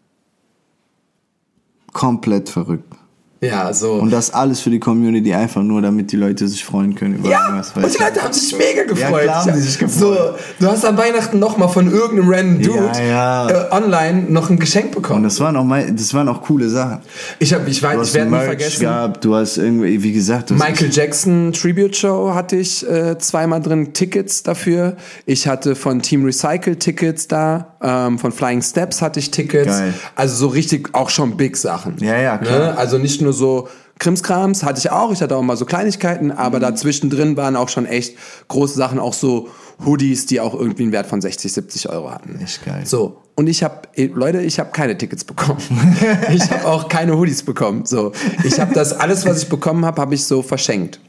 Komplett 1.93 2.51
verrückt. 2.51 2.98
Ja, 3.41 3.73
so. 3.73 3.93
Und 3.95 4.11
das 4.11 4.33
alles 4.35 4.59
für 4.61 4.71
die 4.71 4.81
Community, 4.81 5.33
einfach 5.33 5.63
nur, 5.63 5.81
damit 5.81 6.11
die 6.11 6.17
Leute 6.17 6.49
sich 6.49 6.65
freuen 6.65 6.97
können 6.97 7.19
über 7.19 7.29
Ja, 7.31 7.45
irgendwas. 7.47 7.71
und 7.73 7.95
die? 7.95 8.03
Leute 8.03 8.23
haben 8.23 8.33
sich 8.33 8.57
mega 8.59 8.83
gefreut. 8.83 9.23
klar 9.23 9.45
haben 9.45 9.53
die 9.55 9.61
sich 9.61 9.79
gefreut. 9.79 9.99
So, 10.01 10.17
du 10.59 10.67
hast 10.71 10.85
an 10.85 10.97
Weihnachten 10.99 11.39
nochmal 11.39 11.69
von 11.69 11.89
irgendeinem 11.89 12.31
random 12.31 12.63
Dude 12.63 12.91
Ja, 12.99 13.49
ja. 13.49 13.69
Äh, 13.69 13.73
online 13.73 14.25
noch 14.29 14.51
ein 14.51 14.59
Geschenk 14.59 14.87
Und 14.87 15.03
bekommen. 15.03 15.23
das 15.23 15.39
waren 15.39 15.57
auch, 15.57 15.63
mal, 15.65 15.89
das 15.93 16.13
waren 16.15 16.29
auch 16.29 16.43
coole 16.43 16.69
Sachen. 16.69 16.99
Ich, 17.39 17.55
hab, 17.55 17.69
ich, 17.69 17.81
weiß, 17.81 18.09
ich 18.09 18.15
werde 18.15 18.31
nie 18.33 18.41
vergessen. 18.45 18.81
gehabt, 18.81 19.25
du 19.25 19.35
hast 19.37 19.57
irgendwie, 19.57 20.03
wie 20.03 20.13
gesagt, 20.13 20.51
Michael 20.51 20.91
Jackson 20.91 21.53
Tribute 21.53 21.95
Show 21.97 22.33
hatte 22.35 22.57
ich 22.57 22.89
äh, 22.91 23.19
zweimal 23.19 23.61
drin, 23.61 23.93
Tickets 23.93 24.43
dafür. 24.43 24.97
Ich 25.27 25.47
hatte 25.47 25.77
von 25.77 26.03
Team 26.03 26.25
Recycle 26.25 26.75
Tickets 26.77 27.29
da, 27.29 27.77
ähm, 27.83 28.19
von 28.19 28.33
Flying 28.33 28.63
Steps 28.63 29.01
hatte 29.03 29.21
ich 29.21 29.31
Tickets. 29.31 29.67
Geil. 29.79 29.95
Also 30.15 30.35
so 30.37 30.47
richtig 30.49 30.91
auch 30.95 31.11
schon 31.11 31.37
Big 31.37 31.57
Sachen. 31.57 31.97
Ja, 31.99 32.19
ja, 32.19 32.39
klar. 32.39 32.59
Ne? 32.73 32.79
Also 32.79 32.99
nicht 32.99 33.21
nur 33.21 33.33
so 33.33 33.69
Krimskrams 33.99 34.63
hatte 34.63 34.79
ich 34.79 34.91
auch, 34.93 35.13
ich 35.13 35.21
hatte 35.23 35.35
auch 35.37 35.43
mal 35.43 35.57
so 35.57 35.65
Kleinigkeiten, 35.65 36.31
aber 36.31 36.59
Mhm. 36.59 36.63
dazwischen 36.63 37.11
drin 37.11 37.37
waren 37.37 37.57
auch 37.57 37.69
schon 37.69 37.85
echt 37.87 38.17
große 38.47 38.75
Sachen, 38.77 38.99
auch 39.01 39.13
so 39.13 39.49
Hoodies, 39.85 40.27
die 40.27 40.41
auch 40.41 40.55
irgendwie 40.55 40.85
einen 40.85 40.93
Wert 40.93 41.07
von 41.09 41.21
60, 41.21 41.53
70 41.53 41.89
Euro 41.89 42.11
hatten. 42.13 42.39
Echt 42.41 42.65
geil. 42.65 42.83
So, 42.85 43.23
und 43.35 43.49
ich 43.49 43.63
habe, 43.65 43.83
Leute, 44.15 44.41
ich 44.41 44.59
habe 44.61 44.71
keine 44.71 44.97
Tickets 44.97 45.25
bekommen. 45.25 45.59
ich 46.33 46.49
habe 46.51 46.67
auch 46.67 46.89
keine 46.89 47.17
Hoodies 47.17 47.43
bekommen. 47.45 47.87
So, 47.87 48.13
ich 48.45 48.59
habe 48.61 48.73
das, 48.75 48.93
alles, 48.93 49.25
was 49.27 49.43
ich 49.43 49.49
bekommen 49.49 49.85
habe, 49.85 50.01
habe 50.01 50.15
ich 50.15 50.25
so 50.25 50.43
verschenkt. 50.43 51.01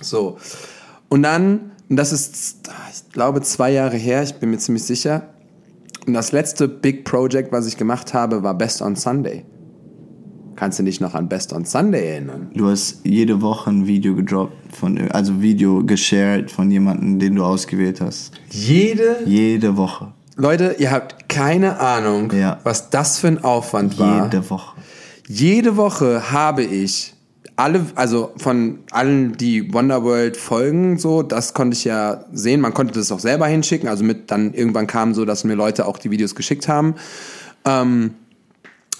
So. 0.00 0.38
Und 1.08 1.22
dann, 1.22 1.70
und 1.88 1.96
das 1.96 2.12
ist, 2.12 2.56
ich 2.92 3.12
glaube, 3.12 3.42
zwei 3.42 3.70
Jahre 3.72 3.96
her, 3.96 4.22
ich 4.22 4.34
bin 4.34 4.50
mir 4.50 4.58
ziemlich 4.58 4.84
sicher. 4.84 5.22
Und 6.06 6.14
das 6.14 6.32
letzte 6.32 6.68
Big 6.68 7.04
Project, 7.04 7.50
was 7.52 7.66
ich 7.66 7.76
gemacht 7.76 8.14
habe, 8.14 8.42
war 8.42 8.54
Best 8.56 8.80
on 8.82 8.94
Sunday. 8.96 9.44
Kannst 10.54 10.78
du 10.78 10.84
dich 10.84 11.00
noch 11.00 11.14
an 11.14 11.28
Best 11.28 11.52
on 11.52 11.64
Sunday 11.64 12.12
erinnern? 12.12 12.50
Du 12.54 12.68
hast 12.68 13.00
jede 13.04 13.42
Woche 13.42 13.70
ein 13.70 13.86
Video 13.86 14.14
gedroppt, 14.14 14.74
von, 14.74 14.98
also 15.10 15.42
Video 15.42 15.84
geshared 15.84 16.50
von 16.50 16.70
jemandem, 16.70 17.18
den 17.18 17.34
du 17.34 17.44
ausgewählt 17.44 18.00
hast. 18.00 18.32
Jede, 18.50 19.18
Jede 19.26 19.76
Woche. 19.76 20.12
Leute, 20.36 20.76
ihr 20.78 20.90
habt 20.90 21.28
keine 21.28 21.80
Ahnung, 21.80 22.32
Ja. 22.32 22.60
was 22.64 22.88
das 22.90 23.18
für 23.18 23.26
ein 23.28 23.42
Aufwand 23.44 23.98
war. 23.98 24.24
Jede 24.24 24.48
Woche. 24.48 24.76
Jede 25.28 25.76
Woche 25.76 26.30
habe 26.30 26.62
ich 26.62 27.14
alle, 27.56 27.86
also 27.94 28.32
von 28.36 28.80
allen, 28.90 29.36
die 29.36 29.72
Wonderworld 29.72 30.36
folgen, 30.36 30.98
so, 30.98 31.22
das 31.22 31.54
konnte 31.54 31.76
ich 31.76 31.84
ja 31.84 32.24
sehen. 32.32 32.60
Man 32.60 32.74
konnte 32.74 32.94
das 32.94 33.10
auch 33.10 33.18
selber 33.18 33.46
hinschicken. 33.46 33.88
Also 33.88 34.04
mit 34.04 34.30
dann 34.30 34.52
irgendwann 34.54 34.86
kam 34.86 35.14
so, 35.14 35.24
dass 35.24 35.44
mir 35.44 35.54
Leute 35.54 35.86
auch 35.86 35.98
die 35.98 36.10
Videos 36.10 36.34
geschickt 36.34 36.68
haben. 36.68 36.94
Ähm, 37.64 38.14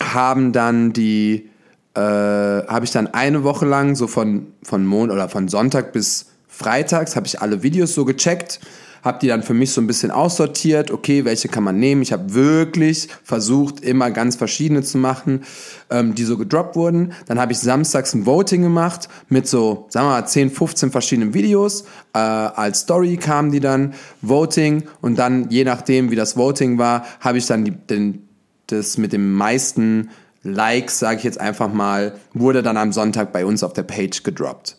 haben 0.03 0.53
dann 0.53 0.93
die, 0.93 1.51
äh, 1.95 2.01
habe 2.01 2.85
ich 2.85 2.91
dann 2.91 3.09
eine 3.09 3.45
Woche 3.45 3.67
lang 3.67 3.95
so 3.95 4.07
von, 4.07 4.47
von 4.63 4.87
Mon 4.87 5.11
oder 5.11 5.29
von 5.29 5.49
Sonntag 5.49 5.93
bis 5.93 6.27
Freitags 6.57 7.17
habe 7.17 7.27
ich 7.27 7.43
alle 7.43 7.63
Videos 7.63 7.95
so 7.95 8.07
gecheckt, 8.07 8.61
habe 9.07 9.19
die 9.21 9.29
dann 9.29 9.43
für 9.43 9.55
mich 9.55 9.71
so 9.73 9.81
ein 9.81 9.87
bisschen 9.87 10.11
aussortiert, 10.11 10.91
okay, 10.91 11.25
welche 11.25 11.49
kann 11.49 11.65
man 11.65 11.79
nehmen. 11.79 12.03
Ich 12.03 12.13
habe 12.13 12.35
wirklich 12.35 13.09
versucht, 13.23 13.81
immer 13.81 14.11
ganz 14.11 14.37
verschiedene 14.37 14.83
zu 14.83 14.99
machen, 14.99 15.45
ähm, 15.89 16.15
die 16.15 16.25
so 16.25 16.37
gedroppt 16.37 16.77
wurden. 16.77 17.13
Dann 17.27 17.39
habe 17.39 17.53
ich 17.53 17.59
samstags 17.59 18.13
ein 18.15 18.27
Voting 18.27 18.63
gemacht 18.63 19.09
mit 19.29 19.47
so, 19.47 19.87
sagen 19.89 20.07
wir 20.07 20.11
mal, 20.11 20.27
10, 20.27 20.51
15 20.51 20.91
verschiedenen 20.91 21.33
Videos. 21.35 21.85
Äh, 22.13 22.19
als 22.19 22.81
Story 22.81 23.17
kamen 23.17 23.53
die 23.53 23.61
dann, 23.61 23.95
Voting 24.23 24.83
und 25.01 25.19
dann, 25.19 25.51
je 25.51 25.65
nachdem, 25.65 26.11
wie 26.11 26.17
das 26.17 26.37
Voting 26.37 26.79
war, 26.79 27.07
habe 27.21 27.39
ich 27.39 27.47
dann 27.47 27.65
die, 27.65 27.71
den, 27.71 28.29
das 28.67 28.99
mit 28.99 29.13
dem 29.13 29.33
meisten 29.33 30.11
Likes, 30.43 30.99
sage 30.99 31.19
ich 31.19 31.25
jetzt 31.25 31.41
einfach 31.41 31.73
mal, 31.73 32.17
wurde 32.35 32.63
dann 32.63 32.77
am 32.77 32.93
Sonntag 32.93 33.33
bei 33.33 33.47
uns 33.47 33.63
auf 33.63 33.73
der 33.73 33.85
Page 33.85 34.23
gedroppt. 34.25 34.77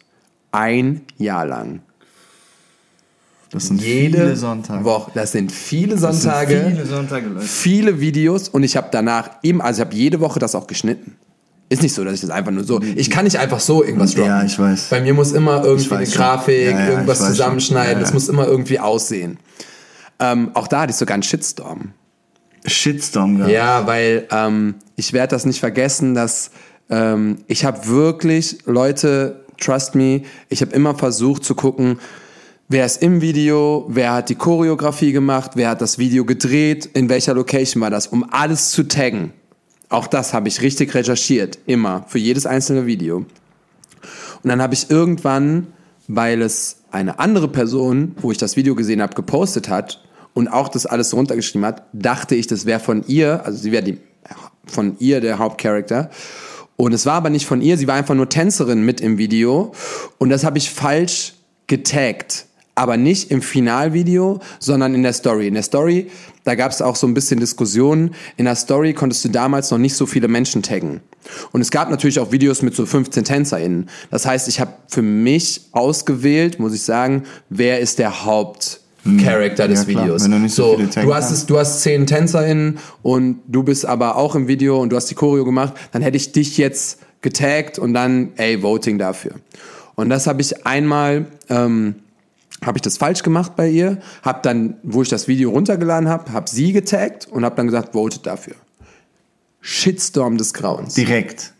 Ein 0.51 1.01
Jahr 1.17 1.45
lang. 1.45 1.81
Das 3.57 3.67
sind 3.67 3.81
Jede 3.81 4.17
viele 4.19 4.35
Sonntage. 4.35 4.83
Woche. 4.83 5.11
Das 5.13 5.31
sind 5.31 5.51
viele 5.51 5.95
Das 5.95 6.01
sind 6.01 6.13
Sonntage, 6.21 6.65
viele 6.71 6.85
Sonntage, 6.85 7.27
Leute. 7.27 7.45
viele 7.45 7.99
Videos 7.99 8.49
und 8.49 8.63
ich 8.63 8.77
habe 8.77 8.87
danach 8.91 9.29
eben, 9.43 9.61
also 9.61 9.81
ich 9.81 9.85
habe 9.87 9.95
jede 9.95 10.19
Woche 10.19 10.39
das 10.39 10.55
auch 10.55 10.67
geschnitten. 10.67 11.15
Ist 11.69 11.81
nicht 11.81 11.93
so, 11.93 12.03
dass 12.05 12.13
ich 12.13 12.21
das 12.21 12.29
einfach 12.29 12.51
nur 12.51 12.63
so. 12.63 12.79
Ich 12.95 13.09
kann 13.09 13.25
nicht 13.25 13.37
einfach 13.39 13.59
so 13.59 13.83
irgendwas 13.83 14.11
droppen. 14.13 14.29
Ja, 14.29 14.43
ich 14.43 14.57
weiß. 14.57 14.87
Bei 14.89 15.01
mir 15.01 15.13
muss 15.13 15.33
immer 15.33 15.65
irgendwie 15.65 15.95
eine. 15.95 16.05
Grafik, 16.07 16.71
Ja, 16.71 16.79
ja, 16.79 16.89
irgendwas 16.91 17.19
zusammenschneiden. 17.19 17.97
Ja, 17.97 18.03
Es 18.03 18.09
ja. 18.09 18.13
muss 18.13 18.29
immer 18.29 18.47
irgendwie 18.47 18.79
aussehen. 18.79 19.37
Ähm, 20.19 20.51
auch 20.53 20.67
da 20.69 20.81
hatte 20.81 20.91
ich 20.91 20.95
sogar 20.95 21.15
einen 21.15 21.23
Shitstorm. 21.23 21.91
Shitstorm 22.65 23.37
gehabt. 23.37 23.51
Ja, 23.51 23.85
weil 23.85 24.27
ähm, 24.31 24.75
ich 24.95 25.13
werde 25.13 25.31
das 25.31 25.45
nicht 25.45 25.59
vergessen, 25.59 26.15
dass 26.15 26.51
ähm, 26.89 27.39
ich 27.47 27.65
habe 27.65 27.85
wirklich, 27.87 28.59
Leute, 28.65 29.43
trust 29.59 29.95
me, 29.95 30.21
ich 30.49 30.61
habe 30.61 30.73
immer 30.73 30.95
versucht 30.95 31.43
zu 31.43 31.53
gucken, 31.55 31.99
wer 32.67 32.85
ist 32.85 33.01
im 33.01 33.21
Video, 33.21 33.85
wer 33.87 34.13
hat 34.13 34.29
die 34.29 34.35
Choreografie 34.35 35.11
gemacht, 35.11 35.51
wer 35.55 35.69
hat 35.69 35.81
das 35.81 35.97
Video 35.97 36.25
gedreht, 36.25 36.85
in 36.93 37.09
welcher 37.09 37.33
Location 37.33 37.81
war 37.81 37.89
das, 37.89 38.07
um 38.07 38.25
alles 38.31 38.71
zu 38.71 38.83
taggen. 38.87 39.33
Auch 39.89 40.07
das 40.07 40.33
habe 40.33 40.49
ich 40.49 40.61
richtig 40.61 40.93
recherchiert, 40.93 41.59
immer, 41.65 42.03
für 42.07 42.19
jedes 42.19 42.45
einzelne 42.45 42.85
Video. 42.85 43.17
Und 43.17 44.49
dann 44.49 44.61
habe 44.61 44.73
ich 44.73 44.89
irgendwann, 44.89 45.67
weil 46.07 46.41
es 46.41 46.77
eine 46.91 47.19
andere 47.19 47.47
Person, 47.47 48.15
wo 48.21 48.31
ich 48.31 48.37
das 48.37 48.55
Video 48.55 48.75
gesehen 48.75 49.01
habe, 49.01 49.15
gepostet 49.15 49.69
hat 49.69 50.03
und 50.33 50.47
auch 50.47 50.67
das 50.67 50.85
alles 50.85 51.13
runtergeschrieben 51.13 51.65
hat, 51.65 51.83
dachte 51.93 52.35
ich, 52.35 52.47
das 52.47 52.65
wäre 52.65 52.79
von 52.79 53.03
ihr, 53.07 53.45
also 53.45 53.57
sie 53.57 53.71
wäre 53.71 53.83
die 53.83 53.97
von 54.65 54.97
ihr 54.99 55.21
der 55.21 55.39
Hauptcharakter. 55.39 56.09
Und 56.75 56.93
es 56.93 57.05
war 57.05 57.15
aber 57.15 57.29
nicht 57.29 57.45
von 57.45 57.61
ihr, 57.61 57.77
sie 57.77 57.87
war 57.87 57.95
einfach 57.95 58.13
nur 58.13 58.29
Tänzerin 58.29 58.83
mit 58.83 58.99
im 58.99 59.17
Video. 59.17 59.71
Und 60.17 60.29
das 60.29 60.43
habe 60.43 60.57
ich 60.57 60.69
falsch 60.69 61.33
getaggt. 61.65 62.45
Aber 62.77 62.95
nicht 62.95 63.31
im 63.31 63.41
Finalvideo, 63.41 64.39
sondern 64.59 64.93
in 64.93 65.01
der 65.01 65.13
Story. 65.13 65.47
In 65.47 65.55
der 65.55 65.63
Story, 65.63 66.11
da 66.43 66.53
gab 66.53 66.71
es 66.71 66.79
auch 66.81 66.95
so 66.95 67.07
ein 67.07 67.15
bisschen 67.15 67.39
Diskussionen. 67.39 68.13
In 68.37 68.45
der 68.45 68.55
Story 68.55 68.93
konntest 68.93 69.25
du 69.25 69.29
damals 69.29 69.71
noch 69.71 69.79
nicht 69.79 69.95
so 69.95 70.05
viele 70.05 70.27
Menschen 70.27 70.61
taggen. 70.61 71.01
Und 71.51 71.61
es 71.61 71.71
gab 71.71 71.89
natürlich 71.89 72.19
auch 72.19 72.31
Videos 72.31 72.61
mit 72.61 72.75
so 72.75 72.85
15 72.85 73.23
TänzerInnen. 73.23 73.89
Das 74.11 74.27
heißt, 74.27 74.47
ich 74.47 74.59
habe 74.59 74.73
für 74.87 75.01
mich 75.01 75.61
ausgewählt, 75.71 76.59
muss 76.59 76.75
ich 76.75 76.83
sagen, 76.83 77.23
wer 77.49 77.79
ist 77.79 77.97
der 77.97 78.25
Hauptcharakter 78.25 79.67
des 79.67 79.87
Hm. 79.87 79.89
Ja, 79.89 79.93
klar. 79.93 80.05
Videos. 80.05 80.23
Du 80.23 80.47
so 80.47 80.75
taggen 80.75 81.07
du 81.07 81.15
hast 81.15 81.31
es, 81.31 81.45
du 81.47 81.57
hast 81.57 81.81
zehn 81.81 82.05
TänzerInnen 82.05 82.77
und 83.01 83.39
du 83.47 83.63
bist 83.63 83.87
aber 83.87 84.17
auch 84.17 84.35
im 84.35 84.47
Video 84.47 84.79
und 84.79 84.91
du 84.91 84.95
hast 84.95 85.07
die 85.07 85.15
Choreo 85.15 85.45
gemacht, 85.45 85.73
dann 85.91 86.03
hätte 86.03 86.17
ich 86.17 86.31
dich 86.31 86.59
jetzt 86.59 86.99
getaggt 87.21 87.79
und 87.79 87.95
dann, 87.95 88.33
ey, 88.35 88.61
Voting 88.61 88.99
dafür. 88.99 89.31
Und 89.95 90.09
das 90.09 90.27
habe 90.27 90.41
ich 90.41 90.65
einmal, 90.65 91.25
ähm, 91.49 91.95
habe 92.65 92.77
ich 92.77 92.81
das 92.81 92.97
falsch 92.97 93.23
gemacht 93.23 93.55
bei 93.55 93.69
ihr, 93.69 93.99
habe 94.23 94.39
dann, 94.41 94.77
wo 94.83 95.01
ich 95.01 95.09
das 95.09 95.27
Video 95.27 95.51
runtergeladen 95.51 96.09
habe, 96.09 96.31
habe 96.33 96.49
sie 96.49 96.71
getaggt 96.71 97.27
und 97.29 97.45
habe 97.45 97.55
dann 97.55 97.67
gesagt, 97.67 97.93
votet 97.93 98.25
dafür. 98.25 98.55
Shitstorm 99.61 100.37
des 100.37 100.53
Grauens. 100.53 100.93
Direkt. 100.93 101.53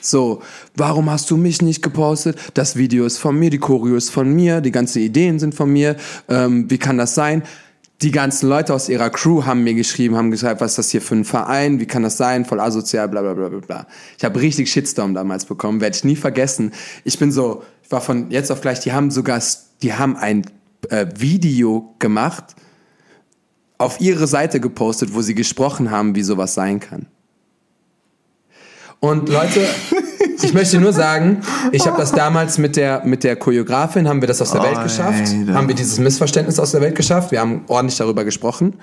So, 0.00 0.40
warum 0.76 1.10
hast 1.10 1.30
du 1.30 1.36
mich 1.36 1.62
nicht 1.62 1.82
gepostet? 1.82 2.38
Das 2.54 2.76
Video 2.76 3.04
ist 3.04 3.18
von 3.18 3.38
mir, 3.38 3.50
die 3.50 3.58
Choreo 3.58 3.96
ist 3.96 4.10
von 4.10 4.32
mir, 4.32 4.60
die 4.60 4.70
ganzen 4.70 5.02
Ideen 5.02 5.38
sind 5.38 5.54
von 5.54 5.70
mir. 5.70 5.96
Ähm, 6.28 6.70
wie 6.70 6.78
kann 6.78 6.96
das 6.96 7.14
sein? 7.14 7.42
Die 8.00 8.12
ganzen 8.12 8.48
Leute 8.48 8.72
aus 8.72 8.88
ihrer 8.88 9.10
Crew 9.10 9.44
haben 9.44 9.62
mir 9.62 9.74
geschrieben, 9.74 10.16
haben 10.16 10.30
gesagt, 10.30 10.62
was 10.62 10.72
ist 10.72 10.78
das 10.78 10.90
hier 10.90 11.02
für 11.02 11.16
ein 11.16 11.24
Verein? 11.24 11.80
Wie 11.80 11.86
kann 11.86 12.02
das 12.02 12.16
sein? 12.16 12.46
Voll 12.46 12.60
asozial, 12.60 13.08
bla 13.08 13.20
bla 13.20 13.34
bla 13.34 13.48
bla 13.50 13.58
bla. 13.58 13.86
Ich 14.16 14.24
habe 14.24 14.40
richtig 14.40 14.70
Shitstorm 14.70 15.12
damals 15.12 15.44
bekommen, 15.44 15.82
werde 15.82 15.96
ich 15.96 16.04
nie 16.04 16.16
vergessen. 16.16 16.72
Ich 17.04 17.18
bin 17.18 17.30
so, 17.30 17.62
war 17.90 18.00
von 18.00 18.30
jetzt 18.30 18.50
auf 18.50 18.60
gleich, 18.60 18.80
die 18.80 18.92
haben 18.92 19.10
sogar, 19.10 19.42
die 19.82 19.94
haben 19.94 20.16
ein 20.16 20.46
äh, 20.88 21.06
Video 21.16 21.94
gemacht, 21.98 22.56
auf 23.78 24.00
ihre 24.00 24.26
Seite 24.26 24.60
gepostet, 24.60 25.14
wo 25.14 25.22
sie 25.22 25.34
gesprochen 25.34 25.90
haben, 25.90 26.14
wie 26.14 26.22
sowas 26.22 26.54
sein 26.54 26.80
kann. 26.80 27.06
Und 29.00 29.30
Leute, 29.30 29.66
ich 30.42 30.52
möchte 30.52 30.78
nur 30.78 30.92
sagen, 30.92 31.40
ich 31.72 31.86
habe 31.86 31.96
das 31.96 32.12
damals 32.12 32.58
mit 32.58 32.76
der, 32.76 33.02
mit 33.04 33.24
der 33.24 33.36
Choreografin, 33.36 34.06
haben 34.06 34.20
wir 34.20 34.28
das 34.28 34.42
aus 34.42 34.52
der 34.52 34.62
Welt 34.62 34.82
geschafft, 34.82 35.32
Alter. 35.32 35.54
haben 35.54 35.68
wir 35.68 35.74
dieses 35.74 35.98
Missverständnis 35.98 36.58
aus 36.58 36.72
der 36.72 36.82
Welt 36.82 36.94
geschafft, 36.94 37.30
wir 37.30 37.40
haben 37.40 37.64
ordentlich 37.68 37.96
darüber 37.96 38.24
gesprochen. 38.24 38.74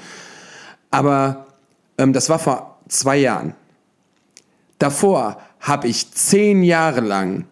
Aber 0.89 1.45
ähm, 1.99 2.13
das 2.13 2.29
war 2.29 2.39
vor 2.39 2.79
zwei 2.87 3.17
Jahren. 3.17 3.53
Davor 4.79 5.39
habe 5.59 5.87
ich 5.87 6.11
zehn 6.11 6.63
Jahre 6.63 7.01
lang 7.01 7.45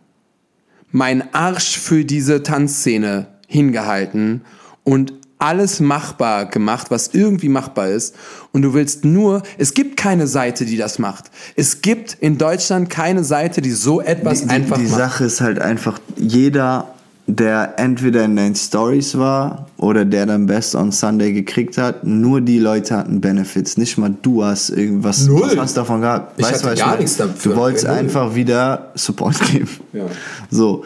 meinen 0.95 1.23
Arsch 1.33 1.77
für 1.77 2.05
diese 2.05 2.41
Tanzszene 2.41 3.27
hingehalten 3.47 4.43
und 4.85 5.11
alles 5.39 5.81
machbar 5.81 6.45
gemacht, 6.45 6.87
was 6.89 7.09
irgendwie 7.09 7.49
machbar 7.49 7.89
ist. 7.89 8.15
Und 8.53 8.61
du 8.61 8.73
willst 8.73 9.03
nur, 9.03 9.43
es 9.57 9.73
gibt 9.73 9.97
keine 9.97 10.25
Seite, 10.25 10.63
die 10.63 10.77
das 10.77 10.97
macht. 10.97 11.25
Es 11.57 11.81
gibt 11.81 12.13
in 12.21 12.37
Deutschland 12.37 12.89
keine 12.89 13.25
Seite, 13.25 13.61
die 13.61 13.71
so 13.71 13.99
etwas 13.99 14.43
die, 14.43 14.49
einfach 14.49 14.77
die 14.77 14.83
macht. 14.83 14.97
Sache 14.97 15.25
ist 15.25 15.41
halt 15.41 15.59
einfach, 15.59 15.99
jeder, 16.15 16.94
der 17.27 17.73
entweder 17.77 18.23
in 18.23 18.35
deinen 18.35 18.55
Stories 18.55 19.17
war 19.17 19.67
oder 19.77 20.05
der 20.05 20.27
dann 20.27 20.45
Best 20.45 20.75
on 20.75 20.91
Sunday 20.91 21.33
gekriegt 21.33 21.77
hat, 21.77 22.03
nur 22.03 22.39
die 22.41 22.59
Leute 22.59 22.95
hatten 22.95 23.19
Benefits. 23.19 23.77
Nicht 23.77 23.97
mal 23.97 24.13
du 24.21 24.43
hast 24.43 24.69
irgendwas 24.69 25.25
Null. 25.25 25.41
was 25.41 25.57
hast 25.57 25.77
davon 25.77 26.01
gehabt. 26.01 26.39
Ich 26.39 26.45
weißt, 26.45 26.63
hatte 26.63 26.63
du, 26.63 26.71
was 26.71 26.79
gar 26.79 26.97
nichts 26.97 27.17
dafür. 27.17 27.53
Du 27.53 27.57
wolltest 27.57 27.87
Null. 27.87 27.95
einfach 27.95 28.35
wieder 28.35 28.91
Support 28.93 29.39
geben. 29.51 29.69
Ja. 29.93 30.05
So. 30.51 30.83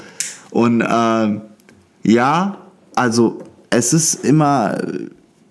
Und 0.52 0.84
ähm, 0.90 1.42
ja, 2.04 2.58
also 2.96 3.40
es 3.70 3.94
ist 3.94 4.26
immer, 4.26 4.78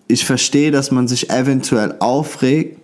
ich 0.07 0.25
verstehe, 0.25 0.71
dass 0.71 0.91
man 0.91 1.07
sich 1.07 1.31
eventuell 1.31 1.97
aufregt, 1.99 2.81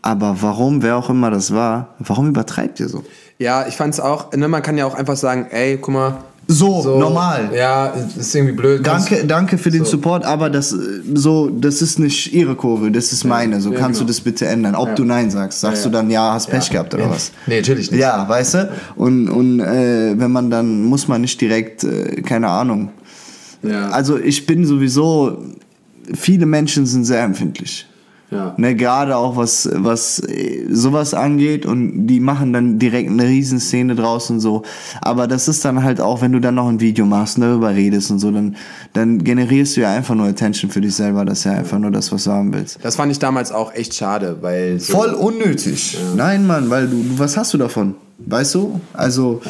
aber 0.00 0.36
warum, 0.40 0.82
wer 0.82 0.96
auch 0.96 1.10
immer 1.10 1.30
das 1.30 1.52
war, 1.52 1.94
warum 1.98 2.28
übertreibt 2.28 2.78
ihr 2.78 2.88
so? 2.88 3.04
Ja, 3.38 3.66
ich 3.66 3.76
fand's 3.76 4.00
auch, 4.00 4.32
ne, 4.32 4.48
man 4.48 4.62
kann 4.62 4.78
ja 4.78 4.86
auch 4.86 4.94
einfach 4.94 5.16
sagen, 5.16 5.48
ey, 5.50 5.76
guck 5.76 5.94
mal. 5.94 6.18
So, 6.50 6.98
normal. 6.98 7.50
Ja, 7.54 7.88
ist 7.88 8.34
irgendwie 8.34 8.54
blöd. 8.54 8.86
Danke, 8.86 9.26
danke 9.26 9.58
für 9.58 9.70
den 9.70 9.84
So. 9.84 9.92
Support, 9.92 10.24
aber 10.24 10.48
das 10.48 10.70
so, 10.70 11.50
das 11.50 11.82
ist 11.82 11.98
nicht 11.98 12.32
ihre 12.32 12.54
Kurve, 12.56 12.90
das 12.90 13.12
ist 13.12 13.24
meine. 13.24 13.60
So 13.60 13.70
ja, 13.70 13.78
kannst 13.78 13.98
genau. 14.00 14.06
du 14.06 14.12
das 14.14 14.22
bitte 14.22 14.46
ändern. 14.46 14.74
Ob 14.74 14.96
du 14.96 15.04
Nein 15.04 15.30
sagst, 15.30 15.60
sagst 15.60 15.84
Ja, 15.84 15.90
du 15.90 15.96
dann 15.96 16.10
ja, 16.10 16.32
hast 16.32 16.46
Pech 16.48 16.68
Ja. 16.68 16.72
gehabt 16.72 16.94
oder 16.94 17.04
Ja. 17.04 17.10
was? 17.10 17.32
Nee, 17.46 17.56
natürlich 17.60 17.90
nicht. 17.90 18.00
Ja, 18.00 18.26
weißt 18.26 18.54
du? 18.54 18.70
Und, 18.96 19.28
und 19.28 19.60
äh, 19.60 20.18
wenn 20.18 20.32
man 20.32 20.48
dann, 20.50 20.84
muss 20.84 21.06
man 21.06 21.20
nicht 21.20 21.38
direkt, 21.38 21.84
äh, 21.84 22.22
keine 22.22 22.48
Ahnung. 22.48 22.92
Ja. 23.62 23.90
Also 23.90 24.18
ich 24.18 24.46
bin 24.46 24.64
sowieso, 24.64 25.42
viele 26.14 26.46
Menschen 26.46 26.86
sind 26.86 27.04
sehr 27.04 27.24
empfindlich. 27.24 27.86
Ja. 28.30 28.54
Ne, 28.58 28.74
gerade 28.74 29.16
auch 29.16 29.36
was, 29.36 29.68
was 29.72 30.18
äh, 30.20 30.66
sowas 30.68 31.14
angeht 31.14 31.64
und 31.64 32.06
die 32.06 32.20
machen 32.20 32.52
dann 32.52 32.78
direkt 32.78 33.10
eine 33.10 33.24
Riesenszene 33.24 33.94
draus 33.94 34.28
und 34.28 34.40
so. 34.40 34.64
Aber 35.00 35.26
das 35.26 35.48
ist 35.48 35.64
dann 35.64 35.82
halt 35.82 36.00
auch, 36.00 36.20
wenn 36.20 36.32
du 36.32 36.40
dann 36.40 36.54
noch 36.54 36.68
ein 36.68 36.80
Video 36.80 37.06
machst 37.06 37.38
und 37.38 37.44
darüber 37.44 37.74
redest 37.74 38.10
und 38.10 38.18
so, 38.18 38.30
dann, 38.30 38.56
dann 38.92 39.24
generierst 39.24 39.76
du 39.76 39.80
ja 39.80 39.92
einfach 39.92 40.14
nur 40.14 40.26
Attention 40.26 40.70
für 40.70 40.82
dich 40.82 40.94
selber. 40.94 41.24
Das 41.24 41.38
ist 41.38 41.44
ja 41.44 41.52
einfach 41.52 41.78
nur 41.78 41.90
das, 41.90 42.12
was 42.12 42.24
du 42.24 42.30
haben 42.32 42.52
willst. 42.52 42.78
Das 42.82 42.96
fand 42.96 43.10
ich 43.10 43.18
damals 43.18 43.50
auch 43.50 43.72
echt 43.72 43.94
schade, 43.94 44.36
weil 44.42 44.78
so, 44.78 44.92
Voll 44.92 45.14
unnötig. 45.14 45.96
Nein, 46.14 46.46
Mann, 46.46 46.68
weil 46.68 46.86
du, 46.86 47.02
du, 47.02 47.18
was 47.18 47.36
hast 47.36 47.54
du 47.54 47.58
davon? 47.58 47.94
Weißt 48.18 48.54
du? 48.54 48.80
Also, 48.92 49.40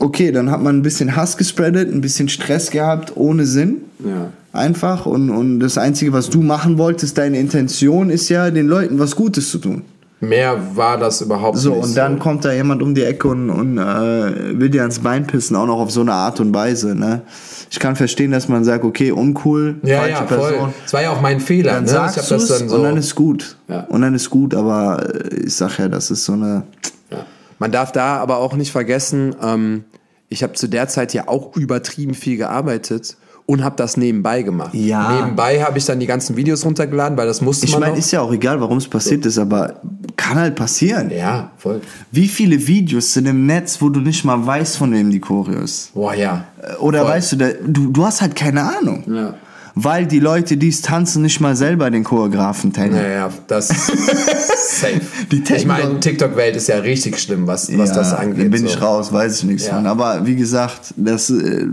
okay, 0.00 0.32
dann 0.32 0.50
hat 0.50 0.62
man 0.62 0.78
ein 0.78 0.82
bisschen 0.82 1.14
Hass 1.14 1.36
gespreadet, 1.36 1.92
ein 1.92 2.00
bisschen 2.00 2.28
Stress 2.28 2.70
gehabt, 2.70 3.12
ohne 3.16 3.46
Sinn. 3.46 3.82
Ja. 4.04 4.30
Einfach. 4.52 5.06
Und, 5.06 5.30
und 5.30 5.60
das 5.60 5.78
Einzige, 5.78 6.12
was 6.12 6.28
du 6.28 6.42
machen 6.42 6.78
wolltest, 6.78 7.16
deine 7.18 7.38
Intention 7.38 8.10
ist 8.10 8.28
ja, 8.28 8.50
den 8.50 8.66
Leuten 8.66 8.98
was 8.98 9.14
Gutes 9.14 9.50
zu 9.50 9.58
tun. 9.58 9.82
Mehr 10.22 10.58
war 10.74 10.98
das 10.98 11.22
überhaupt 11.22 11.56
So, 11.56 11.74
nicht. 11.74 11.84
und 11.84 11.96
dann 11.96 12.18
kommt 12.18 12.44
da 12.44 12.52
jemand 12.52 12.82
um 12.82 12.94
die 12.94 13.04
Ecke 13.04 13.28
und, 13.28 13.48
und 13.48 13.78
äh, 13.78 14.58
will 14.58 14.68
dir 14.68 14.82
ans 14.82 14.98
Bein 14.98 15.26
pissen, 15.26 15.56
auch 15.56 15.66
noch 15.66 15.78
auf 15.78 15.90
so 15.90 16.02
eine 16.02 16.12
Art 16.12 16.40
und 16.40 16.52
Weise. 16.52 16.94
Ne? 16.94 17.22
Ich 17.70 17.78
kann 17.78 17.96
verstehen, 17.96 18.30
dass 18.30 18.46
man 18.46 18.62
sagt, 18.64 18.84
okay, 18.84 19.12
uncool, 19.12 19.76
ja, 19.82 20.00
falsche 20.00 20.12
ja, 20.12 20.26
voll. 20.26 20.50
Person. 20.50 20.74
Es 20.84 20.92
war 20.92 21.02
ja 21.02 21.10
auch 21.10 21.22
mein 21.22 21.40
Fehler. 21.40 21.72
Dann 21.72 21.84
ne? 21.84 21.88
sagst 21.88 22.18
ich 22.18 22.28
das 22.28 22.48
dann 22.48 22.68
so. 22.68 22.76
und 22.76 22.82
dann 22.82 22.96
ist 22.98 23.14
gut. 23.14 23.56
Ja. 23.68 23.84
Und 23.84 24.02
dann 24.02 24.14
ist 24.14 24.28
gut, 24.28 24.54
aber 24.54 25.08
äh, 25.14 25.36
ich 25.36 25.54
sag 25.54 25.78
ja, 25.78 25.88
das 25.88 26.10
ist 26.10 26.24
so 26.24 26.34
eine... 26.34 26.64
Ja. 27.10 27.24
Man 27.60 27.70
darf 27.70 27.92
da 27.92 28.16
aber 28.16 28.38
auch 28.38 28.54
nicht 28.54 28.72
vergessen, 28.72 29.36
ähm, 29.40 29.84
ich 30.28 30.42
habe 30.42 30.54
zu 30.54 30.68
der 30.68 30.88
Zeit 30.88 31.14
ja 31.14 31.28
auch 31.28 31.56
übertrieben 31.56 32.14
viel 32.14 32.36
gearbeitet, 32.36 33.16
und 33.50 33.64
habe 33.64 33.74
das 33.74 33.96
nebenbei 33.96 34.42
gemacht. 34.42 34.72
Ja. 34.74 35.12
Nebenbei 35.22 35.60
habe 35.60 35.76
ich 35.76 35.84
dann 35.84 35.98
die 35.98 36.06
ganzen 36.06 36.36
Videos 36.36 36.64
runtergeladen, 36.64 37.18
weil 37.18 37.26
das 37.26 37.40
musste 37.40 37.66
Ich 37.66 37.72
man 37.72 37.80
meine, 37.80 37.92
noch. 37.94 37.98
ist 37.98 38.12
ja 38.12 38.20
auch 38.20 38.32
egal, 38.32 38.60
warum 38.60 38.78
es 38.78 38.86
passiert 38.86 39.26
ist, 39.26 39.38
aber 39.38 39.80
kann 40.16 40.38
halt 40.38 40.54
passieren. 40.54 41.10
ja, 41.10 41.50
voll. 41.56 41.80
Wie 42.12 42.28
viele 42.28 42.64
Videos 42.68 43.12
sind 43.12 43.26
im 43.26 43.46
Netz, 43.46 43.82
wo 43.82 43.88
du 43.88 43.98
nicht 43.98 44.24
mal 44.24 44.46
weißt, 44.46 44.76
von 44.76 44.92
wem 44.92 45.10
die 45.10 45.18
Choreo 45.18 45.62
ist? 45.62 45.92
Boah, 45.94 46.14
ja. 46.14 46.44
Oder 46.78 47.00
Voll. 47.00 47.10
weißt 47.10 47.32
du, 47.32 47.36
du, 47.66 47.90
du 47.90 48.06
hast 48.06 48.20
halt 48.20 48.36
keine 48.36 48.62
Ahnung. 48.78 49.02
Ja. 49.12 49.34
Weil 49.82 50.06
die 50.06 50.18
Leute, 50.18 50.56
die 50.56 50.68
es 50.68 50.82
tanzen, 50.82 51.22
nicht 51.22 51.40
mal 51.40 51.56
selber 51.56 51.90
den 51.90 52.04
Choreografen 52.04 52.72
taggen. 52.72 52.96
Ja, 52.96 53.08
ja, 53.08 53.30
das 53.46 53.68
safe. 53.68 55.00
Die 55.30 55.42
ich 55.54 55.64
meine, 55.64 55.98
TikTok-Welt 56.00 56.56
ist 56.56 56.68
ja 56.68 56.78
richtig 56.78 57.18
schlimm, 57.18 57.46
was, 57.46 57.76
was 57.78 57.92
das 57.92 58.12
angeht. 58.12 58.50
Bin 58.50 58.60
so. 58.60 58.66
ich 58.66 58.82
raus, 58.82 59.12
weiß 59.12 59.38
ich 59.38 59.44
nichts 59.44 59.66
Ja. 59.66 59.76
von. 59.76 59.86
Aber 59.86 60.26
wie 60.26 60.36
gesagt, 60.36 60.92
das 60.96 61.30
äh, 61.30 61.66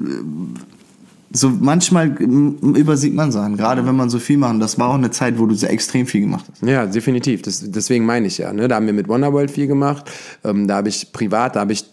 so 1.34 1.50
manchmal 1.50 2.08
übersieht 2.18 3.14
man 3.14 3.32
Sachen, 3.32 3.58
gerade 3.58 3.86
wenn 3.86 3.96
man 3.96 4.10
so 4.10 4.20
viel 4.20 4.38
macht. 4.38 4.62
Das 4.62 4.80
war 4.80 4.90
auch 4.90 4.96
eine 4.96 5.12
Zeit, 5.12 5.38
wo 5.38 5.46
du 5.46 5.56
sehr 5.56 5.72
extrem 5.72 6.08
viel 6.08 6.22
gemacht 6.22 6.46
hast. 6.50 6.64
Ja, 6.68 6.86
definitiv. 6.86 7.42
Das, 7.42 7.62
deswegen 7.66 8.06
meine 8.06 8.28
ich 8.28 8.38
ja. 8.38 8.54
Ne? 8.54 8.68
Da 8.68 8.76
haben 8.76 8.86
wir 8.86 8.94
mit 8.94 9.08
Wonderworld 9.08 9.52
viel 9.52 9.68
gemacht. 9.68 10.10
Ähm, 10.44 10.68
da 10.68 10.78
habe 10.78 10.90
ich 10.90 11.12
privat, 11.12 11.56
da 11.56 11.62
habe 11.62 11.74
ich 11.74 11.86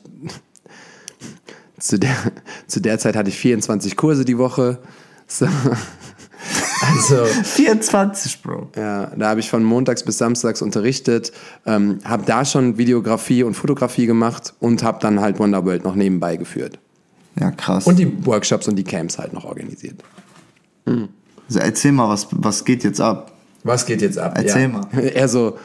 zu 1.81 1.99
der, 1.99 2.15
zu 2.69 2.81
der 2.81 2.99
Zeit 2.99 3.17
hatte 3.17 3.31
ich 3.31 3.37
24 3.37 3.97
Kurse 3.97 4.25
die 4.25 4.39
Woche. 4.39 4.79
So. 5.27 5.47
Also, 6.87 7.24
24, 7.24 8.43
Bro. 8.43 8.68
ja, 8.76 9.07
da 9.16 9.28
habe 9.28 9.41
ich 9.41 9.49
von 9.49 9.64
montags 9.64 10.03
bis 10.03 10.18
samstags 10.18 10.62
unterrichtet, 10.62 11.32
ähm, 11.66 11.99
habe 12.05 12.24
da 12.26 12.45
schon 12.45 12.78
Videografie 12.78 13.43
und 13.43 13.55
Fotografie 13.55 14.07
gemacht 14.07 14.55
und 14.61 14.82
habe 14.82 14.99
dann 15.01 15.20
halt 15.20 15.39
Wonderworld 15.39 15.85
noch 15.85 15.95
nebenbei 15.95 16.37
geführt. 16.37 16.78
Ja, 17.41 17.51
krass. 17.51 17.87
Und 17.87 17.99
die 17.99 18.26
Workshops 18.26 18.68
und 18.68 18.76
die 18.76 18.85
Camps 18.85 19.18
halt 19.18 19.32
noch 19.32 19.45
organisiert. 19.45 20.03
also 20.87 21.59
erzähl 21.59 21.93
mal, 21.93 22.09
was, 22.09 22.28
was 22.30 22.64
geht 22.64 22.85
jetzt 22.85 23.01
ab? 23.01 23.32
Was 23.64 23.87
geht 23.87 24.03
jetzt 24.03 24.18
ab? 24.18 24.35
Erzähl 24.37 24.62
ja. 24.62 24.68
mal. 24.68 24.87
Er 24.93 25.28
so, 25.28 25.59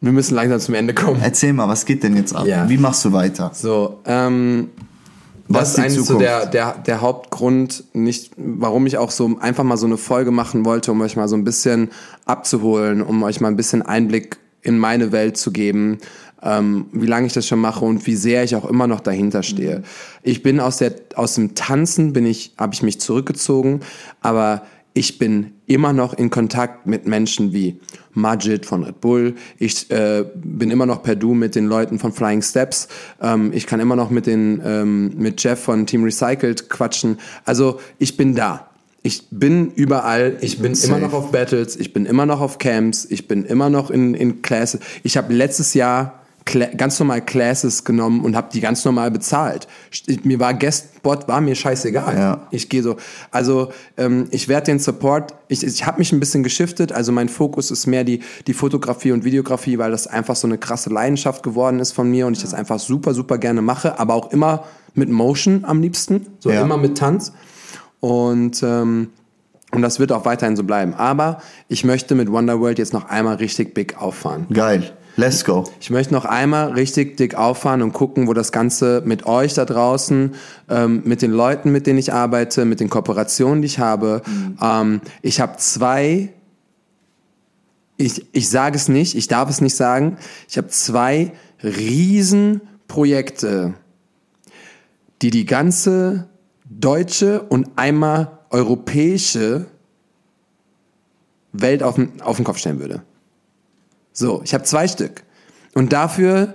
wir 0.00 0.12
müssen 0.12 0.34
langsam 0.34 0.60
zum 0.60 0.74
Ende 0.74 0.94
kommen. 0.94 1.20
Erzähl 1.22 1.52
mal, 1.52 1.68
was 1.68 1.86
geht 1.86 2.02
denn 2.02 2.16
jetzt 2.16 2.34
ab? 2.34 2.46
Ja. 2.46 2.68
Wie 2.68 2.76
machst 2.76 3.04
du 3.04 3.12
weiter? 3.12 3.50
So, 3.54 4.00
ähm, 4.04 4.68
das 5.48 5.70
ist 5.70 5.78
eigentlich 5.78 6.04
so 6.06 6.18
der, 6.18 6.46
der, 6.46 6.74
der 6.86 7.00
Hauptgrund, 7.00 7.84
nicht, 7.92 8.32
warum 8.36 8.86
ich 8.86 8.98
auch 8.98 9.10
so 9.10 9.38
einfach 9.40 9.64
mal 9.64 9.76
so 9.76 9.86
eine 9.86 9.96
Folge 9.96 10.30
machen 10.30 10.64
wollte, 10.64 10.92
um 10.92 11.00
euch 11.00 11.16
mal 11.16 11.28
so 11.28 11.36
ein 11.36 11.44
bisschen 11.44 11.90
abzuholen, 12.24 13.02
um 13.02 13.22
euch 13.22 13.40
mal 13.40 13.48
ein 13.48 13.56
bisschen 13.56 13.82
Einblick 13.82 14.38
in 14.62 14.78
meine 14.78 15.12
Welt 15.12 15.36
zu 15.36 15.50
geben, 15.50 15.98
ähm, 16.42 16.86
wie 16.92 17.06
lange 17.06 17.26
ich 17.26 17.32
das 17.32 17.46
schon 17.46 17.60
mache 17.60 17.84
und 17.84 18.06
wie 18.06 18.16
sehr 18.16 18.44
ich 18.44 18.56
auch 18.56 18.64
immer 18.64 18.86
noch 18.86 19.00
dahinter 19.00 19.42
stehe. 19.42 19.82
Ich 20.22 20.42
bin 20.42 20.60
aus 20.60 20.78
der, 20.78 20.94
aus 21.14 21.34
dem 21.34 21.54
Tanzen 21.54 22.12
bin 22.12 22.26
ich, 22.26 22.54
habe 22.58 22.74
ich 22.74 22.82
mich 22.82 23.00
zurückgezogen, 23.00 23.80
aber 24.20 24.62
ich 24.94 25.18
bin 25.18 25.52
immer 25.66 25.92
noch 25.92 26.14
in 26.14 26.28
Kontakt 26.30 26.86
mit 26.86 27.06
Menschen 27.06 27.52
wie 27.52 27.80
Majid 28.12 28.66
von 28.66 28.84
Red 28.84 29.00
Bull. 29.00 29.34
Ich 29.58 29.90
äh, 29.90 30.24
bin 30.34 30.70
immer 30.70 30.84
noch 30.84 31.02
per 31.02 31.16
Du 31.16 31.34
mit 31.34 31.54
den 31.54 31.66
Leuten 31.66 31.98
von 31.98 32.12
Flying 32.12 32.42
Steps. 32.42 32.88
Ähm, 33.20 33.52
ich 33.54 33.66
kann 33.66 33.80
immer 33.80 33.96
noch 33.96 34.10
mit 34.10 34.26
den 34.26 34.60
ähm, 34.64 35.12
mit 35.16 35.42
Jeff 35.42 35.60
von 35.60 35.86
Team 35.86 36.04
Recycled 36.04 36.68
quatschen. 36.68 37.18
Also 37.44 37.80
ich 37.98 38.16
bin 38.16 38.34
da. 38.34 38.68
Ich 39.02 39.24
bin 39.30 39.72
überall. 39.74 40.36
Ich 40.42 40.58
bin 40.58 40.74
Safe. 40.74 40.92
immer 40.92 41.06
noch 41.06 41.14
auf 41.14 41.32
Battles. 41.32 41.76
Ich 41.76 41.92
bin 41.92 42.06
immer 42.06 42.26
noch 42.26 42.40
auf 42.40 42.58
Camps. 42.58 43.06
Ich 43.08 43.26
bin 43.26 43.44
immer 43.44 43.70
noch 43.70 43.90
in 43.90 44.14
in 44.14 44.42
Classes. 44.42 44.80
Ich 45.02 45.16
habe 45.16 45.32
letztes 45.32 45.74
Jahr 45.74 46.21
ganz 46.76 46.98
normal 46.98 47.20
Classes 47.22 47.84
genommen 47.84 48.24
und 48.24 48.36
habe 48.36 48.48
die 48.52 48.60
ganz 48.60 48.84
normal 48.84 49.10
bezahlt. 49.10 49.68
Mir 50.24 50.40
war 50.40 50.54
Guestbot 50.54 51.28
war 51.28 51.40
mir 51.40 51.54
scheißegal. 51.54 52.16
Ja. 52.16 52.46
Ich 52.50 52.68
gehe 52.68 52.82
so. 52.82 52.96
Also 53.30 53.72
ähm, 53.96 54.26
ich 54.30 54.48
werde 54.48 54.66
den 54.66 54.78
Support, 54.78 55.34
ich, 55.48 55.62
ich 55.62 55.86
habe 55.86 55.98
mich 55.98 56.12
ein 56.12 56.20
bisschen 56.20 56.42
geschiftet, 56.42 56.92
also 56.92 57.12
mein 57.12 57.28
Fokus 57.28 57.70
ist 57.70 57.86
mehr 57.86 58.04
die, 58.04 58.20
die 58.46 58.54
Fotografie 58.54 59.12
und 59.12 59.24
Videografie, 59.24 59.78
weil 59.78 59.90
das 59.90 60.06
einfach 60.06 60.36
so 60.36 60.46
eine 60.46 60.58
krasse 60.58 60.90
Leidenschaft 60.90 61.42
geworden 61.42 61.78
ist 61.80 61.92
von 61.92 62.10
mir 62.10 62.26
und 62.26 62.36
ich 62.36 62.42
das 62.42 62.54
einfach 62.54 62.78
super, 62.78 63.14
super 63.14 63.38
gerne 63.38 63.62
mache, 63.62 63.98
aber 63.98 64.14
auch 64.14 64.32
immer 64.32 64.64
mit 64.94 65.10
Motion 65.10 65.64
am 65.64 65.80
liebsten, 65.80 66.26
so 66.38 66.50
Ja. 66.50 66.62
immer 66.62 66.76
mit 66.76 66.98
Tanz. 66.98 67.32
Und, 68.00 68.62
ähm, 68.62 69.10
und 69.70 69.80
das 69.82 70.00
wird 70.00 70.12
auch 70.12 70.24
weiterhin 70.24 70.56
so 70.56 70.64
bleiben. 70.64 70.92
Aber 70.94 71.40
ich 71.68 71.84
möchte 71.84 72.14
mit 72.14 72.30
Wonderworld 72.30 72.78
jetzt 72.78 72.92
noch 72.92 73.08
einmal 73.08 73.36
richtig 73.36 73.74
big 73.74 73.96
auffahren. 74.00 74.46
Geil. 74.52 74.92
Let's 75.16 75.44
go. 75.44 75.64
Ich 75.78 75.90
möchte 75.90 76.14
noch 76.14 76.24
einmal 76.24 76.72
richtig 76.72 77.18
dick 77.18 77.34
auffahren 77.34 77.82
und 77.82 77.92
gucken, 77.92 78.28
wo 78.28 78.32
das 78.32 78.50
Ganze 78.50 79.02
mit 79.04 79.26
euch 79.26 79.52
da 79.52 79.66
draußen, 79.66 80.34
ähm, 80.70 81.02
mit 81.04 81.20
den 81.20 81.32
Leuten, 81.32 81.70
mit 81.70 81.86
denen 81.86 81.98
ich 81.98 82.14
arbeite, 82.14 82.64
mit 82.64 82.80
den 82.80 82.88
Kooperationen, 82.88 83.60
die 83.60 83.66
ich 83.66 83.78
habe. 83.78 84.22
Ähm, 84.62 85.02
ich 85.20 85.40
habe 85.40 85.58
zwei, 85.58 86.30
ich, 87.98 88.24
ich 88.32 88.48
sage 88.48 88.76
es 88.76 88.88
nicht, 88.88 89.14
ich 89.14 89.28
darf 89.28 89.50
es 89.50 89.60
nicht 89.60 89.76
sagen, 89.76 90.16
ich 90.48 90.56
habe 90.56 90.68
zwei 90.68 91.32
Riesenprojekte, 91.62 93.74
die 95.20 95.30
die 95.30 95.44
ganze 95.44 96.30
deutsche 96.64 97.42
und 97.42 97.68
einmal 97.76 98.38
europäische 98.48 99.66
Welt 101.52 101.82
auf 101.82 101.96
den, 101.96 102.22
auf 102.22 102.36
den 102.36 102.46
Kopf 102.46 102.56
stellen 102.56 102.80
würde. 102.80 103.02
So, 104.12 104.42
ich 104.44 104.54
habe 104.54 104.64
zwei 104.64 104.88
Stück. 104.88 105.22
Und 105.74 105.92
dafür 105.92 106.54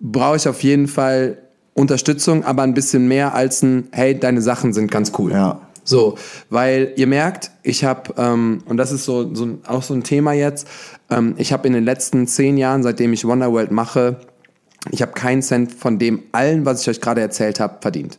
brauche 0.00 0.36
ich 0.36 0.48
auf 0.48 0.62
jeden 0.62 0.88
Fall 0.88 1.38
Unterstützung, 1.74 2.44
aber 2.44 2.62
ein 2.62 2.74
bisschen 2.74 3.08
mehr 3.08 3.34
als 3.34 3.62
ein, 3.62 3.88
hey, 3.92 4.18
deine 4.18 4.42
Sachen 4.42 4.72
sind 4.72 4.90
ganz 4.90 5.12
cool. 5.18 5.32
Ja. 5.32 5.60
So, 5.84 6.16
weil 6.48 6.92
ihr 6.96 7.06
merkt, 7.06 7.50
ich 7.62 7.84
habe, 7.84 8.14
ähm, 8.16 8.62
und 8.66 8.76
das 8.76 8.92
ist 8.92 9.04
so, 9.04 9.34
so 9.34 9.58
auch 9.66 9.82
so 9.82 9.94
ein 9.94 10.04
Thema 10.04 10.32
jetzt, 10.32 10.68
ähm, 11.10 11.34
ich 11.38 11.52
habe 11.52 11.66
in 11.66 11.72
den 11.72 11.84
letzten 11.84 12.26
zehn 12.26 12.56
Jahren, 12.56 12.82
seitdem 12.82 13.12
ich 13.12 13.24
Wonderworld 13.24 13.72
mache, 13.72 14.20
ich 14.90 15.02
habe 15.02 15.12
keinen 15.12 15.42
Cent 15.42 15.72
von 15.72 15.98
dem 15.98 16.22
allen, 16.32 16.64
was 16.64 16.82
ich 16.82 16.88
euch 16.88 17.00
gerade 17.00 17.20
erzählt 17.20 17.58
habe, 17.58 17.78
verdient. 17.80 18.18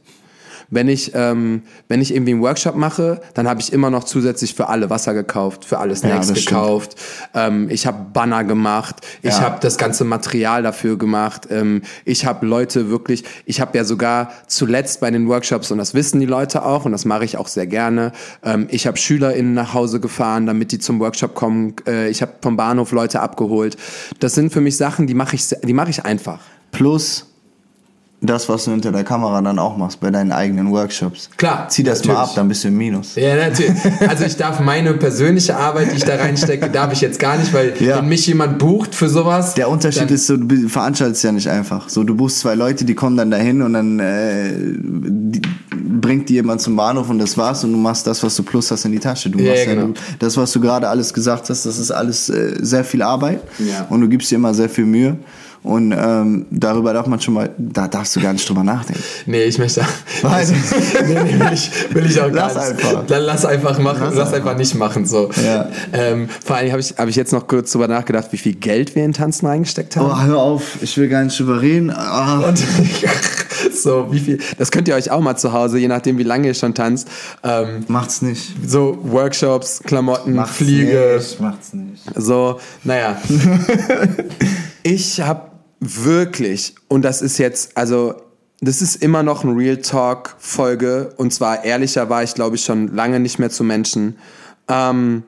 Wenn 0.73 0.87
ich, 0.89 1.11
ähm, 1.13 1.61
wenn 1.87 2.01
ich 2.01 2.13
irgendwie 2.13 2.31
einen 2.33 2.41
Workshop 2.41 2.75
mache, 2.75 3.21
dann 3.33 3.47
habe 3.47 3.61
ich 3.61 3.71
immer 3.73 3.89
noch 3.89 4.03
zusätzlich 4.05 4.55
für 4.55 4.69
alle 4.69 4.89
Wasser 4.89 5.13
gekauft, 5.13 5.65
für 5.65 5.77
alle 5.77 5.95
Snacks 5.95 6.29
stimmt. 6.31 6.47
gekauft. 6.47 6.95
Ähm, 7.35 7.69
ich 7.69 7.85
habe 7.85 7.97
Banner 8.13 8.43
gemacht, 8.43 8.95
ich 9.21 9.31
Ja. 9.35 9.41
habe 9.41 9.57
das 9.61 9.77
ganze 9.77 10.03
Material 10.03 10.63
dafür 10.63 10.97
gemacht. 10.97 11.47
Ähm, 11.51 11.81
ich 12.05 12.25
habe 12.25 12.45
Leute 12.45 12.89
wirklich, 12.89 13.23
ich 13.45 13.61
habe 13.61 13.77
ja 13.77 13.83
sogar 13.83 14.31
zuletzt 14.47 14.99
bei 14.99 15.11
den 15.11 15.27
Workshops, 15.27 15.71
und 15.71 15.77
das 15.77 15.93
wissen 15.93 16.19
die 16.19 16.25
Leute 16.25 16.63
auch, 16.65 16.85
und 16.85 16.91
das 16.91 17.05
mache 17.05 17.25
ich 17.25 17.37
auch 17.37 17.47
sehr 17.47 17.67
gerne, 17.67 18.11
ähm, 18.43 18.67
ich 18.71 18.87
habe 18.87 18.97
SchülerInnen 18.97 19.53
nach 19.53 19.73
Hause 19.73 19.99
gefahren, 19.99 20.45
damit 20.45 20.71
die 20.71 20.79
zum 20.79 20.99
Workshop 20.99 21.35
kommen. 21.35 21.75
Äh, 21.87 22.09
ich 22.09 22.21
habe 22.21 22.31
vom 22.41 22.57
Bahnhof 22.57 22.91
Leute 22.91 23.19
abgeholt. 23.19 23.77
Das 24.19 24.33
sind 24.33 24.51
für 24.51 24.61
mich 24.61 24.77
Sachen, 24.77 25.07
die 25.07 25.13
mache 25.13 25.35
ich, 25.35 25.47
die 25.63 25.73
mache 25.73 25.89
ich 25.91 26.03
einfach. 26.05 26.39
Plus 26.71 27.27
das, 28.25 28.47
was 28.47 28.63
du 28.65 28.71
hinter 28.71 28.91
der 28.91 29.03
Kamera 29.03 29.41
dann 29.41 29.59
auch 29.59 29.75
machst 29.77 29.99
bei 29.99 30.09
deinen 30.09 30.31
eigenen 30.31 30.71
Workshops. 30.71 31.29
Klar, 31.37 31.67
Zieh 31.69 31.83
das 31.83 32.03
mal 32.05 32.13
natürlich. 32.13 32.29
ab, 32.29 32.35
dann 32.35 32.47
bist 32.47 32.63
du 32.63 32.69
im 32.69 32.77
Minus. 32.77 33.15
Ja, 33.15 33.35
natürlich. 33.35 33.73
Also 34.07 34.23
ich 34.23 34.37
darf 34.37 34.59
meine 34.61 34.93
persönliche 34.93 35.57
Arbeit, 35.57 35.91
die 35.91 35.97
ich 35.97 36.05
da 36.05 36.15
reinstecke, 36.15 36.69
darf 36.69 36.93
ich 36.93 37.01
jetzt 37.01 37.19
gar 37.19 37.37
nicht, 37.37 37.53
weil 37.53 37.73
Ja. 37.79 37.97
wenn 37.97 38.07
mich 38.07 38.25
jemand 38.25 38.59
bucht 38.59 38.95
für 38.95 39.09
sowas. 39.09 39.53
Der 39.55 39.69
Unterschied 39.69 40.09
ist 40.09 40.25
so, 40.27 40.37
du 40.37 40.69
veranstaltest 40.69 41.23
ja 41.23 41.31
nicht 41.33 41.47
einfach. 41.49 41.89
So, 41.89 42.03
du 42.03 42.15
buchst 42.15 42.39
zwei 42.39 42.55
Leute, 42.55 42.85
die 42.85 42.95
kommen 42.95 43.17
dann 43.17 43.29
dahin 43.29 43.61
und 43.61 43.73
dann 43.73 43.99
äh, 43.99 44.53
die, 44.55 45.41
bringt 45.75 46.29
die 46.29 46.33
jemand 46.35 46.61
zum 46.61 46.75
Bahnhof 46.75 47.09
und 47.09 47.19
das 47.19 47.37
war's 47.37 47.63
und 47.63 47.71
du 47.73 47.77
machst 47.77 48.07
das, 48.07 48.23
was 48.23 48.35
du 48.35 48.43
plus 48.43 48.71
hast 48.71 48.85
in 48.85 48.93
die 48.93 48.99
Tasche. 48.99 49.29
Du 49.29 49.39
Ja, 49.39 49.51
machst 49.51 49.65
ja, 49.67 49.73
genau. 49.75 49.93
das, 50.19 50.37
was 50.37 50.51
du 50.53 50.59
gerade 50.61 50.87
alles 50.87 51.13
gesagt 51.13 51.49
hast, 51.49 51.65
das 51.65 51.77
ist 51.77 51.91
alles 51.91 52.29
äh, 52.29 52.55
sehr 52.61 52.83
viel 52.85 53.01
Arbeit 53.01 53.41
Ja. 53.59 53.85
und 53.89 54.01
du 54.01 54.07
gibst 54.07 54.31
dir 54.31 54.35
immer 54.35 54.53
sehr 54.53 54.69
viel 54.69 54.85
Mühe. 54.85 55.17
Und 55.63 55.93
ähm, 55.97 56.45
darüber 56.51 56.91
darf 56.93 57.07
man 57.07 57.21
schon 57.21 57.35
mal, 57.35 57.49
da 57.57 57.87
darfst 57.87 58.15
du 58.15 58.21
gar 58.21 58.33
nicht 58.33 58.47
drüber 58.47 58.63
nachdenken. 58.63 59.01
Nee, 59.25 59.43
ich 59.43 59.57
möchte. 59.57 59.81
Nein. 60.21 60.47
nee, 61.07 61.13
nee, 61.23 61.39
will 61.39 61.53
ich, 61.53 61.71
will 61.93 62.05
ich 62.05 62.19
auch 62.19 62.31
gar 62.31 62.53
Lass 62.53 62.55
nicht. 62.73 62.85
einfach. 62.85 63.05
Dann 63.07 63.21
lass 63.23 63.45
einfach 63.45 63.79
machen, 63.79 64.01
lass, 64.03 64.15
Lass 64.15 64.33
einfach. 64.33 64.57
nicht 64.57 64.75
machen. 64.75 65.05
So. 65.05 65.29
Ja. 65.45 65.69
Ähm, 65.93 66.27
vor 66.43 66.57
allem 66.57 66.71
habe 66.71 66.81
ich, 66.81 66.95
hab 66.97 67.07
ich 67.07 67.15
jetzt 67.15 67.31
noch 67.31 67.47
kurz 67.47 67.71
drüber 67.71 67.87
nachgedacht, 67.87 68.27
wie 68.31 68.37
viel 68.37 68.55
Geld 68.55 68.95
wir 68.95 69.05
in 69.05 69.13
Tanzen 69.13 69.45
reingesteckt 69.47 69.95
haben. 69.95 70.11
Oh, 70.11 70.21
hör 70.21 70.37
auf, 70.39 70.81
ich 70.81 70.97
will 70.97 71.07
gar 71.07 71.23
nicht 71.23 71.39
drüber 71.39 71.61
reden. 71.61 71.89
Ah. 71.91 72.39
Und 72.39 72.57
so, 73.73 74.07
wie 74.11 74.19
viel. 74.19 74.39
Das 74.57 74.69
könnt 74.71 74.87
ihr 74.89 74.95
euch 74.95 75.09
auch 75.11 75.21
mal 75.21 75.37
zu 75.37 75.53
Hause, 75.53 75.77
je 75.79 75.87
nachdem, 75.87 76.17
wie 76.17 76.23
lange 76.23 76.47
ihr 76.47 76.53
schon 76.53 76.73
tanzt. 76.73 77.07
Ähm, 77.43 77.85
Macht's 77.87 78.21
nicht. 78.21 78.53
so 78.67 78.97
Workshops, 79.03 79.81
Klamotten, 79.85 80.33
Macht's 80.33 80.57
Fliege. 80.57 81.15
nicht. 81.17 81.39
Macht's 81.39 81.73
nicht. 81.73 82.03
So, 82.15 82.59
naja. 82.83 83.17
ich 84.83 85.21
habe 85.21 85.52
wirklich, 85.83 86.75
und 86.87 87.03
das 87.03 87.21
ist 87.21 87.37
jetzt, 87.37 87.77
also, 87.77 88.15
das 88.61 88.81
ist 88.81 88.95
immer 88.95 89.23
noch 89.23 89.43
ein 89.43 89.55
Real 89.55 89.77
Talk-Folge. 89.77 91.13
Und 91.17 91.33
zwar 91.33 91.65
ehrlicher 91.65 92.09
war 92.09 92.23
ich, 92.23 92.33
glaube 92.33 92.55
ich, 92.55 92.63
schon 92.63 92.87
lange 92.95 93.19
nicht 93.19 93.37
mehr 93.37 93.49
zu 93.49 93.63
Menschen. 93.63 94.17
Ähm, 94.69 95.23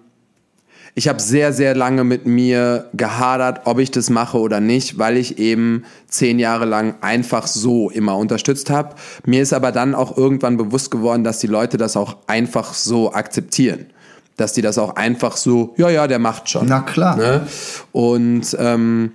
ich 0.97 1.09
habe 1.09 1.21
sehr, 1.21 1.51
sehr 1.51 1.75
lange 1.75 2.05
mit 2.05 2.25
mir 2.25 2.89
gehadert, 2.93 3.61
ob 3.65 3.79
ich 3.79 3.91
das 3.91 4.09
mache 4.09 4.39
oder 4.39 4.61
nicht, 4.61 4.97
weil 4.97 5.17
ich 5.17 5.37
eben 5.37 5.83
zehn 6.07 6.39
Jahre 6.39 6.63
lang 6.63 6.95
einfach 7.01 7.47
so 7.47 7.89
immer 7.89 8.15
unterstützt 8.15 8.69
habe. 8.69 8.95
Mir 9.25 9.41
ist 9.41 9.51
aber 9.51 9.73
dann 9.73 9.93
auch 9.93 10.15
irgendwann 10.15 10.55
bewusst 10.55 10.91
geworden, 10.91 11.25
dass 11.25 11.39
die 11.39 11.47
Leute 11.47 11.75
das 11.75 11.97
auch 11.97 12.15
einfach 12.27 12.73
so 12.73 13.11
akzeptieren. 13.11 13.87
Dass 14.37 14.53
die 14.53 14.61
das 14.61 14.77
auch 14.77 14.95
einfach 14.95 15.35
so, 15.35 15.73
ja, 15.75 15.89
ja, 15.89 16.07
der 16.07 16.19
macht 16.19 16.49
schon. 16.49 16.67
Na 16.67 16.79
klar. 16.79 17.17
Ne? 17.17 17.45
Und 17.91 18.55
ähm, 18.57 19.11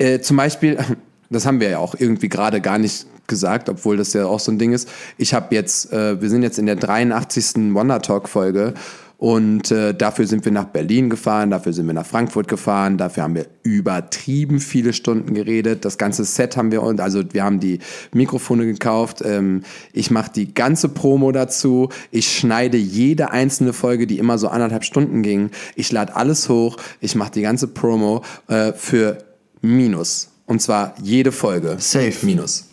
äh, 0.00 0.20
zum 0.20 0.36
Beispiel, 0.36 0.78
das 1.30 1.46
haben 1.46 1.60
wir 1.60 1.68
ja 1.68 1.78
auch 1.78 1.94
irgendwie 1.96 2.28
gerade 2.28 2.60
gar 2.60 2.78
nicht 2.78 3.06
gesagt, 3.26 3.68
obwohl 3.68 3.96
das 3.96 4.12
ja 4.12 4.26
auch 4.26 4.40
so 4.40 4.50
ein 4.50 4.58
Ding 4.58 4.72
ist. 4.72 4.88
Ich 5.16 5.34
habe 5.34 5.54
jetzt, 5.54 5.92
äh, 5.92 6.20
wir 6.20 6.28
sind 6.28 6.42
jetzt 6.42 6.58
in 6.58 6.66
der 6.66 6.76
83. 6.76 7.74
Wonder 7.74 8.02
Talk 8.02 8.28
Folge 8.28 8.74
und 9.18 9.70
äh, 9.70 9.94
dafür 9.94 10.26
sind 10.26 10.46
wir 10.46 10.50
nach 10.50 10.64
Berlin 10.64 11.10
gefahren, 11.10 11.50
dafür 11.50 11.74
sind 11.74 11.86
wir 11.86 11.92
nach 11.92 12.06
Frankfurt 12.06 12.48
gefahren, 12.48 12.96
dafür 12.96 13.24
haben 13.24 13.34
wir 13.34 13.46
übertrieben 13.62 14.60
viele 14.60 14.94
Stunden 14.94 15.34
geredet. 15.34 15.84
Das 15.84 15.98
ganze 15.98 16.24
Set 16.24 16.56
haben 16.56 16.72
wir 16.72 16.82
und 16.82 17.02
also 17.02 17.22
wir 17.32 17.44
haben 17.44 17.60
die 17.60 17.80
Mikrofone 18.14 18.64
gekauft. 18.64 19.22
Ähm, 19.22 19.62
ich 19.92 20.10
mache 20.10 20.32
die 20.34 20.54
ganze 20.54 20.88
Promo 20.88 21.32
dazu. 21.32 21.90
Ich 22.10 22.34
schneide 22.34 22.78
jede 22.78 23.30
einzelne 23.30 23.74
Folge, 23.74 24.06
die 24.06 24.18
immer 24.18 24.38
so 24.38 24.48
anderthalb 24.48 24.84
Stunden 24.84 25.22
ging. 25.22 25.50
Ich 25.76 25.92
lade 25.92 26.16
alles 26.16 26.48
hoch. 26.48 26.78
Ich 27.00 27.14
mache 27.14 27.32
die 27.32 27.42
ganze 27.42 27.68
Promo 27.68 28.22
äh, 28.48 28.72
für 28.72 29.18
Minus. 29.60 30.28
Und 30.46 30.60
zwar 30.60 30.94
jede 31.02 31.32
Folge. 31.32 31.76
Safe. 31.78 32.14
Minus. 32.22 32.64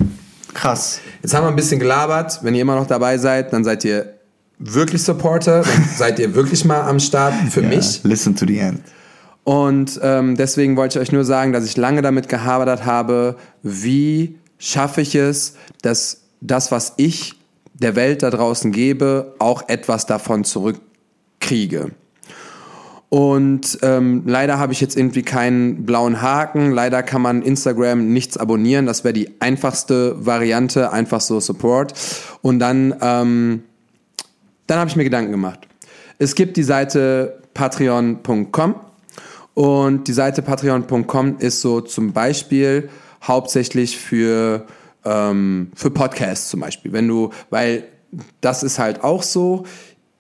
Krass. 0.53 0.99
Jetzt 1.21 1.33
haben 1.33 1.43
wir 1.43 1.49
ein 1.49 1.55
bisschen 1.55 1.79
gelabert. 1.79 2.39
Wenn 2.41 2.55
ihr 2.55 2.61
immer 2.61 2.75
noch 2.75 2.87
dabei 2.87 3.17
seid, 3.17 3.53
dann 3.53 3.63
seid 3.63 3.85
ihr 3.85 4.13
wirklich 4.57 5.03
Supporter, 5.03 5.61
dann 5.61 5.89
seid 5.97 6.17
ihr 6.19 6.33
wirklich 6.33 6.65
mal 6.65 6.81
am 6.81 6.99
Start 6.99 7.33
für 7.51 7.61
Ja, 7.61 7.69
mich. 7.69 8.01
Listen 8.03 8.35
to 8.35 8.45
the 8.47 8.57
end. 8.57 8.81
Und 9.43 9.99
ähm, 10.03 10.35
deswegen 10.35 10.75
wollte 10.75 10.97
ich 10.99 11.07
euch 11.07 11.11
nur 11.11 11.23
sagen, 11.23 11.53
dass 11.53 11.63
ich 11.63 11.77
lange 11.77 12.01
damit 12.01 12.27
gehabert 12.27 12.85
habe, 12.85 13.37
wie 13.63 14.39
schaffe 14.57 15.01
ich 15.01 15.15
es, 15.15 15.53
dass 15.81 16.21
das, 16.41 16.71
was 16.71 16.93
ich 16.97 17.35
der 17.73 17.95
Welt 17.95 18.23
da 18.23 18.29
draußen 18.29 18.71
gebe, 18.71 19.35
auch 19.39 19.69
etwas 19.69 20.05
davon 20.05 20.43
zurückkriege. 20.43 21.91
Und 23.09 23.79
ähm, 23.83 24.23
leider 24.25 24.59
habe 24.59 24.73
ich 24.73 24.81
jetzt 24.81 24.97
irgendwie 24.97 25.23
keinen 25.23 25.85
blauen 25.85 26.21
Haken. 26.21 26.71
Leider 26.71 27.03
kann 27.03 27.21
man 27.21 27.41
Instagram 27.41 28.11
nichts 28.11 28.37
abonnieren. 28.37 28.85
Das 28.85 29.05
wäre 29.05 29.13
die 29.13 29.39
einfachste 29.39 30.25
Variante, 30.25 30.91
einfach 30.91 31.21
so 31.21 31.39
Support. 31.39 31.93
Und 32.41 32.59
dann, 32.59 32.93
ähm, 33.01 33.63
dann 34.67 34.79
habe 34.79 34.89
ich 34.89 34.97
mir 34.97 35.05
Gedanken 35.05 35.31
gemacht. 35.31 35.67
Es 36.19 36.35
gibt 36.35 36.57
die 36.57 36.63
Seite 36.63 37.39
patreon.com 37.53 38.75
und 39.53 40.07
die 40.07 40.13
Seite 40.13 40.41
patreon.com 40.41 41.37
ist 41.39 41.61
so 41.61 41.79
zum 41.81 42.11
Beispiel 42.11 42.89
hauptsächlich 43.23 43.97
für, 43.97 44.67
ähm, 45.05 45.71
für 45.75 45.91
Podcasts 45.91 46.49
zum 46.49 46.59
Beispiel. 46.59 46.91
Wenn 46.91 47.07
du, 47.07 47.31
weil 47.49 47.85
das 48.41 48.63
ist 48.63 48.79
halt 48.79 49.03
auch 49.03 49.23
so, 49.23 49.65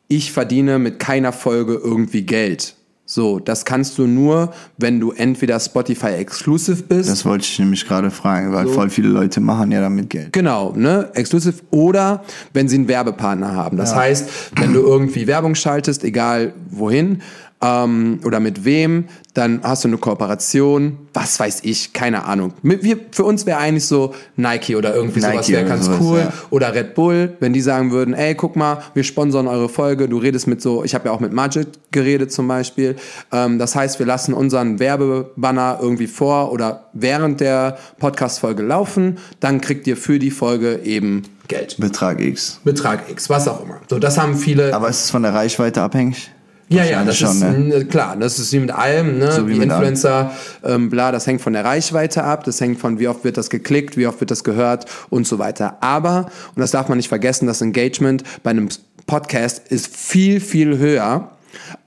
ich 0.07 0.31
verdiene 0.31 0.79
mit 0.79 0.99
keiner 0.99 1.33
Folge 1.33 1.73
irgendwie 1.73 2.21
Geld. 2.21 2.76
So, 3.09 3.39
das 3.39 3.63
kannst 3.63 3.97
du 3.97 4.05
nur, 4.05 4.51
wenn 4.77 4.99
du 4.99 5.13
entweder 5.13 5.57
Spotify 5.61 6.07
Exclusive 6.07 6.83
bist. 6.83 7.09
Das 7.09 7.23
wollte 7.23 7.45
ich 7.45 7.57
nämlich 7.57 7.87
gerade 7.87 8.11
fragen, 8.11 8.51
weil 8.51 8.67
voll 8.67 8.89
viele 8.89 9.07
Leute 9.07 9.39
machen 9.39 9.71
ja 9.71 9.79
damit 9.79 10.09
Geld. 10.09 10.33
Genau, 10.33 10.73
ne? 10.75 11.09
Exclusive 11.13 11.55
oder 11.71 12.25
wenn 12.51 12.67
sie 12.67 12.75
einen 12.75 12.89
Werbepartner 12.89 13.55
haben. 13.55 13.77
Das 13.77 13.91
Ja. 13.91 13.97
heißt, 13.99 14.29
wenn 14.57 14.73
du 14.73 14.81
irgendwie 14.81 15.25
Werbung 15.25 15.55
schaltest, 15.55 16.03
egal 16.03 16.51
wohin 16.69 17.21
ähm, 17.61 18.19
oder 18.23 18.39
mit 18.39 18.65
wem, 18.65 19.05
dann 19.33 19.61
hast 19.63 19.83
du 19.83 19.87
eine 19.87 19.97
Kooperation, 19.97 20.97
was 21.13 21.39
weiß 21.39 21.59
ich, 21.63 21.93
keine 21.93 22.25
Ahnung. 22.25 22.53
Wir, 22.61 22.97
für 23.11 23.23
uns 23.23 23.45
wäre 23.45 23.57
eigentlich 23.57 23.85
so 23.85 24.13
Nike 24.35 24.75
oder 24.75 24.95
irgendwie 24.95 25.19
sowas 25.19 25.35
Nike 25.35 25.53
wäre 25.53 25.61
oder 25.65 25.69
ganz 25.69 25.85
sowas, 25.85 25.99
cool. 26.01 26.19
ja. 26.19 26.33
Oder 26.49 26.73
Red 26.73 26.95
Bull, 26.95 27.37
wenn 27.39 27.53
die 27.53 27.61
sagen 27.61 27.91
würden, 27.91 28.13
ey, 28.13 28.35
guck 28.35 28.55
mal, 28.55 28.83
wir 28.93 29.03
sponsern 29.03 29.47
eure 29.47 29.69
Folge, 29.69 30.07
du 30.07 30.17
redest 30.17 30.47
mit 30.47 30.61
so, 30.61 30.83
ich 30.83 30.93
habe 30.95 31.05
ja 31.05 31.11
auch 31.11 31.19
mit 31.19 31.33
Majid 31.33 31.67
geredet 31.91 32.31
zum 32.31 32.47
Beispiel. 32.47 32.95
Ähm, 33.31 33.59
das 33.59 33.75
heißt, 33.75 33.99
wir 33.99 34.05
lassen 34.05 34.33
unseren 34.33 34.79
Werbebanner 34.79 35.79
irgendwie 35.81 36.07
vor 36.07 36.51
oder 36.51 36.89
während 36.93 37.39
der 37.39 37.77
Podcast-Folge 37.99 38.63
laufen, 38.63 39.17
dann 39.39 39.61
kriegt 39.61 39.87
ihr 39.87 39.97
für 39.97 40.19
die 40.19 40.31
Folge 40.31 40.81
eben 40.83 41.23
Geld. 41.47 41.77
Betrag 41.79 42.19
X. 42.19 42.59
Betrag 42.63 43.09
X, 43.09 43.29
was 43.29 43.47
auch 43.47 43.63
immer. 43.63 43.79
So, 43.89 43.99
das 43.99 44.17
haben 44.17 44.35
viele. 44.35 44.75
Aber 44.75 44.89
ist 44.89 45.05
es 45.05 45.11
von 45.11 45.23
der 45.23 45.33
Reichweite 45.33 45.81
abhängig? 45.81 46.31
Ja, 46.69 46.83
ja, 46.83 47.03
das 47.05 47.21
Wahrscheinlich 47.21 47.73
ist 47.73 47.83
mh, 47.85 47.89
klar, 47.89 48.17
das 48.17 48.39
ist 48.39 48.51
wie 48.51 48.59
mit 48.59 48.71
allem, 48.71 49.19
ne? 49.19 49.31
So 49.31 49.47
wie 49.47 49.57
wie. 49.59 49.63
Influencer, 49.63 50.31
ähm, 50.65 50.89
bla, 50.89 51.13
das 51.13 51.25
hängt 51.25 51.41
von 51.41 51.53
der 51.53 51.63
Reichweite 51.63 52.23
ab, 52.23 52.43
das 52.43 52.59
hängt 52.59 52.79
von 52.79 52.99
wie 52.99 53.07
oft 53.07 53.23
wird 53.23 53.37
das 53.37 53.49
geklickt, 53.49 53.95
wie 53.95 54.05
oft 54.05 54.19
wird 54.19 54.31
das 54.31 54.43
gehört 54.43 54.85
und 55.09 55.25
so 55.25 55.39
weiter. 55.39 55.77
Aber, 55.79 56.29
und 56.55 56.59
das 56.59 56.71
darf 56.71 56.89
man 56.89 56.97
nicht 56.97 57.07
vergessen, 57.07 57.47
das 57.47 57.61
Engagement 57.61 58.23
bei 58.43 58.49
einem 58.49 58.67
Podcast 59.05 59.61
ist 59.69 59.95
viel, 59.95 60.41
viel 60.41 60.77
höher 60.77 61.31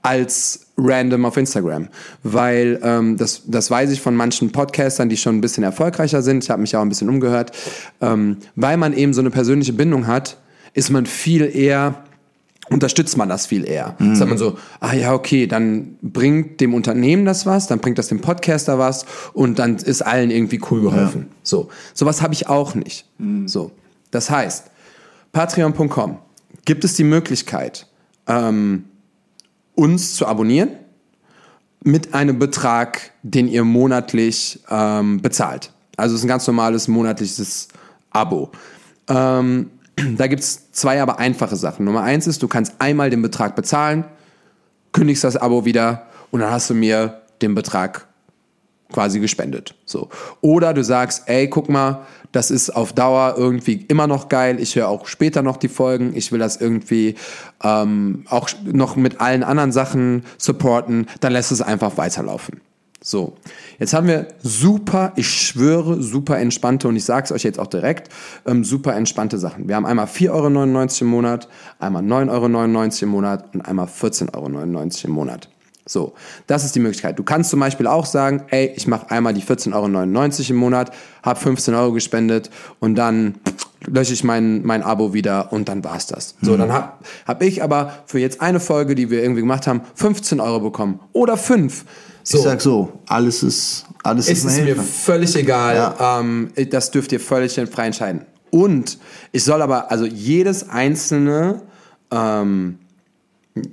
als 0.01 0.61
random 0.77 1.25
auf 1.25 1.37
Instagram. 1.37 1.87
Weil 2.23 2.79
ähm, 2.81 3.17
das, 3.17 3.43
das 3.45 3.69
weiß 3.69 3.91
ich 3.91 4.01
von 4.01 4.15
manchen 4.15 4.51
Podcastern, 4.51 5.09
die 5.09 5.17
schon 5.17 5.37
ein 5.37 5.41
bisschen 5.41 5.63
erfolgreicher 5.63 6.23
sind. 6.23 6.43
Ich 6.43 6.49
habe 6.49 6.61
mich 6.61 6.75
auch 6.75 6.81
ein 6.81 6.89
bisschen 6.89 7.09
umgehört. 7.09 7.51
Ähm, 8.01 8.37
weil 8.55 8.77
man 8.77 8.93
eben 8.93 9.13
so 9.13 9.21
eine 9.21 9.29
persönliche 9.29 9.73
Bindung 9.73 10.07
hat, 10.07 10.37
ist 10.73 10.89
man 10.89 11.05
viel 11.05 11.55
eher 11.55 12.03
unterstützt 12.71 13.17
man 13.17 13.29
das 13.29 13.45
viel 13.45 13.67
eher. 13.67 13.95
Mhm. 13.99 14.15
Sagt 14.15 14.29
man 14.29 14.37
so, 14.37 14.57
ah 14.79 14.93
ja, 14.93 15.13
okay, 15.13 15.45
dann 15.45 15.97
bringt 16.01 16.61
dem 16.61 16.73
Unternehmen 16.73 17.25
das 17.25 17.45
was, 17.45 17.67
dann 17.67 17.79
bringt 17.79 17.97
das 17.97 18.07
dem 18.07 18.21
Podcaster 18.21 18.79
was 18.79 19.05
und 19.33 19.59
dann 19.59 19.75
ist 19.75 20.01
allen 20.01 20.31
irgendwie 20.31 20.59
cool 20.71 20.81
geholfen. 20.81 21.27
So, 21.43 21.69
sowas 21.93 22.21
habe 22.21 22.33
ich 22.33 22.47
auch 22.47 22.73
nicht. 22.73 23.05
Mhm. 23.17 23.47
So, 23.47 23.71
das 24.09 24.29
heißt, 24.29 24.71
patreon.com 25.33 26.17
gibt 26.65 26.85
es 26.85 26.95
die 26.95 27.03
Möglichkeit, 27.03 27.87
ähm, 28.27 28.85
uns 29.75 30.15
zu 30.15 30.25
abonnieren 30.25 30.69
mit 31.83 32.13
einem 32.13 32.39
Betrag, 32.39 33.11
den 33.23 33.47
ihr 33.47 33.65
monatlich 33.65 34.61
ähm, 34.69 35.21
bezahlt. 35.21 35.73
Also 35.97 36.15
es 36.15 36.21
ist 36.21 36.25
ein 36.25 36.29
ganz 36.29 36.47
normales 36.47 36.87
monatliches 36.87 37.67
Abo. 38.11 38.51
Ähm, 39.09 39.71
da 40.17 40.27
gibt 40.27 40.41
es 40.41 40.71
zwei 40.71 41.01
aber 41.01 41.19
einfache 41.19 41.55
Sachen. 41.55 41.85
Nummer 41.85 42.03
eins 42.03 42.27
ist, 42.27 42.41
du 42.43 42.47
kannst 42.47 42.75
einmal 42.79 43.09
den 43.09 43.21
Betrag 43.21 43.55
bezahlen, 43.55 44.05
kündigst 44.91 45.23
das 45.23 45.37
Abo 45.37 45.65
wieder 45.65 46.07
und 46.31 46.39
dann 46.39 46.51
hast 46.51 46.69
du 46.69 46.73
mir 46.73 47.21
den 47.41 47.55
Betrag 47.55 48.07
quasi 48.91 49.19
gespendet. 49.19 49.75
So. 49.85 50.09
Oder 50.41 50.73
du 50.73 50.83
sagst, 50.83 51.23
ey, 51.27 51.49
guck 51.49 51.69
mal, 51.69 52.05
das 52.31 52.51
ist 52.51 52.69
auf 52.69 52.93
Dauer 52.93 53.35
irgendwie 53.37 53.85
immer 53.87 54.07
noch 54.07 54.29
geil. 54.29 54.59
Ich 54.59 54.75
höre 54.75 54.87
auch 54.87 55.07
später 55.07 55.41
noch 55.41 55.57
die 55.57 55.67
Folgen. 55.67 56.15
Ich 56.15 56.31
will 56.31 56.39
das 56.39 56.57
irgendwie 56.57 57.15
ähm, 57.63 58.25
auch 58.29 58.49
noch 58.63 58.95
mit 58.95 59.19
allen 59.19 59.43
anderen 59.43 59.71
Sachen 59.71 60.23
supporten. 60.37 61.07
Dann 61.19 61.33
lässt 61.33 61.51
es 61.51 61.61
einfach 61.61 61.97
weiterlaufen. 61.97 62.61
So, 63.03 63.33
jetzt 63.79 63.93
haben 63.93 64.05
wir 64.05 64.27
super, 64.43 65.13
ich 65.15 65.27
schwöre, 65.27 66.03
super 66.03 66.37
entspannte, 66.37 66.87
und 66.87 66.95
ich 66.95 67.03
sage 67.03 67.25
es 67.25 67.31
euch 67.31 67.41
jetzt 67.41 67.57
auch 67.57 67.65
direkt, 67.65 68.09
ähm, 68.45 68.63
super 68.63 68.95
entspannte 68.95 69.39
Sachen. 69.39 69.67
Wir 69.67 69.75
haben 69.75 69.87
einmal 69.87 70.05
4,99 70.05 70.31
Euro 70.31 70.87
im 71.01 71.07
Monat, 71.07 71.47
einmal 71.79 72.03
9,99 72.03 72.29
Euro 72.29 72.85
im 73.01 73.09
Monat 73.09 73.55
und 73.55 73.61
einmal 73.61 73.87
14,99 73.87 74.35
Euro 74.35 75.07
im 75.07 75.11
Monat. 75.11 75.49
So, 75.87 76.13
das 76.45 76.63
ist 76.63 76.75
die 76.75 76.79
Möglichkeit. 76.79 77.17
Du 77.17 77.23
kannst 77.23 77.49
zum 77.49 77.59
Beispiel 77.59 77.87
auch 77.87 78.05
sagen, 78.05 78.43
ey, 78.49 78.71
ich 78.75 78.85
mache 78.85 79.09
einmal 79.09 79.33
die 79.33 79.41
14,99 79.41 79.73
Euro 79.73 80.49
im 80.51 80.55
Monat, 80.57 80.91
habe 81.23 81.39
15 81.39 81.73
Euro 81.73 81.93
gespendet 81.93 82.51
und 82.79 82.95
dann 82.95 83.39
lösche 83.87 84.13
ich 84.13 84.23
mein, 84.23 84.63
mein 84.63 84.83
Abo 84.83 85.15
wieder 85.15 85.51
und 85.51 85.69
dann 85.69 85.83
war's 85.83 86.05
das. 86.05 86.35
So, 86.43 86.55
dann 86.55 86.71
habe 86.71 86.93
hab 87.25 87.41
ich 87.41 87.63
aber 87.63 88.03
für 88.05 88.19
jetzt 88.19 88.41
eine 88.41 88.59
Folge, 88.59 88.93
die 88.93 89.09
wir 89.09 89.23
irgendwie 89.23 89.41
gemacht 89.41 89.65
haben, 89.65 89.81
15 89.95 90.39
Euro 90.39 90.59
bekommen 90.59 90.99
oder 91.13 91.35
5. 91.35 91.83
So. 92.23 92.37
Ich 92.37 92.43
sag 92.43 92.61
so, 92.61 92.99
alles 93.07 93.43
ist, 93.43 93.85
alles 94.03 94.27
Es 94.27 94.45
ist 94.45 94.57
ist 94.57 94.63
mir 94.63 94.75
völlig 94.75 95.35
egal. 95.35 95.75
Ja. 95.75 96.19
Ähm, 96.19 96.51
das 96.69 96.91
dürft 96.91 97.11
ihr 97.11 97.19
völlig 97.19 97.59
frei 97.71 97.87
entscheiden. 97.87 98.25
Und 98.51 98.97
ich 99.31 99.43
soll 99.43 99.61
aber, 99.61 99.91
also 99.91 100.05
jedes 100.05 100.69
einzelne, 100.69 101.61
ähm, 102.11 102.79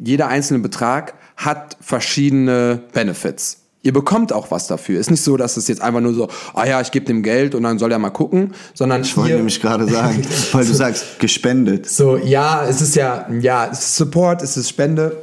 jeder 0.03 0.29
einzelne 0.29 0.61
Betrag 0.61 1.15
hat 1.37 1.77
verschiedene 1.81 2.83
Benefits. 2.93 3.59
Ihr 3.83 3.93
bekommt 3.93 4.33
auch 4.33 4.51
was 4.51 4.67
dafür. 4.67 4.99
Ist 4.99 5.11
nicht 5.11 5.23
so, 5.23 5.37
dass 5.37 5.57
es 5.57 5.69
jetzt 5.69 5.81
einfach 5.81 6.01
nur 6.01 6.13
so, 6.13 6.29
ah 6.55 6.67
ja, 6.67 6.81
ich 6.81 6.91
gebe 6.91 7.07
dem 7.07 7.23
Geld 7.23 7.55
und 7.55 7.63
dann 7.63 7.79
soll 7.79 7.93
er 7.93 7.99
mal 7.99 8.11
gucken, 8.11 8.55
sondern 8.75 9.03
Ich 9.03 9.17
wollte 9.17 9.37
nämlich 9.37 9.61
gerade 9.61 9.89
sagen, 9.89 10.23
weil 10.53 10.67
du 10.67 10.75
sagst, 10.75 11.19
gespendet. 11.21 11.89
so, 11.89 12.17
ja, 12.17 12.67
es 12.67 12.81
ist 12.81 12.97
ja, 12.97 13.29
ja, 13.41 13.69
es 13.71 13.79
ist 13.79 13.97
Support, 13.97 14.43
es 14.43 14.57
ist 14.57 14.69
Spende. 14.69 15.23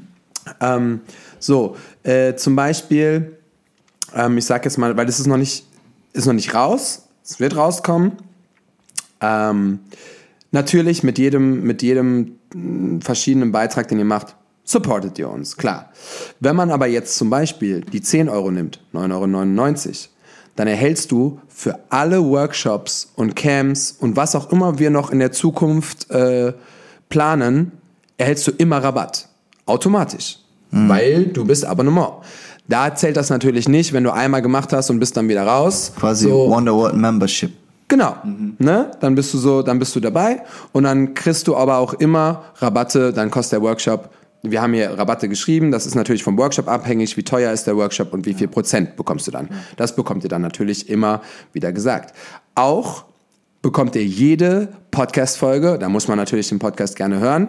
ähm, 0.60 1.00
so, 1.40 1.76
äh, 2.04 2.36
zum 2.36 2.54
Beispiel, 2.54 3.36
ähm, 4.14 4.38
ich 4.38 4.44
sag 4.44 4.64
jetzt 4.64 4.78
mal, 4.78 4.96
weil 4.96 5.06
das 5.06 5.18
ist 5.18 5.26
noch 5.26 5.36
nicht, 5.36 5.66
ist 6.12 6.26
noch 6.26 6.34
nicht 6.34 6.54
raus, 6.54 7.08
es 7.24 7.40
wird 7.40 7.56
rauskommen. 7.56 8.12
Ähm, 9.20 9.80
natürlich 10.52 11.02
mit 11.02 11.18
jedem, 11.18 11.62
mit 11.62 11.82
jedem 11.82 12.36
verschiedenen 13.00 13.52
Beitrag, 13.52 13.88
den 13.88 13.98
ihr 13.98 14.04
macht, 14.04 14.36
supportet 14.64 15.18
ihr 15.18 15.28
uns, 15.28 15.56
klar. 15.56 15.90
Wenn 16.38 16.56
man 16.56 16.70
aber 16.70 16.86
jetzt 16.86 17.16
zum 17.16 17.30
Beispiel 17.30 17.80
die 17.80 18.02
10 18.02 18.28
Euro 18.28 18.50
nimmt, 18.50 18.80
9,99 18.92 19.86
Euro, 19.88 19.94
dann 20.56 20.68
erhältst 20.68 21.10
du 21.10 21.40
für 21.48 21.78
alle 21.88 22.22
Workshops 22.22 23.12
und 23.16 23.34
Camps 23.34 23.96
und 23.98 24.16
was 24.16 24.34
auch 24.34 24.52
immer 24.52 24.78
wir 24.78 24.90
noch 24.90 25.10
in 25.10 25.18
der 25.18 25.32
Zukunft 25.32 26.10
äh, 26.10 26.52
planen, 27.08 27.72
erhältst 28.18 28.46
du 28.46 28.52
immer 28.52 28.82
Rabatt. 28.82 29.28
Automatisch. 29.66 30.39
Mhm. 30.70 30.88
Weil 30.88 31.24
du 31.26 31.44
bist 31.44 31.64
Abonnement. 31.64 32.14
Da 32.68 32.94
zählt 32.94 33.16
das 33.16 33.30
natürlich 33.30 33.68
nicht, 33.68 33.92
wenn 33.92 34.04
du 34.04 34.12
einmal 34.12 34.42
gemacht 34.42 34.72
hast 34.72 34.90
und 34.90 35.00
bist 35.00 35.16
dann 35.16 35.28
wieder 35.28 35.44
raus. 35.44 35.92
Quasi 35.98 36.28
so, 36.28 36.48
Wonderworld 36.48 36.96
Membership. 36.96 37.52
Genau, 37.88 38.14
mhm. 38.22 38.54
ne? 38.58 38.92
Dann 39.00 39.16
bist 39.16 39.34
du 39.34 39.38
so, 39.38 39.62
dann 39.62 39.78
bist 39.80 39.96
du 39.96 40.00
dabei 40.00 40.42
und 40.72 40.84
dann 40.84 41.14
kriegst 41.14 41.48
du 41.48 41.56
aber 41.56 41.78
auch 41.78 41.94
immer 41.94 42.44
Rabatte, 42.56 43.12
dann 43.12 43.30
kostet 43.30 43.54
der 43.54 43.62
Workshop 43.62 44.10
wir 44.42 44.62
haben 44.62 44.72
hier 44.72 44.98
Rabatte 44.98 45.28
geschrieben, 45.28 45.70
das 45.70 45.86
ist 45.86 45.94
natürlich 45.94 46.22
vom 46.22 46.38
Workshop 46.38 46.68
abhängig, 46.68 47.16
wie 47.16 47.22
teuer 47.22 47.52
ist 47.52 47.66
der 47.66 47.76
Workshop 47.76 48.12
und 48.12 48.24
wie 48.26 48.34
viel 48.34 48.48
Prozent 48.48 48.96
bekommst 48.96 49.26
du 49.26 49.30
dann. 49.30 49.48
Das 49.76 49.94
bekommt 49.94 50.22
ihr 50.24 50.30
dann 50.30 50.42
natürlich 50.42 50.88
immer 50.88 51.20
wieder 51.52 51.72
gesagt. 51.72 52.14
Auch 52.54 53.04
bekommt 53.62 53.96
ihr 53.96 54.04
jede 54.04 54.68
Podcast-Folge, 54.90 55.78
da 55.78 55.88
muss 55.88 56.08
man 56.08 56.16
natürlich 56.16 56.48
den 56.48 56.58
Podcast 56.58 56.96
gerne 56.96 57.20
hören, 57.20 57.48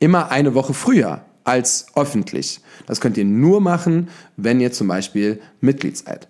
immer 0.00 0.30
eine 0.32 0.54
Woche 0.54 0.74
früher 0.74 1.20
als 1.44 1.86
öffentlich. 1.94 2.60
Das 2.86 3.00
könnt 3.00 3.16
ihr 3.16 3.24
nur 3.24 3.60
machen, 3.60 4.08
wenn 4.36 4.60
ihr 4.60 4.72
zum 4.72 4.88
Beispiel 4.88 5.40
Mitglied 5.60 5.96
seid. 5.96 6.28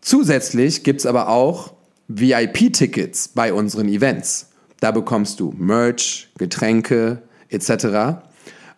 Zusätzlich 0.00 0.84
gibt's 0.84 1.06
aber 1.06 1.28
auch 1.28 1.74
VIP-Tickets 2.08 3.28
bei 3.28 3.52
unseren 3.52 3.88
Events. 3.88 4.48
Da 4.80 4.90
bekommst 4.90 5.40
du 5.40 5.54
Merch, 5.56 6.28
Getränke 6.38 7.22
etc. 7.48 8.20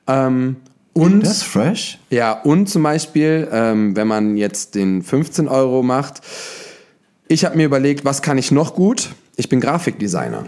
Ähm, 0.06 0.56
und, 0.92 1.26
das 1.26 1.42
fresh? 1.42 1.98
Ja, 2.10 2.32
und 2.32 2.68
zum 2.68 2.82
Beispiel, 2.82 3.48
ähm, 3.50 3.96
wenn 3.96 4.06
man 4.06 4.36
jetzt 4.36 4.74
den 4.74 5.02
15 5.02 5.48
Euro 5.48 5.82
macht, 5.82 6.20
ich 7.26 7.44
habe 7.44 7.56
mir 7.56 7.66
überlegt, 7.66 8.04
was 8.04 8.22
kann 8.22 8.38
ich 8.38 8.52
noch 8.52 8.74
gut? 8.74 9.10
Ich 9.36 9.48
bin 9.48 9.60
Grafikdesigner. 9.60 10.44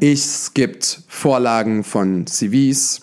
Ich, 0.00 0.20
es 0.20 0.54
gibt 0.54 1.02
Vorlagen 1.06 1.84
von 1.84 2.26
CVs, 2.26 3.02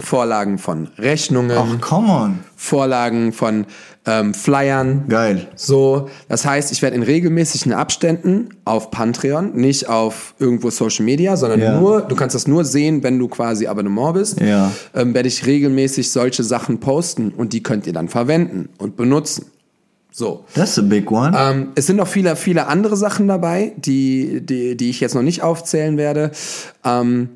Vorlagen 0.00 0.58
von 0.58 0.88
Rechnungen. 0.98 1.56
Ach, 1.56 1.80
come 1.80 2.08
on. 2.08 2.38
Vorlagen 2.56 3.32
von 3.32 3.66
ähm, 4.06 4.34
Flyern. 4.34 5.06
Geil. 5.08 5.48
So, 5.56 6.08
das 6.28 6.44
heißt, 6.44 6.70
ich 6.72 6.82
werde 6.82 6.96
in 6.96 7.02
regelmäßigen 7.02 7.72
Abständen 7.72 8.50
auf 8.64 8.90
Patreon, 8.90 9.54
nicht 9.54 9.88
auf 9.88 10.34
irgendwo 10.38 10.70
Social 10.70 11.04
Media, 11.04 11.36
sondern 11.36 11.60
ja. 11.60 11.78
nur, 11.78 12.02
du 12.02 12.14
kannst 12.14 12.34
das 12.34 12.46
nur 12.46 12.64
sehen, 12.64 13.02
wenn 13.02 13.18
du 13.18 13.28
quasi 13.28 13.66
Abonnement 13.66 14.14
bist, 14.14 14.40
ja. 14.40 14.70
ähm, 14.94 15.14
werde 15.14 15.28
ich 15.28 15.46
regelmäßig 15.46 16.10
solche 16.10 16.44
Sachen 16.44 16.78
posten 16.78 17.30
und 17.30 17.52
die 17.52 17.62
könnt 17.62 17.86
ihr 17.86 17.92
dann 17.92 18.08
verwenden 18.08 18.68
und 18.78 18.96
benutzen. 18.96 19.46
So. 20.12 20.44
That's 20.54 20.78
a 20.78 20.82
big 20.82 21.10
one. 21.10 21.36
Ähm, 21.38 21.68
es 21.74 21.86
sind 21.86 21.96
noch 21.96 22.08
viele, 22.08 22.36
viele 22.36 22.68
andere 22.68 22.96
Sachen 22.96 23.28
dabei, 23.28 23.72
die, 23.76 24.40
die, 24.40 24.76
die 24.76 24.88
ich 24.88 25.00
jetzt 25.00 25.14
noch 25.14 25.22
nicht 25.22 25.42
aufzählen 25.42 25.98
werde. 25.98 26.30
Ähm, 26.84 27.28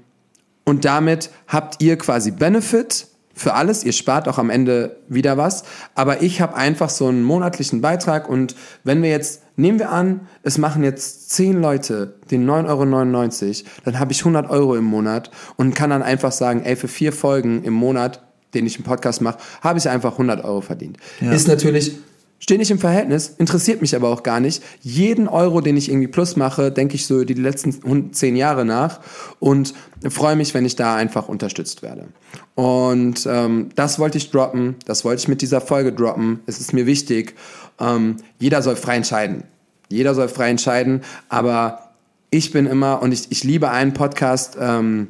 und 0.64 0.84
damit 0.84 1.30
habt 1.48 1.82
ihr 1.82 1.96
quasi 1.96 2.30
Benefit 2.30 3.06
für 3.40 3.54
alles. 3.54 3.84
Ihr 3.84 3.92
spart 3.92 4.28
auch 4.28 4.38
am 4.38 4.50
Ende 4.50 4.96
wieder 5.08 5.38
was. 5.38 5.64
Aber 5.94 6.22
ich 6.22 6.40
habe 6.40 6.56
einfach 6.56 6.90
so 6.90 7.06
einen 7.08 7.22
monatlichen 7.22 7.80
Beitrag 7.80 8.28
und 8.28 8.54
wenn 8.84 9.02
wir 9.02 9.10
jetzt, 9.10 9.42
nehmen 9.56 9.78
wir 9.78 9.90
an, 9.90 10.28
es 10.42 10.58
machen 10.58 10.84
jetzt 10.84 11.30
zehn 11.30 11.60
Leute 11.60 12.14
den 12.30 12.48
9,99 12.48 13.46
Euro, 13.46 13.68
dann 13.84 13.98
habe 13.98 14.12
ich 14.12 14.20
100 14.20 14.50
Euro 14.50 14.76
im 14.76 14.84
Monat 14.84 15.30
und 15.56 15.74
kann 15.74 15.90
dann 15.90 16.02
einfach 16.02 16.32
sagen, 16.32 16.62
ey, 16.64 16.76
für 16.76 16.88
vier 16.88 17.12
Folgen 17.12 17.64
im 17.64 17.72
Monat, 17.72 18.22
den 18.52 18.66
ich 18.66 18.76
einen 18.76 18.84
Podcast 18.84 19.22
mache, 19.22 19.38
habe 19.62 19.78
ich 19.78 19.88
einfach 19.88 20.12
100 20.12 20.44
Euro 20.44 20.60
verdient. 20.60 20.98
Ja. 21.20 21.32
Ist 21.32 21.48
natürlich 21.48 21.98
Steht 22.42 22.58
nicht 22.58 22.70
im 22.70 22.78
Verhältnis, 22.78 23.34
interessiert 23.36 23.82
mich 23.82 23.94
aber 23.94 24.08
auch 24.08 24.22
gar 24.22 24.40
nicht. 24.40 24.62
Jeden 24.80 25.28
Euro, 25.28 25.60
den 25.60 25.76
ich 25.76 25.90
irgendwie 25.90 26.08
plus 26.08 26.36
mache, 26.36 26.72
denke 26.72 26.94
ich 26.94 27.06
so 27.06 27.22
die 27.22 27.34
letzten 27.34 28.12
zehn 28.14 28.34
Jahre 28.34 28.64
nach 28.64 29.00
und 29.40 29.74
freue 30.08 30.36
mich, 30.36 30.54
wenn 30.54 30.64
ich 30.64 30.74
da 30.74 30.96
einfach 30.96 31.28
unterstützt 31.28 31.82
werde. 31.82 32.08
Und 32.54 33.28
ähm, 33.30 33.68
das 33.74 33.98
wollte 33.98 34.16
ich 34.16 34.30
droppen, 34.30 34.76
das 34.86 35.04
wollte 35.04 35.20
ich 35.20 35.28
mit 35.28 35.42
dieser 35.42 35.60
Folge 35.60 35.92
droppen. 35.92 36.40
Es 36.46 36.58
ist 36.60 36.72
mir 36.72 36.86
wichtig. 36.86 37.34
Ähm, 37.78 38.16
jeder 38.38 38.62
soll 38.62 38.76
frei 38.76 38.96
entscheiden. 38.96 39.44
Jeder 39.90 40.14
soll 40.14 40.28
frei 40.28 40.48
entscheiden, 40.48 41.02
aber 41.28 41.90
ich 42.30 42.52
bin 42.52 42.66
immer, 42.66 43.02
und 43.02 43.12
ich, 43.12 43.26
ich 43.30 43.44
liebe 43.44 43.70
einen 43.70 43.92
Podcast, 43.92 44.56
ähm, 44.58 45.08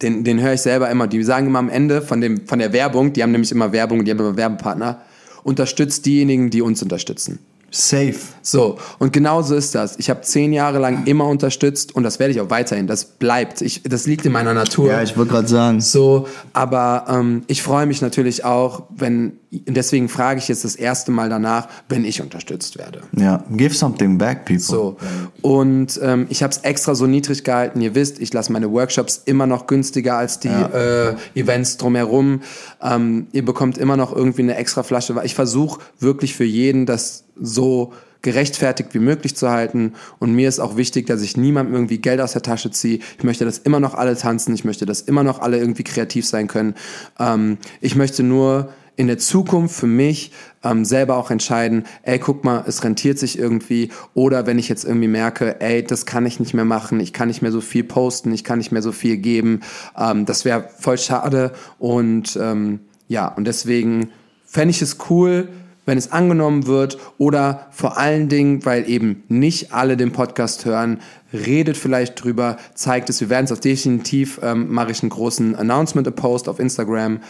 den, 0.00 0.22
den 0.22 0.40
höre 0.40 0.52
ich 0.52 0.60
selber 0.60 0.90
immer, 0.90 1.08
die 1.08 1.22
sagen 1.24 1.48
immer 1.48 1.58
am 1.58 1.68
Ende 1.68 2.02
von, 2.02 2.20
dem, 2.20 2.46
von 2.46 2.60
der 2.60 2.72
Werbung, 2.72 3.12
die 3.12 3.22
haben 3.22 3.32
nämlich 3.32 3.50
immer 3.50 3.72
Werbung, 3.72 4.04
die 4.04 4.10
haben 4.10 4.18
immer 4.18 4.36
Werbepartner, 4.36 5.00
unterstützt 5.44 6.06
diejenigen, 6.06 6.50
die 6.50 6.62
uns 6.62 6.82
unterstützen. 6.82 7.38
Safe. 7.74 8.14
So, 8.42 8.76
und 8.98 9.12
genau 9.12 9.40
so 9.40 9.54
ist 9.54 9.74
das. 9.74 9.98
Ich 9.98 10.10
habe 10.10 10.20
zehn 10.20 10.52
Jahre 10.52 10.78
lang 10.78 11.06
immer 11.06 11.26
unterstützt 11.26 11.94
und 11.94 12.02
das 12.02 12.18
werde 12.18 12.32
ich 12.32 12.40
auch 12.40 12.50
weiterhin. 12.50 12.86
Das 12.86 13.04
bleibt. 13.04 13.62
Ich, 13.62 13.82
das 13.84 14.06
liegt 14.06 14.26
in 14.26 14.32
meiner 14.32 14.52
Natur. 14.52 14.88
Ja, 14.88 15.02
ich 15.02 15.16
wollte 15.16 15.32
gerade 15.32 15.48
sagen. 15.48 15.80
So, 15.80 16.28
aber 16.52 17.06
ähm, 17.08 17.44
ich 17.46 17.62
freue 17.62 17.86
mich 17.86 18.02
natürlich 18.02 18.44
auch, 18.44 18.82
wenn, 18.90 19.38
deswegen 19.50 20.10
frage 20.10 20.38
ich 20.38 20.48
jetzt 20.48 20.64
das 20.64 20.76
erste 20.76 21.12
Mal 21.12 21.30
danach, 21.30 21.68
wenn 21.88 22.04
ich 22.04 22.20
unterstützt 22.20 22.76
werde. 22.76 23.02
Ja, 23.16 23.42
give 23.52 23.74
something 23.74 24.18
back, 24.18 24.44
people. 24.44 24.60
So, 24.60 24.96
und 25.40 25.98
ähm, 26.02 26.26
ich 26.28 26.42
habe 26.42 26.50
es 26.50 26.58
extra 26.58 26.94
so 26.94 27.06
niedrig 27.06 27.44
gehalten. 27.44 27.80
Ihr 27.80 27.94
wisst, 27.94 28.20
ich 28.20 28.34
lasse 28.34 28.52
meine 28.52 28.70
Workshops 28.70 29.22
immer 29.24 29.46
noch 29.46 29.66
günstiger 29.66 30.16
als 30.16 30.40
die 30.40 30.48
ja. 30.48 31.10
äh, 31.10 31.14
Events 31.34 31.78
drumherum. 31.78 32.42
Ähm, 32.82 33.28
ihr 33.32 33.44
bekommt 33.44 33.78
immer 33.78 33.96
noch 33.96 34.14
irgendwie 34.14 34.42
eine 34.42 34.56
extra 34.56 34.82
Flasche. 34.82 35.14
Ich 35.24 35.34
versuche 35.34 35.80
wirklich 36.00 36.34
für 36.34 36.44
jeden 36.44 36.84
das 36.84 37.24
so 37.36 37.92
gerechtfertigt 38.22 38.94
wie 38.94 39.00
möglich 39.00 39.36
zu 39.36 39.50
halten. 39.50 39.94
Und 40.18 40.32
mir 40.32 40.48
ist 40.48 40.60
auch 40.60 40.76
wichtig, 40.76 41.06
dass 41.06 41.22
ich 41.22 41.36
niemandem 41.36 41.74
irgendwie 41.74 41.98
Geld 41.98 42.20
aus 42.20 42.32
der 42.32 42.42
Tasche 42.42 42.70
ziehe. 42.70 43.00
Ich 43.18 43.24
möchte, 43.24 43.44
dass 43.44 43.58
immer 43.58 43.80
noch 43.80 43.94
alle 43.94 44.16
tanzen. 44.16 44.54
Ich 44.54 44.64
möchte, 44.64 44.86
dass 44.86 45.02
immer 45.02 45.24
noch 45.24 45.40
alle 45.40 45.58
irgendwie 45.58 45.82
kreativ 45.82 46.26
sein 46.26 46.46
können. 46.46 46.74
Ähm, 47.18 47.58
ich 47.80 47.96
möchte 47.96 48.22
nur 48.22 48.72
in 48.94 49.06
der 49.06 49.18
Zukunft 49.18 49.74
für 49.74 49.86
mich 49.86 50.32
ähm, 50.62 50.84
selber 50.84 51.16
auch 51.16 51.30
entscheiden, 51.30 51.84
ey, 52.02 52.18
guck 52.18 52.44
mal, 52.44 52.62
es 52.66 52.84
rentiert 52.84 53.18
sich 53.18 53.38
irgendwie. 53.38 53.90
Oder 54.14 54.46
wenn 54.46 54.58
ich 54.58 54.68
jetzt 54.68 54.84
irgendwie 54.84 55.08
merke, 55.08 55.60
ey, 55.60 55.82
das 55.82 56.06
kann 56.06 56.26
ich 56.26 56.38
nicht 56.38 56.54
mehr 56.54 56.66
machen, 56.66 57.00
ich 57.00 57.12
kann 57.12 57.28
nicht 57.28 57.42
mehr 57.42 57.52
so 57.52 57.60
viel 57.60 57.84
posten, 57.84 58.32
ich 58.32 58.44
kann 58.44 58.58
nicht 58.58 58.70
mehr 58.70 58.82
so 58.82 58.92
viel 58.92 59.16
geben. 59.16 59.60
Ähm, 59.96 60.26
das 60.26 60.44
wäre 60.44 60.68
voll 60.78 60.98
schade. 60.98 61.52
Und 61.78 62.38
ähm, 62.40 62.80
ja, 63.08 63.26
und 63.28 63.46
deswegen 63.46 64.10
fände 64.44 64.70
ich 64.70 64.82
es 64.82 64.98
cool, 65.08 65.48
wenn 65.84 65.98
es 65.98 66.12
angenommen 66.12 66.66
wird 66.66 66.98
oder 67.18 67.66
vor 67.70 67.98
allen 67.98 68.28
Dingen, 68.28 68.64
weil 68.64 68.88
eben 68.88 69.24
nicht 69.28 69.72
alle 69.72 69.96
den 69.96 70.12
Podcast 70.12 70.64
hören, 70.64 71.00
redet 71.32 71.76
vielleicht 71.76 72.22
drüber, 72.22 72.56
zeigt 72.74 73.10
es. 73.10 73.20
Wir 73.20 73.30
werden 73.30 73.46
es 73.46 73.52
auch 73.52 73.58
definitiv, 73.58 74.40
ähm, 74.42 74.72
mache 74.72 74.92
ich 74.92 75.02
einen 75.02 75.10
großen 75.10 75.56
Announcement-Post 75.56 76.48
auf 76.48 76.60
Instagram 76.60 77.20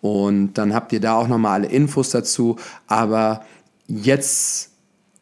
und 0.00 0.54
dann 0.54 0.74
habt 0.74 0.92
ihr 0.92 1.00
da 1.00 1.14
auch 1.14 1.28
nochmal 1.28 1.60
alle 1.60 1.68
Infos 1.68 2.10
dazu. 2.10 2.56
Aber 2.86 3.44
jetzt, 3.86 4.70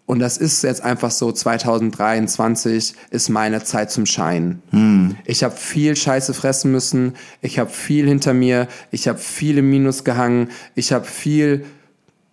und 0.06 0.20
das 0.20 0.39
ist 0.39 0.62
jetzt 0.62 0.82
einfach 0.82 1.10
so, 1.10 1.32
2023 1.32 2.94
ist 3.10 3.28
meine 3.28 3.62
Zeit 3.65 3.90
zum 3.90 4.06
Scheinen. 4.06 4.62
Hm. 4.70 5.16
Ich 5.24 5.43
habe 5.43 5.56
viel 5.56 5.97
Scheiße 5.97 6.32
fressen 6.32 6.70
müssen, 6.70 7.15
ich 7.43 7.59
habe 7.59 7.70
viel 7.70 8.06
hinter 8.06 8.32
mir, 8.35 8.69
ich 8.93 9.09
habe 9.09 9.19
viele 9.19 9.62
Minus 9.62 10.05
gehangen, 10.05 10.48
ich 10.74 10.93
habe 10.93 11.05
viel 11.05 11.65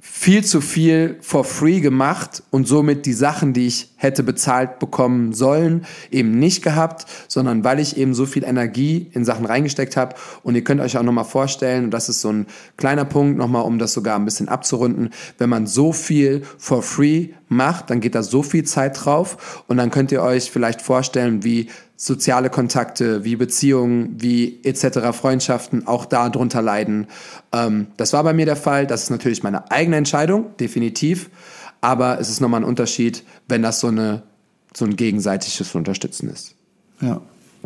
viel 0.07 0.45
zu 0.45 0.61
viel 0.61 1.17
for 1.21 1.43
free 1.43 1.81
gemacht 1.81 2.43
und 2.51 2.67
somit 2.67 3.05
die 3.05 3.13
Sachen, 3.13 3.53
die 3.53 3.65
ich 3.65 3.89
hätte 3.95 4.21
bezahlt 4.23 4.77
bekommen 4.77 5.33
sollen, 5.33 5.85
eben 6.11 6.37
nicht 6.37 6.63
gehabt, 6.63 7.05
sondern 7.27 7.63
weil 7.63 7.79
ich 7.79 7.97
eben 7.97 8.13
so 8.13 8.25
viel 8.25 8.43
Energie 8.43 9.09
in 9.13 9.25
Sachen 9.25 9.45
reingesteckt 9.45 9.97
habe. 9.97 10.15
Und 10.43 10.55
ihr 10.55 10.63
könnt 10.63 10.79
euch 10.79 10.97
auch 10.97 11.03
nochmal 11.03 11.25
vorstellen, 11.25 11.85
und 11.85 11.91
das 11.91 12.07
ist 12.07 12.21
so 12.21 12.31
ein 12.31 12.45
kleiner 12.77 13.03
Punkt, 13.03 13.37
nochmal, 13.37 13.63
um 13.63 13.79
das 13.79 13.93
sogar 13.93 14.15
ein 14.15 14.25
bisschen 14.25 14.47
abzurunden, 14.47 15.09
wenn 15.39 15.49
man 15.49 15.65
so 15.65 15.91
viel 15.91 16.43
for 16.57 16.83
free 16.83 17.29
macht, 17.49 17.89
dann 17.89 17.99
geht 17.99 18.15
da 18.15 18.23
so 18.23 18.43
viel 18.43 18.63
Zeit 18.63 19.05
drauf 19.05 19.63
und 19.67 19.77
dann 19.77 19.91
könnt 19.91 20.11
ihr 20.11 20.21
euch 20.21 20.51
vielleicht 20.51 20.81
vorstellen, 20.81 21.43
wie 21.43 21.67
soziale 21.97 22.49
Kontakte, 22.49 23.23
wie 23.23 23.35
Beziehungen, 23.35 24.15
wie 24.19 24.59
etc. 24.63 25.17
Freundschaften 25.17 25.87
auch 25.87 26.05
darunter 26.05 26.61
leiden. 26.61 27.07
Ähm, 27.51 27.87
das 27.97 28.13
war 28.13 28.23
bei 28.23 28.33
mir 28.33 28.45
der 28.45 28.55
Fall. 28.55 28.85
Das 28.85 29.03
ist 29.03 29.09
natürlich 29.09 29.43
meine 29.43 29.71
eigene 29.71 29.97
Entscheidung, 29.97 30.55
definitiv. 30.59 31.29
Aber 31.81 32.19
es 32.19 32.29
ist 32.29 32.41
nochmal 32.41 32.61
ein 32.61 32.65
Unterschied, 32.65 33.23
wenn 33.47 33.61
das 33.61 33.79
so, 33.79 33.87
eine, 33.87 34.23
so 34.75 34.85
ein 34.85 34.95
gegenseitiges 34.95 35.73
Unterstützen 35.75 36.29
ist. 36.29 36.55
Ja, 36.99 37.21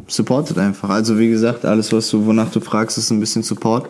supportet 0.08 0.58
einfach. 0.58 0.90
Also 0.90 1.18
wie 1.18 1.30
gesagt, 1.30 1.66
alles, 1.66 1.92
was 1.94 2.10
du, 2.10 2.26
wonach 2.26 2.52
du 2.52 2.60
fragst, 2.60 2.98
ist 2.98 3.10
ein 3.12 3.20
bisschen 3.20 3.44
Support. 3.44 3.90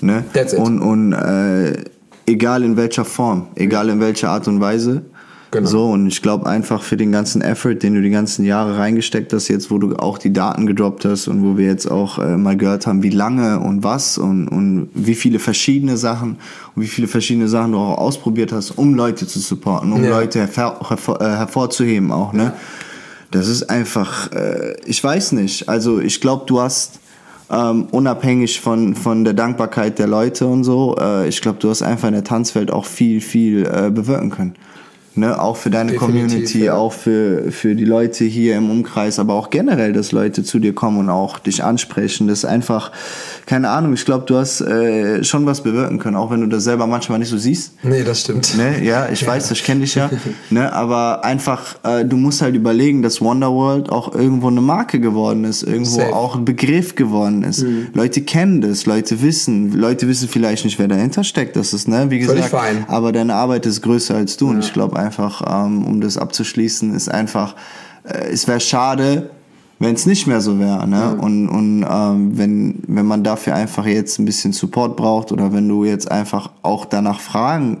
Ne? 0.00 0.24
That's 0.32 0.52
it. 0.52 0.58
Und, 0.58 0.80
und 0.80 1.12
äh, 1.12 1.84
egal 2.26 2.62
in 2.62 2.76
welcher 2.76 3.04
Form, 3.04 3.48
egal 3.56 3.88
in 3.88 4.00
welcher 4.00 4.30
Art 4.30 4.46
und 4.46 4.60
Weise, 4.60 5.02
Genau. 5.52 5.68
So, 5.68 5.90
und 5.90 6.06
ich 6.06 6.22
glaube 6.22 6.46
einfach 6.46 6.82
für 6.82 6.96
den 6.96 7.10
ganzen 7.10 7.42
Effort, 7.42 7.74
den 7.74 7.94
du 7.94 8.02
die 8.02 8.10
ganzen 8.10 8.44
Jahre 8.44 8.78
reingesteckt 8.78 9.32
hast, 9.32 9.48
jetzt 9.48 9.70
wo 9.70 9.78
du 9.78 9.96
auch 9.96 10.18
die 10.18 10.32
Daten 10.32 10.66
gedroppt 10.66 11.04
hast 11.04 11.26
und 11.26 11.42
wo 11.42 11.58
wir 11.58 11.66
jetzt 11.66 11.90
auch 11.90 12.18
äh, 12.18 12.36
mal 12.36 12.56
gehört 12.56 12.86
haben, 12.86 13.02
wie 13.02 13.10
lange 13.10 13.58
und 13.58 13.82
was 13.82 14.16
und, 14.16 14.46
und 14.46 14.90
wie 14.94 15.16
viele 15.16 15.40
verschiedene 15.40 15.96
Sachen 15.96 16.36
und 16.76 16.82
wie 16.82 16.86
viele 16.86 17.08
verschiedene 17.08 17.48
Sachen 17.48 17.72
du 17.72 17.78
auch 17.78 17.98
ausprobiert 17.98 18.52
hast, 18.52 18.72
um 18.72 18.94
Leute 18.94 19.26
zu 19.26 19.40
supporten, 19.40 19.92
um 19.92 20.04
ja. 20.04 20.10
Leute 20.10 20.38
hervor, 20.38 20.88
hervor, 20.88 21.20
äh, 21.20 21.24
hervorzuheben 21.24 22.12
auch, 22.12 22.32
ne? 22.32 22.52
Das 23.32 23.46
ist 23.46 23.70
einfach, 23.70 24.32
äh, 24.32 24.74
ich 24.86 25.02
weiß 25.02 25.32
nicht. 25.32 25.68
Also 25.68 26.00
ich 26.00 26.20
glaube, 26.20 26.44
du 26.46 26.60
hast 26.60 27.00
ähm, 27.50 27.86
unabhängig 27.90 28.60
von, 28.60 28.94
von 28.94 29.24
der 29.24 29.34
Dankbarkeit 29.34 29.98
der 29.98 30.06
Leute 30.06 30.46
und 30.46 30.64
so, 30.64 30.96
äh, 31.00 31.28
ich 31.28 31.40
glaube, 31.40 31.58
du 31.58 31.70
hast 31.70 31.82
einfach 31.82 32.08
in 32.08 32.14
der 32.14 32.24
Tanzwelt 32.24 32.70
auch 32.70 32.84
viel, 32.84 33.20
viel 33.20 33.66
äh, 33.66 33.90
bewirken 33.90 34.30
können. 34.30 34.54
Ne, 35.16 35.40
auch 35.40 35.56
für 35.56 35.70
deine 35.70 35.90
Definitiv, 35.90 36.28
Community, 36.28 36.64
ja. 36.66 36.74
auch 36.74 36.92
für, 36.92 37.50
für 37.50 37.74
die 37.74 37.84
Leute 37.84 38.24
hier 38.24 38.56
im 38.56 38.70
Umkreis, 38.70 39.18
aber 39.18 39.34
auch 39.34 39.50
generell, 39.50 39.92
dass 39.92 40.12
Leute 40.12 40.44
zu 40.44 40.60
dir 40.60 40.72
kommen 40.72 40.98
und 40.98 41.10
auch 41.10 41.40
dich 41.40 41.64
ansprechen. 41.64 42.28
Das 42.28 42.38
ist 42.38 42.44
einfach, 42.44 42.92
keine 43.44 43.70
Ahnung, 43.70 43.92
ich 43.92 44.04
glaube, 44.04 44.24
du 44.26 44.36
hast 44.36 44.60
äh, 44.60 45.24
schon 45.24 45.46
was 45.46 45.64
bewirken 45.64 45.98
können, 45.98 46.14
auch 46.14 46.30
wenn 46.30 46.42
du 46.42 46.46
das 46.46 46.62
selber 46.62 46.86
manchmal 46.86 47.18
nicht 47.18 47.28
so 47.28 47.38
siehst. 47.38 47.72
Nee, 47.82 48.04
das 48.04 48.20
stimmt. 48.20 48.56
Ne? 48.56 48.84
Ja, 48.84 49.08
ich 49.08 49.20
ja. 49.22 49.26
weiß, 49.26 49.50
ich 49.50 49.64
kenne 49.64 49.80
dich 49.80 49.96
ja. 49.96 50.10
ne? 50.50 50.72
Aber 50.72 51.24
einfach, 51.24 51.74
äh, 51.82 52.04
du 52.04 52.16
musst 52.16 52.40
halt 52.40 52.54
überlegen, 52.54 53.02
dass 53.02 53.20
Wonderworld 53.20 53.90
auch 53.90 54.14
irgendwo 54.14 54.46
eine 54.46 54.60
Marke 54.60 55.00
geworden 55.00 55.42
ist, 55.42 55.64
irgendwo 55.64 55.98
Safe. 55.98 56.14
auch 56.14 56.36
ein 56.36 56.44
Begriff 56.44 56.94
geworden 56.94 57.42
ist. 57.42 57.64
Mhm. 57.64 57.88
Leute 57.94 58.20
kennen 58.20 58.60
das, 58.60 58.86
Leute 58.86 59.20
wissen, 59.22 59.72
Leute 59.72 60.06
wissen 60.06 60.28
vielleicht 60.28 60.64
nicht, 60.64 60.78
wer 60.78 60.86
dahinter 60.86 61.24
steckt. 61.24 61.56
Das 61.56 61.74
ist, 61.74 61.88
ne, 61.88 62.06
wie 62.10 62.20
gesagt, 62.20 62.54
aber 62.86 63.10
deine 63.10 63.34
Arbeit 63.34 63.66
ist 63.66 63.82
größer 63.82 64.14
als 64.14 64.36
du. 64.36 64.44
Ja. 64.46 64.50
Und 64.52 64.60
ich 64.60 64.72
glaube 64.72 64.99
einfach, 65.00 65.42
ähm, 65.46 65.84
um 65.84 66.00
das 66.00 66.16
abzuschließen, 66.16 66.94
ist 66.94 67.10
einfach, 67.10 67.56
äh, 68.04 68.30
es 68.30 68.46
wäre 68.46 68.60
schade, 68.60 69.30
wenn 69.80 69.94
es 69.94 70.06
nicht 70.06 70.26
mehr 70.26 70.40
so 70.40 70.58
wäre. 70.58 70.86
Ne? 70.86 70.96
Ja. 70.96 71.10
Und, 71.10 71.48
und 71.48 71.86
ähm, 71.88 72.38
wenn, 72.38 72.82
wenn 72.86 73.06
man 73.06 73.24
dafür 73.24 73.54
einfach 73.54 73.86
jetzt 73.86 74.18
ein 74.18 74.26
bisschen 74.26 74.52
Support 74.52 74.96
braucht 74.96 75.32
oder 75.32 75.52
wenn 75.52 75.68
du 75.68 75.84
jetzt 75.84 76.10
einfach 76.10 76.50
auch 76.62 76.84
danach 76.84 77.18
fragen 77.20 77.78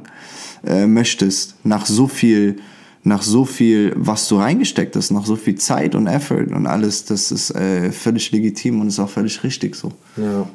äh, 0.66 0.86
möchtest, 0.86 1.56
nach 1.62 1.86
so 1.86 2.08
viel, 2.08 2.56
nach 3.04 3.22
so 3.22 3.44
viel, 3.44 3.92
was 3.96 4.28
du 4.28 4.36
reingesteckt 4.36 4.96
hast, 4.96 5.10
nach 5.10 5.26
so 5.26 5.36
viel 5.36 5.56
Zeit 5.56 5.94
und 5.94 6.06
Effort 6.06 6.48
und 6.54 6.66
alles, 6.66 7.04
das 7.04 7.30
ist 7.30 7.50
äh, 7.50 7.92
völlig 7.92 8.32
legitim 8.32 8.80
und 8.80 8.88
ist 8.88 8.98
auch 8.98 9.08
völlig 9.08 9.44
richtig 9.44 9.76
so. 9.76 9.92
Ja. 10.16 10.46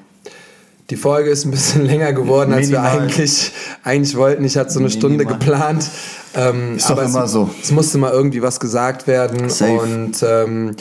Die 0.89 0.95
Folge 0.95 1.29
ist 1.29 1.45
ein 1.45 1.51
bisschen 1.51 1.85
länger 1.85 2.13
geworden, 2.13 2.53
als 2.53 2.67
Minimal. 2.67 2.93
wir 2.93 3.01
eigentlich, 3.01 3.51
eigentlich 3.83 4.15
wollten. 4.15 4.43
Ich 4.43 4.57
hatte 4.57 4.71
so 4.71 4.79
eine 4.79 4.87
Minimal. 4.87 4.99
Stunde 4.99 5.25
geplant. 5.25 5.89
Ähm, 6.35 6.75
ist 6.75 6.89
doch 6.89 7.01
immer 7.01 7.23
es, 7.23 7.31
so. 7.31 7.49
Es 7.61 7.71
musste 7.71 7.97
mal 7.97 8.11
irgendwie 8.11 8.41
was 8.41 8.59
gesagt 8.59 9.07
werden. 9.07 9.49
Safe. 9.49 9.79
Und 9.79 10.23
ähm, 10.23 10.75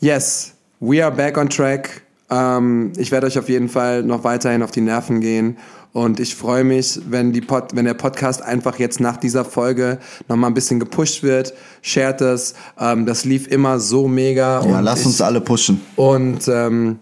Yes, 0.00 0.54
we 0.80 1.04
are 1.04 1.14
back 1.14 1.36
on 1.36 1.50
track. 1.50 2.02
Ähm, 2.30 2.92
ich 2.96 3.10
werde 3.12 3.26
euch 3.26 3.38
auf 3.38 3.48
jeden 3.48 3.68
Fall 3.68 4.02
noch 4.02 4.24
weiterhin 4.24 4.62
auf 4.62 4.70
die 4.70 4.80
Nerven 4.80 5.20
gehen. 5.20 5.58
Und 5.92 6.20
ich 6.20 6.36
freue 6.36 6.64
mich, 6.64 7.00
wenn, 7.10 7.32
die 7.32 7.40
Pod, 7.40 7.74
wenn 7.74 7.84
der 7.84 7.94
Podcast 7.94 8.42
einfach 8.42 8.78
jetzt 8.78 9.00
nach 9.00 9.16
dieser 9.16 9.44
Folge 9.44 9.98
nochmal 10.28 10.50
ein 10.50 10.54
bisschen 10.54 10.80
gepusht 10.80 11.22
wird. 11.22 11.52
Shared 11.82 12.20
es. 12.20 12.54
Ähm, 12.78 13.06
das 13.06 13.24
lief 13.24 13.48
immer 13.48 13.78
so 13.80 14.08
mega. 14.08 14.64
Ja, 14.64 14.80
lass 14.80 15.00
ich, 15.00 15.06
uns 15.06 15.20
alle 15.20 15.40
pushen. 15.40 15.80
Und 15.96 16.48
ähm, 16.48 16.98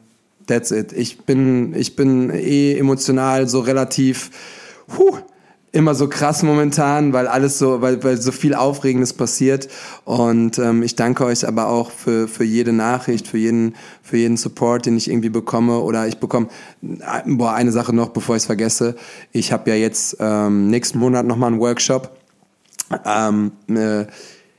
that's 0.49 0.71
it. 0.71 0.93
Ich 0.93 1.21
bin, 1.21 1.75
ich 1.75 1.97
bin 1.97 2.31
eh 2.31 2.77
emotional 2.77 3.49
so 3.49 3.61
relativ. 3.61 4.31
Huh, 4.97 5.19
immer 5.73 5.95
so 5.95 6.09
krass 6.09 6.43
momentan, 6.43 7.13
weil 7.13 7.27
alles 7.27 7.59
so, 7.59 7.83
weil, 7.83 8.03
weil 8.03 8.21
so 8.21 8.33
viel 8.33 8.55
Aufregendes 8.55 9.13
passiert. 9.13 9.69
Und 10.05 10.59
ähm, 10.59 10.83
ich 10.83 10.97
danke 10.97 11.25
euch 11.25 11.47
aber 11.47 11.69
auch 11.69 11.91
für, 11.91 12.27
für 12.27 12.45
jede 12.45 12.73
Nachricht, 12.73 13.29
für 13.29 13.39
jeden, 13.39 13.75
für 14.03 14.17
jeden 14.17 14.37
Support, 14.37 14.87
den 14.87 14.97
ich 14.97 15.11
irgendwie 15.11 15.29
bekomme. 15.29 15.81
Oder 15.81 16.09
ich 16.09 16.19
bekomme, 16.19 16.49
boah, 17.27 17.53
eine 17.53 17.73
Sache 17.73 17.95
noch, 17.95 18.09
bevor 18.09 18.37
ich 18.37 18.43
es 18.43 18.47
vergesse. 18.47 18.97
Ich 19.33 19.53
habe 19.53 19.71
ja 19.71 19.77
jetzt 19.77 20.17
ähm, 20.21 20.71
nächsten 20.71 20.99
Monat 20.99 21.27
nochmal 21.27 21.53
einen 21.53 21.61
Workshop. 21.61 22.17
Ähm, 23.05 23.53
äh, 23.69 24.07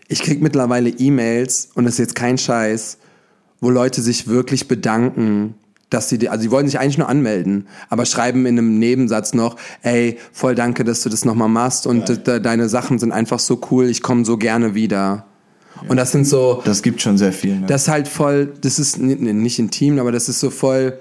ich 0.07 0.21
krieg 0.21 0.41
mittlerweile 0.41 0.89
E-Mails, 0.89 1.69
und 1.75 1.85
das 1.85 1.93
ist 1.95 1.99
jetzt 1.99 2.15
kein 2.15 2.37
Scheiß, 2.37 2.97
wo 3.61 3.69
Leute 3.69 4.01
sich 4.01 4.27
wirklich 4.27 4.67
bedanken 4.67 5.55
dass 5.89 6.09
sie, 6.09 6.29
also 6.29 6.41
sie 6.41 6.51
wollen 6.51 6.67
sich 6.67 6.79
eigentlich 6.79 6.97
nur 6.97 7.09
anmelden, 7.09 7.67
aber 7.89 8.05
schreiben 8.05 8.45
in 8.45 8.57
einem 8.57 8.79
Nebensatz 8.79 9.33
noch, 9.33 9.55
ey, 9.81 10.17
voll 10.31 10.55
danke, 10.55 10.83
dass 10.83 11.01
du 11.01 11.09
das 11.09 11.25
nochmal 11.25 11.49
machst 11.49 11.87
und 11.87 12.09
ja. 12.09 12.39
deine 12.39 12.69
Sachen 12.69 12.99
sind 12.99 13.11
einfach 13.11 13.39
so 13.39 13.59
cool, 13.71 13.85
ich 13.89 14.01
komme 14.01 14.25
so 14.25 14.37
gerne 14.37 14.75
wieder. 14.75 15.25
Ja. 15.81 15.89
Und 15.89 15.97
das 15.97 16.11
sind 16.11 16.27
so. 16.27 16.61
Das 16.65 16.81
gibt 16.81 17.01
schon 17.01 17.17
sehr 17.17 17.33
viel. 17.33 17.59
Ne? 17.59 17.67
Das 17.67 17.83
ist 17.83 17.87
halt 17.87 18.07
voll, 18.07 18.53
das 18.61 18.79
ist 18.79 18.99
nicht 18.99 19.59
intim, 19.59 19.99
aber 19.99 20.11
das 20.11 20.29
ist 20.29 20.39
so 20.39 20.49
voll 20.49 20.99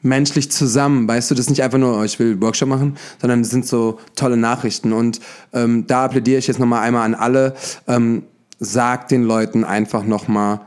menschlich 0.00 0.50
zusammen, 0.50 1.08
weißt 1.08 1.30
du, 1.30 1.34
das 1.34 1.46
ist 1.46 1.50
nicht 1.50 1.62
einfach 1.62 1.78
nur, 1.78 1.98
oh, 1.98 2.04
ich 2.04 2.18
will 2.18 2.40
Workshop 2.40 2.68
machen, 2.68 2.96
sondern 3.20 3.42
das 3.42 3.50
sind 3.50 3.66
so 3.66 3.98
tolle 4.14 4.36
Nachrichten. 4.36 4.92
Und 4.92 5.20
ähm, 5.52 5.86
da 5.86 6.06
plädiere 6.08 6.38
ich 6.38 6.46
jetzt 6.46 6.60
nochmal 6.60 6.82
einmal 6.82 7.04
an 7.04 7.14
alle, 7.14 7.54
ähm, 7.88 8.22
sagt 8.60 9.10
den 9.10 9.24
Leuten 9.24 9.64
einfach 9.64 10.04
nochmal, 10.04 10.60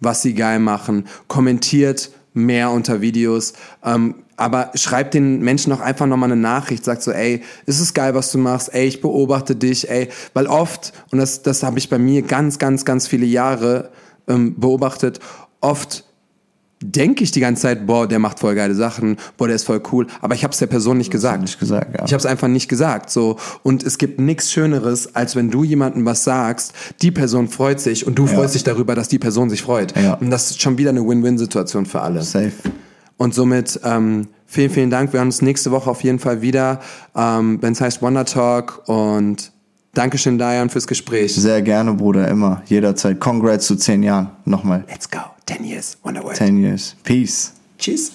was 0.00 0.22
sie 0.22 0.34
geil 0.34 0.58
machen, 0.58 1.06
kommentiert 1.26 2.10
mehr 2.32 2.70
unter 2.70 3.00
Videos. 3.00 3.54
Ähm, 3.84 4.16
aber 4.36 4.70
schreib 4.74 5.10
den 5.10 5.40
Menschen 5.40 5.72
auch 5.72 5.80
einfach 5.80 6.06
nochmal 6.06 6.30
eine 6.30 6.40
Nachricht, 6.40 6.84
sagt 6.84 7.02
so, 7.02 7.10
ey, 7.10 7.42
ist 7.66 7.80
es 7.80 7.92
geil, 7.92 8.14
was 8.14 8.30
du 8.30 8.38
machst, 8.38 8.72
ey, 8.72 8.86
ich 8.86 9.00
beobachte 9.00 9.56
dich, 9.56 9.90
ey, 9.90 10.08
weil 10.32 10.46
oft, 10.46 10.92
und 11.10 11.18
das, 11.18 11.42
das 11.42 11.62
habe 11.62 11.78
ich 11.78 11.88
bei 11.88 11.98
mir 11.98 12.22
ganz, 12.22 12.58
ganz, 12.58 12.84
ganz 12.84 13.08
viele 13.08 13.26
Jahre 13.26 13.90
ähm, 14.28 14.54
beobachtet, 14.58 15.18
oft 15.60 16.04
denke 16.80 17.24
ich 17.24 17.30
die 17.30 17.40
ganze 17.40 17.62
Zeit, 17.62 17.86
boah, 17.86 18.06
der 18.06 18.18
macht 18.18 18.38
voll 18.38 18.54
geile 18.54 18.74
Sachen, 18.74 19.16
boah, 19.36 19.46
der 19.46 19.56
ist 19.56 19.64
voll 19.64 19.82
cool, 19.92 20.06
aber 20.20 20.34
ich 20.34 20.44
habe 20.44 20.52
es 20.52 20.58
der 20.58 20.66
Person 20.66 20.98
nicht 20.98 21.10
gesagt. 21.10 21.40
Nicht 21.40 21.58
gesagt 21.58 21.96
ja. 21.96 22.04
Ich 22.04 22.12
habe 22.12 22.18
es 22.18 22.26
einfach 22.26 22.48
nicht 22.48 22.68
gesagt, 22.68 23.10
so 23.10 23.36
und 23.62 23.82
es 23.82 23.98
gibt 23.98 24.20
nichts 24.20 24.52
Schöneres, 24.52 25.14
als 25.14 25.36
wenn 25.36 25.50
du 25.50 25.64
jemandem 25.64 26.04
was 26.04 26.24
sagst, 26.24 26.72
die 27.02 27.10
Person 27.10 27.48
freut 27.48 27.80
sich 27.80 28.06
und 28.06 28.18
du 28.18 28.26
ja. 28.26 28.32
freust 28.32 28.54
dich 28.54 28.64
darüber, 28.64 28.94
dass 28.94 29.08
die 29.08 29.18
Person 29.18 29.50
sich 29.50 29.62
freut. 29.62 29.96
Ja. 29.96 30.14
Und 30.14 30.30
das 30.30 30.50
ist 30.50 30.62
schon 30.62 30.78
wieder 30.78 30.90
eine 30.90 31.06
Win-Win-Situation 31.06 31.86
für 31.86 32.00
alle. 32.00 32.22
Safe. 32.22 32.52
Und 33.16 33.34
somit 33.34 33.80
ähm, 33.84 34.28
vielen, 34.46 34.70
vielen 34.70 34.90
Dank. 34.90 35.12
Wir 35.12 35.20
haben 35.20 35.28
uns 35.28 35.42
nächste 35.42 35.72
Woche 35.72 35.90
auf 35.90 36.04
jeden 36.04 36.20
Fall 36.20 36.40
wieder, 36.40 36.80
ähm, 37.16 37.58
wenn 37.60 37.72
es 37.72 37.80
heißt 37.80 38.00
Wonder 38.00 38.24
Talk 38.24 38.82
und 38.86 39.52
Dankeschön, 39.94 40.38
Diane, 40.38 40.70
fürs 40.70 40.86
Gespräch. 40.86 41.34
Sehr 41.34 41.60
gerne, 41.62 41.94
Bruder, 41.94 42.28
immer, 42.28 42.62
jederzeit. 42.66 43.18
Congrats 43.18 43.66
zu 43.66 43.74
zehn 43.74 44.04
Jahren. 44.04 44.30
Nochmal. 44.44 44.84
Let's 44.88 45.10
go. 45.10 45.18
10 45.48 45.64
years, 45.64 45.96
Wonder 46.04 46.22
World. 46.22 46.36
10 46.36 46.58
years. 46.58 46.94
Peace. 47.04 47.52
Tschüss. 47.78 48.12